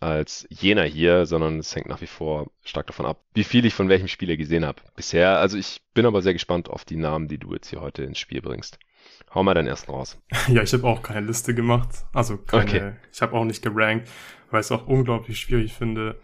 als 0.00 0.46
jener 0.48 0.84
hier, 0.84 1.26
sondern 1.26 1.58
es 1.58 1.74
hängt 1.74 1.88
nach 1.88 2.00
wie 2.00 2.06
vor 2.06 2.50
stark 2.62 2.86
davon 2.86 3.06
ab, 3.06 3.20
wie 3.34 3.42
viel 3.44 3.64
ich 3.64 3.74
von 3.74 3.88
welchem 3.88 4.06
Spieler 4.06 4.36
gesehen 4.36 4.64
habe 4.64 4.80
bisher. 4.94 5.38
Also 5.38 5.58
ich 5.58 5.80
bin 5.92 6.06
aber 6.06 6.22
sehr 6.22 6.34
gespannt 6.34 6.70
auf 6.70 6.84
die 6.84 6.96
Namen, 6.96 7.26
die 7.26 7.38
du 7.38 7.52
jetzt 7.52 7.68
hier 7.68 7.80
heute 7.80 8.04
ins 8.04 8.18
Spiel 8.18 8.40
bringst. 8.40 8.78
Hau 9.34 9.42
mal 9.42 9.54
deinen 9.54 9.68
ersten 9.68 9.90
raus. 9.90 10.20
Ja, 10.48 10.62
ich 10.62 10.72
habe 10.72 10.84
auch 10.84 11.02
keine 11.02 11.26
Liste 11.26 11.54
gemacht. 11.54 11.88
Also 12.12 12.36
keine, 12.38 12.64
okay. 12.64 12.92
ich 13.12 13.22
habe 13.22 13.34
auch 13.34 13.44
nicht 13.44 13.62
gerankt, 13.62 14.08
weil 14.50 14.60
ich 14.60 14.66
es 14.66 14.72
auch 14.72 14.86
unglaublich 14.86 15.40
schwierig 15.40 15.74
finde, 15.74 16.20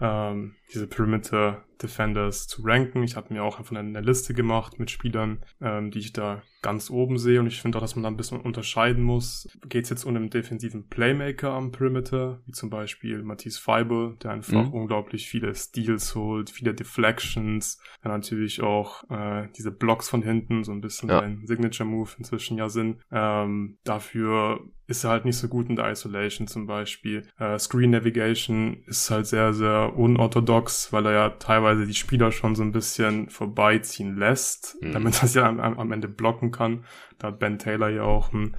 ähm, 0.00 0.54
diese 0.72 0.86
Perimeter 0.86 1.64
Defenders 1.82 2.46
zu 2.46 2.62
ranken. 2.62 3.02
Ich 3.02 3.16
habe 3.16 3.32
mir 3.32 3.42
auch 3.42 3.58
einfach 3.58 3.76
eine 3.76 4.00
Liste 4.00 4.34
gemacht 4.34 4.78
mit 4.78 4.90
Spielern, 4.90 5.38
ähm, 5.60 5.90
die 5.90 6.00
ich 6.00 6.12
da 6.12 6.42
ganz 6.60 6.90
oben 6.90 7.18
sehe. 7.18 7.40
Und 7.40 7.46
ich 7.46 7.62
finde 7.62 7.78
auch, 7.78 7.82
dass 7.82 7.94
man 7.94 8.02
da 8.02 8.08
ein 8.08 8.16
bisschen 8.16 8.40
unterscheiden 8.40 9.02
muss. 9.02 9.48
Geht 9.68 9.84
es 9.84 9.90
jetzt 9.90 10.04
um 10.04 10.16
einen 10.16 10.30
defensiven 10.30 10.88
Playmaker 10.88 11.52
am 11.52 11.70
Perimeter, 11.70 12.40
wie 12.46 12.52
zum 12.52 12.68
Beispiel 12.70 13.22
Matisse 13.22 13.60
Feibel, 13.60 14.16
der 14.22 14.32
einfach 14.32 14.66
mhm. 14.66 14.72
unglaublich 14.72 15.28
viele 15.28 15.54
Steals 15.54 16.14
holt, 16.14 16.50
viele 16.50 16.74
Deflections, 16.74 17.80
dann 18.02 18.12
natürlich 18.12 18.60
auch 18.60 19.08
äh, 19.10 19.48
diese 19.56 19.70
Blocks 19.70 20.08
von 20.08 20.22
hinten, 20.22 20.64
so 20.64 20.72
ein 20.72 20.80
bisschen 20.80 21.08
ja. 21.08 21.20
ein 21.20 21.46
Signature-Move 21.46 22.10
inzwischen 22.18 22.58
ja 22.58 22.68
sind. 22.68 23.00
Ähm, 23.12 23.78
dafür 23.84 24.60
ist 24.88 25.04
er 25.04 25.10
halt 25.10 25.26
nicht 25.26 25.36
so 25.36 25.48
gut 25.48 25.68
in 25.68 25.76
der 25.76 25.90
Isolation 25.90 26.48
zum 26.48 26.66
Beispiel. 26.66 27.28
Äh, 27.38 27.58
Screen 27.58 27.90
Navigation 27.90 28.82
ist 28.86 29.10
halt 29.10 29.26
sehr, 29.26 29.52
sehr 29.52 29.94
unorthodox, 29.96 30.57
weil 30.92 31.06
er 31.06 31.12
ja 31.12 31.28
teilweise 31.30 31.86
die 31.86 31.94
Spieler 31.94 32.32
schon 32.32 32.54
so 32.54 32.62
ein 32.62 32.72
bisschen 32.72 33.28
vorbeiziehen 33.28 34.16
lässt, 34.16 34.76
mhm. 34.80 34.92
damit 34.92 35.22
das 35.22 35.34
ja 35.34 35.48
am, 35.48 35.60
am 35.60 35.92
Ende 35.92 36.08
blocken 36.08 36.50
kann. 36.50 36.84
Da 37.18 37.28
hat 37.28 37.38
Ben 37.38 37.58
Taylor 37.58 37.88
ja 37.88 38.02
auch 38.02 38.32
ein 38.32 38.56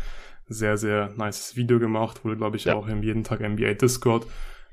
sehr, 0.48 0.78
sehr 0.78 1.14
nices 1.16 1.56
Video 1.56 1.80
gemacht, 1.80 2.26
wurde, 2.26 2.38
glaube 2.38 2.58
ich, 2.58 2.66
ja. 2.66 2.76
auch 2.76 2.88
im 2.88 3.04
jeden 3.04 3.24
Tag 3.24 3.42
NBA 3.42 3.74
Discord 3.74 4.26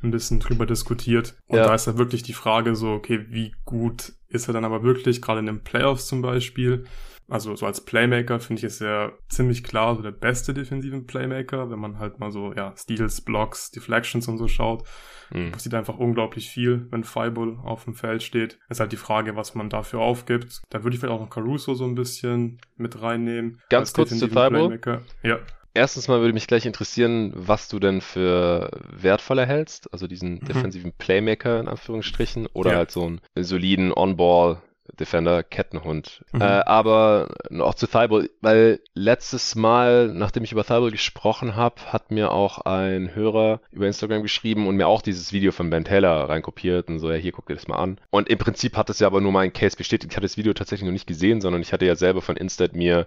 ein 0.03 0.11
bisschen 0.11 0.41
drüber 0.41 0.67
diskutiert. 0.67 1.37
Und 1.47 1.59
ja. 1.59 1.67
da 1.67 1.75
ist 1.75 1.87
ja 1.87 1.99
wirklich 1.99 2.23
die 2.23 2.33
Frage 2.33 2.75
so, 2.77 2.93
okay, 2.93 3.27
wie 3.29 3.55
gut 3.65 4.13
ist 4.29 4.49
er 4.49 4.55
dann 4.55 4.65
aber 4.65 4.83
wirklich, 4.83 5.23
gerade 5.23 5.41
in 5.41 5.47
den 5.47 5.63
Playoffs 5.63 6.07
zum 6.07 6.23
Beispiel. 6.23 6.85
Also 7.29 7.57
so 7.57 7.67
als 7.67 7.85
Playmaker 7.85 8.39
finde 8.39 8.61
ich 8.61 8.65
es 8.65 8.79
ja 8.79 9.13
ziemlich 9.29 9.65
klar 9.65 9.97
so 9.97 10.03
der 10.03 10.13
beste 10.13 10.55
defensiven 10.55 11.07
Playmaker, 11.07 11.71
wenn 11.71 11.79
man 11.79 11.99
halt 11.99 12.21
mal 12.21 12.31
so, 12.31 12.53
ja, 12.53 12.73
Steals, 12.77 13.21
Blocks, 13.21 13.71
Deflections 13.71 14.29
und 14.29 14.39
so 14.39 14.47
schaut. 14.47 14.85
Mhm. 15.31 15.51
Passiert 15.51 15.75
einfach 15.75 15.99
unglaublich 15.99 16.49
viel, 16.49 16.87
wenn 16.91 17.03
Fireball 17.03 17.59
auf 17.65 17.85
dem 17.85 17.95
Feld 17.95 18.23
steht. 18.23 18.59
Ist 18.69 18.79
halt 18.79 18.93
die 18.93 18.97
Frage, 18.97 19.35
was 19.35 19.55
man 19.57 19.69
dafür 19.69 20.01
aufgibt. 20.01 20.63
Da 20.71 20.85
würde 20.85 20.95
ich 20.95 21.01
vielleicht 21.01 21.17
auch 21.17 21.21
noch 21.21 21.31
Caruso 21.31 21.75
so 21.75 21.85
ein 21.85 21.97
bisschen 21.97 22.61
mit 22.77 23.03
reinnehmen. 23.03 23.61
Ganz 23.71 23.93
kurz 23.93 24.17
zu 24.17 24.29
Fireball. 24.29 24.79
Ja. 25.23 25.41
Erstens 25.75 26.09
mal 26.09 26.21
würde 26.21 26.33
mich 26.33 26.47
gleich 26.47 26.65
interessieren, 26.65 27.33
was 27.35 27.69
du 27.69 27.79
denn 27.79 28.01
für 28.01 28.71
wertvoller 28.89 29.45
hältst, 29.45 29.93
also 29.93 30.07
diesen 30.07 30.37
mhm. 30.37 30.45
defensiven 30.47 30.93
Playmaker 30.93 31.61
in 31.61 31.69
Anführungsstrichen 31.69 32.47
oder 32.55 32.71
ja. 32.71 32.77
halt 32.79 32.91
so 32.91 33.05
einen 33.05 33.21
soliden 33.37 33.93
On-Ball 33.93 34.63
Defender, 34.99 35.43
Kettenhund. 35.43 36.25
Mhm. 36.33 36.41
Äh, 36.41 36.45
aber 36.45 37.29
noch 37.51 37.75
zu 37.75 37.87
Thibault, 37.87 38.31
weil 38.41 38.81
letztes 38.95 39.55
Mal, 39.55 40.09
nachdem 40.09 40.45
ich 40.45 40.53
über 40.53 40.65
Thibault 40.65 40.93
gesprochen 40.93 41.57
habe, 41.57 41.93
hat 41.93 42.11
mir 42.11 42.33
auch 42.33 42.61
ein 42.61 43.15
Hörer 43.15 43.61
über 43.71 43.87
Instagram 43.87 44.23
geschrieben 44.23 44.67
und 44.67 44.77
mir 44.77 44.89
auch 44.89 45.03
dieses 45.03 45.33
Video 45.33 45.53
von 45.53 45.71
Ben 45.71 45.85
Taylor 45.85 46.29
reinkopiert 46.29 46.89
und 46.89 46.99
so, 46.99 47.11
ja, 47.11 47.17
hier 47.17 47.33
guck 47.33 47.47
dir 47.47 47.55
das 47.55 47.69
mal 47.69 47.77
an. 47.77 47.99
Und 48.11 48.29
im 48.29 48.39
Prinzip 48.39 48.77
hat 48.77 48.89
das 48.89 49.01
ja 49.01 49.07
aber 49.07 49.21
nur 49.21 49.33
meinen 49.33 49.53
Case 49.53 49.77
bestätigt. 49.77 50.13
Ich 50.13 50.17
hatte 50.17 50.27
das 50.27 50.37
Video 50.37 50.53
tatsächlich 50.53 50.87
noch 50.87 50.93
nicht 50.93 51.07
gesehen, 51.07 51.41
sondern 51.41 51.63
ich 51.63 51.73
hatte 51.73 51.87
ja 51.87 51.97
selber 51.97 52.23
von 52.23 52.37
Instat 52.37 52.75
mir, 52.75 53.07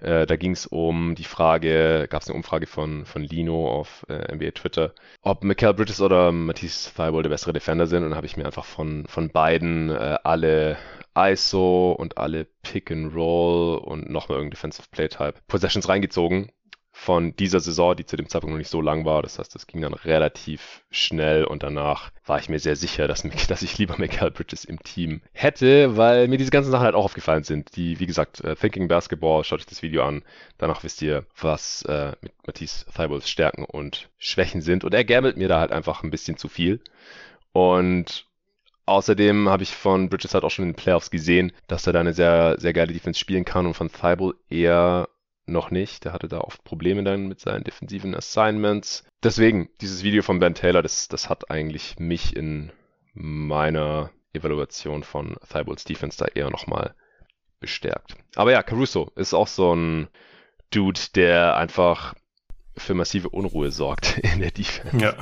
äh, 0.00 0.26
da 0.26 0.36
ging 0.36 0.52
es 0.52 0.66
um 0.66 1.14
die 1.14 1.24
Frage, 1.24 2.06
gab 2.08 2.22
es 2.22 2.28
eine 2.28 2.36
Umfrage 2.36 2.66
von, 2.66 3.04
von 3.04 3.22
Lino 3.22 3.68
auf 3.68 4.06
äh, 4.08 4.34
NBA 4.34 4.52
Twitter, 4.52 4.92
ob 5.22 5.44
Michael 5.44 5.74
Bridges 5.74 6.00
oder 6.00 6.32
Matisse 6.32 6.90
Thibault 6.94 7.24
der 7.24 7.30
bessere 7.30 7.52
Defender 7.52 7.86
sind 7.86 8.04
und 8.04 8.14
habe 8.14 8.26
ich 8.26 8.36
mir 8.36 8.46
einfach 8.46 8.64
von, 8.64 9.06
von 9.06 9.30
beiden 9.30 9.90
äh, 9.90 10.18
alle 10.24 10.78
ISO 11.16 11.92
und 11.92 12.18
alle 12.18 12.46
Pick 12.62 12.90
and 12.90 13.14
Roll 13.14 13.78
und 13.78 14.10
nochmal 14.10 14.38
irgendein 14.38 14.56
Defensive 14.56 14.88
Play 14.90 15.08
Type 15.08 15.34
Possessions 15.46 15.88
reingezogen 15.88 16.50
von 16.92 17.34
dieser 17.34 17.60
Saison, 17.60 17.96
die 17.96 18.04
zu 18.04 18.16
dem 18.16 18.28
Zeitpunkt 18.28 18.52
noch 18.52 18.58
nicht 18.58 18.68
so 18.68 18.82
lang 18.82 19.06
war. 19.06 19.22
Das 19.22 19.38
heißt, 19.38 19.54
das 19.54 19.66
ging 19.66 19.80
dann 19.80 19.94
relativ 19.94 20.84
schnell 20.90 21.44
und 21.44 21.62
danach 21.62 22.10
war 22.26 22.38
ich 22.38 22.50
mir 22.50 22.58
sehr 22.58 22.76
sicher, 22.76 23.08
dass, 23.08 23.22
dass 23.48 23.62
ich 23.62 23.78
lieber 23.78 23.96
Michael 23.96 24.30
Bridges 24.30 24.64
im 24.66 24.82
Team 24.82 25.22
hätte, 25.32 25.96
weil 25.96 26.28
mir 26.28 26.36
diese 26.36 26.50
ganzen 26.50 26.70
Sachen 26.70 26.84
halt 26.84 26.94
auch 26.94 27.04
aufgefallen 27.04 27.44
sind. 27.44 27.74
Die, 27.76 28.00
wie 28.00 28.06
gesagt, 28.06 28.42
uh, 28.44 28.54
Thinking 28.54 28.86
Basketball, 28.88 29.44
schaut 29.44 29.60
euch 29.60 29.66
das 29.66 29.82
Video 29.82 30.04
an. 30.04 30.22
Danach 30.58 30.82
wisst 30.84 31.00
ihr, 31.00 31.24
was 31.40 31.84
uh, 31.88 32.12
mit 32.20 32.32
Matisse 32.46 32.84
Thiebaud's 32.94 33.30
Stärken 33.30 33.64
und 33.64 34.10
Schwächen 34.18 34.60
sind. 34.60 34.84
Und 34.84 34.92
er 34.92 35.04
gambelt 35.04 35.38
mir 35.38 35.48
da 35.48 35.60
halt 35.60 35.72
einfach 35.72 36.02
ein 36.02 36.10
bisschen 36.10 36.36
zu 36.36 36.48
viel. 36.48 36.82
Und 37.52 38.26
Außerdem 38.90 39.48
habe 39.48 39.62
ich 39.62 39.76
von 39.76 40.08
Bridges 40.08 40.34
halt 40.34 40.42
auch 40.42 40.50
schon 40.50 40.64
in 40.64 40.72
den 40.72 40.76
Playoffs 40.76 41.12
gesehen, 41.12 41.52
dass 41.68 41.86
er 41.86 41.92
da 41.92 42.00
eine 42.00 42.12
sehr, 42.12 42.56
sehr 42.58 42.72
geile 42.72 42.92
Defense 42.92 43.20
spielen 43.20 43.44
kann 43.44 43.64
und 43.66 43.74
von 43.74 43.88
Thibault 43.88 44.34
eher 44.48 45.08
noch 45.46 45.70
nicht. 45.70 46.04
Der 46.04 46.12
hatte 46.12 46.26
da 46.26 46.38
oft 46.38 46.64
Probleme 46.64 47.04
dann 47.04 47.28
mit 47.28 47.38
seinen 47.38 47.62
defensiven 47.62 48.16
Assignments. 48.16 49.04
Deswegen, 49.22 49.68
dieses 49.80 50.02
Video 50.02 50.22
von 50.22 50.40
Ben 50.40 50.56
Taylor, 50.56 50.82
das, 50.82 51.06
das 51.06 51.28
hat 51.28 51.52
eigentlich 51.52 52.00
mich 52.00 52.34
in 52.34 52.72
meiner 53.14 54.10
Evaluation 54.32 55.04
von 55.04 55.36
Thibaults 55.48 55.84
Defense 55.84 56.18
da 56.18 56.24
eher 56.24 56.50
nochmal 56.50 56.96
bestärkt. 57.60 58.16
Aber 58.34 58.50
ja, 58.50 58.64
Caruso 58.64 59.12
ist 59.14 59.34
auch 59.34 59.46
so 59.46 59.72
ein 59.72 60.08
Dude, 60.72 60.98
der 61.14 61.56
einfach 61.56 62.14
für 62.76 62.94
massive 62.94 63.28
Unruhe 63.28 63.70
sorgt 63.70 64.18
in 64.34 64.40
der 64.40 64.50
Defense. 64.50 64.98
Ja, 64.98 65.14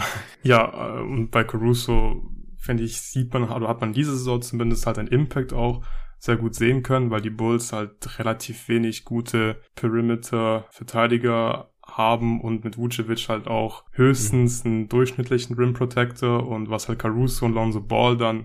ja 0.43 0.97
äh, 0.97 1.01
und 1.03 1.31
bei 1.31 1.45
Caruso 1.45 2.31
finde 2.59 2.83
ich, 2.83 3.01
sieht 3.01 3.33
man, 3.33 3.45
oder 3.51 3.69
hat 3.69 3.81
man 3.81 3.93
diese 3.93 4.13
Saison 4.13 4.43
zumindest 4.43 4.87
halt 4.87 4.99
einen 4.99 5.09
Impact 5.09 5.53
auch 5.53 5.83
sehr 6.19 6.37
gut 6.37 6.55
sehen 6.55 6.83
können, 6.83 7.11
weil 7.11 7.21
die 7.21 7.31
Bulls 7.31 7.73
halt 7.73 8.19
relativ 8.19 8.69
wenig 8.69 9.05
gute 9.05 9.61
Perimeter-Verteidiger 9.77 11.71
haben 11.87 12.41
und 12.41 12.65
mit 12.65 12.77
Vucevic 12.77 13.29
halt 13.29 13.47
auch 13.47 13.85
höchstens 13.93 14.65
einen 14.65 14.89
durchschnittlichen 14.89 15.57
Rim 15.57 15.73
Protector 15.73 16.47
und 16.47 16.69
was 16.69 16.89
halt 16.89 16.99
Caruso 16.99 17.47
und 17.47 17.55
Lonzo 17.55 17.81
Ball 17.81 18.17
dann 18.17 18.45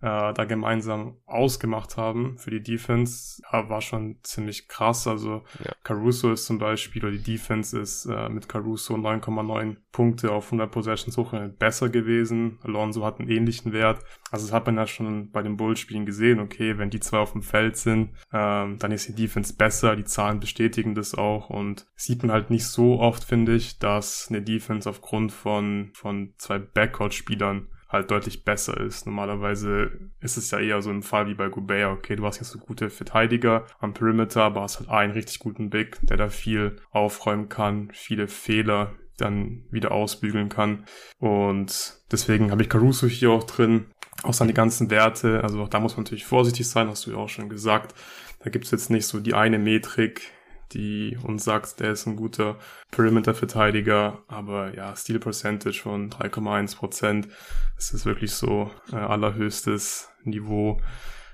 äh, 0.00 0.32
da 0.34 0.44
gemeinsam 0.44 1.16
ausgemacht 1.26 1.96
haben 1.96 2.36
für 2.38 2.50
die 2.50 2.62
Defense, 2.62 3.42
ja, 3.50 3.68
war 3.68 3.80
schon 3.80 4.18
ziemlich 4.22 4.68
krass. 4.68 5.06
Also 5.06 5.42
ja. 5.64 5.72
Caruso 5.82 6.32
ist 6.32 6.46
zum 6.46 6.58
Beispiel, 6.58 7.02
oder 7.02 7.12
die 7.12 7.22
Defense 7.22 7.78
ist 7.78 8.06
äh, 8.06 8.28
mit 8.28 8.48
Caruso 8.48 8.94
9,9 8.94 9.76
Punkte 9.92 10.32
auf 10.32 10.46
100 10.46 10.70
Possessions 10.70 11.16
hoch 11.16 11.34
besser 11.58 11.88
gewesen. 11.88 12.58
Alonso 12.62 13.04
hat 13.04 13.18
einen 13.18 13.30
ähnlichen 13.30 13.72
Wert. 13.72 14.04
Also 14.30 14.46
das 14.46 14.52
hat 14.52 14.66
man 14.66 14.76
ja 14.76 14.86
schon 14.86 15.30
bei 15.30 15.42
den 15.42 15.56
Bullspielen 15.56 16.04
gesehen. 16.04 16.40
Okay, 16.40 16.76
wenn 16.76 16.90
die 16.90 17.00
zwei 17.00 17.18
auf 17.18 17.32
dem 17.32 17.42
Feld 17.42 17.76
sind, 17.76 18.10
ähm, 18.32 18.78
dann 18.78 18.92
ist 18.92 19.08
die 19.08 19.14
Defense 19.14 19.54
besser. 19.54 19.96
Die 19.96 20.04
Zahlen 20.04 20.40
bestätigen 20.40 20.94
das 20.94 21.14
auch 21.14 21.48
und 21.48 21.86
sieht 21.96 22.22
man 22.22 22.32
halt 22.32 22.50
nicht 22.50 22.66
so 22.66 23.00
oft, 23.00 23.24
finde 23.24 23.54
ich, 23.54 23.78
dass 23.78 24.26
eine 24.28 24.42
Defense 24.42 24.88
aufgrund 24.88 25.32
von, 25.32 25.90
von 25.94 26.34
zwei 26.36 26.58
Backcourt-Spielern 26.58 27.68
halt 27.88 28.10
deutlich 28.10 28.44
besser 28.44 28.78
ist. 28.80 29.06
Normalerweise 29.06 30.10
ist 30.20 30.36
es 30.36 30.50
ja 30.50 30.58
eher 30.58 30.82
so 30.82 30.90
ein 30.90 31.02
Fall 31.02 31.28
wie 31.28 31.34
bei 31.34 31.48
Gobert, 31.48 31.96
okay, 31.96 32.16
du 32.16 32.26
hast 32.26 32.38
jetzt 32.38 32.50
so 32.50 32.58
gute 32.58 32.90
Verteidiger 32.90 33.66
am 33.78 33.94
Perimeter, 33.94 34.42
aber 34.42 34.62
hast 34.62 34.78
halt 34.78 34.88
einen 34.88 35.12
richtig 35.12 35.38
guten 35.38 35.70
Big, 35.70 35.98
der 36.02 36.16
da 36.16 36.28
viel 36.28 36.76
aufräumen 36.90 37.48
kann, 37.48 37.90
viele 37.92 38.28
Fehler 38.28 38.94
dann 39.16 39.64
wieder 39.70 39.92
ausbügeln 39.92 40.48
kann. 40.48 40.84
Und 41.18 42.00
deswegen 42.10 42.50
habe 42.50 42.62
ich 42.62 42.68
Caruso 42.68 43.06
hier 43.06 43.30
auch 43.30 43.44
drin. 43.44 43.86
Auch 44.22 44.32
seine 44.32 44.54
ganzen 44.54 44.90
Werte, 44.90 45.42
also 45.42 45.62
auch 45.62 45.68
da 45.68 45.78
muss 45.78 45.96
man 45.96 46.04
natürlich 46.04 46.24
vorsichtig 46.24 46.68
sein, 46.68 46.88
hast 46.88 47.06
du 47.06 47.10
ja 47.10 47.16
auch 47.18 47.28
schon 47.28 47.48
gesagt. 47.48 47.94
Da 48.42 48.50
gibt's 48.50 48.70
jetzt 48.70 48.90
nicht 48.90 49.06
so 49.06 49.20
die 49.20 49.34
eine 49.34 49.58
Metrik, 49.58 50.32
die 50.72 51.16
uns 51.22 51.44
sagt, 51.44 51.80
der 51.80 51.92
ist 51.92 52.06
ein 52.06 52.16
guter 52.16 52.58
Perimeter-Verteidiger, 52.90 54.22
aber 54.28 54.74
ja, 54.74 54.94
Steal 54.96 55.18
Percentage 55.18 55.80
von 55.80 56.10
3,1 56.10 56.76
Prozent. 56.76 57.28
Das 57.76 57.92
ist 57.92 58.06
wirklich 58.06 58.32
so 58.32 58.70
äh, 58.92 58.96
allerhöchstes 58.96 60.10
Niveau. 60.24 60.80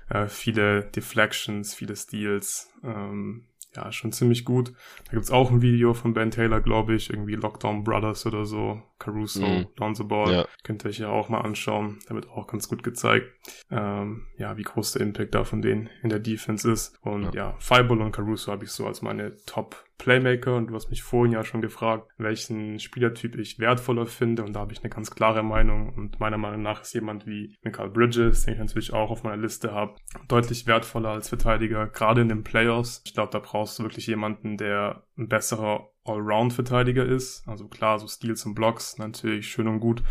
Äh, 0.09 0.27
viele 0.27 0.83
Deflections, 0.83 1.73
viele 1.73 1.95
Steals. 1.95 2.69
Ähm, 2.83 3.47
ja, 3.75 3.91
schon 3.91 4.11
ziemlich 4.11 4.45
gut. 4.45 4.73
Da 5.05 5.13
gibt's 5.13 5.31
auch 5.31 5.51
ein 5.51 5.61
Video 5.61 5.93
von 5.93 6.13
Ben 6.13 6.31
Taylor, 6.31 6.61
glaube 6.61 6.93
ich, 6.93 7.09
irgendwie 7.09 7.35
Lockdown 7.35 7.83
Brothers 7.83 8.25
oder 8.25 8.45
so, 8.45 8.81
Caruso, 9.03 9.45
mhm. 9.45 9.67
Lonzo 9.77 10.05
Ball. 10.05 10.31
Ja. 10.31 10.47
Könnt 10.63 10.85
ihr 10.85 10.89
euch 10.89 10.99
ja 10.99 11.09
auch 11.09 11.29
mal 11.29 11.41
anschauen. 11.41 11.99
Da 12.07 12.15
wird 12.15 12.29
auch 12.29 12.47
ganz 12.47 12.69
gut 12.69 12.83
gezeigt, 12.83 13.27
ähm, 13.69 14.27
ja, 14.37 14.57
wie 14.57 14.63
groß 14.63 14.93
der 14.93 15.01
Impact 15.01 15.35
da 15.35 15.43
von 15.43 15.61
denen 15.61 15.89
in 16.01 16.09
der 16.09 16.19
Defense 16.19 16.71
ist. 16.71 16.97
Und 17.01 17.35
ja, 17.35 17.51
ja 17.51 17.55
Fireball 17.59 18.01
und 18.01 18.13
Caruso 18.13 18.51
habe 18.51 18.63
ich 18.63 18.71
so 18.71 18.87
als 18.87 19.01
meine 19.01 19.35
Top 19.45 19.83
Playmaker 19.97 20.55
und 20.55 20.67
du 20.67 20.75
hast 20.75 20.89
mich 20.89 21.03
vorhin 21.03 21.33
ja 21.33 21.43
schon 21.43 21.61
gefragt, 21.61 22.11
welchen 22.17 22.79
Spielertyp 22.79 23.37
ich 23.37 23.59
wertvoller 23.59 24.05
finde 24.05 24.43
und 24.43 24.53
da 24.53 24.61
habe 24.61 24.73
ich 24.73 24.79
eine 24.79 24.89
ganz 24.89 25.11
klare 25.11 25.43
Meinung 25.43 25.93
und 25.93 26.19
meiner 26.19 26.37
Meinung 26.37 26.61
nach 26.61 26.81
ist 26.81 26.93
jemand 26.93 27.25
wie 27.25 27.55
Michael 27.61 27.89
Bridges, 27.89 28.43
den 28.43 28.55
ich 28.55 28.59
natürlich 28.59 28.93
auch 28.93 29.11
auf 29.11 29.23
meiner 29.23 29.41
Liste 29.41 29.71
habe, 29.71 29.95
deutlich 30.27 30.67
wertvoller 30.67 31.09
als 31.09 31.29
Verteidiger, 31.29 31.87
gerade 31.87 32.21
in 32.21 32.29
den 32.29 32.43
Playoffs. 32.43 33.01
Ich 33.05 33.13
glaube, 33.13 33.31
da 33.31 33.39
brauchst 33.39 33.79
du 33.79 33.83
wirklich 33.83 34.07
jemanden, 34.07 34.57
der 34.57 35.03
ein 35.17 35.27
besserer 35.27 35.89
Allround-Verteidiger 36.05 37.05
ist. 37.05 37.47
Also 37.47 37.67
klar, 37.67 37.99
so 37.99 38.07
Steals 38.07 38.45
und 38.45 38.55
Blocks 38.55 38.97
natürlich 38.97 39.49
schön 39.49 39.67
und 39.67 39.79
gut, 39.79 40.03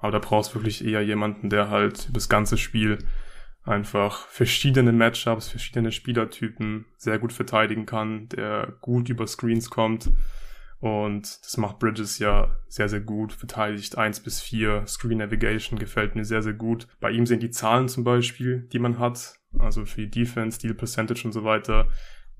aber 0.00 0.12
da 0.12 0.18
brauchst 0.18 0.52
du 0.52 0.56
wirklich 0.56 0.84
eher 0.84 1.02
jemanden, 1.02 1.50
der 1.50 1.70
halt 1.70 2.14
das 2.14 2.28
ganze 2.28 2.56
Spiel 2.56 2.98
einfach 3.64 4.26
verschiedene 4.28 4.92
Matchups, 4.92 5.48
verschiedene 5.48 5.92
Spielertypen 5.92 6.86
sehr 6.96 7.18
gut 7.18 7.32
verteidigen 7.32 7.86
kann, 7.86 8.28
der 8.28 8.74
gut 8.80 9.08
über 9.08 9.26
Screens 9.26 9.70
kommt. 9.70 10.10
Und 10.80 11.44
das 11.44 11.58
macht 11.58 11.78
Bridges 11.78 12.18
ja 12.18 12.56
sehr, 12.68 12.88
sehr 12.88 13.00
gut. 13.00 13.34
Verteidigt 13.34 13.98
eins 13.98 14.20
bis 14.20 14.40
vier 14.40 14.86
Screen 14.86 15.18
Navigation 15.18 15.78
gefällt 15.78 16.14
mir 16.14 16.24
sehr, 16.24 16.42
sehr 16.42 16.54
gut. 16.54 16.88
Bei 17.00 17.10
ihm 17.10 17.26
sind 17.26 17.42
die 17.42 17.50
Zahlen 17.50 17.88
zum 17.88 18.02
Beispiel, 18.02 18.66
die 18.72 18.78
man 18.78 18.98
hat, 18.98 19.34
also 19.58 19.84
für 19.84 20.00
die 20.00 20.10
Defense, 20.10 20.58
Deal 20.58 20.72
Percentage 20.72 21.26
und 21.26 21.32
so 21.32 21.44
weiter, 21.44 21.88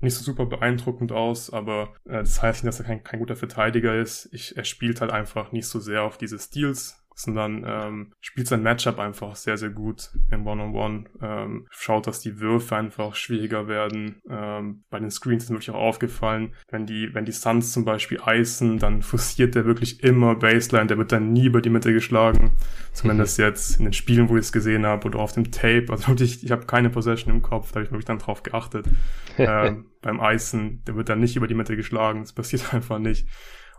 nicht 0.01 0.15
so 0.15 0.23
super 0.23 0.45
beeindruckend 0.45 1.11
aus, 1.11 1.51
aber 1.51 1.93
äh, 2.05 2.19
das 2.19 2.41
heißt 2.41 2.63
nicht, 2.63 2.67
dass 2.67 2.79
er 2.79 2.85
kein, 2.85 3.03
kein 3.03 3.19
guter 3.19 3.35
Verteidiger 3.35 3.95
ist. 3.95 4.29
Ich, 4.31 4.57
er 4.57 4.63
spielt 4.63 5.01
halt 5.01 5.11
einfach 5.11 5.51
nicht 5.51 5.67
so 5.67 5.79
sehr 5.79 6.03
auf 6.03 6.17
diese 6.17 6.39
Steals, 6.39 7.00
sondern 7.15 7.63
ähm, 7.67 8.13
spielt 8.19 8.47
sein 8.47 8.63
Matchup 8.63 8.99
einfach 8.99 9.35
sehr, 9.35 9.57
sehr 9.57 9.69
gut 9.69 10.11
im 10.31 10.47
One-on-One. 10.47 11.05
Ähm, 11.21 11.67
schaut, 11.69 12.07
dass 12.07 12.19
die 12.19 12.39
Würfe 12.39 12.75
einfach 12.75 13.15
schwieriger 13.15 13.67
werden. 13.67 14.21
Ähm, 14.29 14.83
bei 14.89 14.99
den 14.99 15.11
Screens 15.11 15.43
ist 15.43 15.49
mir 15.49 15.57
wirklich 15.57 15.71
auch 15.71 15.81
aufgefallen, 15.81 16.53
wenn 16.69 16.85
die, 16.85 17.13
wenn 17.13 17.25
die 17.25 17.31
Suns 17.31 17.73
zum 17.73 17.85
Beispiel 17.85 18.19
icen, 18.25 18.79
dann 18.79 19.01
forciert 19.01 19.55
der 19.55 19.65
wirklich 19.65 20.03
immer 20.03 20.35
Baseline, 20.35 20.87
der 20.87 20.97
wird 20.97 21.11
dann 21.11 21.33
nie 21.33 21.45
über 21.45 21.61
die 21.61 21.69
Mitte 21.69 21.93
geschlagen. 21.93 22.51
Zumindest 22.93 23.37
mhm. 23.37 23.45
jetzt 23.45 23.77
in 23.77 23.85
den 23.85 23.93
Spielen, 23.93 24.29
wo 24.29 24.35
ich 24.35 24.45
es 24.45 24.51
gesehen 24.51 24.85
habe 24.85 25.07
oder 25.07 25.19
auf 25.19 25.33
dem 25.33 25.51
Tape. 25.51 25.87
Also 25.89 26.07
wirklich, 26.07 26.43
ich 26.43 26.51
habe 26.51 26.65
keine 26.65 26.89
Possession 26.89 27.33
im 27.33 27.41
Kopf, 27.41 27.71
da 27.71 27.75
habe 27.75 27.85
ich 27.85 27.91
wirklich 27.91 28.05
dann 28.05 28.19
drauf 28.19 28.43
geachtet. 28.43 28.87
ähm, 29.37 29.85
beim 30.01 30.19
Icen, 30.21 30.83
der 30.85 30.95
wird 30.95 31.09
dann 31.09 31.19
nicht 31.19 31.35
über 31.35 31.47
die 31.47 31.53
Mitte 31.53 31.75
geschlagen. 31.75 32.21
Das 32.21 32.33
passiert 32.33 32.73
einfach 32.73 32.99
nicht. 32.99 33.27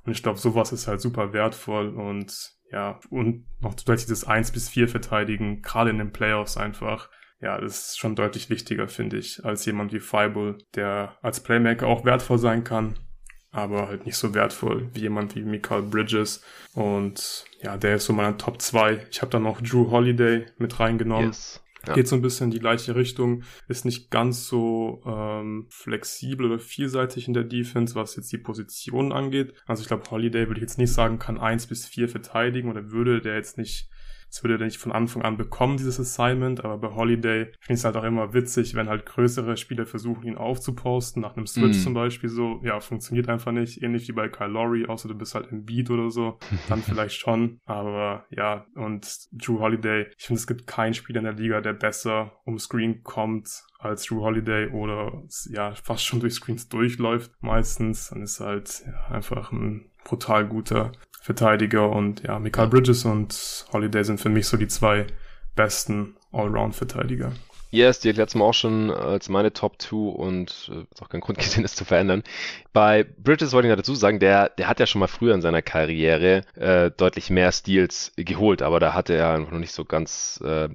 Und 0.05 0.13
ich 0.13 0.23
glaube, 0.23 0.39
sowas 0.39 0.73
ist 0.73 0.89
halt 0.89 1.01
super 1.01 1.33
wertvoll 1.33 1.89
und 1.89 2.53
ja, 2.73 2.99
und 3.11 3.45
noch 3.61 3.75
zusätzlich 3.75 4.09
das 4.09 4.25
1 4.25 4.51
bis 4.53 4.69
4 4.71 4.89
verteidigen, 4.89 5.63
gerade 5.63 5.91
in 5.91 5.99
den 5.99 6.13
Playoffs 6.13 6.57
einfach. 6.57 7.11
Ja, 7.41 7.61
das 7.61 7.89
ist 7.89 7.99
schon 7.99 8.17
deutlich 8.17 8.51
wichtiger, 8.51 8.89
finde 8.89 9.19
ich, 9.19 9.45
als 9.45 9.67
jemand 9.67 9.93
wie 9.93 10.01
Fireball, 10.01 10.59
der 10.75 11.17
als 11.23 11.41
Playmaker 11.41 11.87
auch 11.87 12.05
wertvoll 12.05 12.39
sein 12.39 12.65
kann, 12.65 12.95
aber 13.51 13.89
halt 13.89 14.07
nicht 14.07 14.17
so 14.17 14.33
wertvoll 14.33 14.89
wie 14.95 15.01
jemand 15.01 15.35
wie 15.35 15.43
Michael 15.43 15.83
Bridges. 15.83 16.43
Und 16.75 17.45
ja, 17.61 17.77
der 17.77 17.97
ist 17.97 18.07
so 18.07 18.13
meiner 18.13 18.39
Top 18.39 18.63
2. 18.63 19.07
Ich 19.11 19.21
habe 19.21 19.31
dann 19.31 19.43
noch 19.43 19.61
Drew 19.61 19.91
Holiday 19.91 20.47
mit 20.57 20.81
reingenommen. 20.81 21.27
Yes. 21.29 21.62
Ja. 21.87 21.95
Geht 21.95 22.09
so 22.09 22.17
ein 22.17 22.23
bisschen 22.23 22.45
in 22.45 22.51
die 22.53 22.61
gleiche 22.61 22.95
Richtung, 22.95 23.43
ist 23.69 23.85
nicht 23.85 24.11
ganz 24.11 24.47
so 24.47 25.03
ähm, 25.05 25.67
flexibel 25.69 26.47
oder 26.47 26.59
vielseitig 26.59 27.27
in 27.27 27.35
der 27.35 27.45
Defense, 27.45 27.95
was 27.95 28.17
jetzt 28.17 28.33
die 28.33 28.39
Positionen 28.39 29.13
angeht. 29.13 29.53
Also 29.67 29.83
ich 29.83 29.89
glaube, 29.89 30.11
Holiday 30.11 30.47
würde 30.47 30.59
ich 30.61 30.63
jetzt 30.63 30.79
nicht 30.79 30.93
sagen, 30.93 31.19
kann 31.19 31.39
eins 31.39 31.67
bis 31.67 31.87
vier 31.87 32.09
verteidigen 32.09 32.71
oder 32.71 32.91
würde 32.91 33.21
der 33.21 33.35
jetzt 33.35 33.59
nicht 33.59 33.89
das 34.33 34.43
würde 34.43 34.55
er 34.55 34.65
nicht 34.65 34.79
von 34.79 34.93
Anfang 34.93 35.21
an 35.23 35.37
bekommen, 35.37 35.77
dieses 35.77 36.01
Assignment, 36.01 36.65
aber 36.65 36.79
bei 36.79 36.95
Holiday 36.95 37.45
finde 37.45 37.59
ich 37.69 37.81
es 37.81 37.85
halt 37.85 37.97
auch 37.97 38.05
immer 38.05 38.33
witzig, 38.33 38.75
wenn 38.75 38.89
halt 38.89 39.05
größere 39.05 39.59
Spieler 39.59 39.85
versuchen, 39.85 40.27
ihn 40.27 40.39
aufzuposten, 40.39 41.21
nach 41.21 41.37
einem 41.37 41.47
Switch 41.47 41.77
mm. 41.77 41.83
zum 41.83 41.93
Beispiel 41.93 42.31
so, 42.31 42.59
ja, 42.65 42.81
funktioniert 42.81 43.29
einfach 43.29 43.53
nicht, 43.53 43.83
ähnlich 43.83 44.09
wie 44.09 44.13
bei 44.13 44.31
Kyle 44.31 44.49
Lowry, 44.49 44.87
außer 44.87 45.07
du 45.07 45.15
bist 45.15 45.35
halt 45.35 45.53
im 45.53 45.67
Beat 45.67 45.91
oder 45.91 46.09
so, 46.11 46.39
dann 46.71 46.81
vielleicht 46.81 47.21
schon, 47.21 47.61
aber 47.67 48.25
ja, 48.31 48.65
und 48.75 49.07
Drew 49.33 49.61
Holiday, 49.61 50.07
ich 50.17 50.25
finde, 50.25 50.41
es 50.41 50.47
gibt 50.47 50.67
keinen 50.67 50.95
Spieler 50.95 51.19
in 51.19 51.25
der 51.25 51.35
Liga, 51.35 51.61
der 51.61 51.75
besser 51.75 52.33
um 52.45 52.59
Screen 52.59 53.03
kommt 53.03 53.65
als 53.79 54.07
Drew 54.07 54.23
Holiday 54.23 54.69
oder 54.69 55.25
ja, 55.51 55.75
fast 55.75 56.07
schon 56.07 56.21
durch 56.21 56.35
Screens 56.35 56.71
durchläuft 56.71 57.33
meistens, 57.41 58.09
dann 58.09 58.23
ist 58.23 58.41
halt 58.41 58.83
ja, 58.87 59.15
einfach 59.15 59.53
ein 59.53 59.91
brutal 60.05 60.47
guter 60.47 60.93
Verteidiger 61.23 61.89
und 61.89 62.25
ja, 62.25 62.41
Michael 62.41 62.67
Bridges 62.67 63.05
und 63.05 63.65
Holiday 63.73 64.03
sind 64.03 64.21
für 64.21 64.29
mich 64.29 64.49
so 64.49 64.57
die 64.57 64.67
zwei 64.67 65.07
besten 65.55 66.17
Allround-Verteidiger. 66.33 67.33
Yes, 67.71 68.01
die 68.01 68.09
erklärt 68.09 68.35
mir 68.35 68.43
auch 68.43 68.53
schon 68.53 68.91
als 68.91 69.29
meine 69.29 69.53
Top 69.53 69.81
2 69.81 69.97
und 69.97 70.71
äh, 70.71 70.83
ist 70.93 71.01
auch 71.01 71.09
kein 71.09 71.21
Grund 71.21 71.39
gesehen, 71.39 71.63
das 71.63 71.77
zu 71.77 71.85
verändern. 71.85 72.25
Bei 72.73 73.05
Bridges 73.05 73.53
wollte 73.53 73.69
ich 73.69 73.71
noch 73.71 73.77
dazu 73.77 73.95
sagen, 73.95 74.19
der, 74.19 74.49
der 74.49 74.69
hat 74.69 74.81
ja 74.81 74.87
schon 74.87 74.99
mal 74.99 75.07
früher 75.07 75.33
in 75.35 75.43
seiner 75.43 75.63
Karriere 75.63 76.43
äh, 76.57 76.91
deutlich 76.91 77.31
mehr 77.31 77.53
Steals 77.53 78.13
geholt, 78.17 78.61
aber 78.61 78.81
da 78.81 78.93
hatte 78.93 79.15
er 79.15 79.33
einfach 79.33 79.53
noch 79.53 79.61
nicht 79.61 79.73
so 79.73 79.85
ganz 79.85 80.43
äh, 80.45 80.71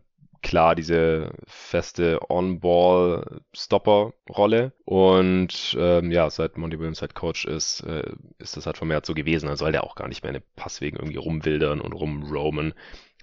klar 0.48 0.76
diese 0.76 1.32
feste 1.46 2.20
On-Ball-Stopper-Rolle. 2.30 4.72
Und 4.86 5.76
ähm, 5.78 6.12
ja, 6.12 6.30
seit 6.30 6.58
Monty 6.58 6.80
Williams 6.80 7.02
halt 7.02 7.16
Coach 7.16 7.44
ist, 7.44 7.82
äh, 7.82 8.10
ist 8.40 8.56
das 8.56 8.66
halt 8.66 8.78
vermehrt 8.78 9.06
so 9.06 9.14
gewesen. 9.14 9.48
Dann 9.48 9.58
soll 9.58 9.74
der 9.74 9.84
auch 9.84 9.96
gar 9.96 10.08
nicht 10.08 10.24
mehr 10.24 10.34
in 10.34 10.40
den 10.40 10.48
Passwegen 10.56 10.96
irgendwie 10.98 11.18
rumwildern 11.18 11.82
und 11.82 11.92
rumroamen. 11.92 12.74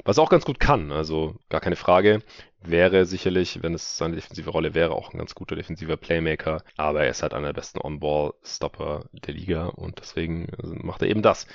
Was 0.04 0.18
er 0.18 0.24
auch 0.24 0.30
ganz 0.30 0.44
gut 0.44 0.60
kann, 0.60 0.92
also 0.92 1.36
gar 1.48 1.62
keine 1.62 1.76
Frage. 1.76 2.20
Wäre 2.60 3.06
sicherlich, 3.06 3.62
wenn 3.62 3.72
es 3.74 3.96
seine 3.96 4.16
defensive 4.16 4.50
Rolle 4.50 4.74
wäre, 4.74 4.92
auch 4.92 5.12
ein 5.12 5.18
ganz 5.18 5.34
guter 5.34 5.56
defensiver 5.56 5.96
Playmaker. 5.96 6.62
Aber 6.76 7.04
er 7.04 7.10
ist 7.10 7.22
halt 7.22 7.32
einer 7.32 7.46
der 7.48 7.54
besten 7.54 7.80
On-Ball-Stopper 7.80 9.06
der 9.12 9.34
Liga 9.34 9.66
und 9.66 10.00
deswegen 10.00 10.48
macht 10.82 11.00
er 11.02 11.08
eben 11.08 11.22
das. 11.22 11.46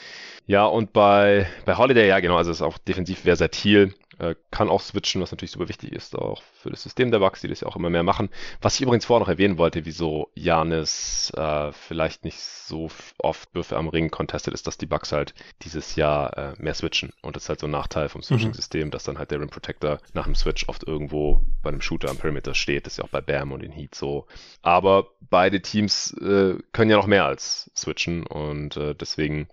Ja, 0.47 0.65
und 0.65 0.93
bei, 0.93 1.47
bei 1.65 1.78
Holiday, 1.78 2.07
ja 2.07 2.22
genau, 2.22 2.38
also 2.38 2.49
ist 2.49 2.61
auch 2.61 2.78
defensiv 2.80 3.20
versatil. 3.20 3.93
Äh, 4.20 4.36
kann 4.51 4.70
auch 4.70 4.82
switchen, 4.82 5.22
was 5.22 5.32
natürlich 5.32 5.51
super 5.51 5.70
wichtig 5.70 5.93
ist, 5.93 6.15
auch 6.17 6.41
für 6.53 6.70
das 6.70 6.84
System 6.84 7.09
der 7.09 7.20
Bucks, 7.20 7.39
die 7.39 7.47
das 7.47 7.61
ja 7.61 7.67
auch 7.67 7.78
immer 7.78 7.89
mehr 7.89 8.03
machen. 8.03 8.30
Was 8.61 8.76
ich 8.76 8.82
übrigens 8.82 9.05
vorher 9.05 9.22
noch 9.22 9.30
erwähnen 9.30 9.57
wollte, 9.57 9.86
wieso 9.86 10.30
Janis 10.36 11.32
äh, 11.38 11.72
vielleicht 11.72 12.26
nicht 12.26 12.39
so 12.39 12.89
oft 13.17 13.55
Würfe 13.55 13.78
am 13.78 13.88
Ring 13.88 14.11
contestet, 14.11 14.53
ist, 14.53 14.67
dass 14.67 14.78
die 14.78 14.88
Bucks 14.88 15.13
halt 15.13 15.34
dieses 15.61 15.95
Jahr 15.95 16.38
äh, 16.38 16.53
mehr 16.57 16.74
switchen. 16.74 17.13
Und 17.22 17.38
das 17.38 17.43
ist 17.43 17.49
halt 17.49 17.61
so 17.61 17.67
ein 17.67 17.72
Nachteil 17.72 18.09
vom 18.09 18.22
Switching-System, 18.22 18.88
mhm. 18.88 18.91
dass 18.91 19.03
dann 19.03 19.17
halt 19.17 19.32
der 19.32 19.39
Rim 19.39 19.49
Protector 19.49 19.99
nach 20.13 20.26
dem 20.26 20.36
Switch 20.36 20.67
oft 20.67 20.86
irgendwo 20.86 21.41
bei 21.63 21.70
einem 21.70 21.82
Shooter 21.82 22.09
am 22.09 22.17
Perimeter 22.17 22.53
steht. 22.53 22.86
Das 22.86 22.93
ist 22.93 22.97
ja 22.97 23.05
auch 23.05 23.09
bei 23.09 23.22
Bam 23.22 23.53
und 23.53 23.63
in 23.63 23.72
Heat 23.72 23.95
so. 23.95 24.28
Aber 24.61 25.07
beide 25.30 25.61
Teams 25.61 26.11
äh, 26.13 26.57
können 26.74 26.91
ja 26.91 26.97
noch 26.97 27.07
mehr 27.07 27.26
als 27.26 27.72
switchen 27.76 28.28
und 28.28 28.76
äh, 28.76 28.95
deswegen 28.95 29.47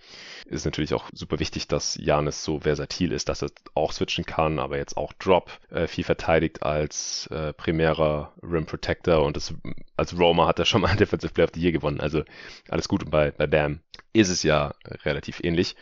ist 0.46 0.64
natürlich 0.64 0.94
auch 0.94 1.04
super 1.12 1.38
wichtig, 1.38 1.68
dass 1.68 1.96
Janis 1.96 2.42
so 2.42 2.60
versatil 2.60 3.12
ist, 3.12 3.28
dass 3.28 3.42
er 3.42 3.50
auch 3.74 3.92
switchen 3.92 4.24
kann 4.24 4.55
aber 4.59 4.76
jetzt 4.76 4.96
auch 4.96 5.12
Drop 5.14 5.50
äh, 5.70 5.86
viel 5.86 6.04
verteidigt 6.04 6.62
als 6.62 7.26
äh, 7.28 7.52
primärer 7.52 8.32
Rim 8.42 8.66
Protector 8.66 9.24
und 9.24 9.36
das, 9.36 9.54
als 9.96 10.18
Roma 10.18 10.46
hat 10.46 10.59
er 10.59 10.64
schon 10.64 10.82
mal 10.82 10.96
Defensive 10.96 11.32
Player 11.32 11.46
of 11.46 11.52
the 11.54 11.61
Year 11.61 11.72
gewonnen. 11.72 12.00
Also 12.00 12.22
alles 12.68 12.88
gut 12.88 13.02
und 13.04 13.11
bei, 13.11 13.30
bei 13.30 13.46
Bam 13.46 13.80
ist 14.12 14.28
es 14.28 14.42
ja 14.42 14.74
relativ 15.04 15.40
ähnlich. 15.42 15.76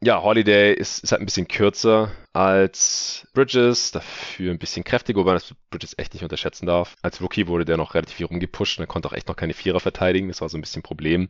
Ja, 0.00 0.22
Holiday 0.22 0.74
ist, 0.74 1.02
ist 1.02 1.10
halt 1.10 1.20
ein 1.20 1.24
bisschen 1.24 1.48
kürzer 1.48 2.12
als 2.32 3.26
Bridges, 3.34 3.90
dafür 3.90 4.52
ein 4.52 4.58
bisschen 4.60 4.84
kräftiger, 4.84 5.18
wobei 5.18 5.30
man 5.32 5.40
das 5.40 5.52
Bridges 5.70 5.98
echt 5.98 6.14
nicht 6.14 6.22
unterschätzen 6.22 6.66
darf. 6.66 6.94
Als 7.02 7.20
Rookie 7.20 7.48
wurde 7.48 7.64
der 7.64 7.76
noch 7.76 7.94
relativ 7.94 8.16
viel 8.16 8.26
rumgepusht 8.26 8.78
und 8.78 8.84
er 8.84 8.86
konnte 8.86 9.08
auch 9.08 9.12
echt 9.12 9.26
noch 9.26 9.34
keine 9.34 9.54
Vierer 9.54 9.80
verteidigen. 9.80 10.28
Das 10.28 10.40
war 10.40 10.48
so 10.48 10.56
ein 10.56 10.60
bisschen 10.60 10.80
ein 10.80 10.84
Problem, 10.84 11.28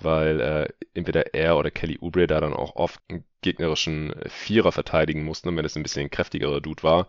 weil 0.00 0.40
äh, 0.40 0.68
entweder 0.94 1.34
er 1.34 1.58
oder 1.58 1.70
Kelly 1.70 1.98
Oubre 2.00 2.26
da 2.26 2.40
dann 2.40 2.54
auch 2.54 2.76
oft 2.76 2.98
einen 3.10 3.24
gegnerischen 3.42 4.14
Vierer 4.26 4.72
verteidigen 4.72 5.22
mussten, 5.22 5.54
wenn 5.54 5.64
es 5.66 5.76
ein 5.76 5.82
bisschen 5.82 6.06
ein 6.06 6.10
kräftigerer 6.10 6.62
Dude 6.62 6.82
war 6.82 7.08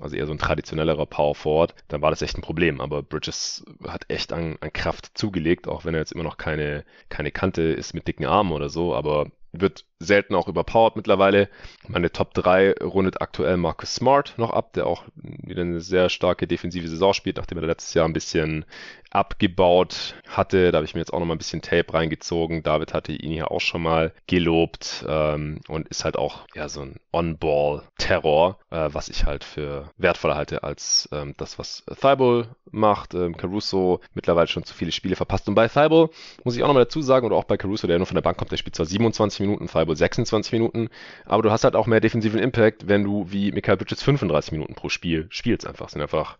also 0.00 0.16
eher 0.16 0.26
so 0.26 0.32
ein 0.32 0.38
traditionellerer 0.38 1.06
Power 1.06 1.34
Forward, 1.34 1.74
dann 1.88 2.02
war 2.02 2.10
das 2.10 2.22
echt 2.22 2.36
ein 2.36 2.42
Problem. 2.42 2.80
Aber 2.80 3.02
Bridges 3.02 3.64
hat 3.86 4.04
echt 4.08 4.32
an, 4.32 4.56
an 4.60 4.72
Kraft 4.72 5.16
zugelegt, 5.16 5.68
auch 5.68 5.84
wenn 5.84 5.94
er 5.94 6.00
jetzt 6.00 6.12
immer 6.12 6.24
noch 6.24 6.36
keine, 6.36 6.84
keine 7.08 7.30
Kante 7.30 7.62
ist 7.62 7.94
mit 7.94 8.06
dicken 8.06 8.26
Armen 8.26 8.52
oder 8.52 8.68
so, 8.68 8.94
aber 8.94 9.30
wird 9.60 9.84
selten 9.98 10.34
auch 10.34 10.48
überpowered 10.48 10.96
mittlerweile. 10.96 11.48
Meine 11.88 12.12
Top 12.12 12.34
3 12.34 12.74
rundet 12.82 13.20
aktuell 13.20 13.56
Marcus 13.56 13.94
Smart 13.94 14.34
noch 14.36 14.50
ab, 14.50 14.72
der 14.74 14.86
auch 14.86 15.04
wieder 15.14 15.62
eine 15.62 15.80
sehr 15.80 16.08
starke 16.08 16.46
defensive 16.46 16.88
Saison 16.88 17.14
spielt, 17.14 17.38
nachdem 17.38 17.58
er 17.58 17.66
letztes 17.66 17.94
Jahr 17.94 18.06
ein 18.06 18.12
bisschen 18.12 18.64
abgebaut 19.10 20.14
hatte. 20.28 20.70
Da 20.70 20.76
habe 20.76 20.84
ich 20.84 20.94
mir 20.94 21.00
jetzt 21.00 21.12
auch 21.12 21.20
noch 21.20 21.26
mal 21.26 21.34
ein 21.34 21.38
bisschen 21.38 21.62
Tape 21.62 21.94
reingezogen. 21.94 22.62
David 22.62 22.92
hatte 22.92 23.12
ihn 23.12 23.32
ja 23.32 23.46
auch 23.46 23.60
schon 23.60 23.82
mal 23.82 24.12
gelobt 24.26 25.04
ähm, 25.08 25.60
und 25.68 25.88
ist 25.88 26.04
halt 26.04 26.18
auch 26.18 26.46
ja 26.54 26.68
so 26.68 26.82
ein 26.82 26.96
On-Ball-Terror, 27.12 28.58
äh, 28.70 28.88
was 28.92 29.08
ich 29.08 29.24
halt 29.24 29.44
für 29.44 29.90
wertvoller 29.96 30.34
halte 30.34 30.62
als 30.62 31.08
ähm, 31.12 31.34
das, 31.38 31.58
was 31.58 31.84
Thibault 32.00 32.48
macht. 32.70 33.14
Ähm, 33.14 33.36
Caruso 33.36 34.00
mittlerweile 34.12 34.48
schon 34.48 34.64
zu 34.64 34.74
viele 34.74 34.92
Spiele 34.92 35.16
verpasst. 35.16 35.48
Und 35.48 35.54
bei 35.54 35.68
Thibault 35.68 36.12
muss 36.44 36.56
ich 36.56 36.62
auch 36.62 36.68
noch 36.68 36.74
mal 36.74 36.84
dazu 36.84 37.00
sagen, 37.00 37.26
oder 37.26 37.36
auch 37.36 37.44
bei 37.44 37.56
Caruso, 37.56 37.86
der 37.86 37.98
nur 37.98 38.06
von 38.06 38.16
der 38.16 38.22
Bank 38.22 38.36
kommt, 38.36 38.52
der 38.52 38.58
spielt 38.58 38.76
zwar 38.76 38.86
27 38.86 39.45
Minuten, 39.46 39.66
Thibault 39.66 39.98
26 39.98 40.52
Minuten, 40.52 40.88
aber 41.24 41.42
du 41.42 41.50
hast 41.50 41.64
halt 41.64 41.76
auch 41.76 41.86
mehr 41.86 42.00
defensiven 42.00 42.40
Impact, 42.40 42.88
wenn 42.88 43.04
du 43.04 43.30
wie 43.30 43.52
Michael 43.52 43.76
Bridges 43.76 44.02
35 44.02 44.52
Minuten 44.52 44.74
pro 44.74 44.88
Spiel 44.88 45.26
spielst 45.30 45.66
einfach. 45.66 45.86
Das 45.86 45.92
sind 45.92 46.02
einfach 46.02 46.38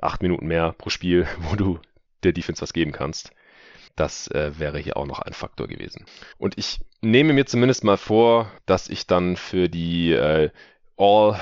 acht 0.00 0.22
Minuten 0.22 0.46
mehr 0.46 0.74
pro 0.76 0.90
Spiel, 0.90 1.26
wo 1.38 1.56
du 1.56 1.78
der 2.22 2.32
Defense 2.32 2.62
was 2.62 2.72
geben 2.72 2.92
kannst. 2.92 3.32
Das 3.96 4.28
äh, 4.28 4.58
wäre 4.58 4.78
hier 4.78 4.96
auch 4.96 5.06
noch 5.06 5.18
ein 5.18 5.32
Faktor 5.32 5.66
gewesen. 5.66 6.04
Und 6.38 6.56
ich 6.58 6.80
nehme 7.00 7.32
mir 7.32 7.46
zumindest 7.46 7.84
mal 7.84 7.96
vor, 7.96 8.50
dass 8.66 8.88
ich 8.88 9.06
dann 9.06 9.36
für 9.36 9.68
die 9.68 10.12
äh, 10.12 10.50
All 11.00 11.40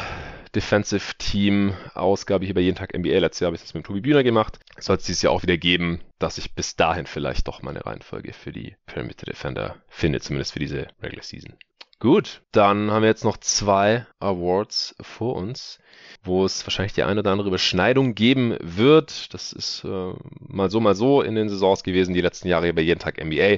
Defensive 0.55 1.15
Team 1.19 1.75
Ausgabe 1.95 2.45
hier 2.45 2.55
bei 2.55 2.61
jeden 2.61 2.77
Tag 2.77 2.97
NBA, 2.97 3.19
letztes 3.19 3.41
Jahr 3.41 3.49
habe 3.49 3.57
ich 3.57 3.63
das 3.63 3.75
mit 3.75 3.85
Tobi 3.85 4.01
Bühner 4.01 4.23
gemacht, 4.23 4.61
soll 4.79 4.97
es 4.97 5.03
dieses 5.03 5.23
Jahr 5.23 5.33
auch 5.33 5.43
wieder 5.43 5.57
geben, 5.57 6.01
dass 6.21 6.39
ich 6.39 6.55
bis 6.55 6.77
dahin 6.77 7.07
vielleicht 7.07 7.49
doch 7.49 7.61
meine 7.61 7.85
Reihenfolge 7.85 8.33
für 8.33 8.53
die 8.53 8.77
Perimeter 8.87 9.27
Defender 9.27 9.75
finde, 9.89 10.21
zumindest 10.21 10.53
für 10.53 10.61
diese 10.61 10.87
Regular 11.03 11.25
Season. 11.25 11.55
Gut, 11.99 12.43
dann 12.53 12.93
haben 12.93 13.03
wir 13.03 13.09
jetzt 13.09 13.25
noch 13.25 13.37
zwei 13.37 14.07
Awards 14.21 14.95
vor 15.01 15.35
uns, 15.35 15.81
wo 16.23 16.45
es 16.45 16.65
wahrscheinlich 16.65 16.93
die 16.93 17.03
eine 17.03 17.19
oder 17.19 17.33
andere 17.33 17.49
Überschneidung 17.49 18.15
geben 18.15 18.57
wird. 18.61 19.35
Das 19.35 19.53
ist 19.53 19.83
äh, 19.85 20.13
mal 20.39 20.71
so, 20.71 20.79
mal 20.79 20.95
so 20.95 21.21
in 21.21 21.35
den 21.35 21.49
Saisons 21.49 21.83
gewesen, 21.83 22.15
die 22.15 22.21
letzten 22.21 22.47
Jahre 22.47 22.73
bei 22.73 22.83
jeden 22.83 23.01
Tag 23.01 23.23
NBA. 23.23 23.57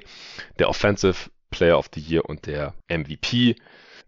Der 0.58 0.70
Offensive 0.70 1.28
Player 1.50 1.78
of 1.78 1.90
the 1.94 2.00
Year 2.00 2.24
und 2.24 2.46
der 2.46 2.72
MVP. 2.88 3.56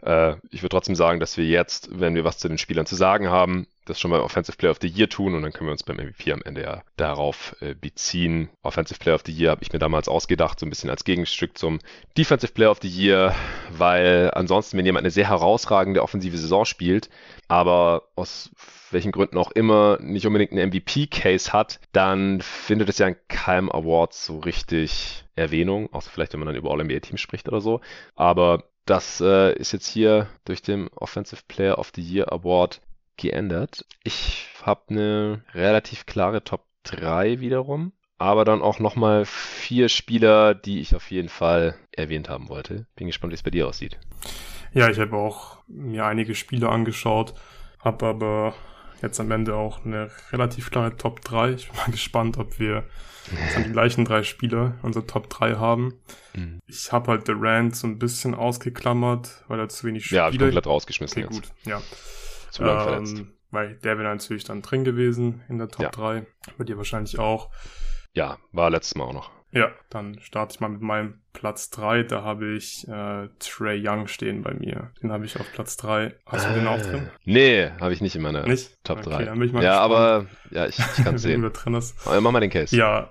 Äh, 0.02 0.36
ich 0.50 0.62
würde 0.62 0.70
trotzdem 0.70 0.94
sagen, 0.94 1.20
dass 1.20 1.36
wir 1.36 1.44
jetzt, 1.44 1.88
wenn 1.92 2.14
wir 2.14 2.24
was 2.24 2.38
zu 2.38 2.48
den 2.48 2.58
Spielern 2.58 2.86
zu 2.86 2.96
sagen 2.96 3.30
haben, 3.30 3.66
das 3.84 3.98
schon 3.98 4.10
mal 4.10 4.20
Offensive 4.20 4.56
Player 4.56 4.70
of 4.70 4.78
the 4.80 4.88
Year 4.88 5.08
tun 5.08 5.34
und 5.34 5.42
dann 5.42 5.52
können 5.52 5.68
wir 5.68 5.72
uns 5.72 5.82
beim 5.82 5.96
MVP 5.96 6.32
am 6.32 6.42
Ende 6.44 6.62
ja 6.62 6.82
darauf 6.96 7.56
äh, 7.60 7.74
beziehen. 7.74 8.48
Offensive 8.62 9.00
Player 9.00 9.16
of 9.16 9.22
the 9.26 9.32
Year 9.32 9.50
habe 9.50 9.62
ich 9.62 9.72
mir 9.72 9.78
damals 9.78 10.08
ausgedacht, 10.08 10.60
so 10.60 10.66
ein 10.66 10.70
bisschen 10.70 10.90
als 10.90 11.04
Gegenstück 11.04 11.58
zum 11.58 11.80
Defensive 12.16 12.52
Player 12.52 12.70
of 12.70 12.78
the 12.80 12.88
Year, 12.88 13.34
weil 13.70 14.30
ansonsten, 14.34 14.78
wenn 14.78 14.86
jemand 14.86 15.04
eine 15.04 15.10
sehr 15.10 15.28
herausragende 15.28 16.02
offensive 16.02 16.36
Saison 16.36 16.64
spielt, 16.64 17.10
aber 17.48 18.04
aus 18.14 18.50
welchen 18.92 19.10
Gründen 19.10 19.38
auch 19.38 19.50
immer 19.50 19.98
nicht 20.00 20.26
unbedingt 20.26 20.52
einen 20.52 20.68
MVP-Case 20.68 21.52
hat, 21.52 21.80
dann 21.92 22.40
findet 22.40 22.88
es 22.88 22.98
ja 22.98 23.08
in 23.08 23.16
keinem 23.28 23.70
Award 23.70 24.12
so 24.12 24.38
richtig 24.38 25.24
Erwähnung, 25.34 25.92
außer 25.92 26.10
vielleicht, 26.10 26.34
wenn 26.34 26.40
man 26.40 26.48
dann 26.48 26.56
über 26.56 26.70
All-NBA-Teams 26.70 27.20
spricht 27.20 27.48
oder 27.48 27.60
so. 27.60 27.80
Aber 28.14 28.64
das 28.86 29.20
äh, 29.20 29.54
ist 29.54 29.72
jetzt 29.72 29.86
hier 29.86 30.28
durch 30.44 30.62
den 30.62 30.88
Offensive 30.88 31.42
Player 31.46 31.78
of 31.78 31.92
the 31.94 32.02
Year 32.02 32.32
Award 32.32 32.80
geändert. 33.16 33.84
Ich 34.02 34.48
habe 34.62 34.82
eine 34.88 35.44
relativ 35.54 36.06
klare 36.06 36.42
Top 36.42 36.64
3 36.84 37.40
wiederum, 37.40 37.92
aber 38.18 38.44
dann 38.44 38.62
auch 38.62 38.78
nochmal 38.78 39.24
vier 39.24 39.88
Spieler, 39.88 40.54
die 40.54 40.80
ich 40.80 40.94
auf 40.94 41.10
jeden 41.10 41.28
Fall 41.28 41.76
erwähnt 41.92 42.28
haben 42.28 42.48
wollte. 42.48 42.86
Bin 42.96 43.06
gespannt, 43.06 43.32
wie 43.32 43.36
es 43.36 43.42
bei 43.42 43.50
dir 43.50 43.68
aussieht. 43.68 43.98
Ja, 44.72 44.88
ich 44.88 44.98
habe 44.98 45.16
auch 45.16 45.58
mir 45.68 46.06
einige 46.06 46.34
Spiele 46.34 46.68
angeschaut, 46.68 47.34
habe 47.78 48.06
aber 48.06 48.54
jetzt 49.02 49.20
am 49.20 49.30
Ende 49.30 49.54
auch 49.54 49.84
eine 49.84 50.10
relativ 50.30 50.70
klare 50.70 50.96
Top 50.96 51.20
3. 51.22 51.52
Ich 51.52 51.68
bin 51.68 51.76
mal 51.76 51.86
gespannt, 51.90 52.38
ob 52.38 52.58
wir 52.58 52.84
dann 53.54 53.64
die 53.64 53.72
gleichen 53.72 54.04
drei 54.04 54.22
Spieler, 54.22 54.74
unsere 54.82 55.06
Top 55.06 55.28
3 55.30 55.56
haben. 55.56 55.94
Mhm. 56.34 56.60
Ich 56.66 56.92
habe 56.92 57.10
halt 57.10 57.28
Durant 57.28 57.76
so 57.76 57.86
ein 57.86 57.98
bisschen 57.98 58.34
ausgeklammert, 58.34 59.44
weil 59.48 59.60
er 59.60 59.68
zu 59.68 59.86
wenig 59.86 60.06
Spiele... 60.06 60.20
Ja, 60.20 60.28
ich 60.28 60.38
komplett 60.38 60.66
rausgeschmissen 60.66 61.24
okay, 61.24 61.34
jetzt. 61.34 61.42
gut, 61.42 61.66
ja. 61.66 61.80
Zu 62.50 62.64
lange 62.64 62.80
ähm, 62.80 63.06
verletzt. 63.06 63.24
Weil 63.50 63.74
der 63.76 63.98
wäre 63.98 64.08
natürlich 64.08 64.44
dann 64.44 64.62
drin 64.62 64.82
gewesen 64.82 65.42
in 65.48 65.58
der 65.58 65.68
Top 65.68 65.82
ja. 65.82 65.90
3. 65.90 66.26
Bei 66.56 66.64
dir 66.64 66.78
wahrscheinlich 66.78 67.18
auch. 67.18 67.50
Ja, 68.14 68.38
war 68.50 68.70
letztes 68.70 68.94
Mal 68.94 69.04
auch 69.04 69.12
noch. 69.12 69.30
Ja, 69.52 69.70
dann 69.90 70.18
starte 70.20 70.54
ich 70.54 70.60
mal 70.60 70.70
mit 70.70 70.80
meinem 70.80 71.20
Platz 71.34 71.68
3. 71.70 72.04
Da 72.04 72.22
habe 72.22 72.54
ich 72.54 72.88
äh, 72.88 73.28
Trey 73.38 73.86
Young 73.86 74.06
stehen 74.06 74.42
bei 74.42 74.54
mir. 74.54 74.90
Den 75.02 75.12
habe 75.12 75.26
ich 75.26 75.38
auf 75.38 75.50
Platz 75.52 75.76
3. 75.76 76.14
Hast 76.24 76.48
du 76.48 76.54
den 76.54 76.66
auch 76.66 76.80
drin? 76.80 77.10
Nee, 77.24 77.70
habe 77.78 77.92
ich 77.92 78.00
nicht 78.00 78.16
in 78.16 78.22
meiner 78.22 78.46
nicht? 78.46 78.82
Top 78.82 78.98
okay, 78.98 79.10
3. 79.10 79.24
Dann 79.26 79.38
bin 79.38 79.48
ich 79.48 79.52
mal 79.52 79.62
ja, 79.62 79.86
gespannt. 79.86 79.94
aber 79.94 80.26
ja, 80.50 80.66
ich, 80.66 80.78
ich 80.78 81.04
kann 81.04 81.16
es 81.16 81.22
sehen. 81.22 81.42
drin 81.42 81.74
ist. 81.74 81.94
Aber 82.06 82.20
mach 82.22 82.32
mal 82.32 82.40
den 82.40 82.50
Case. 82.50 82.74
Ja, 82.74 83.10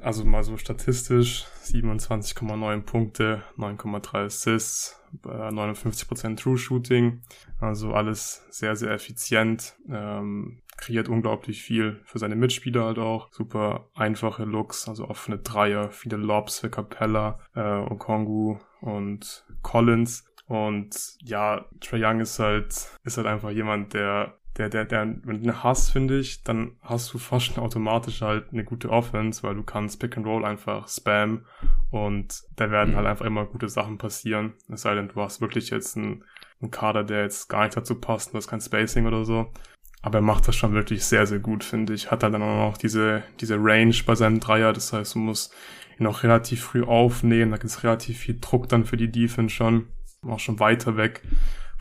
also 0.00 0.24
mal 0.24 0.42
so 0.42 0.56
statistisch 0.56 1.46
27,9 1.64 2.82
Punkte, 2.82 3.42
9,3 3.56 4.24
Assists, 4.26 5.00
59% 5.22 6.36
True 6.36 6.58
Shooting. 6.58 7.22
Also 7.60 7.92
alles 7.92 8.44
sehr, 8.50 8.74
sehr 8.74 8.90
effizient. 8.90 9.74
Ähm, 9.88 10.61
kreiert 10.76 11.08
unglaublich 11.08 11.62
viel 11.62 12.00
für 12.04 12.18
seine 12.18 12.36
Mitspieler 12.36 12.84
halt 12.84 12.98
auch. 12.98 13.30
Super 13.32 13.88
einfache 13.94 14.44
Looks, 14.44 14.88
also 14.88 15.08
offene 15.08 15.38
Dreier, 15.38 15.90
viele 15.90 16.16
Lobs 16.16 16.60
für 16.60 16.70
Capella, 16.70 17.38
äh, 17.54 17.60
Okongu 17.60 18.58
und 18.80 19.44
Collins. 19.62 20.26
Und 20.46 21.16
ja, 21.22 21.66
Trey 21.80 22.04
Young 22.04 22.20
ist 22.20 22.38
halt, 22.38 22.98
ist 23.04 23.16
halt 23.16 23.26
einfach 23.26 23.50
jemand, 23.50 23.94
der 23.94 24.36
der, 24.58 24.68
der, 24.68 24.84
der, 24.84 25.06
wenn 25.24 25.42
du 25.42 25.50
einen 25.50 25.62
hast, 25.62 25.90
finde 25.90 26.18
ich, 26.18 26.42
dann 26.42 26.76
hast 26.82 27.12
du 27.14 27.18
fast 27.18 27.46
schon 27.46 27.64
automatisch 27.64 28.20
halt 28.20 28.52
eine 28.52 28.64
gute 28.64 28.90
Offense, 28.90 29.42
weil 29.42 29.54
du 29.54 29.62
kannst 29.62 29.98
Pick 29.98 30.16
and 30.16 30.26
Roll 30.26 30.44
einfach 30.44 30.88
spam 30.88 31.46
und 31.90 32.42
da 32.56 32.70
werden 32.70 32.92
mhm. 32.92 32.96
halt 32.96 33.06
einfach 33.06 33.24
immer 33.24 33.46
gute 33.46 33.68
Sachen 33.68 33.98
passieren. 33.98 34.52
Es 34.68 34.82
sei 34.82 34.94
denn, 34.94 35.08
du 35.08 35.20
hast 35.20 35.40
wirklich 35.40 35.70
jetzt 35.70 35.96
einen, 35.96 36.24
einen 36.60 36.70
Kader, 36.70 37.02
der 37.02 37.22
jetzt 37.22 37.48
gar 37.48 37.64
nicht 37.64 37.76
dazu 37.76 37.98
passt, 37.98 38.32
du 38.32 38.36
hast 38.36 38.48
kein 38.48 38.60
Spacing 38.60 39.06
oder 39.06 39.24
so. 39.24 39.50
Aber 40.02 40.18
er 40.18 40.22
macht 40.22 40.48
das 40.48 40.56
schon 40.56 40.74
wirklich 40.74 41.04
sehr, 41.04 41.26
sehr 41.26 41.38
gut, 41.38 41.64
finde 41.64 41.94
ich. 41.94 42.10
Hat 42.10 42.22
halt 42.22 42.34
dann 42.34 42.42
auch 42.42 42.70
noch 42.70 42.76
diese, 42.76 43.22
diese 43.40 43.56
Range 43.58 43.94
bei 44.04 44.14
seinem 44.14 44.40
Dreier. 44.40 44.72
Das 44.72 44.92
heißt, 44.92 45.14
du 45.14 45.20
musst 45.20 45.54
ihn 45.98 46.06
auch 46.06 46.24
relativ 46.24 46.62
früh 46.62 46.82
aufnehmen. 46.82 47.52
Da 47.52 47.56
gibt 47.56 47.70
es 47.70 47.84
relativ 47.84 48.18
viel 48.18 48.38
Druck 48.40 48.68
dann 48.68 48.84
für 48.84 48.96
die 48.96 49.10
Defense 49.10 49.54
schon. 49.54 49.86
Auch 50.26 50.40
schon 50.40 50.60
weiter 50.60 50.96
weg 50.96 51.22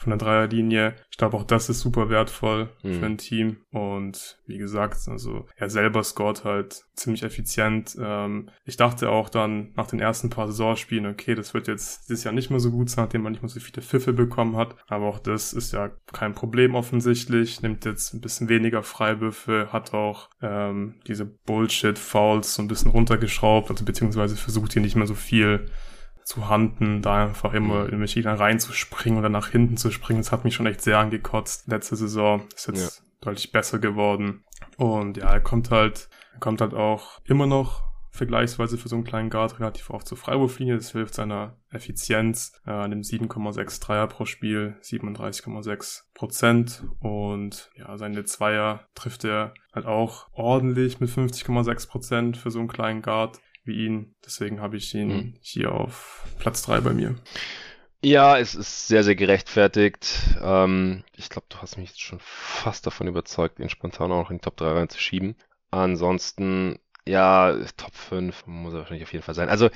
von 0.02 0.10
der 0.10 0.18
Dreierlinie. 0.18 0.96
Ich 1.12 1.18
glaube, 1.18 1.38
auch 1.38 1.44
das 1.44 1.70
ist 1.70 1.82
super 1.82 2.10
wertvoll 2.10 2.70
mhm. 2.82 2.94
für 2.94 3.06
ein 3.06 3.18
Team. 3.20 3.58
Und 3.72 4.40
wie 4.48 4.58
gesagt, 4.58 4.98
also 5.08 5.46
er 5.56 5.70
selber 5.70 6.04
scoret 6.04 6.44
halt 6.44 6.86
ziemlich 6.96 7.22
effizient. 7.22 7.96
Ähm, 8.02 8.50
ich 8.66 8.78
dachte 8.78 9.10
auch 9.10 9.30
dann 9.30 9.72
nach 9.76 9.86
den 9.86 10.00
ersten 10.00 10.32
paar 10.32 10.48
Saisonspielen, 10.48 11.06
okay, 11.06 11.36
das 11.36 11.54
wird 11.54 11.68
jetzt 11.68 12.10
dieses 12.10 12.24
Jahr 12.24 12.34
nicht 12.34 12.50
mehr 12.50 12.60
so 12.60 12.72
gut 12.72 12.90
sein, 12.90 13.06
nachdem 13.06 13.22
man 13.22 13.34
nicht 13.34 13.44
mehr 13.44 13.50
so 13.50 13.60
viele 13.60 13.84
Pfiffe 13.84 14.12
bekommen 14.12 14.58
hat. 14.58 14.76
Aber 14.88 15.06
auch 15.06 15.20
das 15.20 15.54
ist 15.54 15.72
ja 15.72 15.92
kein 16.12 16.34
Problem 16.34 16.74
offensichtlich. 16.74 17.62
Nimmt 17.62 17.86
jetzt 17.86 18.16
ein 18.16 18.22
bisschen 18.22 18.50
weniger 18.50 18.82
Freiwürfe, 18.82 19.70
hat 19.72 19.94
auch 19.94 20.30
ähm, 20.42 20.96
diese 21.06 21.26
Bullshit-Fouls 21.26 22.56
so 22.56 22.64
ein 22.64 22.68
bisschen 22.68 22.90
runtergeschraubt, 22.90 23.70
also 23.70 23.86
beziehungsweise 23.86 24.36
versucht 24.36 24.74
hier 24.74 24.82
nicht 24.82 24.96
mehr 24.96 25.08
so 25.08 25.16
viel 25.16 25.70
zu 26.24 26.50
handen, 26.50 27.02
da 27.02 27.26
einfach 27.26 27.54
immer 27.54 27.90
in 27.90 28.00
mich 28.00 28.20
reinzuspringen 28.26 29.20
oder 29.20 29.30
nach 29.30 29.50
hinten 29.50 29.78
zu 29.78 29.92
springen. 29.92 30.20
Das 30.22 30.32
hat 30.32 30.44
mich 30.44 30.56
schon 30.56 30.68
echt 30.68 30.82
sehr 30.82 31.00
angekotzt. 31.00 31.68
Letzte 31.68 31.96
Saison 31.96 32.44
ist 32.56 32.68
jetzt 32.68 33.00
ja. 33.00 33.06
deutlich 33.22 33.52
besser 33.52 33.80
geworden. 33.80 34.44
Und 34.78 35.18
ja, 35.18 35.32
er 35.32 35.42
kommt 35.42 35.72
halt, 35.72 36.10
er 36.34 36.40
kommt 36.40 36.62
halt 36.62 36.74
auch 36.74 37.20
immer 37.26 37.48
noch 37.48 37.92
vergleichsweise 38.12 38.78
für 38.78 38.90
so 38.90 38.96
einen 38.96 39.06
kleinen 39.06 39.30
Guard 39.30 39.60
relativ 39.60 39.90
oft 39.90 40.06
zur 40.06 40.18
Freiwurflinie. 40.18 40.76
Das 40.76 40.92
hilft 40.92 41.14
seiner 41.14 41.56
Effizienz 41.70 42.54
äh, 42.66 42.72
an 42.72 42.92
dem 42.92 43.02
7,6 43.02 43.82
Dreier 43.82 44.08
pro 44.08 44.26
Spiel, 44.26 44.76
37,6 44.84 46.02
Prozent. 46.14 46.84
Und 47.00 47.72
ja, 47.76 47.98
seine 47.98 48.26
Zweier 48.26 48.86
trifft 48.96 49.24
er 49.24 49.54
halt 49.74 49.86
auch 49.86 50.28
ordentlich 50.34 51.00
mit 51.00 51.10
50,6 51.10 51.88
Prozent 51.88 52.38
für 52.38 52.52
so 52.52 52.60
einen 52.60 52.68
kleinen 52.68 53.02
Guard 53.02 53.40
wie 53.64 53.86
ihn. 53.86 54.16
Deswegen 54.26 54.62
habe 54.62 54.78
ich 54.78 54.94
ihn 54.94 55.08
mhm. 55.08 55.34
hier 55.42 55.72
auf 55.72 56.26
Platz 56.40 56.64
3 56.64 56.82
bei 56.82 56.94
mir. 56.94 57.16
Ja, 58.04 58.40
es 58.40 58.56
ist 58.56 58.88
sehr, 58.88 59.04
sehr 59.04 59.16
gerechtfertigt. 59.16 60.38
Ähm, 60.42 61.04
ich 61.16 61.30
glaube, 61.30 61.46
du 61.50 61.58
hast 61.58 61.78
mich 61.78 61.90
jetzt 61.90 62.02
schon 62.02 62.20
fast 62.20 62.88
davon 62.88 63.08
überzeugt, 63.08 63.60
ihn 63.60 63.70
spontan 63.70 64.12
auch 64.12 64.24
noch 64.24 64.32
in 64.32 64.38
die 64.38 64.42
Top 64.42 64.58
3 64.58 64.72
reinzuschieben. 64.72 65.36
Ansonsten 65.70 66.80
ja, 67.08 67.56
Top 67.78 67.96
5 67.96 68.46
muss 68.46 68.74
er 68.74 68.80
wahrscheinlich 68.80 69.04
auf 69.04 69.14
jeden 69.14 69.24
Fall 69.24 69.36
sein. 69.36 69.50
Also 69.50 69.70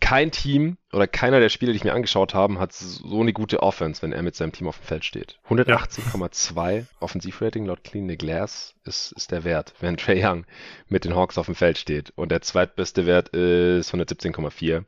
kein 0.00 0.30
Team 0.30 0.78
oder 0.92 1.06
keiner 1.06 1.40
der 1.40 1.50
Spieler, 1.50 1.72
die 1.72 1.76
ich 1.76 1.84
mir 1.84 1.92
angeschaut 1.92 2.32
habe, 2.32 2.58
hat 2.58 2.72
so 2.72 3.20
eine 3.20 3.34
gute 3.34 3.62
Offense, 3.62 4.00
wenn 4.00 4.12
er 4.12 4.22
mit 4.22 4.34
seinem 4.34 4.52
Team 4.52 4.66
auf 4.66 4.78
dem 4.78 4.86
Feld 4.86 5.04
steht. 5.04 5.38
118,2 5.48 6.76
ja. 6.78 6.84
Offensivrating 7.00 7.66
laut 7.66 7.84
Clean 7.84 8.08
the 8.08 8.16
Glass 8.16 8.74
ist, 8.84 9.12
ist 9.12 9.30
der 9.30 9.44
Wert, 9.44 9.74
wenn 9.80 9.98
Trey 9.98 10.24
Young 10.24 10.46
mit 10.88 11.04
den 11.04 11.14
Hawks 11.14 11.36
auf 11.36 11.46
dem 11.46 11.54
Feld 11.54 11.76
steht. 11.76 12.12
Und 12.16 12.32
der 12.32 12.40
zweitbeste 12.40 13.04
Wert 13.04 13.28
ist 13.28 13.94
117,4. 13.94 14.84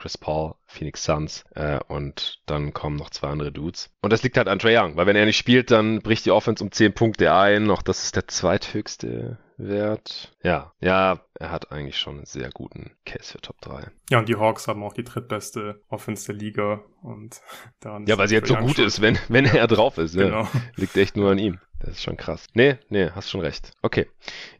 Chris 0.00 0.16
Paul, 0.16 0.54
Phoenix 0.66 1.04
Suns 1.04 1.44
äh, 1.54 1.78
und 1.88 2.40
dann 2.46 2.72
kommen 2.72 2.96
noch 2.96 3.10
zwei 3.10 3.28
andere 3.28 3.52
Dudes. 3.52 3.90
Und 4.00 4.12
das 4.12 4.22
liegt 4.22 4.38
halt 4.38 4.48
an 4.48 4.58
Trey 4.58 4.76
Young, 4.76 4.96
weil 4.96 5.06
wenn 5.06 5.16
er 5.16 5.26
nicht 5.26 5.36
spielt, 5.36 5.70
dann 5.70 6.00
bricht 6.00 6.24
die 6.24 6.30
Offense 6.30 6.64
um 6.64 6.72
10 6.72 6.94
Punkte 6.94 7.34
ein. 7.34 7.70
Auch 7.70 7.82
das 7.82 8.02
ist 8.04 8.16
der 8.16 8.26
zweithöchste 8.26 9.38
Wert. 9.58 10.34
Ja, 10.42 10.72
ja, 10.80 11.20
er 11.34 11.50
hat 11.50 11.70
eigentlich 11.70 11.98
schon 11.98 12.16
einen 12.16 12.24
sehr 12.24 12.48
guten 12.50 12.92
Case 13.04 13.32
für 13.32 13.40
Top 13.42 13.60
3. 13.60 13.90
Ja, 14.08 14.20
und 14.20 14.28
die 14.28 14.36
Hawks 14.36 14.68
haben 14.68 14.82
auch 14.82 14.94
die 14.94 15.04
drittbeste 15.04 15.82
Offense 15.88 16.26
der 16.26 16.36
Liga 16.36 16.80
und 17.02 17.42
daran 17.80 18.06
Ja, 18.06 18.16
weil 18.16 18.28
sie 18.28 18.36
jetzt 18.36 18.48
so 18.48 18.56
gut 18.56 18.78
ist, 18.78 19.02
wenn, 19.02 19.18
wenn 19.28 19.44
ja. 19.44 19.54
er 19.56 19.66
drauf 19.66 19.98
ist. 19.98 20.14
Ja. 20.14 20.24
Genau. 20.24 20.48
Liegt 20.76 20.96
echt 20.96 21.16
nur 21.16 21.30
an 21.30 21.38
ihm. 21.38 21.60
Das 21.80 21.90
ist 21.96 22.02
schon 22.02 22.18
krass. 22.18 22.46
Nee, 22.52 22.76
nee, 22.90 23.10
hast 23.14 23.30
schon 23.30 23.40
recht. 23.40 23.72
Okay. 23.80 24.06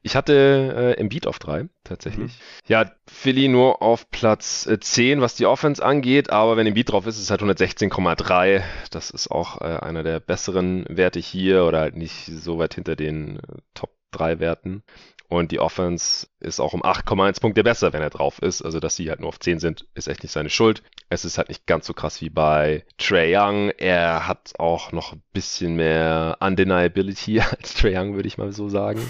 Ich 0.02 0.16
hatte 0.16 0.96
äh, 0.98 1.04
Beat 1.08 1.26
auf 1.26 1.38
3, 1.38 1.68
tatsächlich. 1.84 2.32
Mhm. 2.32 2.66
Ja, 2.66 2.90
Philly 3.06 3.48
nur 3.48 3.82
auf 3.82 4.10
Platz 4.10 4.66
äh, 4.66 4.80
10, 4.80 5.20
was 5.20 5.34
die 5.34 5.44
Offense 5.44 5.84
angeht, 5.84 6.30
aber 6.30 6.56
wenn 6.56 6.64
Beat 6.72 6.90
drauf 6.90 7.06
ist, 7.06 7.16
ist 7.16 7.24
es 7.24 7.30
halt 7.30 7.42
116,3. 7.42 8.62
Das 8.90 9.10
ist 9.10 9.30
auch 9.30 9.60
äh, 9.60 9.64
einer 9.64 10.02
der 10.02 10.18
besseren 10.18 10.86
Werte 10.88 11.20
hier 11.20 11.64
oder 11.66 11.80
halt 11.80 11.96
nicht 11.96 12.24
so 12.24 12.58
weit 12.58 12.74
hinter 12.74 12.96
den 12.96 13.36
äh, 13.36 13.40
Top 13.74 13.90
drei 14.10 14.40
Werten. 14.40 14.82
Und 15.30 15.52
die 15.52 15.60
Offense 15.60 16.26
ist 16.40 16.58
auch 16.58 16.72
um 16.72 16.82
8,1 16.82 17.40
Punkte 17.40 17.62
besser, 17.62 17.92
wenn 17.92 18.02
er 18.02 18.10
drauf 18.10 18.42
ist. 18.42 18.62
Also, 18.62 18.80
dass 18.80 18.96
sie 18.96 19.08
halt 19.08 19.20
nur 19.20 19.28
auf 19.28 19.38
10 19.38 19.60
sind, 19.60 19.86
ist 19.94 20.08
echt 20.08 20.24
nicht 20.24 20.32
seine 20.32 20.50
Schuld. 20.50 20.82
Es 21.08 21.24
ist 21.24 21.38
halt 21.38 21.48
nicht 21.48 21.66
ganz 21.66 21.86
so 21.86 21.94
krass 21.94 22.20
wie 22.20 22.30
bei 22.30 22.84
Trey 22.98 23.36
Young. 23.36 23.70
Er 23.78 24.26
hat 24.26 24.54
auch 24.58 24.90
noch 24.90 25.12
ein 25.12 25.22
bisschen 25.32 25.76
mehr 25.76 26.36
Undeniability 26.40 27.40
als 27.58 27.74
Trey 27.74 27.96
Young, 27.96 28.14
würde 28.14 28.26
ich 28.26 28.38
mal 28.38 28.50
so 28.50 28.68
sagen. 28.68 29.08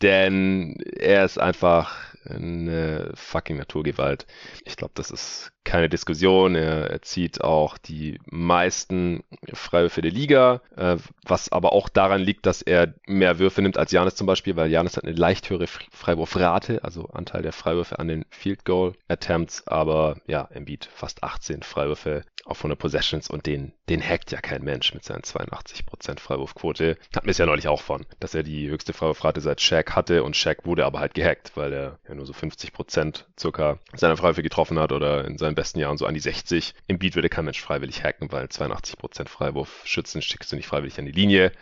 Denn 0.00 0.82
er 0.96 1.26
ist 1.26 1.38
einfach 1.38 2.14
eine 2.24 3.12
fucking 3.14 3.58
Naturgewalt. 3.58 4.26
Ich 4.64 4.76
glaube, 4.76 4.92
das 4.94 5.10
ist 5.10 5.52
keine 5.64 5.88
Diskussion. 5.88 6.54
Er, 6.54 6.90
er 6.90 7.02
zieht 7.02 7.42
auch 7.42 7.78
die 7.78 8.18
meisten 8.26 9.24
Freiwürfe 9.52 10.02
der 10.02 10.10
Liga, 10.10 10.60
äh, 10.76 10.96
was 11.24 11.50
aber 11.52 11.72
auch 11.72 11.88
daran 11.88 12.20
liegt, 12.20 12.46
dass 12.46 12.62
er 12.62 12.94
mehr 13.06 13.38
Würfe 13.38 13.62
nimmt 13.62 13.78
als 13.78 13.92
Janis 13.92 14.16
zum 14.16 14.26
Beispiel, 14.26 14.56
weil 14.56 14.70
Janis 14.70 14.96
hat 14.96 15.04
eine 15.04 15.14
leicht 15.14 15.50
höhere 15.50 15.66
Freiwurfrate, 15.66 16.84
also 16.84 17.06
Anteil 17.06 17.42
der 17.42 17.52
Freiwürfe 17.52 17.98
an 17.98 18.08
den 18.08 18.24
Field 18.30 18.64
Goal 18.64 18.94
Attempts, 19.08 19.66
aber 19.66 20.16
ja, 20.26 20.48
Embiid 20.52 20.88
fast 20.92 21.22
18 21.22 21.62
Freiwürfe 21.62 22.24
auf 22.44 22.58
100 22.58 22.78
Possessions 22.78 23.30
und 23.30 23.46
den, 23.46 23.72
den 23.88 24.02
hackt 24.02 24.32
ja 24.32 24.40
kein 24.40 24.62
Mensch 24.62 24.94
mit 24.94 25.04
seinen 25.04 25.22
82% 25.22 26.18
Freiwurfquote. 26.18 26.98
Hatten 27.14 27.26
wir 27.26 27.30
es 27.30 27.38
ja 27.38 27.46
neulich 27.46 27.68
auch 27.68 27.80
von, 27.80 28.04
dass 28.20 28.34
er 28.34 28.42
die 28.42 28.68
höchste 28.68 28.92
Freiwurfrate 28.92 29.40
seit 29.40 29.60
Shaq 29.60 29.94
hatte 29.94 30.24
und 30.24 30.36
Shaq 30.36 30.66
wurde 30.66 30.84
aber 30.84 31.00
halt 31.00 31.14
gehackt, 31.14 31.52
weil 31.54 31.72
er 31.72 31.98
ja 32.08 32.14
nur 32.14 32.26
so 32.26 32.32
50% 32.32 33.24
circa 33.38 33.78
seiner 33.94 34.16
Freiwürfe 34.16 34.42
getroffen 34.42 34.78
hat 34.78 34.92
oder 34.92 35.24
in 35.24 35.38
seinen 35.38 35.51
seinen 35.52 35.54
besten 35.54 35.78
Jahren 35.80 35.98
so 35.98 36.06
an 36.06 36.14
die 36.14 36.20
60. 36.20 36.74
Im 36.88 36.98
Beat 36.98 37.14
würde 37.14 37.28
kein 37.28 37.44
Mensch 37.44 37.60
freiwillig 37.60 38.02
hacken, 38.02 38.32
weil 38.32 38.46
82% 38.46 39.28
Freiwurf 39.28 39.82
schützen 39.84 40.22
schickst 40.22 40.50
du 40.52 40.56
nicht 40.56 40.66
freiwillig 40.66 40.98
an 40.98 41.06
die 41.06 41.12
Linie. 41.12 41.52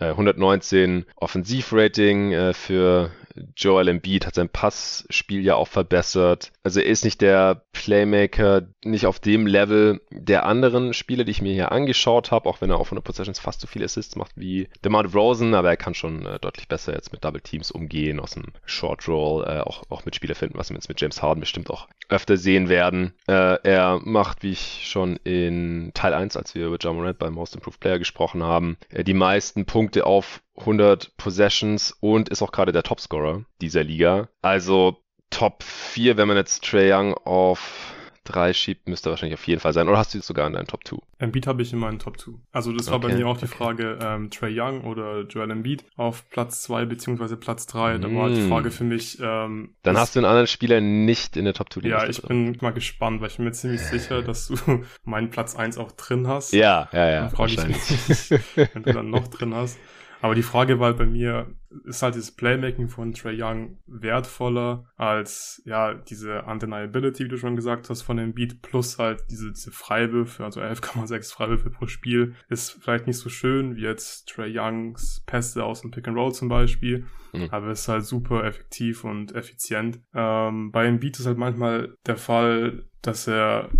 119 0.00 1.00
äh, 1.00 1.04
Offensivrating 1.16 2.32
äh, 2.32 2.54
für 2.54 3.10
Joel 3.56 3.88
Embiid 3.88 4.26
hat 4.26 4.34
sein 4.34 4.48
Passspiel 4.48 5.44
ja 5.44 5.54
auch 5.54 5.68
verbessert. 5.68 6.52
Also 6.62 6.80
er 6.80 6.86
ist 6.86 7.04
nicht 7.04 7.20
der 7.20 7.62
Playmaker, 7.72 8.68
nicht 8.84 9.06
auf 9.06 9.20
dem 9.20 9.46
Level 9.46 10.00
der 10.10 10.46
anderen 10.46 10.92
Spieler, 10.94 11.24
die 11.24 11.30
ich 11.30 11.42
mir 11.42 11.52
hier 11.52 11.72
angeschaut 11.72 12.30
habe, 12.30 12.48
auch 12.48 12.60
wenn 12.60 12.70
er 12.70 12.78
auf 12.78 12.88
100 12.88 13.04
Possessions 13.04 13.38
fast 13.38 13.60
so 13.60 13.66
viele 13.66 13.84
Assists 13.84 14.16
macht 14.16 14.32
wie 14.36 14.68
DeMar 14.84 15.06
Rosen, 15.06 15.54
aber 15.54 15.70
er 15.70 15.76
kann 15.76 15.94
schon 15.94 16.26
äh, 16.26 16.38
deutlich 16.38 16.68
besser 16.68 16.92
jetzt 16.92 17.12
mit 17.12 17.24
Double 17.24 17.40
Teams 17.40 17.70
umgehen, 17.70 18.20
aus 18.20 18.32
dem 18.32 18.44
Short 18.64 19.08
Roll, 19.08 19.44
äh, 19.44 19.60
auch, 19.60 19.84
auch 19.90 20.04
mit 20.04 20.14
Spieler 20.14 20.34
finden, 20.34 20.58
was 20.58 20.70
wir 20.70 20.76
jetzt 20.76 20.88
mit 20.88 21.00
James 21.00 21.22
Harden 21.22 21.40
bestimmt 21.40 21.70
auch 21.70 21.88
öfter 22.08 22.36
sehen 22.36 22.68
werden. 22.68 23.14
Äh, 23.26 23.58
er 23.62 24.00
macht, 24.02 24.42
wie 24.42 24.52
ich 24.52 24.88
schon 24.88 25.16
in 25.24 25.92
Teil 25.94 26.14
1, 26.14 26.36
als 26.36 26.54
wir 26.54 26.66
über 26.66 26.76
John 26.76 26.96
Morant 26.96 27.18
beim 27.18 27.34
Most 27.34 27.54
Improved 27.54 27.80
Player 27.80 27.98
gesprochen 27.98 28.42
haben, 28.42 28.76
äh, 28.90 29.04
die 29.04 29.14
meisten 29.14 29.66
Punkte 29.66 30.06
auf 30.06 30.42
100 30.60 31.16
Possessions 31.16 31.96
und 32.00 32.28
ist 32.28 32.42
auch 32.42 32.52
gerade 32.52 32.72
der 32.72 32.82
Topscorer 32.82 33.44
dieser 33.60 33.84
Liga. 33.84 34.28
Also 34.42 34.98
Top 35.30 35.62
4, 35.62 36.16
wenn 36.16 36.28
man 36.28 36.36
jetzt 36.36 36.64
Trey 36.64 36.92
Young 36.92 37.14
auf 37.14 37.94
3 38.28 38.52
schiebt, 38.52 38.88
müsste 38.88 39.10
wahrscheinlich 39.10 39.38
auf 39.38 39.46
jeden 39.46 39.60
Fall 39.60 39.72
sein. 39.72 39.88
Oder 39.88 39.98
hast 39.98 40.14
du 40.14 40.18
es 40.18 40.26
sogar 40.26 40.46
in 40.46 40.52
deinen 40.52 40.66
Top 40.66 40.86
2? 40.86 40.98
Embiid 41.18 41.46
habe 41.46 41.62
ich 41.62 41.72
in 41.72 41.78
meinen 41.78 41.98
Top 41.98 42.18
2. 42.18 42.32
Also 42.52 42.72
das 42.72 42.88
war 42.88 42.96
okay, 42.96 43.08
bei 43.08 43.14
mir 43.14 43.26
auch 43.26 43.38
die 43.38 43.46
okay. 43.46 43.54
Frage 43.56 43.98
ähm, 44.00 44.30
Trey 44.30 44.58
Young 44.58 44.82
oder 44.82 45.22
Joel 45.22 45.50
Embiid 45.50 45.84
auf 45.96 46.28
Platz 46.30 46.62
2 46.62 46.84
beziehungsweise 46.84 47.36
Platz 47.36 47.66
3. 47.66 47.98
Mm. 47.98 48.00
Da 48.02 48.14
war 48.14 48.22
halt 48.24 48.36
die 48.36 48.42
mm. 48.42 48.48
Frage 48.48 48.70
für 48.70 48.84
mich. 48.84 49.18
Ähm, 49.20 49.74
Dann 49.82 49.96
hast 49.96 50.14
du 50.14 50.20
einen 50.20 50.26
anderen 50.26 50.46
Spieler 50.46 50.80
nicht 50.80 51.36
in 51.36 51.44
der 51.44 51.54
Top 51.54 51.72
2. 51.72 51.88
Ja, 51.88 52.06
ich 52.06 52.22
bin 52.22 52.56
mal 52.60 52.72
gespannt, 52.72 53.20
weil 53.20 53.28
ich 53.28 53.36
bin 53.36 53.46
mir 53.46 53.52
ziemlich 53.52 53.80
sicher, 53.80 54.22
dass 54.22 54.48
du 54.48 54.56
meinen 55.04 55.30
Platz 55.30 55.56
1 55.56 55.78
auch 55.78 55.92
drin 55.92 56.26
hast. 56.28 56.52
Ja, 56.52 56.88
ja, 56.92 57.10
ja. 57.10 57.20
Dann 57.22 57.30
frage 57.30 57.52
ich 57.52 57.66
mich, 57.66 58.40
wenn 58.74 58.82
du 58.82 58.92
dann 58.92 59.10
noch 59.10 59.28
drin 59.28 59.54
hast. 59.54 59.78
Aber 60.20 60.34
die 60.34 60.42
Frage 60.42 60.80
war 60.80 60.88
halt 60.88 60.98
bei 60.98 61.06
mir, 61.06 61.54
ist 61.84 62.02
halt 62.02 62.16
das 62.16 62.32
Playmaking 62.32 62.88
von 62.88 63.12
Trey 63.12 63.40
Young 63.40 63.78
wertvoller 63.86 64.84
als 64.96 65.62
ja 65.64 65.94
diese 65.94 66.42
Undeniability, 66.42 67.24
wie 67.24 67.28
du 67.28 67.36
schon 67.36 67.56
gesagt 67.56 67.88
hast, 67.90 68.02
von 68.02 68.16
dem 68.16 68.34
Beat 68.34 68.62
plus 68.62 68.98
halt 68.98 69.24
diese, 69.30 69.52
diese 69.52 69.70
Freiwürfe, 69.70 70.44
also 70.44 70.60
11,6 70.60 71.32
Freiwürfe 71.32 71.70
pro 71.70 71.86
Spiel, 71.86 72.34
ist 72.48 72.78
vielleicht 72.82 73.06
nicht 73.06 73.18
so 73.18 73.28
schön 73.28 73.76
wie 73.76 73.82
jetzt 73.82 74.28
Trey 74.28 74.52
Youngs 74.56 75.22
Pässe 75.26 75.64
aus 75.64 75.82
dem 75.82 75.90
Pick 75.90 76.08
and 76.08 76.16
Roll 76.16 76.32
zum 76.32 76.48
Beispiel, 76.48 77.06
mhm. 77.32 77.48
aber 77.50 77.70
ist 77.70 77.88
halt 77.88 78.04
super 78.04 78.44
effektiv 78.44 79.04
und 79.04 79.34
effizient. 79.34 80.00
Ähm, 80.14 80.72
bei 80.72 80.84
dem 80.84 80.98
Beat 80.98 81.18
ist 81.18 81.26
halt 81.26 81.38
manchmal 81.38 81.94
der 82.06 82.16
Fall, 82.16 82.84
dass 83.02 83.28
er 83.28 83.70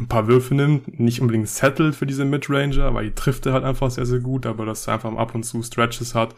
ein 0.00 0.08
paar 0.08 0.26
Würfe 0.26 0.54
nimmt, 0.54 0.98
nicht 0.98 1.20
unbedingt 1.20 1.48
settelt 1.48 1.94
für 1.94 2.06
diese 2.06 2.24
Midranger, 2.24 2.94
weil 2.94 3.06
die 3.06 3.14
trifft 3.14 3.46
er 3.46 3.52
halt 3.52 3.64
einfach 3.64 3.90
sehr, 3.90 4.06
sehr 4.06 4.20
gut, 4.20 4.46
aber 4.46 4.66
dass 4.66 4.86
er 4.86 4.94
einfach 4.94 5.14
ab 5.14 5.34
und 5.34 5.44
zu 5.44 5.62
Stretches 5.62 6.14
hat, 6.14 6.34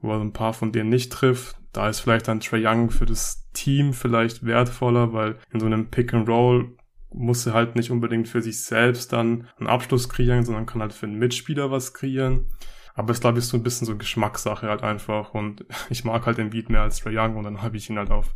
wo 0.00 0.12
er 0.12 0.20
ein 0.20 0.32
paar 0.32 0.52
von 0.52 0.72
denen 0.72 0.90
nicht 0.90 1.12
trifft. 1.12 1.56
Da 1.72 1.88
ist 1.88 2.00
vielleicht 2.00 2.28
dann 2.28 2.40
Trey 2.40 2.66
Young 2.66 2.90
für 2.90 3.06
das 3.06 3.50
Team 3.52 3.92
vielleicht 3.92 4.44
wertvoller, 4.44 5.12
weil 5.12 5.36
in 5.52 5.60
so 5.60 5.66
einem 5.66 5.86
Pick 5.86 6.12
and 6.12 6.28
Roll 6.28 6.76
muss 7.12 7.46
er 7.46 7.54
halt 7.54 7.76
nicht 7.76 7.90
unbedingt 7.90 8.28
für 8.28 8.42
sich 8.42 8.62
selbst 8.62 9.12
dann 9.12 9.46
einen 9.58 9.68
Abschluss 9.68 10.08
kreieren, 10.08 10.44
sondern 10.44 10.66
kann 10.66 10.82
halt 10.82 10.92
für 10.92 11.06
einen 11.06 11.18
Mitspieler 11.18 11.70
was 11.70 11.94
kreieren. 11.94 12.46
Aber 12.94 13.10
es 13.10 13.20
glaube 13.20 13.38
ich 13.38 13.44
so 13.44 13.56
ein 13.56 13.62
bisschen 13.62 13.86
so 13.86 13.96
Geschmackssache 13.96 14.68
halt 14.68 14.82
einfach 14.82 15.34
und 15.34 15.64
ich 15.90 16.04
mag 16.04 16.26
halt 16.26 16.38
den 16.38 16.50
Beat 16.50 16.68
mehr 16.68 16.82
als 16.82 16.98
Trey 16.98 17.16
Young 17.16 17.36
und 17.36 17.44
dann 17.44 17.62
habe 17.62 17.76
ich 17.76 17.88
ihn 17.88 17.98
halt 17.98 18.10
auf 18.10 18.34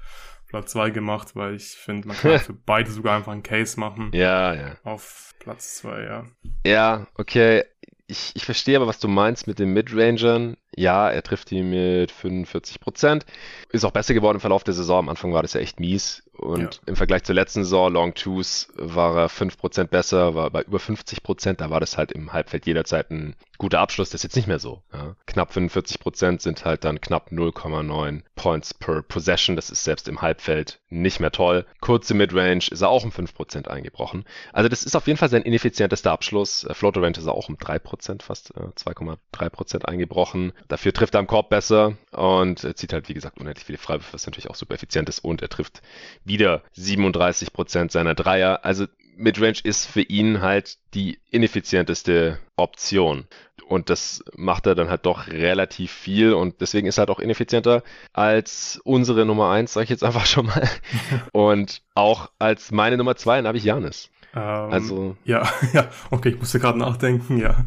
Platz 0.48 0.72
2 0.72 0.90
gemacht, 0.90 1.36
weil 1.36 1.54
ich 1.54 1.68
finde, 1.68 2.08
man 2.08 2.16
kann 2.16 2.38
für 2.40 2.52
beide 2.54 2.90
sogar 2.90 3.16
einfach 3.16 3.32
einen 3.32 3.42
Case 3.42 3.78
machen. 3.78 4.10
Ja, 4.12 4.54
ja. 4.54 4.76
Auf 4.82 5.34
Platz 5.38 5.76
2, 5.76 6.02
ja. 6.02 6.24
Ja, 6.66 7.06
okay. 7.14 7.64
Ich, 8.06 8.32
ich 8.34 8.44
verstehe 8.44 8.76
aber, 8.76 8.86
was 8.86 8.98
du 8.98 9.08
meinst 9.08 9.46
mit 9.46 9.58
den 9.58 9.74
Midrangern. 9.74 10.56
Ja, 10.78 11.10
er 11.10 11.22
trifft 11.22 11.50
die 11.50 11.62
mit 11.62 12.12
45 12.12 12.78
Prozent. 12.78 13.26
Ist 13.70 13.84
auch 13.84 13.90
besser 13.90 14.14
geworden 14.14 14.36
im 14.36 14.40
Verlauf 14.40 14.62
der 14.62 14.74
Saison. 14.74 15.00
Am 15.00 15.08
Anfang 15.08 15.32
war 15.32 15.42
das 15.42 15.54
ja 15.54 15.60
echt 15.60 15.80
mies. 15.80 16.22
Und 16.38 16.76
ja. 16.76 16.80
im 16.86 16.94
Vergleich 16.94 17.24
zur 17.24 17.34
letzten 17.34 17.64
Saison, 17.64 17.92
Long 17.92 18.14
Twos, 18.14 18.68
war 18.76 19.16
er 19.16 19.28
5% 19.28 19.88
besser, 19.88 20.36
war 20.36 20.50
bei 20.50 20.62
über 20.62 20.78
50%. 20.78 21.54
Da 21.54 21.70
war 21.70 21.80
das 21.80 21.98
halt 21.98 22.12
im 22.12 22.32
Halbfeld 22.32 22.66
jederzeit 22.66 23.10
ein 23.10 23.34
guter 23.58 23.80
Abschluss, 23.80 24.10
das 24.10 24.20
ist 24.20 24.22
jetzt 24.22 24.36
nicht 24.36 24.46
mehr 24.46 24.60
so. 24.60 24.82
Ja. 24.92 25.16
Knapp 25.26 25.52
45 25.52 25.98
Prozent 25.98 26.40
sind 26.40 26.64
halt 26.64 26.84
dann 26.84 27.00
knapp 27.00 27.32
0,9 27.32 28.22
Points 28.36 28.72
per 28.72 29.02
Possession. 29.02 29.56
Das 29.56 29.68
ist 29.68 29.82
selbst 29.82 30.08
im 30.08 30.22
Halbfeld 30.22 30.80
nicht 30.88 31.18
mehr 31.18 31.32
toll. 31.32 31.66
Kurze 31.80 32.14
Midrange 32.14 32.68
ist 32.70 32.80
er 32.80 32.88
auch 32.88 33.04
um 33.04 33.10
5 33.10 33.34
Prozent 33.34 33.68
eingebrochen. 33.68 34.24
Also 34.52 34.68
das 34.68 34.84
ist 34.84 34.94
auf 34.94 35.08
jeden 35.08 35.18
Fall 35.18 35.28
sein 35.28 35.42
ineffizientester 35.42 36.12
Abschluss. 36.12 36.64
Äh, 36.64 36.74
Floater 36.74 37.02
Range 37.02 37.18
ist 37.18 37.26
er 37.26 37.34
auch 37.34 37.48
um 37.48 37.58
3 37.58 37.80
Prozent, 37.80 38.22
fast 38.22 38.56
äh, 38.56 38.60
2,3 38.60 39.50
Prozent 39.50 39.88
eingebrochen. 39.88 40.52
Dafür 40.68 40.92
trifft 40.92 41.14
er 41.14 41.20
am 41.20 41.26
Korb 41.26 41.48
besser 41.48 41.96
und 42.12 42.62
er 42.62 42.76
zieht 42.76 42.92
halt, 42.92 43.08
wie 43.08 43.14
gesagt, 43.14 43.38
unendlich 43.38 43.64
viele 43.64 43.78
Freiwürfe, 43.78 44.12
was 44.12 44.26
natürlich 44.26 44.50
auch 44.50 44.54
super 44.54 44.74
effizient 44.74 45.08
ist. 45.08 45.20
Und 45.20 45.42
er 45.42 45.48
trifft 45.48 45.80
wieder 46.24 46.62
37 46.72 47.52
Prozent 47.52 47.90
seiner 47.90 48.14
Dreier. 48.14 48.64
Also 48.64 48.86
Midrange 49.16 49.58
ist 49.64 49.86
für 49.86 50.02
ihn 50.02 50.40
halt 50.40 50.76
die 50.94 51.18
ineffizienteste 51.30 52.38
Option. 52.56 53.26
Und 53.66 53.90
das 53.90 54.24
macht 54.34 54.66
er 54.66 54.74
dann 54.74 54.88
halt 54.88 55.04
doch 55.04 55.26
relativ 55.26 55.92
viel 55.92 56.32
und 56.32 56.62
deswegen 56.62 56.86
ist 56.86 56.96
er 56.96 57.02
halt 57.02 57.10
auch 57.10 57.18
ineffizienter 57.18 57.82
als 58.14 58.80
unsere 58.82 59.26
Nummer 59.26 59.50
eins, 59.50 59.74
sage 59.74 59.84
ich 59.84 59.90
jetzt 59.90 60.04
einfach 60.04 60.24
schon 60.24 60.46
mal. 60.46 60.68
und 61.32 61.82
auch 61.94 62.30
als 62.38 62.70
meine 62.70 62.96
Nummer 62.96 63.16
zwei, 63.16 63.36
dann 63.36 63.46
habe 63.46 63.58
ich 63.58 63.64
Janis. 63.64 64.10
Ähm, 64.34 64.42
also. 64.42 65.16
Ja, 65.24 65.46
ja, 65.74 65.88
okay, 66.10 66.30
ich 66.30 66.38
musste 66.38 66.60
gerade 66.60 66.78
nachdenken, 66.78 67.38
ja. 67.38 67.66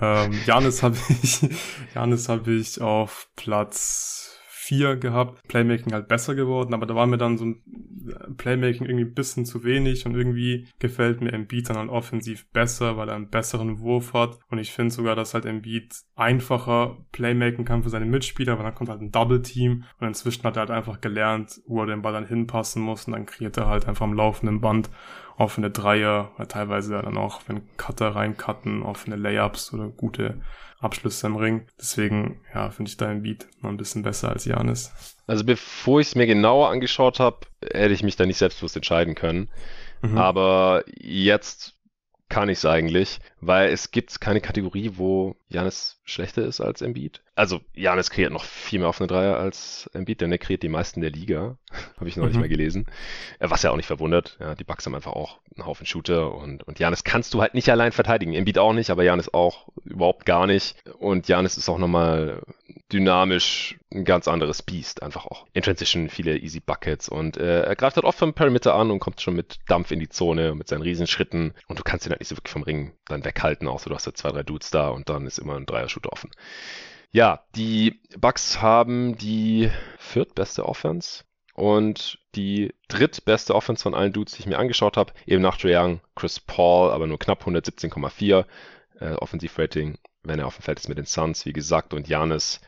Ähm, 0.00 0.32
Janis 0.46 0.82
habe 0.82 0.96
ich, 1.22 1.40
Janis 1.94 2.28
habe 2.28 2.52
ich 2.52 2.80
auf 2.80 3.28
Platz 3.36 4.39
4 4.62 4.96
gehabt. 4.96 5.42
Playmaking 5.48 5.94
halt 5.94 6.06
besser 6.06 6.34
geworden, 6.34 6.74
aber 6.74 6.84
da 6.84 6.94
war 6.94 7.06
mir 7.06 7.16
dann 7.16 7.38
so 7.38 7.46
ein 7.46 7.62
Playmaking 8.36 8.86
irgendwie 8.86 9.06
ein 9.06 9.14
bisschen 9.14 9.46
zu 9.46 9.64
wenig 9.64 10.04
und 10.04 10.14
irgendwie 10.14 10.68
gefällt 10.78 11.22
mir 11.22 11.32
Embiid 11.32 11.70
dann 11.70 11.78
halt 11.78 11.88
offensiv 11.88 12.46
besser, 12.50 12.96
weil 12.96 13.08
er 13.08 13.16
einen 13.16 13.30
besseren 13.30 13.80
Wurf 13.80 14.12
hat 14.12 14.38
und 14.50 14.58
ich 14.58 14.72
finde 14.72 14.92
sogar, 14.92 15.16
dass 15.16 15.32
halt 15.32 15.46
Embiid 15.46 15.94
einfacher 16.14 16.98
Playmaking 17.10 17.64
kann 17.64 17.82
für 17.82 17.88
seine 17.88 18.04
Mitspieler, 18.04 18.58
weil 18.58 18.64
dann 18.64 18.74
kommt 18.74 18.90
halt 18.90 19.00
ein 19.00 19.12
Double 19.12 19.40
Team 19.40 19.84
und 19.98 20.06
inzwischen 20.06 20.44
hat 20.44 20.56
er 20.56 20.60
halt 20.60 20.70
einfach 20.70 21.00
gelernt, 21.00 21.60
wo 21.66 21.80
er 21.80 21.86
den 21.86 22.02
Ball 22.02 22.12
dann 22.12 22.26
hinpassen 22.26 22.82
muss 22.82 23.06
und 23.06 23.14
dann 23.14 23.26
kreiert 23.26 23.56
er 23.56 23.66
halt 23.66 23.88
einfach 23.88 24.04
am 24.04 24.14
laufenden 24.14 24.60
Band 24.60 24.90
offene 25.38 25.70
Dreier, 25.70 26.32
teilweise 26.48 27.00
dann 27.00 27.16
auch, 27.16 27.40
wenn 27.46 27.62
Cutter 27.78 28.14
reincutten, 28.14 28.82
offene 28.82 29.16
Layups 29.16 29.72
oder 29.72 29.88
gute 29.88 30.42
Abschlüsse 30.80 31.26
im 31.26 31.36
Ring. 31.36 31.66
Deswegen, 31.78 32.40
ja, 32.54 32.70
finde 32.70 32.88
ich 32.88 32.96
dein 32.96 33.22
Beat 33.22 33.46
noch 33.60 33.70
ein 33.70 33.76
bisschen 33.76 34.02
besser 34.02 34.30
als 34.30 34.46
Janis. 34.46 35.14
Also 35.26 35.44
bevor 35.44 36.00
ich 36.00 36.08
es 36.08 36.14
mir 36.14 36.26
genauer 36.26 36.70
angeschaut 36.70 37.20
habe, 37.20 37.40
hätte 37.62 37.94
ich 37.94 38.02
mich 38.02 38.16
da 38.16 38.26
nicht 38.26 38.38
selbstbewusst 38.38 38.76
entscheiden 38.76 39.14
können. 39.14 39.48
Mhm. 40.02 40.18
Aber 40.18 40.84
jetzt 40.98 41.74
kann 42.30 42.48
ich 42.48 42.58
es 42.58 42.64
eigentlich, 42.64 43.20
weil 43.40 43.70
es 43.70 43.90
gibt 43.90 44.20
keine 44.20 44.40
Kategorie, 44.40 44.92
wo 44.94 45.36
Janis 45.48 45.99
schlechter 46.10 46.44
ist 46.44 46.60
als 46.60 46.82
Embiid. 46.82 47.22
Also 47.34 47.60
Janis 47.74 48.10
kreiert 48.10 48.32
noch 48.32 48.44
viel 48.44 48.80
mehr 48.80 48.88
offene 48.88 49.06
Dreier 49.06 49.36
als 49.38 49.88
Embiid, 49.94 50.20
denn 50.20 50.32
er 50.32 50.38
kreiert 50.38 50.62
die 50.62 50.68
meisten 50.68 51.00
der 51.00 51.10
Liga, 51.10 51.56
habe 51.96 52.08
ich 52.08 52.16
noch 52.16 52.24
mhm. 52.24 52.30
nicht 52.30 52.40
mal 52.40 52.48
gelesen. 52.48 52.86
Äh, 53.38 53.50
was 53.50 53.62
ja 53.62 53.70
auch 53.70 53.76
nicht 53.76 53.86
verwundert. 53.86 54.36
Ja, 54.40 54.54
die 54.54 54.64
Bucks 54.64 54.86
haben 54.86 54.94
einfach 54.94 55.12
auch 55.12 55.38
einen 55.56 55.66
Haufen 55.66 55.86
Shooter 55.86 56.34
und 56.34 56.62
und 56.64 56.78
Janis 56.78 57.04
kannst 57.04 57.34
du 57.34 57.40
halt 57.40 57.54
nicht 57.54 57.70
allein 57.70 57.92
verteidigen. 57.92 58.34
Embiid 58.34 58.58
auch 58.58 58.72
nicht, 58.72 58.90
aber 58.90 59.04
Janis 59.04 59.32
auch 59.32 59.68
überhaupt 59.84 60.26
gar 60.26 60.46
nicht. 60.46 60.76
Und 60.98 61.28
Janis 61.28 61.56
ist 61.56 61.68
auch 61.68 61.78
nochmal 61.78 62.42
dynamisch 62.92 63.78
ein 63.92 64.04
ganz 64.04 64.28
anderes 64.28 64.62
Beast, 64.62 65.02
einfach 65.02 65.26
auch. 65.26 65.46
In 65.52 65.62
Transition 65.62 66.08
viele 66.08 66.38
easy 66.38 66.60
Buckets 66.60 67.08
und 67.08 67.36
äh, 67.36 67.62
er 67.62 67.76
greift 67.76 67.96
halt 67.96 68.04
oft 68.04 68.18
vom 68.18 68.34
Perimeter 68.34 68.74
an 68.74 68.90
und 68.90 69.00
kommt 69.00 69.20
schon 69.20 69.34
mit 69.34 69.58
Dampf 69.68 69.90
in 69.90 69.98
die 69.98 70.08
Zone 70.08 70.54
mit 70.54 70.68
seinen 70.68 70.82
Riesenschritten 70.82 71.54
und 71.66 71.78
du 71.78 71.82
kannst 71.82 72.06
ihn 72.06 72.10
halt 72.10 72.20
nicht 72.20 72.28
so 72.28 72.36
wirklich 72.36 72.52
vom 72.52 72.62
Ring 72.62 72.92
dann 73.06 73.24
weghalten, 73.24 73.66
außer 73.66 73.90
du 73.90 73.96
hast 73.96 74.06
halt 74.06 74.16
zwei, 74.16 74.30
drei 74.30 74.42
Dudes 74.42 74.70
da 74.70 74.88
und 74.88 75.08
dann 75.08 75.26
ist 75.26 75.38
immer 75.38 75.56
ein 75.56 75.66
Dreier-Shooter 75.66 75.99
offen. 76.08 76.30
Ja, 77.12 77.44
die 77.56 78.00
Bucks 78.18 78.62
haben 78.62 79.16
die 79.18 79.70
viertbeste 79.98 80.66
Offense 80.66 81.24
und 81.54 82.18
die 82.34 82.72
drittbeste 82.88 83.54
Offense 83.54 83.82
von 83.82 83.94
allen 83.94 84.12
Dudes, 84.12 84.34
die 84.34 84.40
ich 84.40 84.46
mir 84.46 84.58
angeschaut 84.58 84.96
habe, 84.96 85.12
eben 85.26 85.42
nach 85.42 85.56
Trae 85.56 85.76
Young, 85.76 86.00
Chris 86.14 86.38
Paul, 86.38 86.90
aber 86.90 87.06
nur 87.06 87.18
knapp 87.18 87.46
117,4 87.46 88.44
äh, 89.00 89.12
Offensivrating, 89.14 89.98
wenn 90.22 90.38
er 90.38 90.46
auf 90.46 90.56
dem 90.56 90.62
Feld 90.62 90.78
ist 90.78 90.88
mit 90.88 90.98
den 90.98 91.06
Suns, 91.06 91.44
wie 91.46 91.52
gesagt, 91.52 91.94
und 91.94 92.08
Janis 92.08 92.60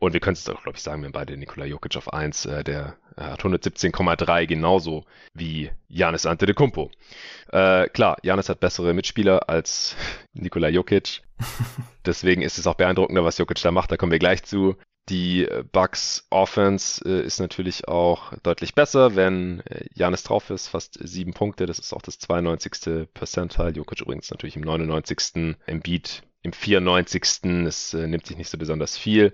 und 0.00 0.14
wir 0.14 0.20
können 0.20 0.32
es 0.32 0.48
auch, 0.48 0.62
glaube 0.62 0.76
ich, 0.76 0.82
sagen, 0.82 1.02
wir 1.02 1.06
haben 1.06 1.12
beide 1.12 1.36
Nikola 1.36 1.66
Jokic 1.66 1.96
auf 1.96 2.12
1, 2.12 2.46
äh, 2.46 2.64
der 2.64 2.96
äh, 3.16 3.22
hat 3.22 3.42
117,3 3.42 4.46
genauso 4.46 5.04
wie 5.34 5.70
Janis 5.88 6.24
Antetokounmpo. 6.24 6.90
Äh, 7.52 7.86
klar, 7.90 8.16
Janis 8.22 8.48
hat 8.48 8.60
bessere 8.60 8.94
Mitspieler 8.94 9.50
als 9.50 9.94
Nikola 10.32 10.68
Jokic. 10.68 11.22
Deswegen 12.06 12.40
ist 12.40 12.58
es 12.58 12.66
auch 12.66 12.74
beeindruckender, 12.74 13.24
was 13.24 13.36
Jokic 13.36 13.60
da 13.60 13.70
macht. 13.70 13.92
Da 13.92 13.98
kommen 13.98 14.10
wir 14.10 14.18
gleich 14.18 14.42
zu. 14.42 14.76
Die 15.10 15.44
äh, 15.44 15.64
Bucks 15.70 16.26
Offense 16.30 17.04
äh, 17.04 17.22
ist 17.22 17.38
natürlich 17.38 17.86
auch 17.86 18.32
deutlich 18.42 18.74
besser, 18.74 19.16
wenn 19.16 19.62
Janis 19.92 20.22
drauf 20.22 20.48
ist, 20.48 20.68
fast 20.68 20.98
sieben 21.06 21.34
Punkte. 21.34 21.66
Das 21.66 21.78
ist 21.78 21.92
auch 21.92 22.02
das 22.02 22.18
92. 22.18 23.08
Percentile. 23.12 23.72
Jokic 23.72 24.00
übrigens 24.00 24.30
natürlich 24.30 24.56
im 24.56 24.62
99. 24.62 25.56
Embiid 25.66 26.22
im 26.42 26.54
94. 26.54 27.22
Es 27.66 27.92
äh, 27.92 28.06
nimmt 28.06 28.24
sich 28.24 28.38
nicht 28.38 28.48
so 28.48 28.56
besonders 28.56 28.96
viel. 28.96 29.32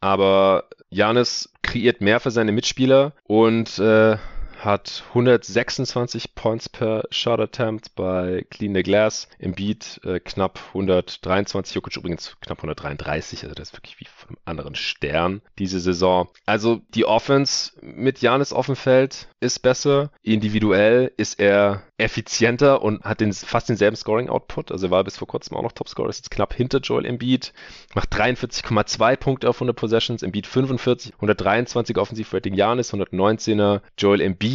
Aber 0.00 0.64
Janis 0.90 1.52
kreiert 1.62 2.00
mehr 2.00 2.20
für 2.20 2.30
seine 2.30 2.52
Mitspieler 2.52 3.12
und 3.24 3.78
äh, 3.78 4.16
hat 4.64 5.04
126 5.10 6.34
Points 6.34 6.68
per 6.68 7.04
Shot 7.10 7.40
Attempt 7.40 7.94
bei 7.94 8.44
Clean 8.50 8.74
the 8.74 8.82
Glass. 8.82 9.28
Im 9.38 9.54
Beat 9.54 10.00
äh, 10.04 10.20
knapp 10.20 10.58
123, 10.68 11.74
Jokic 11.74 11.96
übrigens 11.96 12.36
knapp 12.40 12.58
133, 12.58 13.44
also 13.44 13.54
das 13.54 13.68
ist 13.68 13.76
wirklich 13.76 14.00
wie 14.00 14.06
einem 14.28 14.38
anderen 14.44 14.74
Stern 14.74 15.42
diese 15.58 15.80
Saison. 15.80 16.28
Also 16.46 16.80
die 16.94 17.04
Offense 17.04 17.72
mit 17.80 18.20
Janis 18.20 18.52
auf 18.52 18.66
dem 18.66 18.76
Feld 18.76 19.28
ist 19.40 19.60
besser. 19.60 20.10
Individuell 20.22 21.12
ist 21.16 21.38
er 21.38 21.82
effizienter 21.96 22.82
und 22.82 23.02
hat 23.02 23.20
den, 23.20 23.32
fast 23.32 23.68
denselben 23.68 23.96
Scoring-Output. 23.96 24.70
Also 24.70 24.86
er 24.86 24.90
war 24.90 25.04
bis 25.04 25.18
vor 25.18 25.28
kurzem 25.28 25.56
auch 25.56 25.62
noch 25.62 25.72
Topscorer, 25.72 26.08
ist 26.08 26.18
jetzt 26.18 26.30
knapp 26.30 26.54
hinter 26.54 26.78
Joel 26.78 27.06
Embiid. 27.06 27.52
Macht 27.94 28.14
43,2 28.14 29.16
Punkte 29.16 29.48
auf 29.48 29.56
100 29.56 29.74
Possessions, 29.76 30.22
Embiid 30.22 30.46
45, 30.46 31.14
123 31.14 31.96
Offensivrating 31.98 32.54
Janis, 32.54 32.92
119er 32.92 33.80
Joel 33.96 34.20
Embiid. 34.20 34.47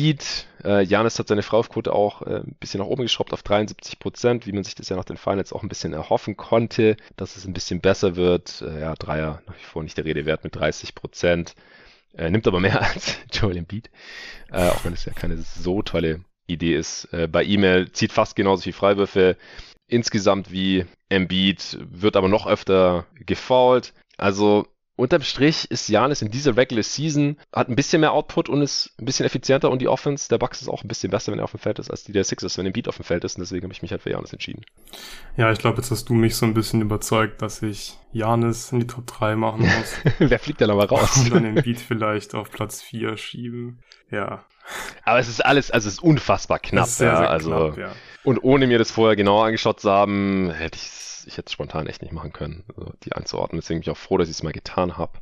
Äh, 0.63 0.83
Janis 0.83 1.19
hat 1.19 1.27
seine 1.27 1.43
Freiwurfquote 1.43 1.93
auch 1.93 2.21
äh, 2.21 2.37
ein 2.37 2.55
bisschen 2.59 2.79
nach 2.79 2.87
oben 2.87 3.03
geschraubt 3.03 3.33
auf 3.33 3.43
73 3.43 3.99
Prozent, 3.99 4.47
wie 4.47 4.51
man 4.51 4.63
sich 4.63 4.75
das 4.75 4.89
ja 4.89 4.95
nach 4.95 5.05
den 5.05 5.17
Finals 5.17 5.53
auch 5.53 5.61
ein 5.61 5.69
bisschen 5.69 5.93
erhoffen 5.93 6.37
konnte, 6.37 6.97
dass 7.15 7.35
es 7.35 7.45
ein 7.45 7.53
bisschen 7.53 7.81
besser 7.81 8.15
wird. 8.15 8.61
Äh, 8.61 8.81
ja, 8.81 8.95
Dreier 8.95 9.41
nach 9.47 9.55
wie 9.55 9.63
vor 9.63 9.83
nicht 9.83 9.97
der 9.97 10.05
Rede 10.05 10.25
wert 10.25 10.43
mit 10.43 10.55
30 10.55 10.95
Prozent. 10.95 11.55
Äh, 12.15 12.29
nimmt 12.29 12.47
aber 12.47 12.59
mehr 12.59 12.81
als 12.93 13.17
Joel 13.31 13.57
Embiid, 13.57 13.89
äh, 14.51 14.69
auch 14.69 14.85
wenn 14.85 14.93
es 14.93 15.05
ja 15.05 15.13
keine 15.13 15.37
so 15.37 15.81
tolle 15.81 16.23
Idee 16.47 16.75
ist. 16.75 17.05
Äh, 17.13 17.27
bei 17.27 17.43
E-Mail 17.43 17.91
zieht 17.91 18.11
fast 18.11 18.35
genauso 18.35 18.63
viel 18.63 18.73
Freiwürfe 18.73 19.37
insgesamt 19.87 20.51
wie 20.51 20.85
Embiid, 21.09 21.77
wird 21.79 22.15
aber 22.15 22.29
noch 22.29 22.47
öfter 22.47 23.05
gefoult. 23.25 23.93
Also 24.17 24.67
unterm 24.95 25.23
Strich 25.23 25.69
ist 25.71 25.89
Janis 25.89 26.21
in 26.21 26.29
dieser 26.29 26.55
Regular 26.55 26.83
Season, 26.83 27.37
hat 27.51 27.67
ein 27.67 27.75
bisschen 27.75 28.01
mehr 28.01 28.13
Output 28.13 28.49
und 28.49 28.61
ist 28.61 28.93
ein 28.99 29.05
bisschen 29.05 29.25
effizienter 29.25 29.71
und 29.71 29.81
die 29.81 29.87
Offense 29.87 30.29
der 30.29 30.37
Bucks 30.37 30.61
ist 30.61 30.67
auch 30.67 30.83
ein 30.83 30.87
bisschen 30.87 31.09
besser, 31.09 31.31
wenn 31.31 31.39
er 31.39 31.45
auf 31.45 31.51
dem 31.51 31.59
Feld 31.59 31.79
ist, 31.79 31.89
als 31.89 32.03
die 32.03 32.11
der 32.11 32.23
Sixers, 32.23 32.57
wenn 32.57 32.65
Embiid 32.65 32.87
auf 32.87 32.97
dem 32.97 33.05
Feld 33.05 33.23
ist 33.23 33.35
und 33.35 33.41
deswegen 33.41 33.63
habe 33.63 33.73
ich 33.73 33.81
mich 33.81 33.91
halt 33.91 34.03
für 34.03 34.11
Janis 34.11 34.33
entschieden. 34.33 34.63
Ja, 35.35 35.51
ich 35.51 35.59
glaube, 35.59 35.77
jetzt 35.77 35.89
hast 35.89 36.09
du 36.09 36.13
mich 36.13 36.35
so 36.35 36.45
ein 36.45 36.53
bisschen 36.53 36.81
überzeugt, 36.81 37.41
dass 37.41 37.61
ich 37.63 37.97
Janis 38.11 38.71
in 38.71 38.81
die 38.81 38.87
Top 38.87 39.07
3 39.07 39.35
machen 39.35 39.61
muss. 39.77 40.13
Wer 40.19 40.39
fliegt 40.39 40.61
da 40.61 40.67
nochmal 40.67 40.85
raus? 40.85 41.17
Und 41.17 41.33
dann 41.33 41.45
Embiid 41.45 41.79
vielleicht 41.79 42.35
auf 42.35 42.51
Platz 42.51 42.81
4 42.81 43.17
schieben. 43.17 43.79
Ja. 44.11 44.45
Aber 45.03 45.19
es 45.19 45.27
ist 45.27 45.43
alles, 45.43 45.71
also 45.71 45.87
es 45.87 45.95
ist 45.95 46.03
unfassbar 46.03 46.59
knapp. 46.59 46.85
Ist 46.85 46.99
sehr, 46.99 47.07
ja, 47.07 47.17
sehr 47.17 47.29
also, 47.29 47.49
knapp, 47.49 47.77
ja. 47.77 47.91
Und 48.23 48.43
ohne 48.43 48.67
mir 48.67 48.77
das 48.77 48.91
vorher 48.91 49.15
genauer 49.15 49.45
angeschaut 49.45 49.81
zu 49.81 49.91
haben, 49.91 50.51
hätte 50.51 50.77
ich 50.77 51.02
ich 51.25 51.37
hätte 51.37 51.47
es 51.47 51.53
spontan 51.53 51.87
echt 51.87 52.01
nicht 52.01 52.13
machen 52.13 52.33
können, 52.33 52.63
also 52.75 52.93
die 53.03 53.13
einzuordnen. 53.13 53.59
Deswegen 53.61 53.79
bin 53.79 53.83
ich 53.83 53.89
auch 53.89 53.97
froh, 53.97 54.17
dass 54.17 54.29
ich 54.29 54.35
es 54.35 54.43
mal 54.43 54.53
getan 54.53 54.97
habe. 54.97 55.19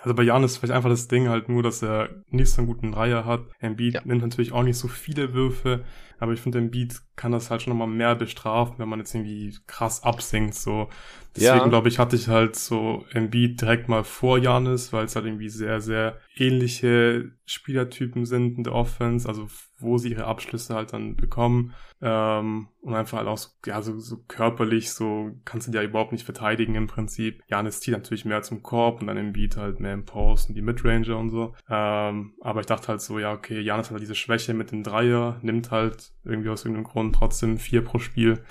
Also 0.00 0.14
bei 0.14 0.24
Jan 0.24 0.42
ist 0.42 0.56
vielleicht 0.56 0.74
einfach 0.74 0.90
das 0.90 1.06
Ding 1.06 1.28
halt 1.28 1.48
nur, 1.48 1.62
dass 1.62 1.80
er 1.82 2.08
nicht 2.28 2.50
so 2.50 2.58
einen 2.58 2.66
guten 2.66 2.92
Reiher 2.92 3.24
hat. 3.24 3.42
Embiid 3.60 3.94
ja. 3.94 4.00
nimmt 4.04 4.22
natürlich 4.22 4.52
auch 4.52 4.64
nicht 4.64 4.76
so 4.76 4.88
viele 4.88 5.32
Würfe, 5.32 5.84
aber 6.22 6.34
ich 6.34 6.40
finde, 6.40 6.58
Embiid 6.58 7.00
kann 7.16 7.32
das 7.32 7.50
halt 7.50 7.62
schon 7.62 7.72
nochmal 7.72 7.88
mehr 7.88 8.14
bestrafen, 8.14 8.78
wenn 8.78 8.88
man 8.88 9.00
jetzt 9.00 9.12
irgendwie 9.12 9.58
krass 9.66 10.04
absinkt, 10.04 10.54
so. 10.54 10.88
Deswegen 11.34 11.56
ja. 11.56 11.68
glaube 11.68 11.88
ich, 11.88 11.98
hatte 11.98 12.14
ich 12.14 12.28
halt 12.28 12.54
so 12.54 13.04
Embiid 13.12 13.60
direkt 13.60 13.88
mal 13.88 14.04
vor 14.04 14.38
Janis, 14.38 14.92
weil 14.92 15.06
es 15.06 15.16
halt 15.16 15.26
irgendwie 15.26 15.48
sehr, 15.48 15.80
sehr 15.80 16.20
ähnliche 16.36 17.32
Spielertypen 17.44 18.24
sind 18.24 18.58
in 18.58 18.64
der 18.64 18.74
Offense, 18.74 19.28
also 19.28 19.48
wo 19.78 19.98
sie 19.98 20.10
ihre 20.10 20.26
Abschlüsse 20.26 20.74
halt 20.74 20.92
dann 20.92 21.16
bekommen. 21.16 21.74
Ähm, 22.00 22.68
und 22.80 22.94
einfach 22.94 23.18
halt 23.18 23.28
auch 23.28 23.38
so, 23.38 23.48
ja, 23.64 23.80
so, 23.80 23.98
so 23.98 24.18
körperlich, 24.28 24.90
so 24.90 25.30
kannst 25.44 25.66
du 25.66 25.72
dir 25.72 25.82
ja 25.82 25.88
überhaupt 25.88 26.12
nicht 26.12 26.24
verteidigen 26.24 26.74
im 26.74 26.86
Prinzip. 26.86 27.42
Janis 27.48 27.80
zieht 27.80 27.94
natürlich 27.94 28.24
mehr 28.24 28.42
zum 28.42 28.62
Korb 28.62 29.00
und 29.00 29.06
dann 29.06 29.16
im 29.16 29.32
Beat 29.32 29.56
halt 29.56 29.80
mehr 29.80 29.94
im 29.94 30.04
Post 30.04 30.48
und 30.48 30.54
die 30.54 30.62
Midranger 30.62 31.16
und 31.16 31.30
so. 31.30 31.54
Ähm, 31.68 32.34
aber 32.40 32.60
ich 32.60 32.66
dachte 32.66 32.88
halt 32.88 33.00
so, 33.00 33.18
ja, 33.18 33.32
okay, 33.32 33.60
Janis 33.60 33.86
hat 33.86 33.92
halt 33.92 34.02
diese 34.02 34.14
Schwäche 34.14 34.54
mit 34.54 34.72
dem 34.72 34.82
Dreier, 34.82 35.38
nimmt 35.42 35.70
halt 35.70 36.11
irgendwie 36.24 36.50
aus 36.50 36.64
irgendeinem 36.64 36.84
Grund 36.84 37.14
trotzdem 37.16 37.58
vier 37.58 37.82
pro 37.82 37.98
Spiel. 37.98 38.42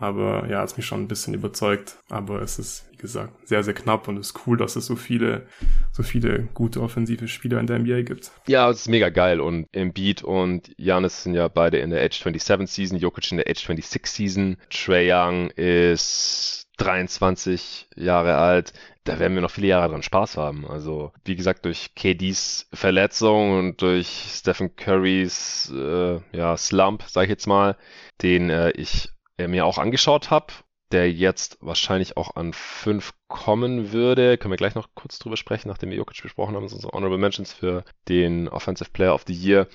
Aber 0.00 0.48
ja, 0.48 0.60
hat 0.60 0.76
mich 0.76 0.86
schon 0.86 1.02
ein 1.02 1.08
bisschen 1.08 1.34
überzeugt. 1.34 1.98
Aber 2.08 2.40
es 2.40 2.60
ist, 2.60 2.86
wie 2.92 2.96
gesagt, 2.96 3.48
sehr, 3.48 3.64
sehr 3.64 3.74
knapp 3.74 4.06
und 4.06 4.16
es 4.16 4.28
ist 4.28 4.46
cool, 4.46 4.56
dass 4.56 4.76
es 4.76 4.86
so 4.86 4.94
viele, 4.94 5.46
so 5.90 6.04
viele 6.04 6.44
gute 6.54 6.80
offensive 6.80 7.26
Spieler 7.26 7.58
in 7.58 7.66
der 7.66 7.80
NBA 7.80 8.02
gibt. 8.02 8.30
Ja, 8.46 8.70
es 8.70 8.82
ist 8.82 8.88
mega 8.88 9.08
geil. 9.08 9.40
Und 9.40 9.66
Embiid 9.72 10.22
und 10.22 10.72
Janis 10.76 11.24
sind 11.24 11.34
ja 11.34 11.48
beide 11.48 11.78
in 11.78 11.90
der 11.90 12.04
Age 12.04 12.16
27 12.16 12.70
Season, 12.72 12.98
Jokic 12.98 13.32
in 13.32 13.38
der 13.38 13.48
Age 13.50 13.66
26 13.66 14.06
Season. 14.06 14.56
Trey 14.70 15.12
Young 15.12 15.50
ist 15.50 16.68
23 16.76 17.88
Jahre 17.96 18.36
alt, 18.36 18.72
da 19.08 19.18
werden 19.18 19.34
wir 19.34 19.40
noch 19.40 19.50
viele 19.50 19.68
Jahre 19.68 19.88
dran 19.88 20.02
Spaß 20.02 20.36
haben. 20.36 20.66
Also, 20.66 21.12
wie 21.24 21.34
gesagt, 21.34 21.64
durch 21.64 21.94
KDs 21.94 22.68
Verletzung 22.72 23.58
und 23.58 23.82
durch 23.82 24.26
Stephen 24.30 24.76
Currys 24.76 25.72
äh, 25.74 26.20
ja, 26.36 26.56
Slump, 26.56 27.04
sag 27.06 27.24
ich 27.24 27.30
jetzt 27.30 27.46
mal, 27.46 27.76
den 28.22 28.50
äh, 28.50 28.70
ich 28.72 29.08
äh, 29.38 29.48
mir 29.48 29.64
auch 29.64 29.78
angeschaut 29.78 30.30
habe, 30.30 30.52
der 30.92 31.10
jetzt 31.10 31.56
wahrscheinlich 31.60 32.16
auch 32.16 32.36
an 32.36 32.52
5 32.52 33.14
kommen 33.28 33.92
würde. 33.92 34.36
Können 34.36 34.52
wir 34.52 34.58
gleich 34.58 34.74
noch 34.74 34.90
kurz 34.94 35.18
drüber 35.18 35.36
sprechen, 35.36 35.68
nachdem 35.68 35.90
wir 35.90 35.96
Jokic 35.96 36.22
besprochen 36.22 36.54
haben. 36.54 36.64
Das 36.64 36.72
sind 36.72 36.82
so 36.82 36.90
Honorable 36.90 37.18
Mentions 37.18 37.52
für 37.52 37.84
den 38.08 38.48
Offensive 38.48 38.90
Player 38.90 39.14
of 39.14 39.24
the 39.26 39.34
Year. 39.34 39.68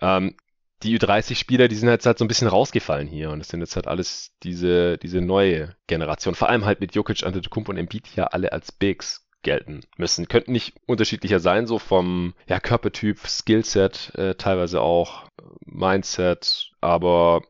Ähm, 0.00 0.34
die 0.82 0.98
Ü30-Spieler, 0.98 1.68
die 1.68 1.76
sind 1.76 1.88
jetzt 1.88 2.06
halt 2.06 2.18
so 2.18 2.24
ein 2.24 2.28
bisschen 2.28 2.48
rausgefallen 2.48 3.08
hier 3.08 3.30
und 3.30 3.40
es 3.40 3.48
sind 3.48 3.60
jetzt 3.60 3.76
halt 3.76 3.86
alles 3.86 4.32
diese, 4.42 4.98
diese 4.98 5.20
neue 5.20 5.76
Generation. 5.86 6.34
Vor 6.34 6.48
allem 6.48 6.64
halt 6.64 6.80
mit 6.80 6.94
Jokic, 6.94 7.24
Antetokounmpo 7.24 7.72
und 7.72 7.78
Embiid, 7.78 8.08
ja 8.16 8.24
alle 8.24 8.52
als 8.52 8.72
Bigs 8.72 9.26
gelten 9.42 9.82
müssen. 9.96 10.28
Könnten 10.28 10.52
nicht 10.52 10.74
unterschiedlicher 10.86 11.38
sein, 11.38 11.66
so 11.66 11.78
vom 11.78 12.34
ja, 12.46 12.60
Körpertyp, 12.60 13.20
Skillset, 13.26 14.12
äh, 14.16 14.34
teilweise 14.34 14.80
auch 14.80 15.28
Mindset, 15.64 16.70
aber 16.80 17.42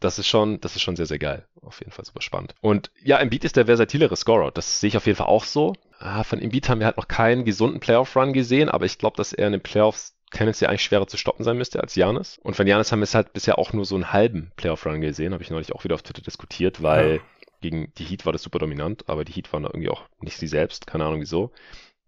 das 0.00 0.18
ist 0.18 0.28
schon, 0.28 0.60
das 0.60 0.76
ist 0.76 0.82
schon 0.82 0.96
sehr, 0.96 1.06
sehr 1.06 1.18
geil. 1.18 1.46
Auf 1.60 1.80
jeden 1.80 1.90
Fall 1.90 2.04
super 2.04 2.20
spannend. 2.20 2.54
Und 2.60 2.90
ja, 3.02 3.18
Embiid 3.18 3.44
ist 3.44 3.56
der 3.56 3.66
versatilere 3.66 4.16
Scorer. 4.16 4.50
Das 4.50 4.80
sehe 4.80 4.88
ich 4.88 4.96
auf 4.96 5.06
jeden 5.06 5.16
Fall 5.16 5.28
auch 5.28 5.44
so. 5.44 5.74
Ah, 5.98 6.24
von 6.24 6.40
Embiid 6.40 6.68
haben 6.68 6.80
wir 6.80 6.86
halt 6.86 6.98
noch 6.98 7.08
keinen 7.08 7.44
gesunden 7.44 7.80
Playoff-Run 7.80 8.32
gesehen, 8.32 8.68
aber 8.68 8.84
ich 8.84 8.98
glaube, 8.98 9.16
dass 9.16 9.32
er 9.32 9.46
in 9.46 9.52
den 9.52 9.62
Playoffs 9.62 10.14
tendenziell 10.34 10.68
eigentlich 10.68 10.82
schwerer 10.82 11.06
zu 11.06 11.16
stoppen 11.16 11.44
sein 11.44 11.56
müsste 11.56 11.80
als 11.80 11.94
Janis. 11.94 12.38
Und 12.42 12.54
von 12.54 12.66
Janis 12.66 12.92
haben 12.92 13.00
wir 13.00 13.04
es 13.04 13.14
halt 13.14 13.32
bisher 13.32 13.58
auch 13.58 13.72
nur 13.72 13.84
so 13.84 13.94
einen 13.94 14.12
halben 14.12 14.52
Playoff-Run 14.56 15.00
gesehen, 15.00 15.32
habe 15.32 15.42
ich 15.42 15.50
neulich 15.50 15.74
auch 15.74 15.84
wieder 15.84 15.94
auf 15.94 16.02
Twitter 16.02 16.22
diskutiert, 16.22 16.82
weil 16.82 17.16
ja. 17.16 17.20
gegen 17.60 17.92
die 17.96 18.04
Heat 18.04 18.26
war 18.26 18.32
das 18.32 18.42
super 18.42 18.58
dominant, 18.58 19.08
aber 19.08 19.24
die 19.24 19.32
Heat 19.32 19.52
waren 19.52 19.62
da 19.62 19.70
irgendwie 19.70 19.88
auch 19.88 20.02
nicht 20.20 20.36
sie 20.36 20.46
selbst, 20.46 20.86
keine 20.86 21.06
Ahnung 21.06 21.20
wieso. 21.20 21.52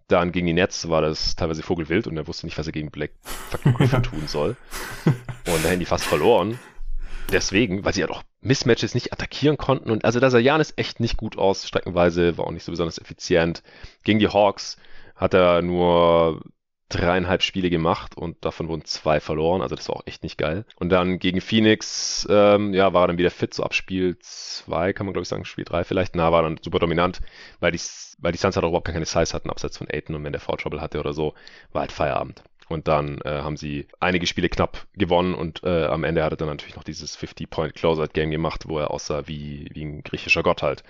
Dann 0.08 0.30
gegen 0.30 0.46
die 0.46 0.52
Nets 0.52 0.88
war 0.88 1.02
das 1.02 1.34
teilweise 1.34 1.62
Vogelwild 1.62 2.06
und 2.06 2.16
er 2.16 2.28
wusste 2.28 2.46
nicht, 2.46 2.58
was 2.58 2.66
er 2.66 2.72
gegen 2.72 2.90
Black 2.90 3.10
fucking 3.22 3.74
Griffin 3.74 4.02
tun 4.02 4.26
soll. 4.26 4.56
Und 5.04 5.64
da 5.64 5.68
hätten 5.68 5.80
die 5.80 5.86
fast 5.86 6.04
verloren. 6.04 6.58
Deswegen, 7.32 7.84
weil 7.84 7.92
sie 7.92 8.02
ja 8.02 8.06
doch 8.06 8.22
Mismatches 8.40 8.94
nicht 8.94 9.12
attackieren 9.12 9.56
konnten. 9.56 9.90
Und 9.90 10.04
also 10.04 10.20
da 10.20 10.30
sah 10.30 10.38
Janis 10.38 10.72
echt 10.76 11.00
nicht 11.00 11.16
gut 11.16 11.36
aus, 11.36 11.66
streckenweise, 11.66 12.38
war 12.38 12.46
auch 12.46 12.52
nicht 12.52 12.62
so 12.62 12.70
besonders 12.70 12.98
effizient. 12.98 13.64
Gegen 14.04 14.20
die 14.20 14.28
Hawks 14.28 14.76
hat 15.16 15.34
er 15.34 15.62
nur 15.62 16.40
dreieinhalb 16.88 17.42
Spiele 17.42 17.70
gemacht 17.70 18.16
und 18.16 18.44
davon 18.44 18.68
wurden 18.68 18.84
zwei 18.84 19.18
verloren, 19.20 19.62
also 19.62 19.74
das 19.74 19.88
war 19.88 19.96
auch 19.96 20.06
echt 20.06 20.22
nicht 20.22 20.38
geil. 20.38 20.64
Und 20.76 20.90
dann 20.90 21.18
gegen 21.18 21.40
Phoenix, 21.40 22.26
ähm, 22.30 22.74
ja, 22.74 22.92
war 22.92 23.04
er 23.04 23.08
dann 23.08 23.18
wieder 23.18 23.30
fit, 23.30 23.54
so 23.54 23.64
ab 23.64 23.74
Spiel 23.74 24.16
zwei 24.20 24.92
kann 24.92 25.06
man 25.06 25.12
glaube 25.12 25.24
ich 25.24 25.28
sagen, 25.28 25.44
Spiel 25.44 25.64
drei 25.64 25.84
vielleicht, 25.84 26.14
na, 26.14 26.30
war 26.30 26.42
dann 26.42 26.58
super 26.62 26.78
dominant, 26.78 27.20
weil 27.60 27.72
die, 27.72 27.80
weil 28.18 28.32
die 28.32 28.38
Suns 28.38 28.56
halt 28.56 28.64
auch 28.64 28.70
überhaupt 28.70 28.86
keine 28.86 29.04
Size 29.04 29.32
hatten, 29.32 29.50
abseits 29.50 29.78
von 29.78 29.88
Aiton 29.90 30.14
und 30.14 30.24
wenn 30.24 30.32
der 30.32 30.40
Foul 30.40 30.58
Trouble 30.58 30.80
hatte 30.80 31.00
oder 31.00 31.12
so, 31.12 31.34
war 31.72 31.80
halt 31.80 31.92
Feierabend. 31.92 32.42
Und 32.68 32.88
dann 32.88 33.20
äh, 33.24 33.42
haben 33.42 33.56
sie 33.56 33.86
einige 34.00 34.26
Spiele 34.26 34.48
knapp 34.48 34.86
gewonnen 34.94 35.34
und 35.34 35.62
äh, 35.62 35.84
am 35.84 36.02
Ende 36.02 36.24
hat 36.24 36.32
er 36.32 36.36
dann 36.36 36.48
natürlich 36.48 36.74
noch 36.74 36.82
dieses 36.82 37.16
50-Point-Closeout-Game 37.16 38.30
gemacht, 38.30 38.64
wo 38.66 38.78
er 38.78 38.90
aussah 38.90 39.28
wie, 39.28 39.68
wie 39.72 39.84
ein 39.84 40.02
griechischer 40.02 40.42
Gott 40.42 40.62
halt. 40.62 40.82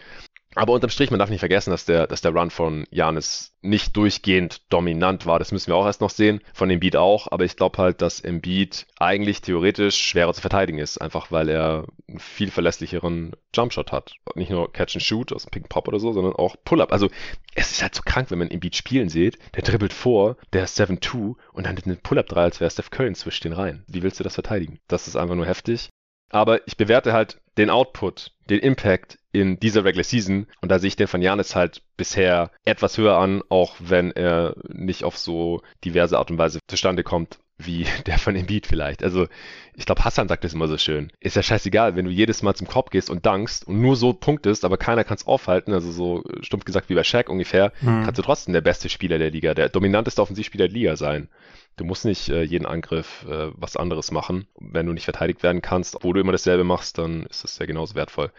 Aber 0.56 0.72
unterm 0.72 0.88
Strich, 0.88 1.10
man 1.10 1.18
darf 1.18 1.28
nicht 1.28 1.40
vergessen, 1.40 1.70
dass 1.70 1.84
der, 1.84 2.06
dass 2.06 2.22
der 2.22 2.32
Run 2.32 2.48
von 2.48 2.86
Janis 2.90 3.52
nicht 3.60 3.94
durchgehend 3.94 4.62
dominant 4.72 5.26
war. 5.26 5.38
Das 5.38 5.52
müssen 5.52 5.66
wir 5.66 5.76
auch 5.76 5.84
erst 5.84 6.00
noch 6.00 6.08
sehen. 6.08 6.40
Von 6.54 6.70
Embiid 6.70 6.96
auch. 6.96 7.30
Aber 7.30 7.44
ich 7.44 7.56
glaube 7.56 7.76
halt, 7.76 8.00
dass 8.00 8.20
Embiid 8.20 8.86
eigentlich 8.98 9.42
theoretisch 9.42 9.96
schwerer 9.96 10.32
zu 10.32 10.40
verteidigen 10.40 10.78
ist. 10.78 10.96
Einfach 10.96 11.30
weil 11.30 11.50
er 11.50 11.84
einen 12.08 12.20
viel 12.20 12.50
verlässlicheren 12.50 13.32
Jumpshot 13.54 13.92
hat. 13.92 14.14
Nicht 14.34 14.50
nur 14.50 14.72
Catch 14.72 14.96
and 14.96 15.02
Shoot 15.02 15.32
aus 15.34 15.44
dem 15.44 15.60
and 15.60 15.68
Pop 15.68 15.88
oder 15.88 16.00
so, 16.00 16.12
sondern 16.12 16.34
auch 16.34 16.56
Pull-Up. 16.64 16.90
Also 16.90 17.10
es 17.54 17.72
ist 17.72 17.82
halt 17.82 17.94
so 17.94 18.00
krank, 18.02 18.30
wenn 18.30 18.38
man 18.38 18.50
Embiid 18.50 18.76
spielen 18.76 19.10
sieht. 19.10 19.38
Der 19.54 19.62
dribbelt 19.62 19.92
vor, 19.92 20.38
der 20.54 20.64
ist 20.64 20.80
7-2 20.80 21.34
und 21.52 21.66
dann 21.66 21.76
einen 21.76 21.98
Pull-Up 21.98 22.28
3, 22.28 22.40
als 22.40 22.60
wäre 22.60 22.70
Steph 22.70 22.90
Curry 22.90 23.12
zwischen 23.12 23.42
den 23.42 23.52
Reihen. 23.52 23.84
Wie 23.88 24.02
willst 24.02 24.20
du 24.20 24.24
das 24.24 24.34
verteidigen? 24.34 24.78
Das 24.88 25.06
ist 25.06 25.16
einfach 25.16 25.34
nur 25.34 25.46
heftig. 25.46 25.90
Aber 26.30 26.66
ich 26.66 26.78
bewerte 26.78 27.12
halt 27.12 27.40
den 27.58 27.70
Output, 27.70 28.32
den 28.50 28.60
Impact 28.60 29.18
in 29.32 29.58
dieser 29.60 29.84
Regular 29.84 30.04
Season. 30.04 30.46
Und 30.60 30.70
da 30.70 30.78
sehe 30.78 30.88
ich 30.88 30.96
den 30.96 31.08
von 31.08 31.22
Janis 31.22 31.54
halt 31.54 31.82
bisher 31.96 32.50
etwas 32.64 32.96
höher 32.98 33.18
an, 33.18 33.42
auch 33.48 33.76
wenn 33.78 34.12
er 34.12 34.56
nicht 34.68 35.04
auf 35.04 35.16
so 35.16 35.62
diverse 35.84 36.18
Art 36.18 36.30
und 36.30 36.38
Weise 36.38 36.60
zustande 36.68 37.02
kommt, 37.02 37.38
wie 37.58 37.86
der 38.06 38.18
von 38.18 38.36
Embiid 38.36 38.66
vielleicht. 38.66 39.02
Also 39.02 39.26
ich 39.74 39.86
glaube, 39.86 40.04
Hassan 40.04 40.28
sagt 40.28 40.44
das 40.44 40.54
immer 40.54 40.68
so 40.68 40.78
schön. 40.78 41.10
Ist 41.20 41.36
ja 41.36 41.42
scheißegal, 41.42 41.96
wenn 41.96 42.04
du 42.04 42.10
jedes 42.10 42.42
Mal 42.42 42.54
zum 42.54 42.66
Korb 42.66 42.90
gehst 42.90 43.10
und 43.10 43.26
dankst 43.26 43.66
und 43.66 43.80
nur 43.80 43.96
so 43.96 44.12
punktest, 44.12 44.64
aber 44.64 44.76
keiner 44.76 45.04
kann 45.04 45.16
es 45.16 45.26
aufhalten, 45.26 45.72
also 45.72 45.90
so 45.90 46.22
stumpf 46.40 46.64
gesagt 46.64 46.88
wie 46.88 46.94
bei 46.94 47.04
Shaq 47.04 47.28
ungefähr, 47.28 47.72
mhm. 47.80 48.04
kannst 48.04 48.18
du 48.18 48.22
trotzdem 48.22 48.52
der 48.52 48.60
beste 48.60 48.88
Spieler 48.88 49.18
der 49.18 49.30
Liga, 49.30 49.54
der 49.54 49.68
dominanteste 49.68 50.22
Offensivspieler 50.22 50.68
der 50.68 50.74
Liga 50.74 50.96
sein. 50.96 51.28
Du 51.76 51.84
musst 51.84 52.06
nicht 52.06 52.30
äh, 52.30 52.42
jeden 52.42 52.64
Angriff 52.64 53.24
äh, 53.28 53.50
was 53.54 53.76
anderes 53.76 54.10
machen. 54.10 54.46
Wenn 54.58 54.86
du 54.86 54.92
nicht 54.92 55.04
verteidigt 55.04 55.42
werden 55.42 55.60
kannst, 55.60 55.98
wo 56.02 56.12
du 56.12 56.20
immer 56.20 56.32
dasselbe 56.32 56.64
machst, 56.64 56.96
dann 56.96 57.24
ist 57.26 57.44
das 57.44 57.58
ja 57.58 57.66
genauso 57.66 57.94
wertvoll. 57.94 58.32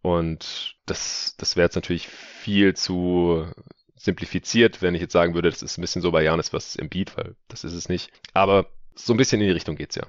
Und 0.00 0.76
das, 0.86 1.34
das 1.38 1.56
wäre 1.56 1.66
jetzt 1.66 1.74
natürlich 1.74 2.08
viel 2.08 2.74
zu 2.74 3.46
simplifiziert, 3.96 4.82
wenn 4.82 4.94
ich 4.94 5.00
jetzt 5.00 5.12
sagen 5.12 5.34
würde, 5.34 5.50
das 5.50 5.62
ist 5.62 5.78
ein 5.78 5.80
bisschen 5.80 6.02
so 6.02 6.12
bei 6.12 6.22
Janis 6.22 6.52
was 6.52 6.76
im 6.76 6.88
Beat, 6.88 7.16
weil 7.16 7.34
das 7.48 7.64
ist 7.64 7.72
es 7.72 7.88
nicht. 7.88 8.10
Aber 8.32 8.66
so 8.94 9.12
ein 9.12 9.16
bisschen 9.16 9.40
in 9.40 9.48
die 9.48 9.52
Richtung 9.52 9.76
geht's 9.76 9.96
ja. 9.96 10.06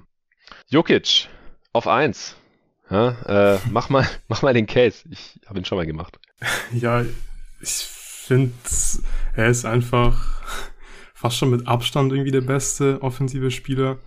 Jokic 0.68 1.28
auf 1.74 1.88
eins. 1.88 2.36
Ja, 2.90 3.56
äh, 3.56 3.60
mach 3.72 3.90
mal, 3.90 4.08
mach 4.28 4.44
mal 4.44 4.54
den 4.54 4.68
Case. 4.68 5.08
Ich 5.10 5.40
habe 5.48 5.58
ihn 5.58 5.66
schon 5.66 5.78
mal 5.78 5.88
gemacht. 5.88 6.20
Ja, 6.72 7.04
ich 7.62 7.70
finde, 7.70 8.54
er 9.36 9.48
ist 9.48 9.66
einfach 9.66 10.74
fast 11.26 11.38
schon 11.38 11.50
mit 11.50 11.68
Abstand 11.68 12.12
irgendwie 12.12 12.30
der 12.30 12.42
beste 12.42 13.02
offensive 13.02 13.50
Spieler. 13.50 13.98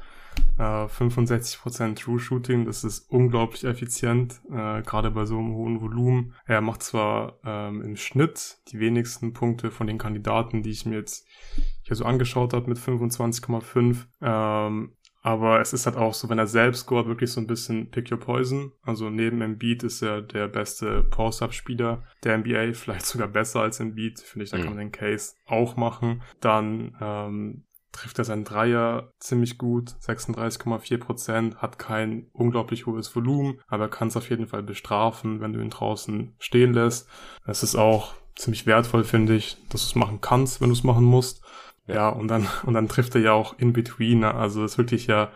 Äh, 0.56 0.86
65% 0.86 1.96
True 1.96 2.20
Shooting, 2.20 2.64
das 2.64 2.84
ist 2.84 3.10
unglaublich 3.10 3.64
effizient, 3.64 4.40
äh, 4.52 4.82
gerade 4.82 5.10
bei 5.10 5.24
so 5.24 5.36
einem 5.36 5.52
hohen 5.52 5.80
Volumen. 5.80 6.36
Er 6.46 6.60
macht 6.60 6.84
zwar 6.84 7.40
ähm, 7.44 7.82
im 7.82 7.96
Schnitt 7.96 8.58
die 8.68 8.78
wenigsten 8.78 9.32
Punkte 9.32 9.72
von 9.72 9.88
den 9.88 9.98
Kandidaten, 9.98 10.62
die 10.62 10.70
ich 10.70 10.86
mir 10.86 10.98
jetzt 10.98 11.26
hier 11.82 11.96
so 11.96 12.04
angeschaut 12.04 12.52
habe 12.52 12.68
mit 12.68 12.78
25,5. 12.78 14.04
Ähm, 14.22 14.92
aber 15.22 15.60
es 15.60 15.72
ist 15.72 15.86
halt 15.86 15.96
auch 15.96 16.14
so, 16.14 16.28
wenn 16.28 16.38
er 16.38 16.46
selbst 16.46 16.80
scoret, 16.80 17.06
wirklich 17.06 17.32
so 17.32 17.40
ein 17.40 17.46
bisschen 17.46 17.90
Pick 17.90 18.10
Your 18.10 18.20
Poison. 18.20 18.72
Also 18.82 19.10
neben 19.10 19.40
Embiid 19.40 19.82
ist 19.82 20.02
er 20.02 20.22
der 20.22 20.48
beste 20.48 21.02
Post-Up-Spieler 21.04 22.04
der 22.24 22.38
NBA, 22.38 22.72
vielleicht 22.72 23.06
sogar 23.06 23.28
besser 23.28 23.60
als 23.60 23.80
Embiid. 23.80 24.20
Finde 24.20 24.44
ich, 24.44 24.50
da 24.50 24.58
mhm. 24.58 24.62
kann 24.62 24.70
man 24.70 24.78
den 24.78 24.92
Case 24.92 25.34
auch 25.46 25.76
machen. 25.76 26.22
Dann 26.40 26.96
ähm, 27.00 27.64
trifft 27.92 28.18
er 28.18 28.24
seinen 28.24 28.44
Dreier 28.44 29.12
ziemlich 29.18 29.58
gut, 29.58 29.90
36,4 30.02 30.98
Prozent, 30.98 31.56
hat 31.56 31.78
kein 31.78 32.28
unglaublich 32.32 32.86
hohes 32.86 33.14
Volumen, 33.14 33.60
aber 33.66 33.84
er 33.84 33.90
kann 33.90 34.08
es 34.08 34.16
auf 34.16 34.30
jeden 34.30 34.46
Fall 34.46 34.62
bestrafen, 34.62 35.40
wenn 35.40 35.52
du 35.52 35.60
ihn 35.60 35.70
draußen 35.70 36.34
stehen 36.38 36.72
lässt. 36.72 37.08
Es 37.46 37.62
ist 37.62 37.76
auch 37.76 38.14
ziemlich 38.36 38.66
wertvoll, 38.66 39.04
finde 39.04 39.34
ich, 39.34 39.56
dass 39.70 39.82
du 39.82 39.88
es 39.88 39.94
machen 39.94 40.20
kannst, 40.20 40.60
wenn 40.60 40.68
du 40.68 40.74
es 40.74 40.84
machen 40.84 41.04
musst. 41.04 41.42
Ja, 41.88 42.10
und 42.10 42.28
dann, 42.28 42.46
und 42.64 42.74
dann 42.74 42.88
trifft 42.88 43.14
er 43.14 43.20
ja 43.20 43.32
auch 43.32 43.58
in 43.58 43.72
between. 43.72 44.20
Ne? 44.20 44.34
Also 44.34 44.64
ist 44.64 44.78
wirklich 44.78 45.06
ja 45.06 45.30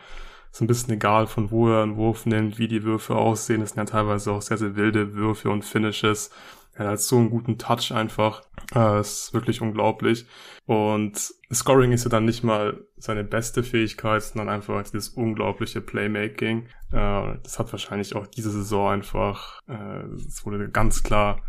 so 0.52 0.64
ein 0.64 0.68
bisschen 0.68 0.94
egal, 0.94 1.26
von 1.26 1.50
wo 1.50 1.70
er 1.70 1.82
einen 1.82 1.96
Wurf 1.96 2.26
nimmt, 2.26 2.58
wie 2.58 2.68
die 2.68 2.84
Würfe 2.84 3.16
aussehen. 3.16 3.60
Das 3.60 3.70
sind 3.70 3.78
ja 3.78 3.84
teilweise 3.86 4.30
auch 4.32 4.42
sehr, 4.42 4.58
sehr 4.58 4.76
wilde 4.76 5.14
Würfe 5.14 5.48
und 5.48 5.64
Finishes. 5.64 6.30
Er 6.74 6.88
hat 6.88 7.00
so 7.00 7.18
einen 7.18 7.30
guten 7.30 7.58
Touch 7.58 7.92
einfach. 7.92 8.42
Äh, 8.74 9.00
ist 9.00 9.32
wirklich 9.32 9.60
unglaublich. 9.60 10.26
Und 10.66 11.34
Scoring 11.52 11.92
ist 11.92 12.04
ja 12.04 12.10
dann 12.10 12.24
nicht 12.24 12.44
mal 12.44 12.84
seine 12.96 13.24
beste 13.24 13.62
Fähigkeit, 13.62 14.22
sondern 14.22 14.48
einfach 14.48 14.82
dieses 14.84 15.10
unglaubliche 15.10 15.80
Playmaking. 15.80 16.66
Äh, 16.92 17.38
das 17.42 17.58
hat 17.58 17.72
wahrscheinlich 17.72 18.14
auch 18.14 18.26
diese 18.26 18.50
Saison 18.50 18.92
einfach, 18.92 19.60
äh, 19.68 20.04
es 20.16 20.44
wurde 20.46 20.70
ganz 20.70 21.02
klar 21.02 21.40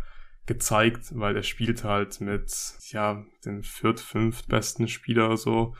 gezeigt, 0.46 1.18
weil 1.18 1.36
er 1.36 1.42
spielt 1.42 1.84
halt 1.84 2.20
mit, 2.20 2.52
ja, 2.90 3.24
dem 3.44 3.62
viert, 3.62 4.00
fünft 4.00 4.48
besten 4.48 4.88
Spieler 4.88 5.36
so 5.36 5.74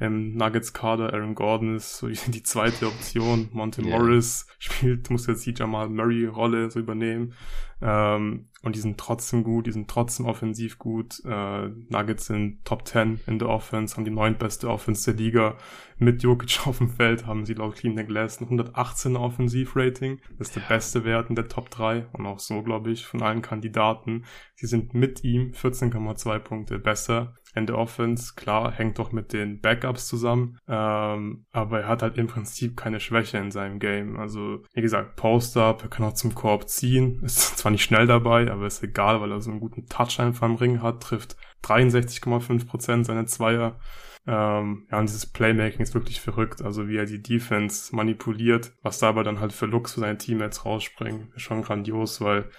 im 0.00 0.34
Nuggets-Kader. 0.34 1.12
Aaron 1.12 1.34
Gordon 1.34 1.76
ist 1.76 1.98
so 1.98 2.08
die 2.28 2.42
zweite 2.42 2.86
Option. 2.86 3.48
Monte 3.52 3.82
yeah. 3.82 3.98
Morris 3.98 4.46
spielt, 4.58 5.10
muss 5.10 5.26
jetzt 5.26 5.46
die 5.46 5.54
Jamal 5.56 5.88
Murray-Rolle 5.88 6.70
so 6.70 6.80
übernehmen. 6.80 7.34
Ähm, 7.82 8.48
und 8.62 8.76
die 8.76 8.80
sind 8.80 8.98
trotzdem 8.98 9.42
gut, 9.42 9.66
die 9.66 9.72
sind 9.72 9.88
trotzdem 9.88 10.26
offensiv 10.26 10.78
gut. 10.78 11.22
Äh, 11.24 11.68
Nuggets 11.88 12.26
sind 12.26 12.62
Top 12.64 12.86
10 12.86 13.20
in 13.26 13.38
der 13.38 13.48
Offense, 13.48 13.96
haben 13.96 14.04
die 14.04 14.10
neuntbeste 14.10 14.68
Offense 14.68 15.10
der 15.10 15.18
Liga. 15.18 15.56
Mit 15.98 16.22
Jokic 16.22 16.66
auf 16.66 16.78
dem 16.78 16.90
Feld 16.90 17.26
haben 17.26 17.46
sie 17.46 17.54
laut 17.54 17.76
Clean 17.76 17.96
the 17.96 18.04
Glass 18.04 18.40
ein 18.40 18.44
118 18.44 19.16
Offensivrating. 19.16 20.20
Das 20.38 20.48
ist 20.48 20.56
der 20.56 20.62
beste 20.62 21.04
Wert 21.04 21.30
in 21.30 21.36
der 21.36 21.48
Top 21.48 21.70
3 21.70 22.06
und 22.12 22.26
auch 22.26 22.38
so, 22.38 22.62
glaube 22.62 22.90
ich, 22.90 23.06
von 23.06 23.22
allen 23.22 23.42
Kandidaten. 23.42 24.24
Sie 24.54 24.66
sind 24.66 24.92
mit 24.92 25.24
ihm 25.24 25.52
14,2 25.52 26.38
Punkte 26.38 26.78
besser 26.78 27.34
in 27.54 27.66
der 27.66 27.78
Offense. 27.78 28.34
Klar, 28.36 28.72
hängt 28.72 28.98
doch 28.98 29.12
mit 29.12 29.32
den 29.32 29.60
Backups 29.60 30.06
zusammen, 30.06 30.58
ähm, 30.68 31.46
aber 31.50 31.80
er 31.80 31.88
hat 31.88 32.02
halt 32.02 32.18
im 32.18 32.26
Prinzip 32.26 32.76
keine 32.76 33.00
Schwäche 33.00 33.38
in 33.38 33.50
seinem 33.50 33.78
Game. 33.78 34.18
Also, 34.18 34.62
wie 34.72 34.82
gesagt, 34.82 35.16
Post-Up, 35.16 35.82
er 35.82 35.88
kann 35.88 36.06
auch 36.06 36.12
zum 36.12 36.34
Korb 36.34 36.68
ziehen, 36.68 37.20
ist 37.24 37.58
zwar 37.58 37.69
nicht 37.70 37.84
schnell 37.84 38.06
dabei, 38.06 38.50
aber 38.50 38.66
ist 38.66 38.82
egal, 38.82 39.20
weil 39.20 39.32
er 39.32 39.40
so 39.40 39.50
einen 39.50 39.60
guten 39.60 39.86
Touch 39.86 40.20
einfach 40.20 40.42
am 40.42 40.56
Ring 40.56 40.82
hat, 40.82 41.02
trifft 41.02 41.36
63,5% 41.64 43.04
seine 43.04 43.26
Zweier. 43.26 43.78
Ähm, 44.26 44.86
ja, 44.90 44.98
und 44.98 45.08
dieses 45.08 45.26
Playmaking 45.26 45.80
ist 45.80 45.94
wirklich 45.94 46.20
verrückt. 46.20 46.62
Also 46.62 46.88
wie 46.88 46.96
er 46.96 47.06
die 47.06 47.22
Defense 47.22 47.94
manipuliert, 47.94 48.72
was 48.82 48.98
da 48.98 49.08
aber 49.08 49.24
dann 49.24 49.40
halt 49.40 49.52
für 49.52 49.66
Looks 49.66 49.94
für 49.94 50.00
seine 50.00 50.18
Teammates 50.18 50.64
rausspringen, 50.64 51.32
ist 51.34 51.42
schon 51.42 51.62
grandios, 51.62 52.20
weil 52.20 52.50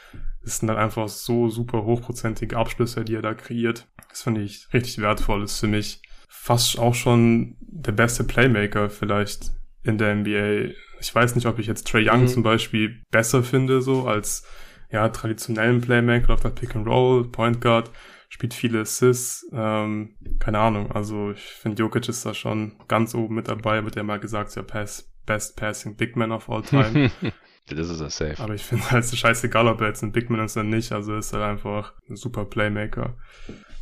es 0.44 0.58
sind 0.58 0.68
dann 0.68 0.78
einfach 0.78 1.08
so 1.08 1.50
super 1.50 1.84
hochprozentige 1.84 2.58
Abschlüsse, 2.58 3.06
die 3.06 3.16
er 3.16 3.22
da 3.22 3.34
kreiert. 3.34 3.88
Das 4.10 4.24
finde 4.24 4.42
ich 4.42 4.68
richtig 4.74 5.00
wertvoll. 5.00 5.44
Ist 5.44 5.60
für 5.60 5.68
mich 5.68 6.02
fast 6.28 6.80
auch 6.80 6.96
schon 6.96 7.56
der 7.60 7.92
beste 7.92 8.24
Playmaker 8.24 8.90
vielleicht 8.90 9.52
in 9.84 9.98
der 9.98 10.16
NBA. 10.16 10.74
Ich 11.00 11.14
weiß 11.14 11.36
nicht, 11.36 11.46
ob 11.46 11.60
ich 11.60 11.68
jetzt 11.68 11.88
Trey 11.88 12.10
Young 12.10 12.22
mhm. 12.22 12.28
zum 12.28 12.44
Beispiel 12.44 13.04
besser 13.12 13.44
finde, 13.44 13.82
so 13.82 14.08
als 14.08 14.48
ja, 14.92 15.10
traditionellen 15.10 15.82
Playmaker 15.82 16.34
auf 16.34 16.42
der 16.42 16.50
Pick 16.50 16.76
and 16.76 16.88
Roll, 16.88 17.28
Point 17.28 17.62
Guard, 17.62 17.92
spielt 18.30 18.54
viele 18.54 18.82
Assists, 18.82 19.46
ähm, 19.54 20.16
keine 20.40 20.60
Ahnung, 20.60 20.92
also 20.92 21.32
ich 21.32 21.42
finde 21.42 21.82
Jokic 21.82 22.08
ist 22.10 22.26
da 22.26 22.34
schon 22.34 22.74
ganz 22.88 23.16
oben 23.16 23.36
mit 23.36 23.48
dabei, 23.48 23.84
wird 23.84 23.96
ja 23.96 24.04
mal 24.04 24.20
gesagt, 24.20 24.56
ja, 24.56 24.64
Pass, 24.64 25.12
Best 25.26 25.56
Passing 25.56 25.96
Big 25.96 26.16
Man 26.16 26.32
of 26.32 26.50
all 26.50 26.62
time. 26.62 27.12
Das 27.68 27.90
ist 27.90 28.02
er 28.02 28.10
safe. 28.10 28.44
Aber 28.44 28.54
ich 28.54 28.64
finde 28.64 28.90
halt 28.92 29.06
so 29.06 29.16
scheißegal, 29.16 29.68
ob 29.68 29.82
er 29.82 29.88
jetzt 29.88 30.04
ein 30.04 30.12
Big 30.12 30.30
Man 30.30 30.44
ist 30.44 30.58
oder 30.58 30.66
nicht. 30.66 30.92
Also 30.92 31.16
ist 31.16 31.32
er 31.32 31.46
einfach 31.46 31.94
ein 32.10 32.16
super 32.16 32.44
Playmaker. 32.44 33.16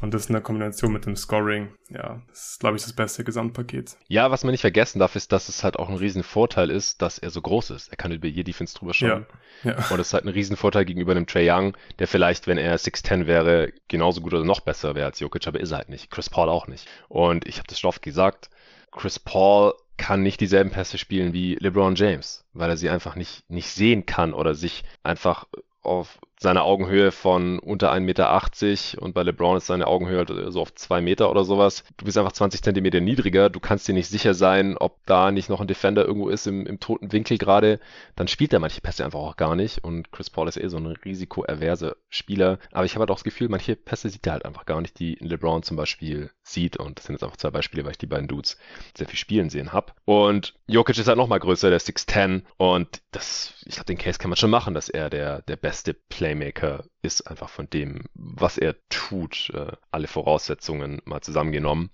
Und 0.02 0.14
das 0.14 0.28
in 0.28 0.34
der 0.34 0.42
Kombination 0.42 0.94
mit 0.94 1.06
dem 1.06 1.16
Scoring, 1.16 1.74
ja, 1.90 2.22
das 2.30 2.52
ist, 2.52 2.60
glaube 2.60 2.78
ich, 2.78 2.84
das 2.84 2.94
beste 2.94 3.24
Gesamtpaket. 3.24 3.98
Ja, 4.08 4.32
was 4.32 4.44
man 4.44 4.52
nicht 4.52 4.62
vergessen 4.62 5.00
darf, 5.00 5.16
ist, 5.16 5.32
dass 5.32 5.50
es 5.50 5.64
halt 5.64 5.78
auch 5.78 5.90
ein 5.90 5.98
Riesenvorteil 5.98 6.70
ist, 6.70 7.02
dass 7.02 7.18
er 7.18 7.30
so 7.30 7.42
groß 7.42 7.72
ist. 7.72 7.90
Er 7.90 7.98
kann 7.98 8.12
über 8.12 8.28
jede 8.28 8.46
Defense 8.46 8.78
drüber 8.78 8.94
schauen. 8.94 9.26
Ja, 9.64 9.72
ja. 9.72 9.76
Und 9.90 9.98
das 9.98 10.08
ist 10.08 10.14
halt 10.14 10.24
ein 10.24 10.30
Riesenvorteil 10.30 10.86
gegenüber 10.86 11.12
einem 11.12 11.28
Trey 11.28 11.50
Young, 11.52 11.76
der 12.00 12.08
vielleicht, 12.08 12.48
wenn 12.48 12.58
er 12.58 12.78
6'10 12.78 13.28
wäre, 13.28 13.74
genauso 13.90 14.22
gut 14.22 14.34
oder 14.34 14.46
noch 14.46 14.62
besser 14.62 14.96
wäre 14.96 15.08
als 15.08 15.20
Jokic, 15.20 15.48
aber 15.48 15.60
ist 15.60 15.72
er 15.72 15.80
halt 15.80 15.90
nicht. 15.90 16.10
Chris 16.10 16.30
Paul 16.30 16.48
auch 16.48 16.68
nicht. 16.68 16.88
Und 17.10 17.46
ich 17.46 17.58
habe 17.58 17.68
das 17.68 17.80
schon 17.80 17.90
oft 17.90 18.02
gesagt, 18.02 18.50
Chris 18.92 19.20
Paul 19.20 19.74
kann 19.98 20.24
nicht 20.24 20.40
dieselben 20.40 20.72
Pässe 20.72 20.98
spielen 20.98 21.34
wie 21.34 21.56
LeBron 21.56 21.96
James, 21.96 22.46
weil 22.54 22.70
er 22.70 22.78
sie 22.78 22.90
einfach 22.90 23.16
nicht, 23.16 23.50
nicht 23.50 23.70
sehen 23.70 24.06
kann 24.06 24.34
oder 24.34 24.56
sich 24.56 24.86
einfach 25.04 25.46
auf 25.82 26.20
seine 26.42 26.64
Augenhöhe 26.64 27.12
von 27.12 27.60
unter 27.60 27.92
1,80 27.92 28.00
Meter 28.00 29.02
und 29.02 29.14
bei 29.14 29.24
LeBron 29.24 29.58
ist 29.58 29.68
seine 29.68 29.88
Augenhöhe 29.88 30.20
halt 30.20 30.32
so 30.54 30.62
auf 30.62 30.74
2 30.74 31.02
Meter 31.02 31.30
oder 31.30 31.44
sowas. 31.44 31.84
Du 31.98 32.06
bist 32.06 32.18
einfach 32.18 32.32
20 32.32 32.64
Zentimeter 32.64 33.02
niedriger, 33.02 33.50
du 33.50 33.60
kannst 33.60 33.90
dir 33.90 33.94
nicht 33.94 34.08
sicher 34.08 34.34
sein, 34.34 34.78
ob 34.78 35.06
da 35.06 35.32
nicht 35.32 35.50
noch 35.50 35.60
ein 35.60 35.68
Defender 35.68 36.06
irgendwo 36.06 36.30
ist 36.30 36.48
im, 36.48 36.66
im 36.66 36.80
toten 36.80 37.12
Winkel 37.12 37.38
gerade. 37.38 37.82
Dann 38.16 38.30
spielt 38.30 38.54
er 38.54 38.60
manche 38.60 38.80
Pässe 38.80 39.04
einfach 39.04 39.20
auch 39.20 39.36
gar 39.36 39.58
nicht 39.58 39.84
und 39.84 40.14
Chris 40.14 40.30
Paul 40.30 40.48
ist 40.48 40.56
eh 40.56 40.70
so 40.70 40.78
ein 40.78 40.86
risikoaverse 40.86 41.98
Spieler. 42.08 42.58
Aber 42.72 42.86
ich 42.86 42.94
habe 42.94 43.02
halt 43.02 43.12
auch 43.12 43.16
das 43.16 43.26
Gefühl, 43.26 43.50
manche 43.50 43.76
Pässe 43.76 44.08
sieht 44.08 44.26
er 44.26 44.34
halt 44.34 44.46
einfach 44.46 44.66
gar 44.66 44.80
nicht, 44.80 44.98
die 44.98 45.16
LeBron 45.20 45.64
zum 45.64 45.76
Beispiel 45.76 46.32
sieht 46.42 46.78
und 46.78 47.00
das 47.00 47.06
sind 47.06 47.16
jetzt 47.16 47.24
einfach 47.24 47.38
zwei 47.38 47.52
Beispiele, 47.52 47.84
weil 47.84 47.92
ich 47.92 47.98
die 47.98 48.08
beiden 48.08 48.30
Dudes 48.30 48.58
sehr 48.98 49.08
viel 49.08 49.20
spielen 49.20 49.50
sehen 49.50 49.74
habe. 49.74 49.92
Und 50.06 50.54
Jokic 50.68 50.98
ist 50.98 51.08
halt 51.10 51.18
nochmal 51.18 51.42
größer, 51.42 51.70
der 51.70 51.82
6'10 51.82 52.44
und 52.56 53.02
das, 53.12 53.56
ich 53.66 53.76
glaube, 53.76 53.88
den 53.88 53.98
Case 53.98 54.18
kann 54.18 54.30
man 54.30 54.38
schon 54.38 54.50
machen, 54.50 54.74
dass 54.74 54.88
er 54.88 55.10
der, 55.10 55.42
der 55.42 55.58
beste 55.58 55.94
Player 55.94 56.29
Playmaker 56.30 56.84
ist 57.02 57.28
einfach 57.28 57.50
von 57.50 57.70
dem, 57.70 58.04
was 58.14 58.60
er 58.60 58.76
tut, 58.90 59.52
äh, 59.54 59.72
alle 59.90 60.08
Voraussetzungen 60.08 61.02
mal 61.06 61.22
zusammengenommen. 61.22 61.90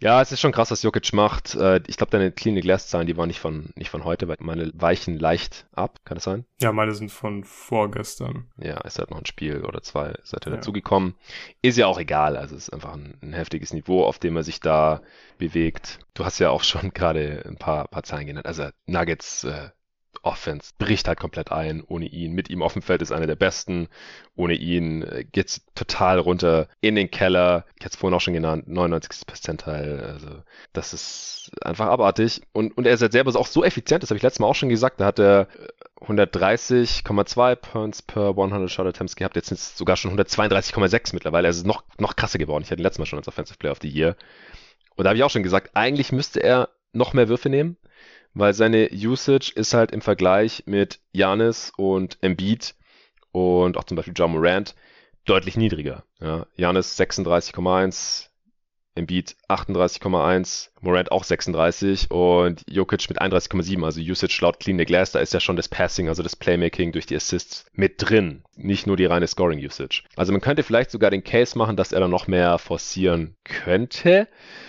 Ja, 0.00 0.22
es 0.22 0.30
ist 0.30 0.40
schon 0.40 0.52
krass, 0.52 0.70
was 0.70 0.82
Jokic 0.82 1.12
macht. 1.12 1.56
Äh, 1.56 1.80
ich 1.88 1.96
glaube, 1.96 2.10
deine 2.10 2.30
Clean 2.30 2.54
Glass 2.60 2.88
Zahlen, 2.88 3.06
die 3.08 3.16
waren 3.16 3.26
nicht 3.26 3.40
von, 3.40 3.70
nicht 3.74 3.90
von 3.90 4.04
heute, 4.04 4.28
weil 4.28 4.36
meine 4.38 4.70
weichen 4.74 5.18
leicht 5.18 5.66
ab. 5.72 5.98
Kann 6.04 6.16
das 6.16 6.24
sein? 6.24 6.44
Ja, 6.60 6.70
meine 6.72 6.94
sind 6.94 7.10
von 7.10 7.42
vorgestern. 7.42 8.46
Ja, 8.58 8.76
ist 8.82 8.98
halt 8.98 9.10
noch 9.10 9.18
ein 9.18 9.26
Spiel 9.26 9.64
oder 9.64 9.82
zwei 9.82 10.14
seit 10.22 10.46
er 10.46 10.52
ja. 10.52 10.56
dazugekommen. 10.56 11.14
Ist 11.62 11.78
ja 11.78 11.86
auch 11.86 11.98
egal. 11.98 12.36
Also 12.36 12.54
es 12.54 12.68
ist 12.68 12.72
einfach 12.74 12.92
ein, 12.92 13.18
ein, 13.22 13.32
heftiges 13.32 13.72
Niveau, 13.72 14.04
auf 14.04 14.20
dem 14.20 14.36
er 14.36 14.44
sich 14.44 14.60
da 14.60 15.00
bewegt. 15.38 15.98
Du 16.14 16.24
hast 16.24 16.38
ja 16.38 16.50
auch 16.50 16.62
schon 16.62 16.90
gerade 16.94 17.42
ein 17.48 17.56
paar, 17.56 17.88
paar 17.88 18.04
Zahlen 18.04 18.26
genannt. 18.26 18.46
Also 18.46 18.68
Nuggets, 18.86 19.42
äh, 19.44 19.70
Offense 20.22 20.72
bricht 20.78 21.08
halt 21.08 21.20
komplett 21.20 21.52
ein 21.52 21.82
ohne 21.82 22.06
ihn. 22.06 22.32
Mit 22.32 22.50
ihm 22.50 22.62
auf 22.62 22.72
dem 22.72 22.82
Feld 22.82 23.02
ist 23.02 23.12
einer 23.12 23.26
der 23.26 23.36
besten. 23.36 23.88
Ohne 24.36 24.54
ihn 24.54 25.02
äh, 25.02 25.24
geht's 25.24 25.62
total 25.74 26.18
runter 26.18 26.68
in 26.80 26.94
den 26.94 27.10
Keller. 27.10 27.64
Ich 27.78 27.84
hatte 27.84 27.94
es 27.94 27.96
vorhin 27.96 28.16
auch 28.16 28.20
schon 28.20 28.34
genannt, 28.34 28.68
99. 28.68 29.26
Percentile. 29.26 30.02
Also 30.02 30.42
das 30.72 30.92
ist 30.92 31.50
einfach 31.62 31.86
abartig. 31.86 32.42
Und, 32.52 32.76
und 32.76 32.86
er 32.86 32.94
ist 32.94 33.02
halt 33.02 33.12
selber 33.12 33.34
auch 33.38 33.46
so 33.46 33.64
effizient, 33.64 34.02
das 34.02 34.10
habe 34.10 34.16
ich 34.16 34.22
letztes 34.22 34.40
Mal 34.40 34.46
auch 34.46 34.54
schon 34.54 34.68
gesagt. 34.68 35.00
Da 35.00 35.06
hat 35.06 35.18
er 35.18 35.48
130,2 36.00 37.54
Points 37.56 38.02
per 38.02 38.30
100 38.30 38.70
Shot 38.70 38.86
Attempts 38.86 39.16
gehabt. 39.16 39.36
Jetzt 39.36 39.48
sind 39.48 39.58
es 39.58 39.76
sogar 39.76 39.96
schon 39.96 40.18
132,6 40.18 41.14
mittlerweile. 41.14 41.48
Also 41.48 41.66
noch, 41.66 41.84
noch 41.98 42.16
krasser 42.16 42.38
geworden. 42.38 42.64
Ich 42.64 42.70
hatte 42.70 42.80
ihn 42.80 42.84
letztes 42.84 42.98
Mal 42.98 43.06
schon 43.06 43.18
als 43.18 43.28
Offensive 43.28 43.58
Player 43.58 43.72
of 43.72 43.78
the 43.82 43.88
Year. 43.88 44.16
Und 44.96 45.04
da 45.04 45.10
habe 45.10 45.16
ich 45.16 45.24
auch 45.24 45.30
schon 45.30 45.42
gesagt, 45.42 45.70
eigentlich 45.74 46.12
müsste 46.12 46.42
er 46.42 46.70
noch 46.92 47.12
mehr 47.12 47.28
Würfe 47.28 47.48
nehmen 47.48 47.76
weil 48.38 48.54
seine 48.54 48.88
Usage 48.92 49.52
ist 49.54 49.74
halt 49.74 49.90
im 49.90 50.00
Vergleich 50.00 50.62
mit 50.66 51.00
Janis 51.12 51.72
und 51.76 52.18
Embiid 52.20 52.74
und 53.32 53.76
auch 53.76 53.84
zum 53.84 53.96
Beispiel 53.96 54.14
John 54.16 54.32
Morant 54.32 54.74
deutlich 55.24 55.56
niedriger. 55.56 56.04
Ja, 56.20 56.46
Janis 56.56 56.98
36,1, 56.98 58.28
Embiid 58.94 59.36
38,1, 59.48 60.70
Morant 60.80 61.10
auch 61.10 61.24
36 61.24 62.10
und 62.10 62.62
Jokic 62.68 63.08
mit 63.08 63.20
31,7, 63.20 63.84
also 63.84 64.00
Usage 64.00 64.38
laut 64.40 64.60
Clean 64.60 64.78
the 64.78 64.84
Glass, 64.84 65.12
da 65.12 65.18
ist 65.18 65.34
ja 65.34 65.40
schon 65.40 65.56
das 65.56 65.68
Passing, 65.68 66.08
also 66.08 66.22
das 66.22 66.36
Playmaking 66.36 66.92
durch 66.92 67.06
die 67.06 67.16
Assists 67.16 67.66
mit 67.72 67.94
drin, 67.98 68.44
nicht 68.54 68.86
nur 68.86 68.96
die 68.96 69.06
reine 69.06 69.26
Scoring 69.26 69.58
Usage. 69.58 70.04
Also 70.16 70.32
man 70.32 70.40
könnte 70.40 70.62
vielleicht 70.62 70.92
sogar 70.92 71.10
den 71.10 71.24
Case 71.24 71.58
machen, 71.58 71.76
dass 71.76 71.92
er 71.92 72.00
dann 72.00 72.10
noch 72.10 72.28
mehr 72.28 72.58
forcieren 72.58 73.36
könnte, 73.44 74.28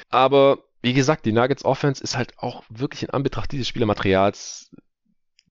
aber 0.10 0.64
wie 0.82 0.94
gesagt, 0.94 1.26
die 1.26 1.32
Nuggets 1.32 1.66
Offense 1.66 2.04
ist 2.04 2.16
halt 2.16 2.38
auch 2.38 2.64
wirklich 2.70 3.04
in 3.04 3.10
Anbetracht 3.10 3.52
dieses 3.52 3.68
Spielermaterials 3.68 4.72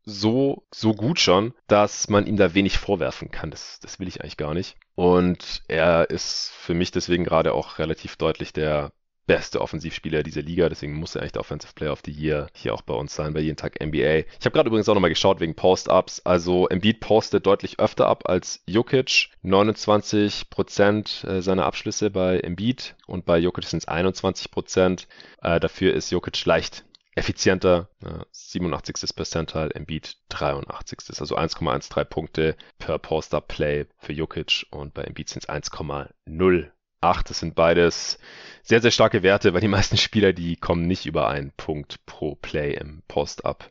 so, 0.04 0.66
so 0.72 0.94
gut 0.94 1.20
schon, 1.20 1.52
dass 1.66 2.08
man 2.08 2.26
ihm 2.26 2.36
da 2.36 2.54
wenig 2.54 2.78
vorwerfen 2.78 3.30
kann. 3.30 3.50
Das, 3.50 3.78
das 3.80 4.00
will 4.00 4.08
ich 4.08 4.22
eigentlich 4.22 4.38
gar 4.38 4.54
nicht. 4.54 4.76
Und 4.94 5.62
er 5.68 6.08
ist 6.08 6.50
für 6.56 6.74
mich 6.74 6.90
deswegen 6.90 7.24
gerade 7.24 7.52
auch 7.52 7.78
relativ 7.78 8.16
deutlich 8.16 8.52
der 8.52 8.92
beste 9.28 9.60
Offensivspieler 9.60 10.24
dieser 10.24 10.42
Liga, 10.42 10.68
deswegen 10.68 10.94
muss 10.94 11.14
er 11.14 11.28
der 11.28 11.40
Offensive 11.40 11.74
Player 11.74 11.92
of 11.92 12.00
the 12.04 12.10
Year 12.10 12.48
hier 12.54 12.74
auch 12.74 12.80
bei 12.82 12.94
uns 12.94 13.14
sein, 13.14 13.34
bei 13.34 13.40
jeden 13.40 13.58
Tag 13.58 13.78
NBA. 13.80 14.24
Ich 14.40 14.44
habe 14.44 14.52
gerade 14.52 14.68
übrigens 14.68 14.88
auch 14.88 14.94
nochmal 14.94 15.10
geschaut 15.10 15.38
wegen 15.38 15.54
Post-Ups. 15.54 16.20
Also 16.24 16.66
Embiid 16.66 17.00
postet 17.00 17.46
deutlich 17.46 17.78
öfter 17.78 18.08
ab 18.08 18.28
als 18.28 18.62
Jokic. 18.66 19.28
29% 19.44 21.26
äh, 21.28 21.42
seiner 21.42 21.66
Abschlüsse 21.66 22.10
bei 22.10 22.40
Embiid 22.40 22.96
und 23.06 23.26
bei 23.26 23.38
Jokic 23.38 23.64
sind 23.64 23.80
es 23.80 23.88
21%. 23.88 25.06
Äh, 25.42 25.60
dafür 25.60 25.92
ist 25.92 26.10
Jokic 26.10 26.44
leicht 26.46 26.86
effizienter, 27.14 27.88
87. 28.30 29.14
Percentile, 29.14 29.70
Embiid 29.74 30.16
83. 30.30 31.20
Also 31.20 31.36
1,13 31.36 32.04
Punkte 32.04 32.56
per 32.78 32.98
Post-Up-Play 32.98 33.86
für 33.98 34.12
Jokic 34.12 34.66
und 34.70 34.94
bei 34.94 35.02
Embiid 35.02 35.28
sind 35.28 35.42
es 35.42 35.48
1,0 35.48 36.70
8. 37.00 37.30
Das 37.30 37.40
sind 37.40 37.54
beides 37.54 38.18
sehr, 38.62 38.80
sehr 38.80 38.90
starke 38.90 39.22
Werte, 39.22 39.54
weil 39.54 39.60
die 39.60 39.68
meisten 39.68 39.96
Spieler, 39.98 40.32
die 40.32 40.56
kommen 40.56 40.86
nicht 40.86 41.06
über 41.06 41.28
einen 41.28 41.52
Punkt 41.56 42.04
pro 42.06 42.34
Play 42.34 42.74
im 42.74 43.02
Post-Up 43.08 43.70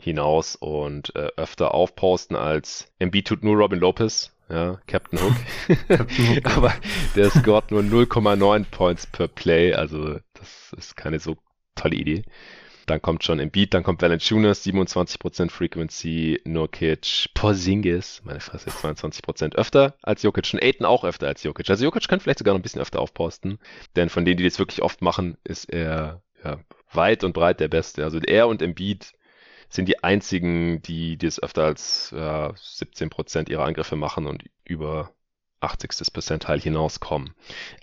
hinaus 0.00 0.54
und 0.54 1.14
äh, 1.16 1.28
öfter 1.36 1.74
aufposten 1.74 2.36
als 2.36 2.92
MB 3.00 3.24
tut 3.24 3.42
nur 3.42 3.56
Robin 3.56 3.80
Lopez, 3.80 4.32
ja, 4.48 4.80
Captain 4.86 5.18
Hook. 5.20 5.34
Captain 5.88 6.36
Hook 6.36 6.46
Aber 6.56 6.74
der 7.16 7.30
scored 7.30 7.70
nur 7.70 7.82
0,9 7.82 8.64
Points 8.70 9.06
per 9.06 9.28
Play, 9.28 9.74
also 9.74 10.18
das 10.34 10.72
ist 10.76 10.96
keine 10.96 11.18
so 11.18 11.36
tolle 11.74 11.96
Idee. 11.96 12.22
Dann 12.88 13.02
kommt 13.02 13.22
schon 13.22 13.38
Embiid, 13.38 13.74
dann 13.74 13.82
kommt 13.82 14.02
Valanciunas, 14.02 14.64
27% 14.64 15.50
Frequency, 15.50 16.40
Nurkic, 16.44 17.28
Porzingis, 17.34 18.22
meine 18.24 18.40
Fresse, 18.40 18.70
22% 18.70 19.54
öfter 19.54 19.94
als 20.02 20.22
Jokic 20.22 20.52
und 20.54 20.62
Aiden 20.62 20.86
auch 20.86 21.04
öfter 21.04 21.28
als 21.28 21.42
Jokic. 21.42 21.68
Also 21.68 21.84
Jokic 21.84 22.08
kann 22.08 22.20
vielleicht 22.20 22.38
sogar 22.38 22.54
noch 22.54 22.58
ein 22.58 22.62
bisschen 22.62 22.80
öfter 22.80 23.00
aufposten, 23.00 23.58
denn 23.94 24.08
von 24.08 24.24
denen, 24.24 24.38
die 24.38 24.44
das 24.44 24.58
wirklich 24.58 24.82
oft 24.82 25.02
machen, 25.02 25.36
ist 25.44 25.70
er 25.70 26.22
ja, 26.42 26.58
weit 26.92 27.24
und 27.24 27.34
breit 27.34 27.60
der 27.60 27.68
Beste. 27.68 28.04
Also 28.04 28.18
er 28.18 28.48
und 28.48 28.62
Embiid 28.62 29.12
sind 29.68 29.86
die 29.86 30.02
einzigen, 30.02 30.80
die 30.82 31.18
das 31.18 31.42
öfter 31.42 31.64
als 31.64 32.10
ja, 32.16 32.50
17% 32.52 33.50
ihrer 33.50 33.64
Angriffe 33.64 33.96
machen 33.96 34.26
und 34.26 34.44
über 34.64 35.12
80. 35.60 36.12
Percentile 36.12 36.58
hinauskommen. 36.58 37.34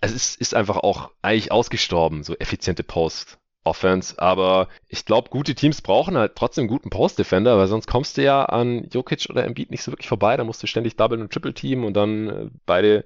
Es 0.02 0.12
ist, 0.12 0.40
ist 0.40 0.56
einfach 0.56 0.78
auch 0.78 1.12
eigentlich 1.22 1.52
ausgestorben, 1.52 2.24
so 2.24 2.36
effiziente 2.36 2.84
Post. 2.84 3.38
Offense, 3.66 4.20
aber 4.20 4.70
ich 4.88 5.06
glaube, 5.06 5.30
gute 5.30 5.56
Teams 5.56 5.82
brauchen 5.82 6.18
halt 6.18 6.36
trotzdem 6.36 6.68
guten 6.68 6.90
Post-Defender, 6.90 7.58
weil 7.58 7.68
sonst 7.68 7.88
kommst 7.88 8.18
du 8.18 8.24
ja 8.24 8.46
an 8.46 8.88
Jokic 8.92 9.28
oder 9.30 9.44
Embiid 9.46 9.72
nicht 9.72 9.84
so 9.84 9.92
wirklich 9.92 10.08
vorbei, 10.08 10.38
da 10.38 10.44
musst 10.44 10.64
du 10.64 10.68
ständig 10.68 10.96
Double- 10.96 11.22
und 11.22 11.32
Triple-Team 11.32 11.84
und 11.84 11.94
dann 11.94 12.30
äh, 12.30 12.50
beide 12.66 13.06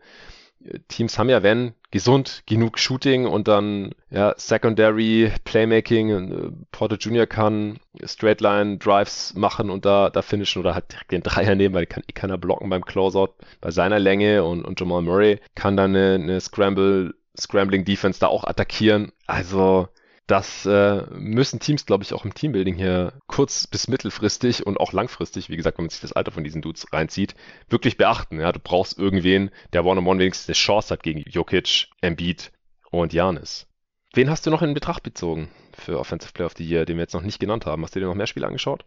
Teams 0.89 1.17
haben 1.17 1.29
ja, 1.29 1.41
wenn, 1.41 1.73
gesund 1.91 2.43
genug 2.45 2.79
Shooting 2.79 3.25
und 3.25 3.47
dann 3.47 3.91
ja, 4.09 4.33
Secondary 4.37 5.31
Playmaking. 5.45 6.09
Äh, 6.09 6.51
Porter 6.71 6.97
Jr. 6.97 7.25
kann 7.27 7.79
Straightline 8.03 8.77
Drives 8.77 9.33
machen 9.35 9.69
und 9.69 9.85
da, 9.85 10.09
da 10.09 10.21
finishen 10.21 10.59
oder 10.59 10.75
halt 10.75 10.91
direkt 10.91 11.11
den 11.11 11.23
Dreier 11.23 11.55
nehmen, 11.55 11.75
weil 11.75 11.85
kann 11.85 12.03
eh 12.07 12.11
keiner 12.11 12.37
blocken 12.37 12.69
beim 12.69 12.83
Closeout 12.83 13.35
bei 13.61 13.71
seiner 13.71 13.99
Länge 13.99 14.43
und, 14.43 14.65
und 14.65 14.79
Jamal 14.79 15.01
Murray 15.01 15.39
kann 15.55 15.77
dann 15.77 15.95
eine, 15.95 16.15
eine 16.15 16.41
Scramble, 16.41 17.15
Scrambling 17.39 17.85
Defense 17.85 18.19
da 18.19 18.27
auch 18.27 18.43
attackieren. 18.43 19.13
Also 19.27 19.87
das 20.29 20.65
äh, 20.67 21.01
müssen 21.11 21.59
Teams, 21.59 21.87
glaube 21.87 22.03
ich, 22.03 22.13
auch 22.13 22.23
im 22.23 22.35
Teambuilding 22.35 22.75
hier 22.75 23.13
kurz- 23.25 23.65
bis 23.65 23.87
mittelfristig 23.87 24.65
und 24.65 24.79
auch 24.79 24.93
langfristig, 24.93 25.49
wie 25.49 25.57
gesagt, 25.57 25.79
wenn 25.79 25.85
man 25.85 25.89
sich 25.89 26.01
das 26.01 26.13
Alter 26.13 26.31
von 26.31 26.43
diesen 26.43 26.61
Dudes 26.61 26.85
reinzieht, 26.93 27.33
wirklich 27.67 27.97
beachten. 27.97 28.39
Ja, 28.39 28.51
du 28.51 28.59
brauchst 28.59 28.99
irgendwen, 28.99 29.49
der 29.73 29.85
One-on-One 29.85 30.19
wenigstens 30.19 30.47
eine 30.47 30.53
Chance 30.53 30.93
hat 30.93 31.01
gegen 31.01 31.23
Jokic, 31.27 31.87
Embiid 32.01 32.51
und 32.91 33.11
Janis. 33.11 33.65
Wen 34.13 34.29
hast 34.29 34.45
du 34.45 34.51
noch 34.51 34.61
in 34.61 34.75
Betracht 34.75 35.01
bezogen 35.01 35.49
für 35.73 35.99
Offensive 35.99 36.31
Player 36.33 36.47
of 36.47 36.53
the 36.57 36.65
Year, 36.65 36.85
den 36.85 36.97
wir 36.97 37.03
jetzt 37.03 37.13
noch 37.13 37.23
nicht 37.23 37.39
genannt 37.39 37.65
haben? 37.65 37.83
Hast 37.83 37.95
du 37.95 37.99
dir 37.99 38.05
noch 38.05 38.15
mehr 38.15 38.27
Spiele 38.27 38.45
angeschaut? 38.45 38.85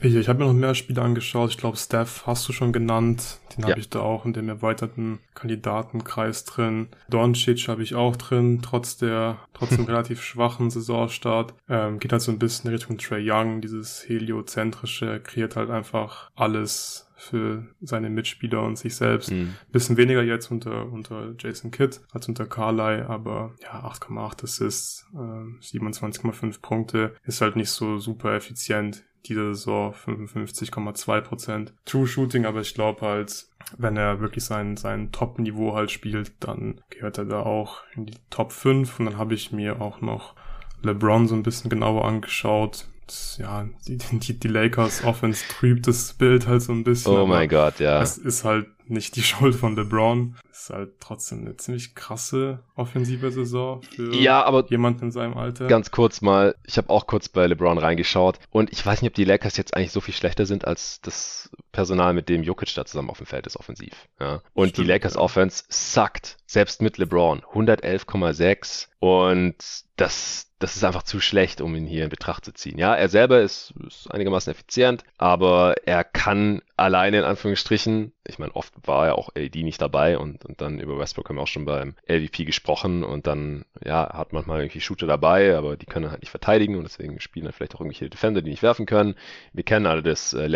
Ich, 0.00 0.14
ich 0.14 0.28
habe 0.28 0.40
mir 0.40 0.46
noch 0.46 0.54
mehr 0.54 0.74
Spiele 0.74 1.02
angeschaut. 1.02 1.50
Ich 1.50 1.56
glaube, 1.56 1.76
Steph 1.76 2.24
hast 2.26 2.46
du 2.48 2.52
schon 2.52 2.72
genannt. 2.72 3.40
Den 3.56 3.62
ja. 3.62 3.70
habe 3.70 3.80
ich 3.80 3.88
da 3.88 4.00
auch 4.00 4.26
in 4.26 4.32
dem 4.32 4.48
erweiterten 4.48 5.20
Kandidatenkreis 5.34 6.44
drin. 6.44 6.88
Doncic 7.08 7.68
habe 7.68 7.82
ich 7.82 7.94
auch 7.94 8.16
drin, 8.16 8.60
trotz 8.62 8.96
der 8.98 9.38
trotzdem 9.54 9.84
relativ 9.86 10.22
schwachen 10.22 10.70
Saisonstart. 10.70 11.54
Ähm, 11.68 11.98
geht 11.98 12.12
halt 12.12 12.22
so 12.22 12.30
ein 12.30 12.38
bisschen 12.38 12.70
Richtung 12.70 12.98
Trey 12.98 13.24
Young. 13.30 13.60
Dieses 13.60 14.06
heliozentrische 14.06 15.20
kreiert 15.20 15.56
halt 15.56 15.70
einfach 15.70 16.30
alles 16.34 17.06
für 17.16 17.66
seine 17.80 18.10
Mitspieler 18.10 18.62
und 18.62 18.76
sich 18.76 18.94
selbst. 18.94 19.30
Mhm. 19.30 19.54
Bisschen 19.72 19.96
weniger 19.96 20.22
jetzt 20.22 20.50
unter, 20.50 20.92
unter 20.92 21.34
Jason 21.38 21.70
Kidd 21.70 22.00
als 22.12 22.28
unter 22.28 22.44
Carly, 22.44 23.02
aber 23.02 23.54
ja, 23.62 23.84
8,8 23.84 24.44
Assists, 24.44 25.06
äh, 25.14 25.16
27,5 25.16 26.60
Punkte. 26.60 27.14
Ist 27.24 27.40
halt 27.40 27.56
nicht 27.56 27.70
so 27.70 27.98
super 27.98 28.34
effizient 28.34 29.02
diese 29.28 29.54
Saison 29.54 29.94
55,2% 29.94 31.72
True 31.84 32.06
Shooting, 32.06 32.46
aber 32.46 32.60
ich 32.60 32.74
glaube 32.74 33.06
halt, 33.06 33.46
wenn 33.78 33.96
er 33.96 34.20
wirklich 34.20 34.44
sein, 34.44 34.76
sein 34.76 35.12
Top-Niveau 35.12 35.74
halt 35.74 35.90
spielt, 35.90 36.32
dann 36.40 36.80
gehört 36.90 37.18
er 37.18 37.24
da 37.24 37.40
auch 37.40 37.82
in 37.94 38.06
die 38.06 38.16
Top 38.30 38.52
5 38.52 39.00
und 39.00 39.06
dann 39.06 39.18
habe 39.18 39.34
ich 39.34 39.52
mir 39.52 39.80
auch 39.80 40.00
noch 40.00 40.34
LeBron 40.82 41.26
so 41.26 41.34
ein 41.34 41.42
bisschen 41.42 41.70
genauer 41.70 42.04
angeschaut. 42.04 42.86
Das, 43.06 43.38
ja, 43.40 43.68
die, 43.86 43.98
die, 43.98 44.38
die 44.38 44.48
Lakers 44.48 45.04
Offense 45.04 45.44
trübt 45.48 45.86
das 45.86 46.12
Bild 46.14 46.46
halt 46.46 46.62
so 46.62 46.72
ein 46.72 46.84
bisschen. 46.84 47.12
Oh 47.12 47.26
mein 47.26 47.48
Gott, 47.48 47.78
ja. 47.78 48.02
Es 48.02 48.18
ist 48.18 48.44
halt 48.44 48.66
nicht 48.90 49.16
die 49.16 49.22
Schuld 49.24 49.54
von 49.54 49.76
LeBron. 49.76 50.36
Ist 50.50 50.70
halt 50.70 51.00
trotzdem 51.00 51.40
eine 51.40 51.56
ziemlich 51.56 51.94
krasse 51.94 52.60
offensive 52.74 53.30
Saison 53.30 53.82
für 53.82 54.14
ja, 54.14 54.42
aber 54.42 54.66
jemanden 54.68 55.06
in 55.06 55.10
seinem 55.10 55.34
Alter. 55.34 55.66
Ganz 55.66 55.90
kurz 55.90 56.20
mal, 56.20 56.54
ich 56.64 56.78
habe 56.78 56.90
auch 56.90 57.06
kurz 57.06 57.28
bei 57.28 57.46
LeBron 57.46 57.78
reingeschaut 57.78 58.38
und 58.50 58.72
ich 58.72 58.84
weiß 58.84 59.02
nicht, 59.02 59.10
ob 59.10 59.14
die 59.14 59.24
Lakers 59.24 59.56
jetzt 59.56 59.74
eigentlich 59.74 59.92
so 59.92 60.00
viel 60.00 60.14
schlechter 60.14 60.46
sind 60.46 60.66
als 60.66 61.00
das 61.00 61.50
Personal, 61.76 62.14
mit 62.14 62.30
dem 62.30 62.42
Jokic 62.42 62.74
da 62.74 62.86
zusammen 62.86 63.10
auf 63.10 63.18
dem 63.18 63.26
Feld 63.26 63.46
ist, 63.46 63.58
offensiv. 63.58 64.08
Ja. 64.18 64.40
Und 64.54 64.70
Stimmt, 64.70 64.78
die 64.78 64.90
Lakers 64.90 65.14
ja. 65.14 65.20
Offense 65.20 65.64
suckt, 65.68 66.38
selbst 66.46 66.80
mit 66.80 66.96
LeBron. 66.96 67.42
111,6 67.42 68.88
und 68.98 69.56
das, 69.96 70.50
das 70.58 70.76
ist 70.76 70.84
einfach 70.84 71.02
zu 71.02 71.20
schlecht, 71.20 71.60
um 71.60 71.74
ihn 71.74 71.86
hier 71.86 72.04
in 72.04 72.10
Betracht 72.10 72.44
zu 72.44 72.52
ziehen. 72.52 72.78
Ja, 72.78 72.94
er 72.94 73.08
selber 73.08 73.40
ist, 73.40 73.74
ist 73.86 74.10
einigermaßen 74.10 74.50
effizient, 74.50 75.04
aber 75.18 75.74
er 75.84 76.02
kann 76.02 76.62
alleine 76.76 77.18
in 77.18 77.24
Anführungsstrichen, 77.24 78.12
ich 78.26 78.38
meine, 78.38 78.54
oft 78.54 78.72
war 78.86 79.06
ja 79.06 79.14
auch 79.14 79.30
AD 79.36 79.62
nicht 79.62 79.80
dabei 79.80 80.18
und, 80.18 80.44
und 80.44 80.60
dann 80.60 80.80
über 80.80 80.98
Westbrook 80.98 81.28
haben 81.28 81.36
wir 81.36 81.42
auch 81.42 81.46
schon 81.46 81.64
beim 81.64 81.94
LVP 82.08 82.44
gesprochen 82.44 83.04
und 83.04 83.26
dann, 83.26 83.64
ja, 83.84 84.12
hat 84.12 84.32
manchmal 84.32 84.60
irgendwie 84.60 84.80
Shooter 84.80 85.06
dabei, 85.06 85.56
aber 85.56 85.76
die 85.76 85.86
können 85.86 86.10
halt 86.10 86.20
nicht 86.20 86.30
verteidigen 86.30 86.76
und 86.76 86.84
deswegen 86.84 87.20
spielen 87.20 87.44
dann 87.44 87.52
vielleicht 87.52 87.74
auch 87.74 87.80
irgendwelche 87.80 88.10
Defender, 88.10 88.42
die 88.42 88.50
nicht 88.50 88.62
werfen 88.62 88.86
können. 88.86 89.14
Wir 89.52 89.64
kennen 89.64 89.86
alle 89.86 90.02
das 90.02 90.34
äh, 90.34 90.46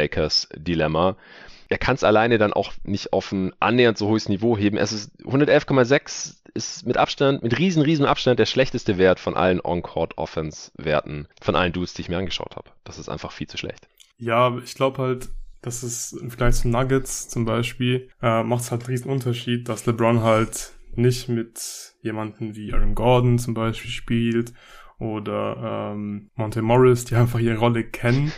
Er 1.68 1.78
kann 1.78 1.94
es 1.94 2.02
alleine 2.02 2.38
dann 2.38 2.52
auch 2.52 2.72
nicht 2.82 3.12
auf 3.12 3.30
ein 3.30 3.52
annähernd 3.60 3.96
so 3.96 4.08
hohes 4.08 4.28
Niveau 4.28 4.56
heben. 4.56 4.76
Es 4.76 4.92
ist 4.92 5.12
111,6 5.24 6.36
ist 6.52 6.84
mit 6.86 6.96
Abstand, 6.96 7.42
mit 7.42 7.58
riesen, 7.58 7.82
riesen 7.82 8.06
Abstand 8.06 8.40
der 8.40 8.46
schlechteste 8.46 8.98
Wert 8.98 9.20
von 9.20 9.36
allen 9.36 9.60
On-Court-Offense-Werten, 9.62 11.28
von 11.40 11.54
allen 11.54 11.72
Dudes, 11.72 11.94
die 11.94 12.02
ich 12.02 12.08
mir 12.08 12.18
angeschaut 12.18 12.56
habe. 12.56 12.70
Das 12.82 12.98
ist 12.98 13.08
einfach 13.08 13.30
viel 13.30 13.46
zu 13.46 13.56
schlecht. 13.56 13.88
Ja, 14.18 14.56
ich 14.64 14.74
glaube 14.74 15.00
halt, 15.00 15.28
dass 15.62 15.82
es 15.82 16.12
im 16.12 16.30
Vergleich 16.30 16.56
zu 16.56 16.68
Nuggets 16.68 17.28
zum 17.28 17.44
Beispiel, 17.44 18.08
äh, 18.22 18.42
macht 18.42 18.62
es 18.62 18.70
halt 18.70 18.82
einen 18.82 18.90
riesen 18.90 19.10
Unterschied, 19.10 19.68
dass 19.68 19.86
LeBron 19.86 20.22
halt 20.22 20.72
nicht 20.94 21.28
mit 21.28 21.94
jemanden 22.02 22.56
wie 22.56 22.72
Aaron 22.72 22.94
Gordon 22.94 23.38
zum 23.38 23.54
Beispiel 23.54 23.90
spielt 23.90 24.52
oder 24.98 25.92
ähm, 25.92 26.30
Monte 26.34 26.62
Morris, 26.62 27.04
die 27.04 27.14
einfach 27.16 27.38
ihre 27.38 27.58
Rolle 27.58 27.84
kennen 27.84 28.32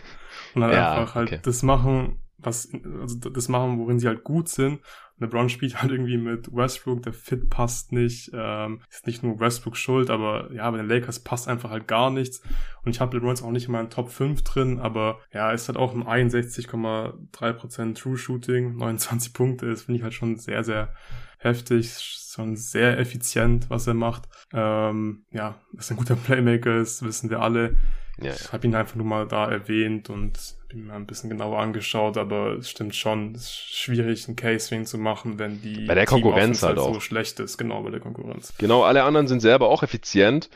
und 0.54 0.60
dann 0.62 0.72
ja, 0.72 0.92
einfach 0.92 1.14
halt 1.14 1.28
okay. 1.28 1.40
das 1.42 1.62
machen, 1.62 2.18
was, 2.44 2.68
also 3.00 3.16
das 3.16 3.48
machen, 3.48 3.78
worin 3.78 3.98
sie 3.98 4.08
halt 4.08 4.24
gut 4.24 4.48
sind. 4.48 4.80
LeBron 5.18 5.48
spielt 5.48 5.80
halt 5.80 5.92
irgendwie 5.92 6.18
mit 6.18 6.54
Westbrook, 6.54 7.02
der 7.02 7.12
Fit 7.12 7.48
passt 7.48 7.92
nicht, 7.92 8.30
ähm, 8.34 8.80
ist 8.90 9.06
nicht 9.06 9.22
nur 9.22 9.38
Westbrook 9.40 9.76
schuld, 9.76 10.10
aber 10.10 10.52
ja, 10.52 10.70
bei 10.70 10.78
den 10.78 10.88
Lakers 10.88 11.20
passt 11.20 11.48
einfach 11.48 11.70
halt 11.70 11.86
gar 11.88 12.10
nichts. 12.10 12.42
Und 12.84 12.90
ich 12.90 13.00
habe 13.00 13.16
LeBron 13.16 13.30
jetzt 13.30 13.42
auch 13.42 13.50
nicht 13.52 13.66
in 13.66 13.72
meinen 13.72 13.90
Top 13.90 14.10
5 14.10 14.42
drin, 14.42 14.80
aber 14.80 15.20
ja, 15.32 15.52
ist 15.52 15.68
halt 15.68 15.78
auch 15.78 15.94
ein 15.94 16.02
61,3% 16.04 17.94
True 17.94 18.16
Shooting, 18.16 18.76
29 18.76 19.32
Punkte, 19.32 19.70
das 19.70 19.82
finde 19.82 19.98
ich 19.98 20.02
halt 20.02 20.14
schon 20.14 20.36
sehr, 20.36 20.64
sehr 20.64 20.92
heftig, 21.38 21.98
schon 22.32 22.56
sehr 22.56 22.98
effizient, 22.98 23.68
was 23.70 23.86
er 23.86 23.94
macht. 23.94 24.28
Ähm, 24.52 25.24
ja, 25.30 25.56
dass 25.72 25.90
er 25.90 25.94
ein 25.94 25.98
guter 25.98 26.16
Playmaker 26.16 26.76
ist, 26.78 27.04
wissen 27.04 27.30
wir 27.30 27.40
alle. 27.40 27.76
Ja, 28.18 28.26
ja. 28.26 28.34
Ich 28.34 28.52
habe 28.52 28.66
ihn 28.66 28.74
einfach 28.74 28.96
nur 28.96 29.06
mal 29.06 29.26
da 29.26 29.50
erwähnt 29.50 30.10
und 30.10 30.38
bin 30.68 30.86
mir 30.86 30.94
ein 30.94 31.06
bisschen 31.06 31.30
genauer 31.30 31.58
angeschaut, 31.58 32.16
aber 32.16 32.56
es 32.56 32.70
stimmt 32.70 32.94
schon, 32.94 33.34
es 33.34 33.42
ist 33.42 33.74
schwierig, 33.74 34.26
einen 34.26 34.36
ihn 34.72 34.86
zu 34.86 34.98
machen, 34.98 35.38
wenn 35.38 35.60
die 35.60 35.86
bei 35.86 35.94
der 35.94 36.06
Konkurrenz 36.06 36.62
halt 36.62 36.78
auch 36.78 36.94
so 36.94 37.00
schlecht 37.00 37.40
ist, 37.40 37.58
genau 37.58 37.82
bei 37.82 37.90
der 37.90 38.00
Konkurrenz. 38.00 38.54
Genau, 38.58 38.82
alle 38.82 39.02
anderen 39.02 39.28
sind 39.28 39.40
selber 39.40 39.68
auch 39.68 39.82
effizient, 39.82 40.48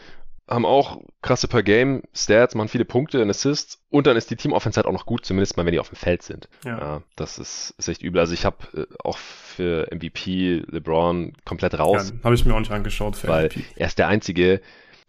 haben 0.48 0.64
auch 0.64 1.00
krasse 1.22 1.48
per 1.48 1.62
Game 1.62 2.02
Stats, 2.14 2.54
machen 2.54 2.68
viele 2.68 2.84
Punkte 2.84 3.20
und 3.20 3.28
Assists 3.28 3.82
und 3.90 4.06
dann 4.06 4.16
ist 4.16 4.30
die 4.30 4.36
Team 4.36 4.52
Offense 4.52 4.76
halt 4.76 4.86
auch 4.86 4.92
noch 4.92 5.06
gut, 5.06 5.26
zumindest 5.26 5.56
mal 5.56 5.66
wenn 5.66 5.72
die 5.72 5.80
auf 5.80 5.88
dem 5.88 5.96
Feld 5.96 6.22
sind. 6.22 6.48
Ja, 6.64 6.78
ja 6.78 7.02
das 7.16 7.38
ist, 7.38 7.74
ist 7.78 7.88
echt 7.88 8.02
übel. 8.02 8.20
Also 8.20 8.32
ich 8.32 8.44
habe 8.44 8.56
äh, 8.74 8.86
auch 9.02 9.18
für 9.18 9.88
MVP 9.92 10.62
LeBron 10.70 11.32
komplett 11.44 11.78
raus. 11.78 12.12
Ja, 12.14 12.24
habe 12.24 12.34
ich 12.34 12.44
mir 12.44 12.54
auch 12.54 12.60
nicht 12.60 12.70
angeschaut 12.70 13.16
für 13.16 13.28
weil 13.28 13.46
MVP. 13.46 13.64
er 13.74 13.86
ist 13.86 13.98
der 13.98 14.08
einzige, 14.08 14.60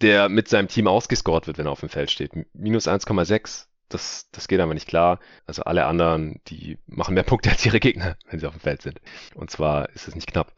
der 0.01 0.29
mit 0.29 0.47
seinem 0.47 0.67
Team 0.67 0.87
ausgescored 0.87 1.47
wird, 1.47 1.57
wenn 1.57 1.65
er 1.65 1.71
auf 1.71 1.79
dem 1.79 1.89
Feld 1.89 2.11
steht. 2.11 2.31
Minus 2.53 2.87
1,6. 2.87 3.65
Das, 3.89 4.27
das 4.31 4.47
geht 4.47 4.59
aber 4.59 4.73
nicht 4.73 4.87
klar. 4.87 5.19
Also 5.45 5.63
alle 5.63 5.85
anderen, 5.85 6.41
die 6.47 6.77
machen 6.87 7.13
mehr 7.13 7.23
Punkte 7.23 7.49
als 7.49 7.65
ihre 7.65 7.79
Gegner, 7.79 8.17
wenn 8.29 8.39
sie 8.39 8.47
auf 8.47 8.53
dem 8.53 8.61
Feld 8.61 8.81
sind. 8.81 8.99
Und 9.35 9.49
zwar 9.49 9.89
ist 9.89 10.07
es 10.07 10.15
nicht 10.15 10.27
knapp. 10.27 10.53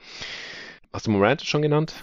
Hast 0.91 1.07
du 1.07 1.11
Morant 1.11 1.41
schon 1.43 1.61
genannt? 1.61 1.93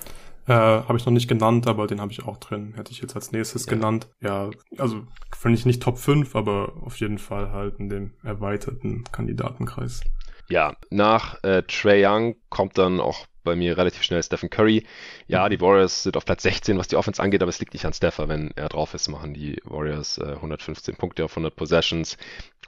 Äh, 0.46 0.52
habe 0.52 0.96
ich 0.96 1.04
noch 1.04 1.12
nicht 1.12 1.26
genannt, 1.26 1.66
aber 1.66 1.88
den 1.88 2.00
habe 2.00 2.12
ich 2.12 2.24
auch 2.24 2.36
drin. 2.36 2.74
Hätte 2.76 2.92
ich 2.92 3.00
jetzt 3.00 3.16
als 3.16 3.32
nächstes 3.32 3.66
ja. 3.66 3.70
genannt. 3.70 4.08
Ja, 4.20 4.50
also 4.78 5.02
finde 5.36 5.58
ich 5.58 5.66
nicht 5.66 5.82
Top 5.82 5.98
5, 5.98 6.36
aber 6.36 6.74
auf 6.82 6.96
jeden 7.00 7.18
Fall 7.18 7.50
halt 7.50 7.80
in 7.80 7.88
dem 7.88 8.14
erweiterten 8.22 9.02
Kandidatenkreis. 9.10 10.02
Ja, 10.48 10.76
nach 10.90 11.42
äh, 11.42 11.64
Trey 11.64 12.06
Young 12.06 12.36
kommt 12.48 12.78
dann 12.78 13.00
auch 13.00 13.26
bei 13.46 13.56
mir 13.56 13.78
relativ 13.78 14.02
schnell 14.02 14.22
Stephen 14.22 14.50
Curry. 14.50 14.84
Ja, 15.26 15.48
die 15.48 15.60
Warriors 15.62 16.02
sind 16.02 16.18
auf 16.18 16.26
Platz 16.26 16.42
16, 16.42 16.76
was 16.76 16.88
die 16.88 16.96
Offense 16.96 17.22
angeht, 17.22 17.40
aber 17.40 17.48
es 17.48 17.58
liegt 17.58 17.72
nicht 17.72 17.86
an 17.86 17.94
Stephen. 17.94 18.28
Wenn 18.28 18.50
er 18.56 18.68
drauf 18.68 18.92
ist, 18.92 19.08
machen 19.08 19.32
die 19.32 19.58
Warriors 19.64 20.18
äh, 20.18 20.32
115 20.32 20.96
Punkte 20.96 21.24
auf 21.24 21.32
100 21.32 21.56
Possessions 21.56 22.18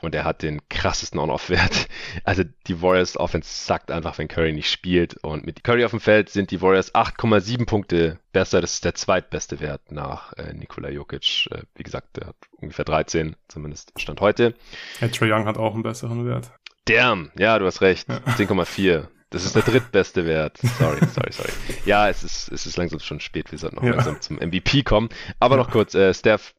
und 0.00 0.14
er 0.14 0.24
hat 0.24 0.42
den 0.42 0.60
krassesten 0.68 1.20
On-Off-Wert. 1.20 1.88
Also 2.24 2.42
die 2.66 2.82
Warriors 2.82 3.16
Offense 3.16 3.48
sagt 3.64 3.90
einfach, 3.90 4.18
wenn 4.18 4.28
Curry 4.28 4.52
nicht 4.52 4.70
spielt 4.70 5.16
und 5.22 5.46
mit 5.46 5.64
Curry 5.64 5.84
auf 5.84 5.90
dem 5.90 6.00
Feld 6.00 6.28
sind 6.28 6.50
die 6.50 6.60
Warriors 6.60 6.94
8,7 6.94 7.66
Punkte 7.66 8.18
besser. 8.32 8.60
Das 8.60 8.74
ist 8.74 8.84
der 8.84 8.94
zweitbeste 8.94 9.60
Wert 9.60 9.90
nach 9.90 10.32
äh, 10.34 10.52
Nikola 10.52 10.90
Jokic. 10.90 11.48
Äh, 11.50 11.62
wie 11.74 11.82
gesagt, 11.82 12.16
der 12.16 12.28
hat 12.28 12.36
ungefähr 12.52 12.84
13, 12.84 13.36
zumindest 13.48 13.92
Stand 13.98 14.20
heute. 14.20 14.55
Ja, 15.00 15.09
Trae 15.09 15.32
Young 15.32 15.46
hat 15.46 15.59
auch 15.59 15.74
einen 15.74 15.82
besseren 15.82 16.26
Wert. 16.26 16.50
Damn, 16.84 17.30
ja, 17.38 17.59
du 17.59 17.66
hast 17.66 17.80
recht. 17.82 18.09
Ja. 18.09 18.18
10,4. 18.18 19.09
Das 19.30 19.44
ist 19.44 19.55
der 19.55 19.62
drittbeste 19.62 20.24
Wert. 20.24 20.59
Sorry, 20.78 21.00
sorry, 21.14 21.32
sorry. 21.32 21.50
Ja, 21.84 22.09
es 22.09 22.24
ist, 22.24 22.50
es 22.50 22.66
ist 22.66 22.76
langsam 22.76 23.00
schon 23.00 23.20
spät. 23.20 23.50
Wir 23.52 23.59
sollten 23.59 23.76
noch 23.76 23.82
ja. 23.82 23.90
langsam 23.90 24.20
zum 24.20 24.36
MVP 24.36 24.84
kommen. 24.84 25.10
Aber 25.38 25.56
ja. 25.56 25.62
noch 25.62 25.70
kurz, 25.70 25.94
äh, 25.94 26.14
Steph 26.14 26.55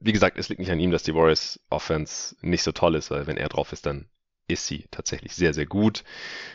wie 0.00 0.12
gesagt, 0.12 0.38
es 0.38 0.48
liegt 0.48 0.60
nicht 0.60 0.70
an 0.70 0.80
ihm, 0.80 0.90
dass 0.90 1.02
die 1.02 1.14
Warriors 1.14 1.60
Offense 1.70 2.36
nicht 2.42 2.62
so 2.62 2.72
toll 2.72 2.94
ist, 2.94 3.10
weil 3.10 3.26
wenn 3.26 3.36
er 3.36 3.48
drauf 3.48 3.72
ist, 3.72 3.86
dann 3.86 4.06
ist 4.48 4.66
sie 4.66 4.86
tatsächlich 4.90 5.34
sehr, 5.34 5.54
sehr 5.54 5.66
gut. 5.66 6.04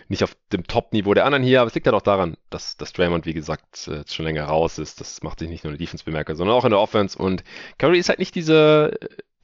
Nicht 0.08 0.24
auf 0.24 0.36
dem 0.52 0.68
Top-Niveau 0.68 1.14
der 1.14 1.26
anderen 1.26 1.44
hier, 1.44 1.62
aber 1.62 1.68
es 1.68 1.74
liegt 1.74 1.88
halt 1.88 1.96
auch 1.96 2.02
daran, 2.02 2.38
dass, 2.50 2.78
dass 2.78 2.94
Draymond, 2.94 3.26
wie 3.26 3.34
gesagt, 3.34 3.88
äh, 3.88 4.04
schon 4.08 4.26
länger 4.26 4.44
raus 4.44 4.78
ist. 4.78 5.00
Das 5.00 5.24
macht 5.24 5.40
sich 5.40 5.50
nicht 5.50 5.64
nur 5.64 5.72
in 5.72 5.78
der 5.78 5.86
Defense 5.86 6.04
bemerkbar, 6.04 6.36
sondern 6.36 6.56
auch 6.56 6.66
in 6.66 6.72
der 6.72 6.80
Offense. 6.80 7.18
Und 7.18 7.44
Curry 7.78 7.98
ist 7.98 8.10
halt 8.10 8.20
nicht 8.20 8.36
dieser, 8.36 8.92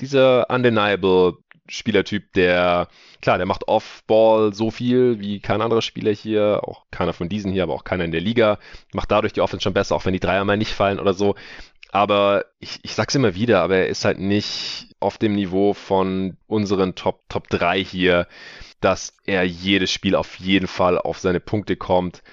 dieser 0.01 0.49
undeniable 0.49 1.37
Spielertyp, 1.69 2.33
der, 2.33 2.89
klar, 3.21 3.37
der 3.37 3.45
macht 3.45 3.67
Off-Ball 3.67 4.53
so 4.53 4.69
viel 4.69 5.19
wie 5.19 5.39
kein 5.39 5.61
anderer 5.61 5.81
Spieler 5.81 6.11
hier, 6.11 6.61
auch 6.63 6.85
keiner 6.91 7.13
von 7.13 7.29
diesen 7.29 7.51
hier, 7.51 7.63
aber 7.63 7.73
auch 7.73 7.85
keiner 7.85 8.03
in 8.03 8.11
der 8.11 8.21
Liga, 8.21 8.59
macht 8.93 9.11
dadurch 9.11 9.33
die 9.33 9.41
Offense 9.41 9.63
schon 9.63 9.73
besser, 9.73 9.95
auch 9.95 10.05
wenn 10.05 10.13
die 10.13 10.19
Dreier 10.19 10.43
mal 10.43 10.57
nicht 10.57 10.73
fallen 10.73 10.99
oder 10.99 11.13
so. 11.13 11.35
Aber 11.91 12.45
ich, 12.59 12.79
ich 12.81 12.95
sag's 12.95 13.15
immer 13.15 13.35
wieder, 13.35 13.61
aber 13.61 13.77
er 13.77 13.87
ist 13.87 14.03
halt 14.03 14.19
nicht 14.19 14.87
auf 14.99 15.17
dem 15.17 15.35
Niveau 15.35 15.73
von 15.73 16.37
unseren 16.47 16.95
Top, 16.95 17.21
Top 17.29 17.47
3 17.49 17.83
hier, 17.83 18.27
dass 18.81 19.15
er 19.25 19.43
jedes 19.43 19.91
Spiel 19.91 20.15
auf 20.15 20.39
jeden 20.39 20.67
Fall 20.67 20.97
auf 20.97 21.19
seine 21.19 21.39
Punkte 21.39 21.75
kommt 21.77 22.23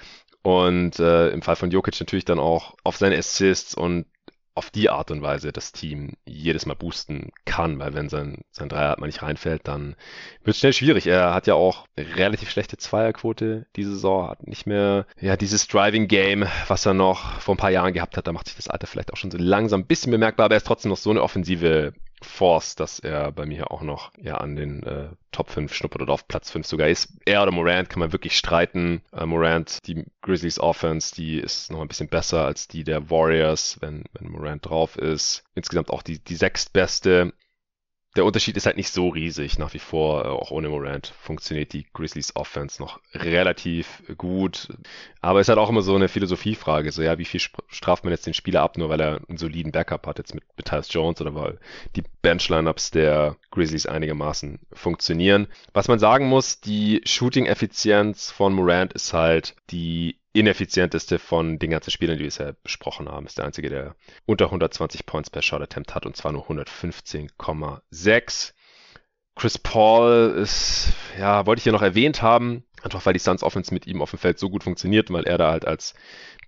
und 0.41 0.99
äh, 0.99 1.29
im 1.29 1.41
Fall 1.41 1.55
von 1.55 1.71
Jokic 1.71 1.99
natürlich 1.99 2.25
dann 2.25 2.39
auch 2.39 2.75
auf 2.83 2.97
seine 2.97 3.17
Assists 3.17 3.75
und 3.75 4.05
auf 4.53 4.69
die 4.69 4.89
Art 4.89 5.11
und 5.11 5.21
Weise 5.21 5.51
das 5.51 5.71
Team 5.71 6.13
jedes 6.25 6.65
Mal 6.65 6.75
boosten 6.75 7.31
kann, 7.45 7.79
weil 7.79 7.93
wenn 7.93 8.09
sein, 8.09 8.41
sein 8.51 8.69
Dreier 8.69 8.99
mal 8.99 9.07
nicht 9.07 9.21
reinfällt, 9.21 9.67
dann 9.67 9.95
wird 10.43 10.55
es 10.55 10.59
schnell 10.59 10.73
schwierig. 10.73 11.07
Er 11.07 11.33
hat 11.33 11.47
ja 11.47 11.53
auch 11.53 11.85
relativ 11.97 12.49
schlechte 12.49 12.77
Zweierquote 12.77 13.67
diese 13.75 13.91
Saison, 13.91 14.29
hat 14.29 14.47
nicht 14.47 14.67
mehr 14.67 15.05
ja 15.19 15.37
dieses 15.37 15.67
Driving 15.67 16.07
Game, 16.07 16.45
was 16.67 16.85
er 16.85 16.93
noch 16.93 17.39
vor 17.39 17.55
ein 17.55 17.59
paar 17.59 17.71
Jahren 17.71 17.93
gehabt 17.93 18.17
hat. 18.17 18.27
Da 18.27 18.33
macht 18.33 18.47
sich 18.47 18.57
das 18.57 18.67
Alter 18.67 18.87
vielleicht 18.87 19.13
auch 19.13 19.17
schon 19.17 19.31
so 19.31 19.37
langsam 19.37 19.81
ein 19.81 19.87
bisschen 19.87 20.11
bemerkbar, 20.11 20.45
aber 20.45 20.55
er 20.55 20.57
ist 20.57 20.67
trotzdem 20.67 20.89
noch 20.89 20.97
so 20.97 21.11
eine 21.11 21.23
offensive 21.23 21.93
Force, 22.21 22.75
dass 22.75 22.99
er 22.99 23.31
bei 23.31 23.45
mir 23.45 23.71
auch 23.71 23.81
noch 23.81 24.11
ja 24.21 24.37
an 24.37 24.55
den 24.55 24.83
äh, 24.83 25.09
Top 25.31 25.49
5 25.49 25.73
schnuppert 25.73 26.01
oder 26.01 26.13
auf 26.13 26.27
Platz 26.27 26.51
5 26.51 26.65
sogar 26.65 26.87
ist. 26.87 27.09
Er 27.25 27.41
oder 27.41 27.51
Morant 27.51 27.89
kann 27.89 27.99
man 27.99 28.11
wirklich 28.11 28.37
streiten. 28.37 29.01
Äh, 29.11 29.25
Morant, 29.25 29.79
die 29.87 30.05
Grizzlies 30.21 30.59
Offense, 30.59 31.15
die 31.15 31.39
ist 31.39 31.71
noch 31.71 31.81
ein 31.81 31.87
bisschen 31.87 32.09
besser 32.09 32.45
als 32.45 32.67
die 32.67 32.83
der 32.83 33.09
Warriors, 33.09 33.77
wenn, 33.81 34.03
wenn 34.13 34.29
Morant 34.29 34.65
drauf 34.67 34.97
ist. 34.97 35.43
Insgesamt 35.55 35.89
auch 35.89 36.03
die, 36.03 36.19
die 36.19 36.35
sechstbeste 36.35 37.33
der 38.15 38.25
Unterschied 38.25 38.57
ist 38.57 38.65
halt 38.65 38.77
nicht 38.77 38.89
so 38.89 39.09
riesig. 39.09 39.57
Nach 39.57 39.73
wie 39.73 39.79
vor, 39.79 40.25
äh, 40.25 40.27
auch 40.27 40.51
ohne 40.51 40.69
Morant, 40.69 41.13
funktioniert 41.21 41.73
die 41.73 41.85
Grizzlies 41.93 42.35
Offense 42.35 42.81
noch 42.81 42.99
relativ 43.13 44.03
gut. 44.17 44.67
Aber 45.21 45.39
es 45.39 45.45
ist 45.45 45.49
halt 45.49 45.59
auch 45.59 45.69
immer 45.69 45.81
so 45.81 45.95
eine 45.95 46.09
Philosophiefrage. 46.09 46.91
So, 46.91 47.01
ja, 47.01 47.17
wie 47.17 47.25
viel 47.25 47.39
straft 47.67 48.03
man 48.03 48.11
jetzt 48.11 48.25
den 48.25 48.33
Spieler 48.33 48.61
ab, 48.61 48.77
nur 48.77 48.89
weil 48.89 48.99
er 48.99 49.21
einen 49.27 49.37
soliden 49.37 49.71
Backup 49.71 50.07
hat, 50.07 50.17
jetzt 50.17 50.35
mit, 50.35 50.43
mit 50.57 50.67
Tyus 50.67 50.91
Jones 50.91 51.21
oder 51.21 51.35
weil 51.35 51.59
die 51.95 52.03
Bench-Lineups 52.21 52.91
der 52.91 53.37
Grizzlies 53.51 53.85
einigermaßen 53.85 54.59
funktionieren. 54.73 55.47
Was 55.73 55.87
man 55.87 55.99
sagen 55.99 56.27
muss, 56.27 56.59
die 56.59 57.01
Shooting-Effizienz 57.05 58.31
von 58.31 58.53
Morant 58.53 58.93
ist 58.93 59.13
halt 59.13 59.55
die 59.69 60.17
ineffizienteste 60.33 61.19
von 61.19 61.59
den 61.59 61.71
ganzen 61.71 61.91
Spielern, 61.91 62.17
die 62.17 62.23
wir 62.23 62.27
bisher 62.27 62.55
besprochen 62.63 63.09
haben. 63.09 63.25
Ist 63.25 63.37
der 63.37 63.45
einzige, 63.45 63.69
der 63.69 63.95
unter 64.25 64.45
120 64.45 65.05
Points 65.05 65.29
per 65.29 65.41
Shot 65.41 65.61
Attempt 65.61 65.93
hat 65.93 66.05
und 66.05 66.15
zwar 66.15 66.31
nur 66.31 66.49
115,6. 66.49 68.53
Chris 69.35 69.57
Paul 69.57 70.35
ist, 70.37 70.93
ja, 71.17 71.45
wollte 71.45 71.59
ich 71.59 71.63
hier 71.63 71.73
noch 71.73 71.81
erwähnt 71.81 72.21
haben, 72.21 72.63
einfach 72.81 73.05
weil 73.05 73.13
die 73.13 73.19
Suns 73.19 73.43
Offense 73.43 73.73
mit 73.73 73.87
ihm 73.87 74.01
auf 74.01 74.11
dem 74.11 74.19
Feld 74.19 74.39
so 74.39 74.49
gut 74.49 74.63
funktioniert, 74.63 75.11
weil 75.11 75.23
er 75.23 75.37
da 75.37 75.51
halt 75.51 75.65
als 75.65 75.93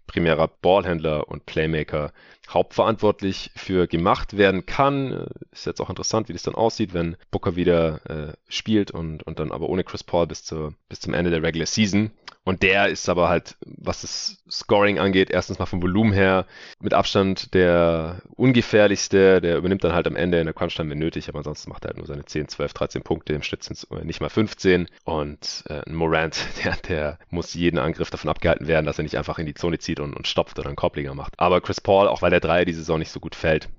primärer 0.06 0.48
Ballhändler 0.48 1.28
und 1.28 1.46
Playmaker 1.46 2.14
hauptverantwortlich 2.50 3.52
für 3.56 3.88
gemacht 3.88 4.38
werden 4.38 4.66
kann. 4.66 5.28
Ist 5.52 5.66
jetzt 5.66 5.82
auch 5.82 5.90
interessant, 5.90 6.30
wie 6.30 6.34
das 6.34 6.44
dann 6.44 6.56
aussieht, 6.56 6.94
wenn 6.94 7.16
Booker 7.32 7.56
wieder 7.56 8.02
äh, 8.10 8.34
spielt 8.48 8.92
und, 8.92 9.24
und 9.24 9.40
dann 9.40 9.52
aber 9.52 9.70
ohne 9.70 9.84
Chris 9.84 10.04
Paul 10.04 10.28
bis, 10.28 10.44
zur, 10.44 10.74
bis 10.90 11.00
zum 11.00 11.14
Ende 11.14 11.32
der 11.32 11.44
Regular 11.44 11.68
Season. 11.68 12.12
Und 12.46 12.62
der 12.62 12.90
ist 12.90 13.08
aber 13.08 13.30
halt, 13.30 13.56
was 13.62 14.02
das 14.02 14.44
Scoring 14.50 15.00
angeht, 15.00 15.30
erstens 15.32 15.60
mal 15.60 15.66
vom 15.66 15.82
Volumen 15.82 16.12
her 16.12 16.46
mit 16.82 16.94
Abstand 16.94 17.54
der 17.54 18.22
ungefährlichste. 18.36 19.40
Der 19.40 19.58
übernimmt 19.58 19.84
dann 19.84 19.94
halt 19.94 20.08
am 20.08 20.18
Ende 20.18 20.40
in 20.40 20.46
der 20.46 20.54
Crunch-Time, 20.54 20.90
wenn 20.90 21.00
nötig, 21.00 21.30
aber 21.30 21.38
ansonsten 21.38 21.70
macht 21.70 21.86
er 21.86 21.90
halt 21.90 21.98
nur 21.98 22.06
seine 22.06 22.26
10, 22.26 22.50
12, 22.50 22.74
13 22.74 23.02
Punkte. 23.02 23.34
Im 23.34 23.44
Schnitt 23.44 23.64
sind 23.64 23.78
es 23.78 23.88
nicht 24.04 24.20
mal 24.20 24.30
15. 24.30 24.90
Und 25.06 25.64
äh, 25.70 25.90
Morant, 25.90 26.38
der, 26.64 26.76
der 26.76 27.20
muss 27.30 27.54
jeden 27.54 27.80
Angriff 27.80 28.10
davon 28.10 28.30
abgehalten 28.30 28.68
werden, 28.68 28.86
dass 28.86 29.00
er 29.00 29.04
nicht 29.04 29.18
einfach 29.18 29.40
in 29.40 29.46
die 29.46 29.54
Zone 29.54 29.80
zieht 29.80 30.02
und, 30.02 30.14
und 30.14 30.28
stopft 30.28 30.60
oder 30.60 30.68
einen 30.68 30.76
Koblinger 30.76 31.16
macht. 31.16 31.34
Aber 31.38 31.62
Chris 31.62 31.80
Paul, 31.80 32.10
auch 32.10 32.22
weil 32.22 32.32
der 32.32 32.42
Dreier 32.44 32.66
die 32.66 32.74
Saison 32.74 33.00
nicht 33.00 33.12
so 33.12 33.20
gut 33.20 33.36
fällt, 33.36 33.70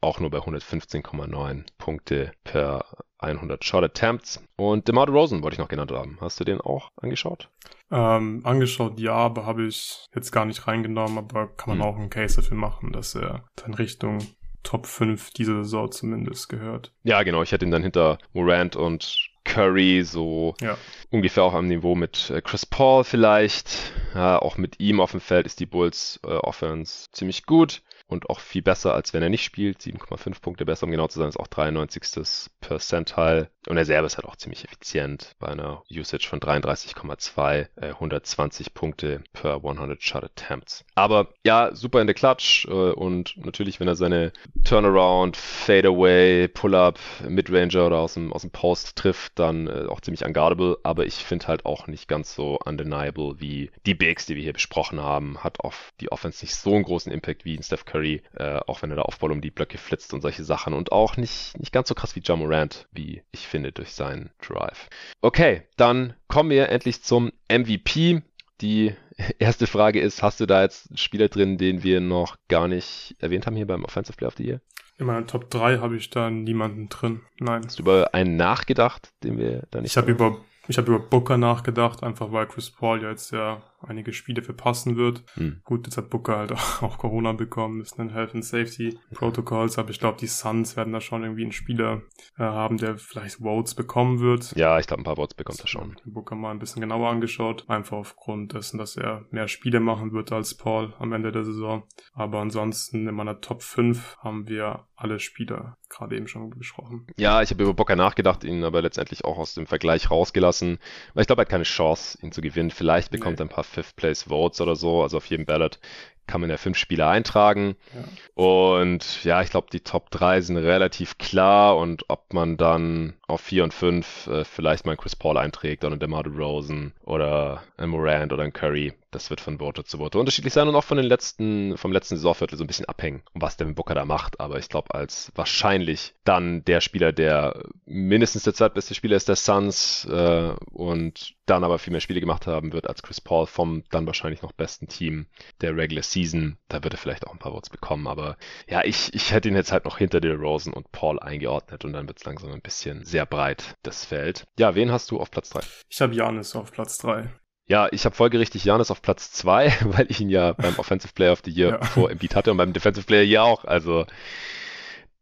auch 0.00 0.20
nur 0.20 0.30
bei 0.30 0.38
115,9 0.38 1.64
Punkte 1.78 2.32
per 2.44 2.84
100 3.18 3.64
Shot 3.64 3.84
Attempts. 3.84 4.42
Und 4.56 4.88
DeMar 4.88 5.08
Rosen 5.08 5.42
wollte 5.42 5.54
ich 5.54 5.58
noch 5.58 5.68
genannt 5.68 5.92
haben. 5.92 6.18
Hast 6.20 6.40
du 6.40 6.44
den 6.44 6.60
auch 6.60 6.90
angeschaut? 6.96 7.48
Ähm, 7.90 8.40
angeschaut, 8.44 8.98
ja, 8.98 9.14
aber 9.14 9.46
habe 9.46 9.66
ich 9.66 10.06
jetzt 10.14 10.32
gar 10.32 10.44
nicht 10.44 10.66
reingenommen, 10.66 11.18
aber 11.18 11.48
kann 11.48 11.76
man 11.76 11.86
hm. 11.86 11.94
auch 11.94 11.98
einen 11.98 12.10
Case 12.10 12.36
dafür 12.36 12.56
machen, 12.56 12.92
dass 12.92 13.14
er 13.14 13.44
in 13.66 13.74
Richtung 13.74 14.18
Top 14.62 14.86
5 14.86 15.30
dieser 15.32 15.64
Saison 15.64 15.90
zumindest 15.90 16.48
gehört. 16.48 16.92
Ja, 17.02 17.22
genau. 17.22 17.42
Ich 17.42 17.52
hätte 17.52 17.64
ihn 17.64 17.70
dann 17.70 17.82
hinter 17.82 18.18
Morant 18.32 18.76
und 18.76 19.28
Curry 19.44 20.04
so 20.04 20.54
ja. 20.60 20.76
ungefähr 21.10 21.42
auch 21.42 21.54
am 21.54 21.66
Niveau 21.66 21.94
mit 21.94 22.30
äh, 22.30 22.40
Chris 22.40 22.64
Paul 22.64 23.04
vielleicht. 23.04 23.92
Ja, 24.14 24.38
auch 24.38 24.56
mit 24.56 24.78
ihm 24.78 25.00
auf 25.00 25.10
dem 25.10 25.20
Feld 25.20 25.46
ist 25.46 25.58
die 25.58 25.66
Bulls 25.66 26.20
äh, 26.24 26.28
Offense 26.28 27.10
ziemlich 27.10 27.44
gut 27.44 27.82
und 28.12 28.30
auch 28.30 28.40
viel 28.40 28.62
besser, 28.62 28.94
als 28.94 29.12
wenn 29.12 29.22
er 29.22 29.30
nicht 29.30 29.44
spielt. 29.44 29.80
7,5 29.80 30.40
Punkte 30.40 30.64
besser, 30.64 30.84
um 30.84 30.90
genau 30.90 31.08
zu 31.08 31.18
sein, 31.18 31.28
ist 31.28 31.38
auch 31.38 31.48
93. 31.48 32.50
Percentile. 32.60 33.50
Und 33.68 33.76
er 33.76 33.84
selber 33.84 34.06
ist 34.06 34.16
halt 34.16 34.26
auch 34.26 34.36
ziemlich 34.36 34.64
effizient 34.64 35.36
bei 35.38 35.48
einer 35.48 35.82
Usage 35.90 36.26
von 36.28 36.40
33,2, 36.40 37.68
äh, 37.76 37.86
120 37.88 38.74
Punkte 38.74 39.22
per 39.32 39.56
100 39.56 40.02
Shot 40.02 40.24
Attempts. 40.24 40.84
Aber 40.94 41.28
ja, 41.44 41.74
super 41.74 42.00
in 42.00 42.08
der 42.08 42.14
Clutch 42.14 42.66
äh, 42.66 42.70
und 42.70 43.36
natürlich, 43.36 43.78
wenn 43.78 43.86
er 43.86 43.94
seine 43.94 44.32
Turnaround, 44.64 45.36
Fadeaway, 45.36 46.48
Pull-Up, 46.48 46.98
Midranger 47.28 47.86
oder 47.86 47.98
aus 47.98 48.14
dem, 48.14 48.32
aus 48.32 48.42
dem 48.42 48.50
Post 48.50 48.96
trifft, 48.96 49.38
dann 49.38 49.68
äh, 49.68 49.86
auch 49.88 50.00
ziemlich 50.00 50.24
unguardable. 50.24 50.78
Aber 50.82 51.06
ich 51.06 51.14
finde 51.14 51.46
halt 51.46 51.64
auch 51.64 51.86
nicht 51.86 52.08
ganz 52.08 52.34
so 52.34 52.58
undeniable 52.64 53.40
wie 53.40 53.70
die 53.86 53.94
Bigs, 53.94 54.26
die 54.26 54.34
wir 54.34 54.42
hier 54.42 54.52
besprochen 54.52 55.00
haben. 55.00 55.38
Hat 55.38 55.60
auf 55.60 55.92
die 56.00 56.10
Offense 56.10 56.44
nicht 56.44 56.56
so 56.56 56.74
einen 56.74 56.84
großen 56.84 57.12
Impact 57.12 57.44
wie 57.44 57.56
ein 57.56 57.62
Steph 57.62 57.84
Curry, 57.84 58.22
äh, 58.34 58.58
auch 58.66 58.82
wenn 58.82 58.90
er 58.90 58.96
da 58.96 59.02
Aufball 59.02 59.30
um 59.30 59.40
die 59.40 59.50
Blöcke 59.50 59.78
flitzt 59.78 60.12
und 60.12 60.20
solche 60.20 60.42
Sachen. 60.42 60.74
Und 60.74 60.90
auch 60.90 61.16
nicht, 61.16 61.56
nicht 61.58 61.72
ganz 61.72 61.88
so 61.88 61.94
krass 61.94 62.16
wie 62.16 62.20
John 62.20 62.40
Morant, 62.40 62.88
wie 62.92 63.22
ich 63.30 63.51
finde, 63.52 63.70
durch 63.70 63.92
seinen 63.92 64.30
Drive. 64.40 64.88
Okay, 65.20 65.62
dann 65.76 66.14
kommen 66.26 66.50
wir 66.50 66.70
endlich 66.70 67.02
zum 67.02 67.30
MVP. 67.48 68.22
Die 68.60 68.94
erste 69.38 69.68
Frage 69.68 70.00
ist, 70.00 70.22
hast 70.22 70.40
du 70.40 70.46
da 70.46 70.62
jetzt 70.62 70.90
einen 70.90 70.96
Spieler 70.96 71.28
drin, 71.28 71.58
den 71.58 71.84
wir 71.84 72.00
noch 72.00 72.36
gar 72.48 72.66
nicht 72.66 73.14
erwähnt 73.20 73.46
haben 73.46 73.54
hier 73.54 73.66
beim 73.66 73.84
Offensive 73.84 74.16
Player 74.16 74.28
of 74.28 74.36
the 74.36 74.44
Year? 74.44 74.60
In 74.98 75.06
meiner 75.06 75.26
Top 75.26 75.50
3 75.50 75.78
habe 75.78 75.96
ich 75.96 76.10
da 76.10 76.30
niemanden 76.30 76.88
drin. 76.88 77.20
Nein. 77.38 77.62
Hast 77.64 77.78
du 77.78 77.82
über 77.82 78.14
einen 78.14 78.36
nachgedacht, 78.36 79.10
den 79.22 79.38
wir 79.38 79.62
da 79.70 79.80
nicht 79.80 79.92
Ich 79.92 79.96
habe 79.96 80.10
über 80.10 80.38
ich 80.68 80.78
habe 80.78 80.94
über 80.94 81.00
Booker 81.00 81.38
nachgedacht, 81.38 82.02
einfach 82.02 82.30
weil 82.30 82.46
Chris 82.46 82.70
Paul 82.70 83.02
ja 83.02 83.10
jetzt 83.10 83.32
ja 83.32 83.62
einige 83.86 84.12
Spiele 84.12 84.42
verpassen 84.42 84.96
wird. 84.96 85.24
Hm. 85.34 85.60
Gut, 85.64 85.86
jetzt 85.86 85.96
hat 85.96 86.10
Booker 86.10 86.36
halt 86.36 86.52
auch 86.82 86.98
Corona 86.98 87.32
bekommen, 87.32 87.80
ist 87.80 87.98
ein 87.98 88.10
Health 88.10 88.34
and 88.34 88.44
Safety 88.44 88.98
Protocols, 89.14 89.78
aber 89.78 89.90
ich 89.90 90.00
glaube, 90.00 90.18
die 90.20 90.26
Suns 90.26 90.76
werden 90.76 90.92
da 90.92 91.00
schon 91.00 91.22
irgendwie 91.22 91.42
einen 91.42 91.52
Spieler 91.52 92.02
äh, 92.38 92.42
haben, 92.42 92.78
der 92.78 92.98
vielleicht 92.98 93.36
Votes 93.36 93.74
bekommen 93.74 94.20
wird. 94.20 94.54
Ja, 94.56 94.78
ich 94.78 94.86
glaube, 94.86 95.02
ein 95.02 95.04
paar 95.04 95.16
Votes 95.16 95.34
bekommt 95.34 95.60
er 95.60 95.66
schon. 95.66 95.96
Booker 96.04 96.34
mal 96.34 96.50
ein 96.50 96.58
bisschen 96.58 96.80
genauer 96.82 97.10
angeschaut, 97.10 97.68
einfach 97.68 97.96
aufgrund 97.96 98.54
dessen, 98.54 98.78
dass 98.78 98.96
er 98.96 99.26
mehr 99.30 99.48
Spiele 99.48 99.80
machen 99.80 100.12
wird 100.12 100.32
als 100.32 100.54
Paul 100.54 100.94
am 100.98 101.12
Ende 101.12 101.32
der 101.32 101.44
Saison. 101.44 101.84
Aber 102.14 102.40
ansonsten 102.40 103.06
in 103.08 103.14
meiner 103.14 103.40
Top 103.40 103.62
5 103.62 104.18
haben 104.18 104.48
wir 104.48 104.86
alle 104.96 105.18
Spieler 105.18 105.76
gerade 105.88 106.16
eben 106.16 106.28
schon 106.28 106.50
besprochen. 106.50 107.06
Ja, 107.16 107.42
ich 107.42 107.50
habe 107.50 107.62
über 107.64 107.74
Booker 107.74 107.96
nachgedacht, 107.96 108.44
ihn 108.44 108.64
aber 108.64 108.82
letztendlich 108.82 109.24
auch 109.24 109.36
aus 109.36 109.54
dem 109.54 109.66
Vergleich 109.66 110.10
rausgelassen, 110.10 110.78
weil 111.14 111.22
ich 111.22 111.26
glaube, 111.26 111.42
er 111.42 111.44
hat 111.44 111.50
keine 111.50 111.64
Chance, 111.64 112.18
ihn 112.22 112.32
zu 112.32 112.40
gewinnen. 112.40 112.70
Vielleicht 112.70 113.10
bekommt 113.10 113.38
nee. 113.38 113.42
er 113.42 113.46
ein 113.46 113.54
paar 113.54 113.64
Fifth 113.72 113.96
Place 113.96 114.24
Votes 114.28 114.60
oder 114.60 114.76
so, 114.76 115.02
also 115.02 115.16
auf 115.16 115.26
jedem 115.26 115.46
Ballot 115.46 115.78
kann 116.26 116.40
man 116.40 116.50
ja 116.50 116.56
fünf 116.56 116.78
Spieler 116.78 117.08
eintragen. 117.08 117.76
Ja. 117.94 118.42
Und 118.42 119.24
ja, 119.24 119.42
ich 119.42 119.50
glaube, 119.50 119.68
die 119.72 119.80
Top 119.80 120.10
3 120.10 120.40
sind 120.40 120.56
relativ 120.56 121.18
klar 121.18 121.76
und 121.76 122.04
ob 122.08 122.32
man 122.32 122.56
dann 122.56 123.14
auf 123.26 123.40
4 123.40 123.64
und 123.64 123.74
5 123.74 124.26
äh, 124.26 124.44
vielleicht 124.44 124.84
mal 124.84 124.92
einen 124.92 125.00
Chris 125.00 125.16
Paul 125.16 125.36
einträgt 125.36 125.84
oder 125.84 125.92
einen 125.92 126.00
DeMar 126.00 126.26
Rosen 126.26 126.92
oder 127.04 127.62
einen 127.76 127.90
Morant 127.90 128.32
oder 128.32 128.42
einen 128.42 128.52
Curry, 128.52 128.92
das 129.12 129.28
wird 129.28 129.40
von 129.40 129.58
Vote 129.58 129.84
zu 129.84 129.98
Vote 129.98 130.18
unterschiedlich 130.18 130.52
sein 130.52 130.68
und 130.68 130.74
auch 130.74 130.84
von 130.84 130.96
den 130.96 131.06
letzten, 131.06 131.76
vom 131.76 131.92
letzten 131.92 132.16
Saisonviertel 132.16 132.56
so 132.56 132.64
ein 132.64 132.66
bisschen 132.66 132.86
abhängen, 132.86 133.22
was 133.34 133.56
Devin 133.56 133.74
Booker 133.74 133.94
da 133.94 134.04
macht. 134.04 134.40
Aber 134.40 134.58
ich 134.58 134.68
glaube, 134.68 134.94
als 134.94 135.30
wahrscheinlich 135.34 136.14
dann 136.24 136.64
der 136.64 136.80
Spieler, 136.80 137.12
der 137.12 137.62
mindestens 137.84 138.44
der 138.44 138.54
zweitbeste 138.54 138.94
Spieler 138.94 139.16
ist 139.16 139.28
der 139.28 139.36
Suns 139.36 140.06
äh, 140.06 140.54
und 140.72 141.34
dann 141.46 141.64
aber 141.64 141.78
viel 141.78 141.90
mehr 141.90 142.00
Spiele 142.00 142.20
gemacht 142.20 142.46
haben 142.46 142.72
wird 142.72 142.88
als 142.88 143.02
Chris 143.02 143.20
Paul 143.20 143.46
vom 143.46 143.84
dann 143.90 144.06
wahrscheinlich 144.06 144.42
noch 144.42 144.52
besten 144.52 144.88
Team 144.88 145.26
der 145.60 145.76
Regular 145.76 146.02
Season 146.02 146.21
Season, 146.22 146.56
da 146.68 146.82
wird 146.82 146.94
er 146.94 146.98
vielleicht 146.98 147.26
auch 147.26 147.32
ein 147.32 147.38
paar 147.38 147.52
Votes 147.52 147.70
bekommen, 147.70 148.06
aber 148.06 148.36
ja, 148.68 148.84
ich, 148.84 149.12
ich 149.14 149.32
hätte 149.32 149.48
ihn 149.48 149.56
jetzt 149.56 149.72
halt 149.72 149.84
noch 149.84 149.98
hinter 149.98 150.20
der 150.20 150.36
Rosen 150.36 150.72
und 150.72 150.92
Paul 150.92 151.18
eingeordnet 151.18 151.84
und 151.84 151.92
dann 151.92 152.06
wird 152.06 152.18
es 152.18 152.24
langsam 152.24 152.52
ein 152.52 152.60
bisschen 152.60 153.04
sehr 153.04 153.26
breit, 153.26 153.76
das 153.82 154.04
Feld. 154.04 154.44
Ja, 154.58 154.74
wen 154.74 154.92
hast 154.92 155.10
du 155.10 155.20
auf 155.20 155.30
Platz 155.30 155.50
3? 155.50 155.60
Ich 155.88 156.00
habe 156.00 156.14
Janis 156.14 156.54
auf 156.54 156.72
Platz 156.72 156.98
3. 156.98 157.28
Ja, 157.66 157.88
ich 157.90 158.04
habe 158.04 158.14
folgerichtig 158.14 158.64
Janis 158.64 158.90
auf 158.90 159.02
Platz 159.02 159.32
2, 159.32 159.76
weil 159.84 160.06
ich 160.10 160.20
ihn 160.20 160.30
ja 160.30 160.52
beim 160.52 160.78
Offensive 160.78 161.12
Player 161.14 161.32
of 161.32 161.42
the 161.44 161.50
Year 161.50 161.70
ja. 161.70 161.82
vor 161.86 162.10
Embiid 162.10 162.34
hatte 162.34 162.50
und 162.50 162.56
beim 162.56 162.72
Defensive 162.72 163.06
Player 163.06 163.22
ja 163.22 163.42
auch. 163.42 163.64
Also 163.64 164.06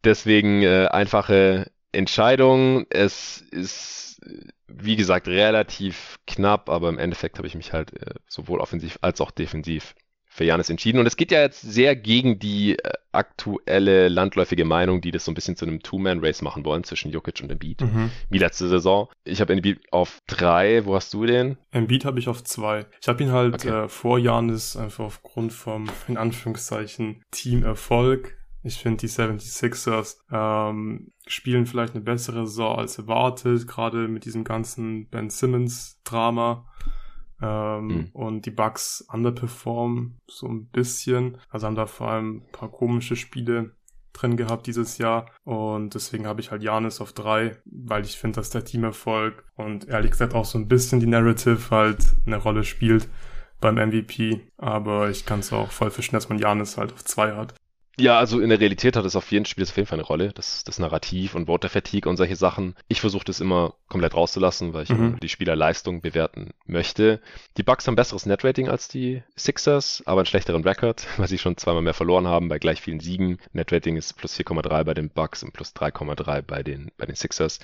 deswegen 0.05 0.63
äh, 0.63 0.87
einfache 0.91 1.71
Entscheidung. 1.93 2.87
Es 2.91 3.41
ist, 3.41 4.21
wie 4.69 4.97
gesagt, 4.97 5.29
relativ 5.29 6.19
knapp, 6.27 6.69
aber 6.69 6.89
im 6.89 6.99
Endeffekt 6.99 7.39
habe 7.39 7.49
ich 7.49 7.55
mich 7.55 7.73
halt 7.73 7.93
äh, 7.95 8.15
sowohl 8.27 8.61
offensiv 8.61 8.99
als 9.03 9.21
auch 9.21 9.31
defensiv 9.31 9.95
für 10.33 10.45
Janis 10.45 10.71
entschieden. 10.71 10.99
Und 10.99 11.07
es 11.07 11.17
geht 11.17 11.33
ja 11.33 11.41
jetzt 11.41 11.61
sehr 11.61 11.97
gegen 11.97 12.39
die 12.39 12.79
äh, 12.79 12.93
aktuelle 13.13 14.09
landläufige 14.09 14.65
Meinung, 14.65 15.01
die 15.01 15.11
das 15.11 15.25
so 15.25 15.33
ein 15.33 15.35
bisschen 15.35 15.57
zu 15.57 15.67
einem 15.67 15.83
Two-Man-Race 15.83 16.41
machen 16.41 16.65
wollen 16.65 16.85
zwischen 16.85 17.11
Jokic 17.11 17.41
und 17.43 17.51
Embiid, 17.51 17.83
mhm. 17.83 18.11
wie 18.31 18.39
letzte 18.39 18.69
Saison. 18.69 19.09
Ich 19.25 19.41
habe 19.41 19.53
Embiid 19.53 19.81
auf 19.91 20.21
drei. 20.27 20.85
Wo 20.87 20.95
hast 20.95 21.13
du 21.13 21.27
den? 21.27 21.59
Embiid 21.73 22.05
habe 22.05 22.21
ich 22.21 22.29
auf 22.29 22.45
zwei. 22.45 22.87
Ich 23.03 23.09
habe 23.09 23.23
ihn 23.23 23.33
halt 23.33 23.55
okay. 23.55 23.85
äh, 23.85 23.89
vor 23.89 24.19
Janis 24.19 24.77
einfach 24.77 25.05
aufgrund 25.05 25.53
vom, 25.53 25.91
in 26.07 26.17
Anführungszeichen, 26.17 27.25
Teamerfolg 27.33 28.37
ich 28.63 28.77
finde, 28.77 28.99
die 28.99 29.09
76ers 29.09 30.19
ähm, 30.31 31.13
spielen 31.27 31.65
vielleicht 31.65 31.95
eine 31.95 32.05
bessere 32.05 32.47
Saison 32.47 32.79
als 32.79 32.99
erwartet, 32.99 33.67
gerade 33.67 34.07
mit 34.07 34.27
diesem 34.27 34.45
ganzen 34.45 35.09
Ben 35.09 35.31
Simmons-Drama. 35.31 36.67
Ähm, 37.43 37.87
mhm. 37.87 38.09
Und 38.13 38.47
die 38.47 38.51
Bucks 38.51 39.05
underperformen 39.13 40.19
so 40.27 40.47
ein 40.47 40.67
bisschen. 40.67 41.39
Also 41.49 41.67
haben 41.67 41.75
da 41.75 41.87
vor 41.87 42.09
allem 42.09 42.37
ein 42.37 42.53
paar 42.53 42.71
komische 42.71 43.17
Spiele 43.17 43.73
drin 44.13 44.37
gehabt 44.37 44.67
dieses 44.67 44.99
Jahr. 44.99 45.27
Und 45.45 45.95
deswegen 45.95 46.27
habe 46.27 46.41
ich 46.41 46.51
halt 46.51 46.63
Janis 46.63 47.01
auf 47.01 47.13
drei, 47.13 47.57
weil 47.65 48.05
ich 48.05 48.17
finde, 48.19 48.37
dass 48.37 48.51
der 48.51 48.65
Teamerfolg 48.65 49.45
und 49.57 49.89
ehrlich 49.89 50.13
gesagt 50.13 50.35
auch 50.35 50.45
so 50.45 50.59
ein 50.59 50.69
bisschen 50.69 51.01
die 51.01 51.07
Narrative 51.07 51.71
halt 51.71 52.05
eine 52.27 52.37
Rolle 52.37 52.65
spielt 52.65 53.09
beim 53.61 53.77
MVP. 53.77 54.41
Aber 54.57 55.11
ich 55.11 55.27
kann 55.27 55.41
es 55.41 55.53
auch 55.53 55.71
voll 55.71 55.91
verstehen, 55.91 56.17
dass 56.17 56.29
man 56.29 56.39
Janis 56.39 56.77
halt 56.77 56.93
auf 56.93 57.05
zwei 57.05 57.35
hat. 57.35 57.55
Ja, 58.01 58.19
also 58.19 58.41
in 58.41 58.49
der 58.49 58.61
Realität 58.61 58.97
hat 58.97 59.05
es 59.05 59.15
auf 59.15 59.31
jeden 59.31 59.45
Spiel 59.45 59.65
auf 59.65 59.77
jeden 59.77 59.87
Fall 59.87 59.99
eine 59.99 60.07
Rolle, 60.07 60.33
das, 60.33 60.65
das 60.65 60.79
Narrativ 60.79 61.35
und 61.35 61.47
Voter 61.47 61.69
Fatigue 61.69 62.09
und 62.09 62.17
solche 62.17 62.37
Sachen. 62.37 62.75
Ich 62.89 63.01
versuche 63.01 63.25
das 63.25 63.41
immer 63.41 63.75
komplett 63.89 64.15
rauszulassen, 64.15 64.73
weil 64.73 64.85
ich 64.85 64.89
mhm. 64.89 65.19
die 65.21 65.29
Spielerleistung 65.29 66.01
bewerten 66.01 66.51
möchte. 66.67 67.21
Die 67.59 67.63
Bucks 67.63 67.87
haben 67.87 67.97
besseres 67.97 68.25
Netrating 68.25 68.69
als 68.69 68.89
die 68.89 69.23
Sixers, 69.37 70.03
aber 70.07 70.21
einen 70.21 70.27
schlechteren 70.27 70.65
Record, 70.65 71.07
weil 71.19 71.29
sie 71.29 71.39
schon 71.39 71.59
zweimal 71.59 71.83
mehr 71.83 71.95
verloren 71.95 72.27
haben 72.27 72.49
bei 72.49 72.59
gleich 72.59 72.81
vielen 72.81 73.01
Siegen. 73.01 73.39
Netrating 73.53 73.97
ist 73.97 74.17
plus 74.17 74.39
4,3 74.39 74.85
bei 74.85 74.95
den 74.95 75.11
Bucks 75.11 75.43
und 75.43 75.53
plus 75.53 75.75
3,3 75.75 76.43
bei 76.43 76.63
den, 76.63 76.91
bei 76.97 77.05
den 77.05 77.17
Sixers. 77.17 77.61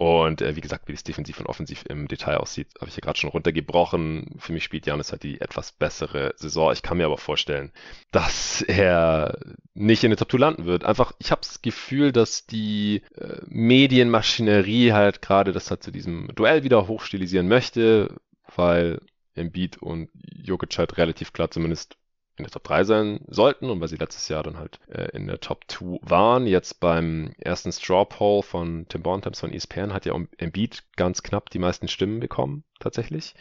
Und 0.00 0.40
äh, 0.40 0.56
wie 0.56 0.62
gesagt, 0.62 0.88
wie 0.88 0.94
es 0.94 1.04
defensiv 1.04 1.40
und 1.40 1.46
offensiv 1.46 1.84
im 1.86 2.08
Detail 2.08 2.38
aussieht, 2.38 2.68
habe 2.80 2.88
ich 2.88 2.94
hier 2.94 3.02
gerade 3.02 3.18
schon 3.18 3.28
runtergebrochen. 3.28 4.36
Für 4.38 4.54
mich 4.54 4.64
spielt 4.64 4.86
Janis 4.86 5.12
halt 5.12 5.24
die 5.24 5.42
etwas 5.42 5.72
bessere 5.72 6.32
Saison. 6.36 6.72
Ich 6.72 6.80
kann 6.80 6.96
mir 6.96 7.04
aber 7.04 7.18
vorstellen, 7.18 7.70
dass 8.10 8.62
er 8.62 9.38
nicht 9.74 10.04
in 10.04 10.10
der 10.10 10.18
Top 10.18 10.30
2 10.30 10.38
landen 10.38 10.64
wird. 10.66 10.84
Einfach, 10.84 11.12
ich 11.18 11.30
habe 11.30 11.42
das 11.42 11.62
Gefühl, 11.62 12.12
dass 12.12 12.46
die 12.46 13.02
äh, 13.16 13.40
Medienmaschinerie 13.46 14.92
halt 14.92 15.22
gerade 15.22 15.52
das 15.52 15.70
halt 15.70 15.82
zu 15.82 15.90
diesem 15.90 16.28
Duell 16.34 16.64
wieder 16.64 16.88
hochstilisieren 16.88 17.48
möchte, 17.48 18.16
weil 18.56 19.00
Embiid 19.34 19.78
und 19.78 20.10
Jokic 20.14 20.76
halt 20.78 20.96
relativ 20.98 21.32
klar 21.32 21.50
zumindest 21.50 21.96
in 22.36 22.44
der 22.44 22.50
Top 22.50 22.64
3 22.64 22.84
sein 22.84 23.20
sollten 23.28 23.70
und 23.70 23.80
weil 23.80 23.88
sie 23.88 23.96
letztes 23.96 24.28
Jahr 24.28 24.42
dann 24.42 24.58
halt 24.58 24.80
äh, 24.88 25.10
in 25.12 25.26
der 25.26 25.40
Top 25.40 25.64
2 25.68 25.98
waren. 26.02 26.46
Jetzt 26.46 26.80
beim 26.80 27.32
ersten 27.38 27.70
Straw 27.70 28.06
Poll 28.06 28.42
von 28.42 28.86
Tim 28.88 29.02
Bontemps 29.02 29.40
von 29.40 29.52
ESPN 29.52 29.92
hat 29.92 30.06
ja 30.06 30.14
Embiid 30.38 30.84
ganz 30.96 31.22
knapp 31.22 31.50
die 31.50 31.58
meisten 31.58 31.86
Stimmen 31.86 32.18
bekommen, 32.18 32.64
tatsächlich. 32.80 33.34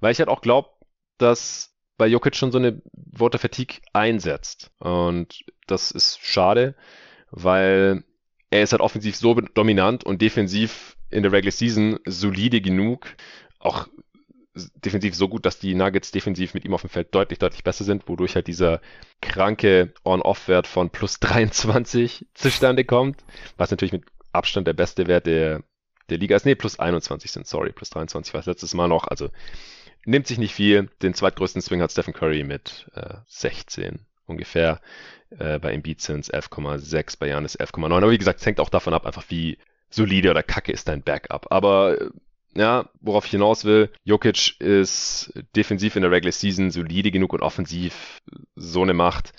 Weil 0.00 0.12
ich 0.12 0.18
halt 0.18 0.28
auch 0.28 0.40
glaube, 0.40 0.70
dass 1.18 1.75
bei 1.96 2.06
Jokic 2.06 2.36
schon 2.36 2.52
so 2.52 2.58
eine 2.58 2.82
Voter 3.12 3.38
Fatigue 3.38 3.78
einsetzt. 3.92 4.70
Und 4.78 5.44
das 5.66 5.90
ist 5.90 6.18
schade, 6.22 6.74
weil 7.30 8.04
er 8.50 8.62
ist 8.62 8.72
halt 8.72 8.82
offensiv 8.82 9.16
so 9.16 9.34
dominant 9.34 10.04
und 10.04 10.22
defensiv 10.22 10.96
in 11.10 11.22
der 11.22 11.32
Regular 11.32 11.52
Season 11.52 11.98
solide 12.04 12.60
genug, 12.60 13.06
auch 13.58 13.88
defensiv 14.74 15.14
so 15.14 15.28
gut, 15.28 15.44
dass 15.44 15.58
die 15.58 15.74
Nuggets 15.74 16.10
defensiv 16.10 16.54
mit 16.54 16.64
ihm 16.64 16.74
auf 16.74 16.80
dem 16.80 16.90
Feld 16.90 17.14
deutlich, 17.14 17.38
deutlich 17.38 17.64
besser 17.64 17.84
sind, 17.84 18.08
wodurch 18.08 18.34
halt 18.34 18.46
dieser 18.46 18.80
kranke 19.20 19.92
On-Off-Wert 20.04 20.66
von 20.66 20.90
plus 20.90 21.20
23 21.20 22.26
zustande 22.34 22.84
kommt, 22.84 23.24
was 23.56 23.70
natürlich 23.70 23.92
mit 23.92 24.04
Abstand 24.32 24.66
der 24.66 24.72
beste 24.72 25.06
Wert 25.06 25.26
der, 25.26 25.62
der 26.08 26.18
Liga 26.18 26.36
ist. 26.36 26.46
Nee, 26.46 26.54
plus 26.54 26.78
21 26.78 27.30
sind, 27.30 27.46
sorry, 27.46 27.72
plus 27.72 27.90
23 27.90 28.32
war 28.32 28.40
es 28.40 28.46
letztes 28.46 28.74
Mal 28.74 28.88
noch, 28.88 29.06
also 29.08 29.30
nimmt 30.06 30.26
sich 30.26 30.38
nicht 30.38 30.54
viel. 30.54 30.88
Den 31.02 31.14
zweitgrößten 31.14 31.60
Swing 31.60 31.82
hat 31.82 31.92
Stephen 31.92 32.14
Curry 32.14 32.44
mit 32.44 32.90
äh, 32.94 33.14
16 33.26 34.00
ungefähr. 34.26 34.80
Äh, 35.38 35.58
bei 35.58 35.72
Embiid 35.72 36.00
sind 36.00 36.20
es 36.20 36.32
11,6, 36.32 37.18
bei 37.18 37.28
Janis 37.28 37.58
11,9. 37.58 37.84
Aber 37.96 38.10
wie 38.10 38.18
gesagt, 38.18 38.40
es 38.40 38.46
hängt 38.46 38.60
auch 38.60 38.68
davon 38.68 38.94
ab, 38.94 39.06
einfach 39.06 39.24
wie 39.28 39.58
solide 39.90 40.30
oder 40.30 40.42
kacke 40.42 40.72
ist 40.72 40.88
dein 40.88 41.02
Backup. 41.02 41.46
Aber 41.50 42.00
äh, 42.00 42.10
ja, 42.54 42.88
worauf 43.00 43.26
ich 43.26 43.32
hinaus 43.32 43.64
will, 43.64 43.90
Jokic 44.04 44.58
ist 44.60 45.32
defensiv 45.54 45.96
in 45.96 46.02
der 46.02 46.10
Regular 46.10 46.32
Season 46.32 46.70
solide 46.70 47.10
genug 47.10 47.32
und 47.34 47.42
offensiv 47.42 48.22
so 48.54 48.82
eine 48.82 48.94
Macht, 48.94 49.32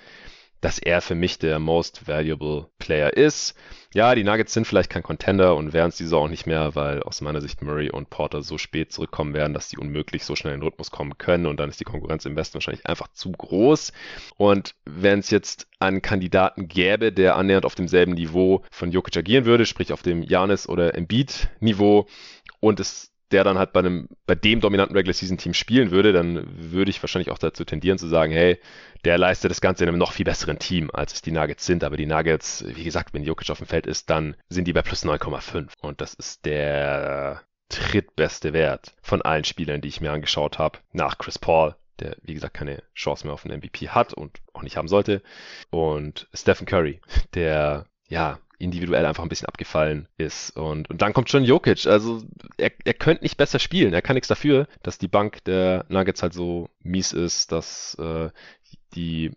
dass 0.61 0.79
er 0.79 1.01
für 1.01 1.15
mich 1.15 1.39
der 1.39 1.59
most 1.59 2.07
valuable 2.07 2.67
Player 2.77 3.13
ist. 3.13 3.55
Ja, 3.97 4.13
die 4.13 4.23
Nuggets 4.23 4.53
sind 4.53 4.67
vielleicht 4.67 4.91
kein 4.91 5.01
Contender 5.01 5.55
und 5.55 5.73
wären 5.73 5.89
es 5.89 5.97
diese 5.97 6.15
auch 6.17 6.27
nicht 6.27 6.45
mehr, 6.45 6.75
weil 6.75 7.01
aus 7.01 7.21
meiner 7.21 7.41
Sicht 7.41 7.63
Murray 7.63 7.89
und 7.89 8.11
Porter 8.11 8.43
so 8.43 8.59
spät 8.59 8.91
zurückkommen 8.91 9.33
werden, 9.33 9.55
dass 9.55 9.69
die 9.69 9.79
unmöglich 9.79 10.23
so 10.23 10.35
schnell 10.35 10.53
in 10.53 10.59
den 10.59 10.67
Rhythmus 10.67 10.91
kommen 10.91 11.17
können 11.17 11.47
und 11.47 11.59
dann 11.59 11.67
ist 11.67 11.79
die 11.79 11.83
Konkurrenz 11.83 12.23
im 12.27 12.35
Westen 12.35 12.53
wahrscheinlich 12.53 12.85
einfach 12.85 13.07
zu 13.07 13.31
groß. 13.31 13.93
Und 14.35 14.75
wenn 14.85 15.17
es 15.17 15.31
jetzt 15.31 15.67
einen 15.79 16.03
Kandidaten 16.03 16.67
gäbe, 16.67 17.11
der 17.11 17.37
annähernd 17.37 17.65
auf 17.65 17.73
demselben 17.73 18.13
Niveau 18.13 18.61
von 18.69 18.91
Jokic 18.91 19.17
agieren 19.17 19.45
würde, 19.45 19.65
sprich 19.65 19.91
auf 19.91 20.03
dem 20.03 20.21
Janis 20.21 20.69
oder 20.69 20.93
Embiid 20.93 21.49
Niveau 21.59 22.05
und 22.59 22.79
es 22.79 23.11
der 23.31 23.43
dann 23.43 23.57
halt 23.57 23.73
bei 23.73 23.81
einem, 23.81 24.07
bei 24.25 24.35
dem 24.35 24.61
dominanten 24.61 24.95
Regular 24.95 25.13
Season 25.13 25.37
Team 25.37 25.53
spielen 25.53 25.91
würde, 25.91 26.13
dann 26.13 26.45
würde 26.71 26.89
ich 26.89 27.01
wahrscheinlich 27.03 27.31
auch 27.31 27.37
dazu 27.37 27.65
tendieren 27.65 27.97
zu 27.97 28.07
sagen, 28.07 28.31
hey, 28.31 28.59
der 29.03 29.17
leistet 29.17 29.51
das 29.51 29.61
Ganze 29.61 29.83
in 29.83 29.89
einem 29.89 29.97
noch 29.97 30.13
viel 30.13 30.25
besseren 30.25 30.59
Team, 30.59 30.89
als 30.91 31.13
es 31.13 31.21
die 31.21 31.31
Nuggets 31.31 31.65
sind. 31.65 31.83
Aber 31.83 31.97
die 31.97 32.05
Nuggets, 32.05 32.63
wie 32.67 32.83
gesagt, 32.83 33.13
wenn 33.13 33.23
Jokic 33.23 33.49
auf 33.49 33.57
dem 33.57 33.67
Feld 33.67 33.85
ist, 33.85 34.09
dann 34.09 34.35
sind 34.49 34.67
die 34.67 34.73
bei 34.73 34.81
plus 34.81 35.05
9,5. 35.05 35.71
Und 35.81 36.01
das 36.01 36.13
ist 36.13 36.45
der 36.45 37.41
drittbeste 37.69 38.53
Wert 38.53 38.93
von 39.01 39.21
allen 39.21 39.43
Spielern, 39.43 39.81
die 39.81 39.89
ich 39.89 40.01
mir 40.01 40.11
angeschaut 40.11 40.57
habe, 40.57 40.79
nach 40.93 41.17
Chris 41.17 41.37
Paul, 41.37 41.75
der, 41.99 42.15
wie 42.21 42.33
gesagt, 42.33 42.53
keine 42.53 42.83
Chance 42.95 43.25
mehr 43.25 43.33
auf 43.33 43.45
einen 43.45 43.59
MVP 43.59 43.89
hat 43.89 44.13
und 44.13 44.37
auch 44.53 44.63
nicht 44.63 44.77
haben 44.77 44.87
sollte. 44.87 45.21
Und 45.69 46.27
Stephen 46.33 46.65
Curry, 46.65 47.01
der, 47.33 47.85
ja, 48.07 48.39
individuell 48.59 49.05
einfach 49.05 49.23
ein 49.23 49.29
bisschen 49.29 49.47
abgefallen 49.47 50.07
ist. 50.17 50.55
Und, 50.57 50.89
und 50.89 51.01
dann 51.01 51.13
kommt 51.13 51.29
schon 51.29 51.43
Jokic. 51.43 51.85
Also 51.85 52.23
er, 52.57 52.71
er 52.85 52.93
könnte 52.93 53.23
nicht 53.23 53.37
besser 53.37 53.59
spielen. 53.59 53.93
Er 53.93 54.01
kann 54.01 54.15
nichts 54.15 54.27
dafür, 54.27 54.67
dass 54.83 54.97
die 54.97 55.07
Bank 55.07 55.43
der 55.45 55.85
Nuggets 55.89 56.23
halt 56.23 56.33
so 56.33 56.69
mies 56.81 57.13
ist, 57.13 57.51
dass 57.51 57.95
äh, 57.99 58.29
die 58.95 59.31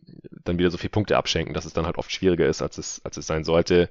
dann 0.45 0.59
wieder 0.59 0.71
so 0.71 0.79
viele 0.79 0.91
Punkte 0.91 1.17
abschenken, 1.17 1.55
dass 1.55 1.67
es 1.67 1.73
dann 1.73 1.87
halt 1.87 1.99
oft 1.99 2.11
schwieriger 2.11 2.47
ist, 2.47 2.63
als 2.63 2.79
es, 2.79 3.05
als 3.05 3.17
es 3.17 3.27
sein 3.27 3.45
sollte. 3.45 3.91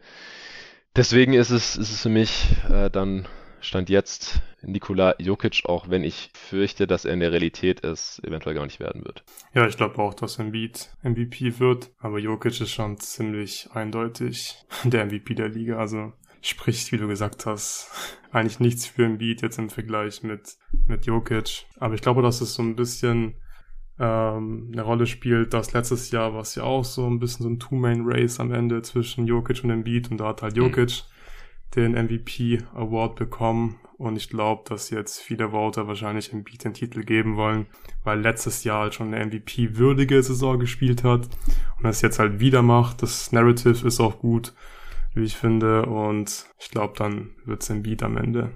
Deswegen 0.96 1.34
ist 1.34 1.52
es, 1.52 1.76
ist 1.76 1.92
es 1.92 2.02
für 2.02 2.10
mich 2.10 2.48
äh, 2.70 2.90
dann 2.90 3.28
Stand 3.62 3.90
jetzt 3.90 4.42
Nikola 4.62 5.16
Jokic, 5.20 5.64
auch 5.66 5.90
wenn 5.90 6.04
ich 6.04 6.32
fürchte, 6.34 6.88
dass 6.88 7.06
er 7.06 7.14
in 7.14 7.20
der 7.20 7.32
Realität 7.32 7.84
es 7.84 8.22
eventuell 8.24 8.56
gar 8.56 8.66
nicht 8.66 8.80
werden 8.80 9.04
wird. 9.06 9.24
Ja, 9.54 9.68
ich 9.68 9.78
glaube 9.78 10.00
auch, 10.00 10.14
dass 10.14 10.40
Embiid 10.40 10.90
MVP 11.04 11.60
wird, 11.60 11.92
aber 12.00 12.20
Jokic 12.20 12.60
ist 12.62 12.72
schon 12.72 12.98
ziemlich 12.98 13.70
eindeutig 13.74 14.56
der 14.84 15.06
MVP 15.06 15.36
der 15.36 15.50
Liga, 15.50 15.78
also 15.78 16.14
spricht, 16.42 16.92
wie 16.92 16.98
du 16.98 17.08
gesagt 17.08 17.46
hast, 17.46 17.92
eigentlich 18.32 18.60
nichts 18.60 18.86
für 18.86 19.06
Embiid 19.06 19.42
jetzt 19.42 19.60
im 19.60 19.70
Vergleich 19.70 20.24
mit, 20.24 20.56
mit 20.88 21.06
Jokic. 21.06 21.66
Aber 21.80 21.94
ich 21.96 22.02
glaube, 22.02 22.22
dass 22.22 22.42
es 22.42 22.54
so 22.54 22.62
ein 22.62 22.76
bisschen 22.76 23.36
ähm, 24.00 24.70
eine 24.72 24.82
Rolle 24.84 25.06
spielt, 25.06 25.54
dass 25.54 25.74
letztes 25.74 26.12
Jahr 26.12 26.34
war 26.34 26.42
es 26.42 26.56
ja 26.56 26.64
auch 26.64 26.86
so 26.86 27.06
ein 27.06 27.20
bisschen 27.20 27.44
so 27.44 27.50
ein 27.50 27.60
Two-Main-Race 27.60 28.40
am 28.40 28.54
Ende 28.54 28.82
zwischen 28.82 29.28
Jokic 29.28 29.64
und 29.64 29.72
Embiid 29.72 30.10
und 30.12 30.18
da 30.18 30.28
hat 30.28 30.42
halt 30.42 30.56
mhm. 30.56 30.64
Jokic 30.64 30.90
mhm 30.90 31.19
den 31.76 31.94
MVP 31.94 32.60
Award 32.74 33.16
bekommen 33.16 33.80
und 33.98 34.16
ich 34.16 34.30
glaube, 34.30 34.64
dass 34.68 34.90
jetzt 34.90 35.20
viele 35.20 35.52
Voter 35.52 35.88
wahrscheinlich 35.88 36.32
Embiid 36.32 36.64
den 36.64 36.74
Titel 36.74 37.04
geben 37.04 37.36
wollen, 37.36 37.68
weil 38.04 38.22
letztes 38.22 38.64
Jahr 38.64 38.84
halt 38.84 38.94
schon 38.94 39.14
eine 39.14 39.26
MVP-würdige 39.26 40.24
Saison 40.24 40.58
gespielt 40.58 41.04
hat 41.04 41.28
und 41.78 41.84
das 41.84 42.02
jetzt 42.02 42.18
halt 42.18 42.40
wieder 42.40 42.62
macht. 42.62 43.04
Das 43.04 43.32
Narrative 43.32 43.86
ist 43.86 44.00
auch 44.00 44.20
gut, 44.20 44.54
wie 45.14 45.26
ich 45.26 45.36
finde 45.36 45.86
und 45.86 46.46
ich 46.60 46.72
glaube, 46.72 46.94
dann 46.98 47.32
wird's 47.46 47.70
Embiid 47.70 48.02
am 48.02 48.16
Ende. 48.18 48.52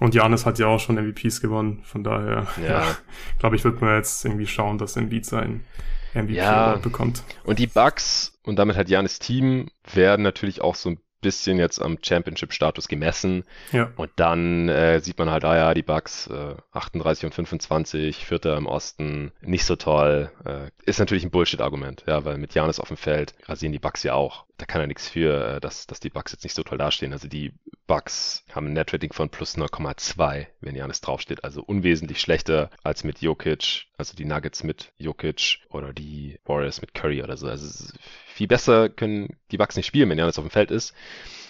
Und 0.00 0.14
Janis 0.14 0.44
hat 0.44 0.58
ja 0.58 0.66
auch 0.66 0.80
schon 0.80 0.96
MVPs 0.96 1.40
gewonnen, 1.40 1.80
von 1.84 2.04
daher, 2.04 2.46
ja, 2.60 2.68
ja 2.68 2.96
glaube 3.38 3.56
ich, 3.56 3.64
wird 3.64 3.80
man 3.80 3.96
jetzt 3.96 4.24
irgendwie 4.24 4.46
schauen, 4.46 4.76
dass 4.76 4.96
Embiid 4.96 5.24
sein 5.24 5.64
MVP 6.14 6.34
ja, 6.34 6.76
bekommt. 6.76 7.24
Und 7.44 7.58
die 7.58 7.66
Bucks 7.66 8.38
und 8.44 8.56
damit 8.56 8.76
halt 8.76 8.88
Janis 8.88 9.18
Team 9.18 9.68
werden 9.92 10.22
natürlich 10.22 10.60
auch 10.60 10.74
so 10.74 10.90
ein 10.90 10.98
bisschen 11.24 11.58
jetzt 11.58 11.82
am 11.82 11.98
Championship-Status 12.00 12.86
gemessen. 12.86 13.44
Ja. 13.72 13.90
Und 13.96 14.10
dann 14.16 14.68
äh, 14.68 15.00
sieht 15.00 15.18
man 15.18 15.30
halt, 15.30 15.44
ah 15.44 15.56
ja, 15.56 15.74
die 15.74 15.82
Bucks 15.82 16.28
äh, 16.28 16.54
38 16.72 17.24
und 17.26 17.34
25, 17.34 18.24
Vierter 18.24 18.56
im 18.56 18.66
Osten, 18.66 19.32
nicht 19.40 19.64
so 19.64 19.74
toll. 19.76 20.30
Äh, 20.44 20.70
ist 20.84 21.00
natürlich 21.00 21.24
ein 21.24 21.30
Bullshit-Argument, 21.30 22.04
ja, 22.06 22.24
weil 22.24 22.38
mit 22.38 22.54
Janis 22.54 22.78
auf 22.78 22.88
dem 22.88 22.96
Feld 22.96 23.34
rasieren 23.46 23.72
die 23.72 23.78
Bucks 23.78 24.02
ja 24.02 24.14
auch. 24.14 24.44
Da 24.56 24.66
kann 24.66 24.80
er 24.80 24.86
nichts 24.86 25.08
für, 25.08 25.56
äh, 25.56 25.60
dass, 25.60 25.86
dass 25.86 25.98
die 25.98 26.10
Bucks 26.10 26.32
jetzt 26.32 26.44
nicht 26.44 26.54
so 26.54 26.62
toll 26.62 26.78
dastehen. 26.78 27.12
Also 27.12 27.26
die 27.26 27.52
Bucks 27.86 28.44
haben 28.52 28.68
ein 28.68 28.72
Netrating 28.72 29.12
von 29.12 29.28
plus 29.28 29.56
0,2, 29.56 30.46
wenn 30.60 30.76
Janis 30.76 31.00
draufsteht. 31.00 31.44
Also 31.44 31.62
unwesentlich 31.62 32.20
schlechter 32.20 32.70
als 32.82 33.04
mit 33.04 33.20
Jokic, 33.20 33.86
also 33.98 34.14
die 34.14 34.24
Nuggets 34.24 34.62
mit 34.62 34.92
Jokic 34.96 35.58
oder 35.70 35.92
die 35.92 36.38
Warriors 36.44 36.80
mit 36.80 36.94
Curry 36.94 37.22
oder 37.22 37.36
so. 37.36 37.48
Also 37.48 37.92
viel 38.34 38.48
besser 38.48 38.88
können 38.88 39.36
die 39.52 39.56
Bucks 39.56 39.76
nicht 39.76 39.86
spielen, 39.86 40.10
wenn 40.10 40.18
Janis 40.18 40.38
auf 40.38 40.44
dem 40.44 40.50
Feld 40.50 40.72
ist. 40.72 40.92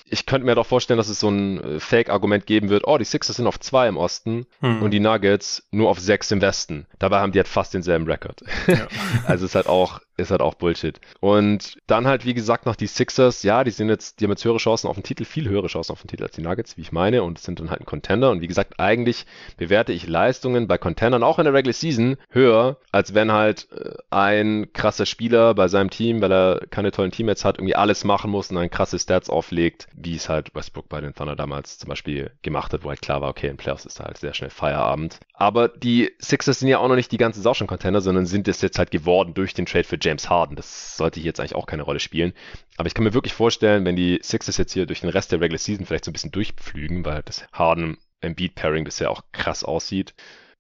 Ich 0.07 0.27
könnte 0.27 0.45
mir 0.45 0.55
doch 0.55 0.67
vorstellen, 0.67 0.99
dass 0.99 1.09
es 1.09 1.19
so 1.19 1.31
ein 1.31 1.65
äh, 1.65 1.81
Fake-Argument 1.81 2.45
geben 2.45 2.69
wird, 2.69 2.87
oh, 2.87 2.99
die 2.99 3.07
Sixers 3.07 3.37
sind 3.37 3.47
auf 3.47 3.59
zwei 3.59 3.89
im 3.89 3.97
Osten 3.97 4.47
hm. 4.61 4.83
und 4.83 4.91
die 4.91 5.01
Nuggets 5.01 5.67
nur 5.71 5.89
auf 5.89 5.99
sechs 5.99 6.31
im 6.31 6.43
Westen. 6.43 6.87
Dabei 6.99 7.21
haben 7.21 7.33
die 7.33 7.39
halt 7.39 7.49
fast 7.49 7.73
denselben 7.73 8.07
Rekord. 8.07 8.43
Ja. 8.67 8.87
also 9.27 9.47
ist 9.47 9.55
halt 9.55 9.67
auch 9.67 10.01
ist 10.17 10.31
halt 10.31 10.41
auch 10.41 10.55
Bullshit. 10.55 11.01
Und 11.21 11.77
dann 11.87 12.07
halt, 12.07 12.25
wie 12.25 12.35
gesagt, 12.35 12.67
noch 12.67 12.77
die 12.77 12.87
Sixers, 12.87 13.43
ja, 13.43 13.65
die 13.65 13.71
sind 13.71 13.89
jetzt, 13.89 14.21
die 14.21 14.25
haben 14.25 14.31
jetzt 14.31 14.45
höhere 14.45 14.59
Chancen 14.59 14.89
auf 14.89 14.97
den 14.97 15.03
Titel, 15.03 15.25
viel 15.25 15.49
höhere 15.49 15.67
Chancen 15.67 15.93
auf 15.93 16.03
den 16.03 16.09
Titel 16.09 16.23
als 16.23 16.35
die 16.35 16.43
Nuggets, 16.43 16.77
wie 16.77 16.83
ich 16.83 16.93
meine, 16.93 17.23
und 17.23 17.39
sind 17.39 17.61
dann 17.61 17.71
halt 17.71 17.81
ein 17.81 17.87
Contender. 17.87 18.31
Und 18.31 18.41
wie 18.41 18.47
gesagt, 18.47 18.79
eigentlich 18.79 19.27
bewerte 19.57 19.93
ich 19.93 20.07
Leistungen 20.07 20.67
bei 20.67 20.79
Contendern 20.79 21.23
auch 21.23 21.39
in 21.39 21.45
der 21.45 21.55
Regular 21.55 21.73
Season 21.73 22.17
höher, 22.31 22.77
als 22.93 23.15
wenn 23.15 23.33
halt 23.33 23.69
äh, 23.73 23.95
ein 24.11 24.73
krasser 24.73 25.07
Spieler 25.07 25.55
bei 25.55 25.69
seinem 25.69 25.91
Team, 25.91 26.21
weil 26.21 26.33
er 26.33 26.61
keine 26.71 26.93
tollen 26.93 27.11
Teammates 27.11 27.45
hat, 27.45 27.59
irgendwie 27.59 27.77
alles 27.77 28.05
machen 28.05 28.31
muss 28.31 28.51
und 28.51 28.59
ein 28.59 28.71
krasses 28.71 29.03
Stats 29.03 29.31
auflegt, 29.31 29.89
wie 29.95 30.17
es 30.17 30.29
halt 30.29 30.55
Westbrook 30.55 30.89
bei 30.89 31.01
den 31.01 31.15
Thunder 31.15 31.37
damals 31.37 31.79
zum 31.79 31.89
Beispiel 31.89 32.31
gemacht 32.43 32.73
hat, 32.73 32.85
wo 32.85 32.89
halt 32.89 33.03
klar 33.03 33.21
war, 33.21 33.31
okay, 33.31 33.49
in 33.49 33.57
Playoffs 33.57 33.87
ist 33.87 34.01
da 34.01 34.05
halt 34.05 34.19
sehr 34.19 34.35
schnell 34.35 34.51
Feierabend. 34.51 35.19
Aber 35.37 35.69
die 35.69 36.13
Sixers 36.21 36.61
sind 36.61 36.69
ja 36.69 36.79
auch 36.79 36.87
noch 36.89 36.95
nicht 36.95 37.11
die 37.11 37.17
ganze 37.17 37.43
Sau 37.43 37.55
schon 37.55 37.67
Contender, 37.67 38.01
sondern 38.01 38.25
sind 38.25 38.47
es 38.47 38.63
jetzt 38.63 38.79
halt 38.79 38.93
geworden 38.93 39.35
durch 39.35 39.53
den 39.53 39.67
Trade 39.67 39.85
für 39.85 39.99
James 40.01 40.31
Harden. 40.31 40.55
Das 40.55 40.97
sollte 40.97 41.19
hier 41.19 41.27
jetzt 41.27 41.41
eigentlich 41.41 41.57
auch 41.57 41.67
keine 41.67 41.83
Rolle 41.83 41.99
spielen. 41.99 42.33
Aber 42.77 42.87
ich 42.87 42.95
kann 42.95 43.05
mir 43.05 43.15
wirklich 43.15 43.35
vorstellen, 43.35 43.85
wenn 43.85 43.97
die 43.97 44.21
Sixers 44.23 44.57
jetzt 44.59 44.73
hier 44.73 44.87
durch 44.87 45.01
den 45.01 45.11
Rest 45.11 45.33
der 45.33 45.41
Regular 45.41 45.59
Season 45.59 45.87
vielleicht 45.87 46.05
so 46.05 46.11
ein 46.11 46.13
bisschen 46.13 46.31
durchpflügen, 46.31 47.05
weil 47.05 47.23
das 47.25 47.45
Harden 47.53 47.99
Embiid 48.21 48.55
Pairing 48.55 48.85
bisher 48.85 49.11
auch 49.11 49.23
krass 49.33 49.65
aussieht 49.65 50.15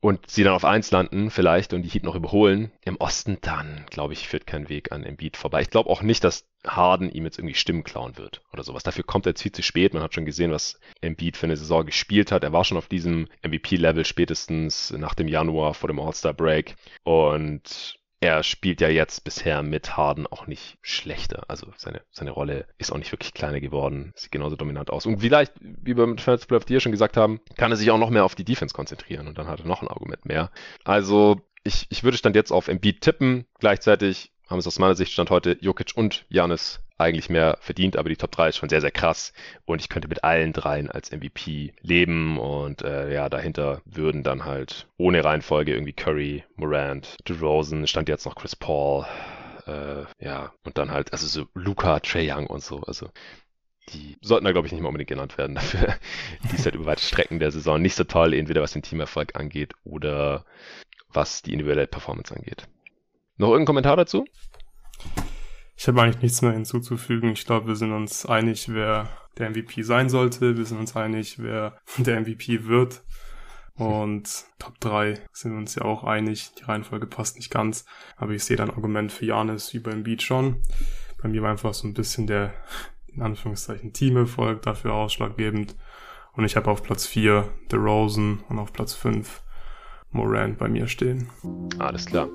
und 0.05 0.31
sie 0.31 0.44
dann 0.44 0.52
auf 0.52 0.66
1 0.66 0.90
landen 0.90 1.31
vielleicht 1.31 1.72
und 1.72 1.81
die 1.81 1.89
Heat 1.89 2.05
noch 2.05 2.14
überholen 2.14 2.70
im 2.82 2.97
Osten, 2.97 3.39
dann 3.40 3.86
glaube 3.89 4.12
ich, 4.12 4.28
führt 4.28 4.47
kein 4.47 4.68
Weg 4.68 4.93
an 4.93 5.02
Embiid 5.02 5.39
vorbei. 5.39 5.62
Ich 5.62 5.70
glaube 5.70 5.89
auch 5.89 6.02
nicht, 6.02 6.22
dass 6.24 6.47
Harden 6.66 7.10
ihm 7.10 7.24
jetzt 7.24 7.39
irgendwie 7.39 7.55
Stimmen 7.55 7.85
klauen 7.85 8.18
wird 8.18 8.43
oder 8.52 8.62
sowas. 8.64 8.82
Dafür 8.82 9.05
kommt 9.05 9.24
er 9.24 9.31
jetzt 9.31 9.40
viel 9.40 9.52
zu 9.52 9.62
spät. 9.62 9.94
Man 9.94 10.02
hat 10.02 10.12
schon 10.12 10.26
gesehen, 10.26 10.51
was 10.51 10.78
Embiid 11.01 11.39
für 11.39 11.47
eine 11.47 11.56
Saison 11.56 11.86
gespielt 11.86 12.32
hat. 12.32 12.44
Er 12.44 12.52
war 12.52 12.64
schon 12.64 12.76
auf 12.76 12.86
diesem 12.86 13.28
MVP-Level 13.43 14.05
spätestens 14.05 14.90
nach 14.90 15.14
dem 15.14 15.26
Januar 15.26 15.72
vor 15.72 15.89
dem 15.89 15.98
All-Star-Break 15.98 16.76
und 17.05 17.98
er 18.24 18.42
spielt 18.42 18.80
ja 18.80 18.88
jetzt 18.88 19.22
bisher 19.22 19.62
mit 19.62 19.98
Harden 19.98 20.26
auch 20.26 20.46
nicht 20.46 20.78
schlechter. 20.80 21.44
Also 21.48 21.66
seine, 21.76 22.01
seine 22.10 22.30
Rolle 22.30 22.66
ist 22.78 22.90
auch 22.90 22.96
nicht 22.96 23.12
wirklich 23.12 23.34
kleiner 23.34 23.60
geworden. 23.60 24.14
Sieht 24.16 24.32
genauso 24.32 24.56
dominant 24.56 24.90
aus. 24.90 25.05
Und 25.05 25.20
vielleicht, 25.20 25.52
wie 25.60 25.94
wir 25.94 26.06
mit 26.06 26.22
Fans 26.22 26.46
Play 26.46 26.56
of 26.56 26.64
schon 26.82 26.90
gesagt 26.90 27.18
haben, 27.18 27.42
kann 27.59 27.70
er 27.70 27.76
sich 27.76 27.90
auch 27.90 27.98
noch 27.98 28.09
mehr 28.09 28.24
auf 28.24 28.34
die 28.34 28.46
Defense 28.46 28.74
konzentrieren 28.74 29.28
und 29.28 29.36
dann 29.36 29.46
hat 29.46 29.60
er 29.60 29.66
noch 29.66 29.82
ein 29.82 29.88
Argument 29.88 30.24
mehr. 30.24 30.51
Also 30.84 31.42
ich, 31.64 31.86
ich 31.90 32.02
würde 32.02 32.16
stand 32.16 32.34
jetzt 32.34 32.51
auf 32.51 32.68
Embiid 32.68 33.02
tippen. 33.02 33.44
Gleichzeitig 33.59 34.32
haben 34.48 34.59
es 34.59 34.66
aus 34.66 34.78
meiner 34.78 34.94
Sicht 34.94 35.12
Stand 35.12 35.28
heute 35.28 35.59
Jokic 35.60 35.92
und 35.94 36.24
Janis 36.30 36.80
eigentlich 36.96 37.28
mehr 37.28 37.58
verdient, 37.60 37.96
aber 37.96 38.08
die 38.08 38.16
Top 38.16 38.30
3 38.30 38.50
ist 38.50 38.56
schon 38.56 38.68
sehr, 38.68 38.80
sehr 38.80 38.90
krass 38.90 39.32
und 39.64 39.80
ich 39.80 39.88
könnte 39.88 40.08
mit 40.08 40.22
allen 40.22 40.52
dreien 40.52 40.90
als 40.90 41.10
MVP 41.10 41.74
leben 41.80 42.38
und 42.38 42.82
äh, 42.82 43.12
ja, 43.12 43.28
dahinter 43.28 43.82
würden 43.84 44.22
dann 44.22 44.44
halt 44.44 44.86
ohne 44.96 45.24
Reihenfolge 45.24 45.72
irgendwie 45.72 45.92
Curry, 45.92 46.44
Morant, 46.56 47.16
DeRozan, 47.28 47.86
stand 47.86 48.08
jetzt 48.08 48.26
noch 48.26 48.36
Chris 48.36 48.54
Paul, 48.54 49.06
äh, 49.66 50.04
ja, 50.20 50.52
und 50.64 50.78
dann 50.78 50.92
halt, 50.92 51.12
also 51.12 51.26
so 51.26 51.46
Luca, 51.54 52.00
Trey 52.00 52.30
Young 52.30 52.46
und 52.46 52.62
so, 52.62 52.80
also 52.82 53.10
die 53.92 54.16
sollten 54.22 54.44
da, 54.44 54.52
glaube 54.52 54.66
ich, 54.66 54.72
nicht 54.72 54.80
mal 54.80 54.88
unbedingt 54.88 55.10
genannt 55.10 55.36
werden 55.36 55.56
dafür. 55.56 55.94
die 56.50 56.54
ist 56.54 56.64
halt 56.64 56.74
über 56.74 56.86
weite 56.86 57.02
Strecken 57.02 57.38
der 57.38 57.50
Saison 57.50 57.80
nicht 57.80 57.94
so 57.94 58.04
toll, 58.04 58.32
entweder 58.32 58.62
was 58.62 58.72
den 58.72 58.82
Teamerfolg 58.82 59.36
angeht 59.36 59.74
oder 59.84 60.44
was 61.12 61.42
die 61.42 61.52
individuelle 61.52 61.86
Performance 61.86 62.34
angeht. 62.34 62.66
Noch 63.36 63.48
irgendein 63.48 63.66
Kommentar 63.66 63.96
dazu? 63.96 64.24
Ich 65.76 65.88
habe 65.88 66.01
eigentlich 66.01 66.22
nichts 66.22 66.42
mehr 66.42 66.52
hinzuzufügen. 66.52 67.32
Ich 67.32 67.46
glaube, 67.46 67.68
wir 67.68 67.76
sind 67.76 67.92
uns 67.92 68.26
einig, 68.26 68.72
wer 68.72 69.09
der 69.38 69.51
MVP 69.51 69.82
sein 69.82 70.09
sollte. 70.09 70.56
Wir 70.56 70.64
sind 70.64 70.78
uns 70.78 70.96
einig, 70.96 71.38
wer 71.38 71.78
der 71.98 72.20
MVP 72.20 72.66
wird. 72.66 73.02
Und 73.76 74.44
Top 74.60 74.78
3 74.80 75.20
sind 75.32 75.52
wir 75.52 75.59
uns 75.59 75.74
ja 75.74 75.82
auch 75.82 76.05
einig. 76.05 76.52
Die 76.59 76.64
Reihenfolge 76.64 77.06
passt 77.06 77.36
nicht 77.36 77.51
ganz. 77.51 77.84
Aber 78.16 78.32
ich 78.32 78.44
sehe 78.44 78.56
dann 78.56 78.70
Argument 78.70 79.10
für 79.10 79.26
Janis 79.26 79.74
über 79.74 79.92
Embiid 79.92 80.22
schon. 80.22 80.62
Bei 81.20 81.28
mir 81.28 81.42
war 81.42 81.51
einfach 81.51 81.74
so 81.74 81.88
ein 81.88 81.94
bisschen 81.94 82.26
der, 82.26 82.55
in 83.09 83.22
Anführungszeichen, 83.22 83.92
Teamerfolg 83.92 84.62
dafür 84.62 84.94
ausschlaggebend. 84.94 85.74
Und 86.34 86.44
ich 86.44 86.56
habe 86.56 86.70
auf 86.70 86.82
Platz 86.82 87.06
4 87.06 87.48
The 87.70 87.76
Rosen 87.76 88.44
und 88.48 88.59
auf 88.59 88.72
Platz 88.72 88.94
5 88.94 89.42
Morant 90.10 90.59
bei 90.59 90.68
mir 90.68 90.86
stehen. 90.86 91.28
Alles 91.78 92.06
klar. 92.06 92.28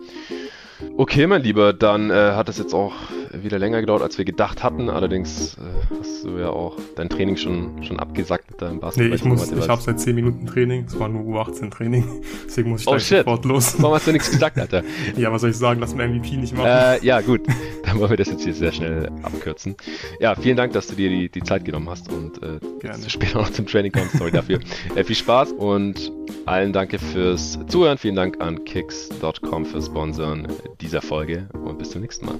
Okay, 0.98 1.28
mein 1.28 1.44
Lieber, 1.44 1.74
dann 1.74 2.10
äh, 2.10 2.14
hat 2.14 2.50
es 2.50 2.58
jetzt 2.58 2.74
auch 2.74 2.94
wieder 3.34 3.60
länger 3.60 3.82
gedauert, 3.82 4.02
als 4.02 4.18
wir 4.18 4.26
gedacht 4.26 4.64
hatten. 4.64 4.90
Allerdings 4.90 5.56
äh, 5.56 5.98
hast 6.00 6.24
du 6.24 6.38
ja 6.38 6.50
auch 6.50 6.78
dein 6.96 7.10
Training 7.10 7.38
schon, 7.38 7.84
schon 7.84 8.00
abgesagt 8.00 8.50
mit 8.52 8.62
deinem 8.62 8.80
Basketball. 8.80 9.10
Nee, 9.10 9.16
ich, 9.16 9.24
muss, 9.24 9.52
ich 9.52 9.68
habe 9.68 9.82
seit 9.82 10.00
10 10.00 10.16
Minuten 10.16 10.46
Training. 10.46 10.86
Es 10.86 11.00
war 11.00 11.10
nur 11.10 11.24
U18 11.24 11.70
Training. 11.70 12.24
Deswegen 12.46 12.70
muss 12.70 12.82
ich 12.82 12.88
oh, 12.88 12.92
gleich 12.92 13.06
shit. 13.06 13.20
sofort 13.20 13.46
los. 13.46 13.76
Warum 13.80 13.96
hast 13.96 14.08
du 14.08 14.12
nichts 14.12 14.32
gesagt, 14.32 14.58
Alter? 14.58 14.84
ja, 15.18 15.32
was 15.32 15.42
soll 15.42 15.52
ich 15.52 15.58
sagen? 15.58 15.80
Lass 15.80 15.96
mir 15.96 16.08
MVP 16.08 16.38
nicht 16.38 16.56
machen. 16.56 16.68
Äh, 16.68 17.06
ja, 17.06 17.22
gut. 17.22 17.42
Dann 17.86 18.00
wollen 18.00 18.10
wir 18.10 18.18
das 18.18 18.30
jetzt 18.30 18.44
hier 18.44 18.54
sehr 18.54 18.72
schnell 18.72 19.10
abkürzen. 19.24 19.76
Ja, 20.20 20.36
vielen 20.36 20.58
Dank, 20.58 20.74
dass 20.74 20.88
du 20.88 20.96
dir 20.96 21.10
die, 21.10 21.30
die 21.30 21.44
Zeit 21.44 21.66
genommen 21.66 21.90
hast 21.90 22.12
und 22.12 22.42
äh, 22.44 22.60
du 22.60 23.10
später 23.10 23.40
noch 23.40 23.52
zum 23.52 23.66
Training 23.66 23.92
kommst. 23.92 24.18
Sorry 24.18 24.32
dafür. 24.32 24.60
Äh, 24.96 25.04
viel 25.04 25.16
Spaß 25.16 25.54
und 25.54 26.12
allen 26.46 26.74
danke 26.74 27.00
fürs 27.00 27.60
Zuhören. 27.68 27.98
Vielen 27.98 28.16
Dank 28.16 28.42
an 28.42 28.64
kicks.com 28.64 29.66
für 29.66 29.82
Sponsoren 29.82 30.48
dieser 30.82 31.02
Folge 31.02 31.48
und 31.54 31.78
bis 31.78 31.92
zum 31.92 32.02
nächsten 32.02 32.26
Mal. 32.26 32.40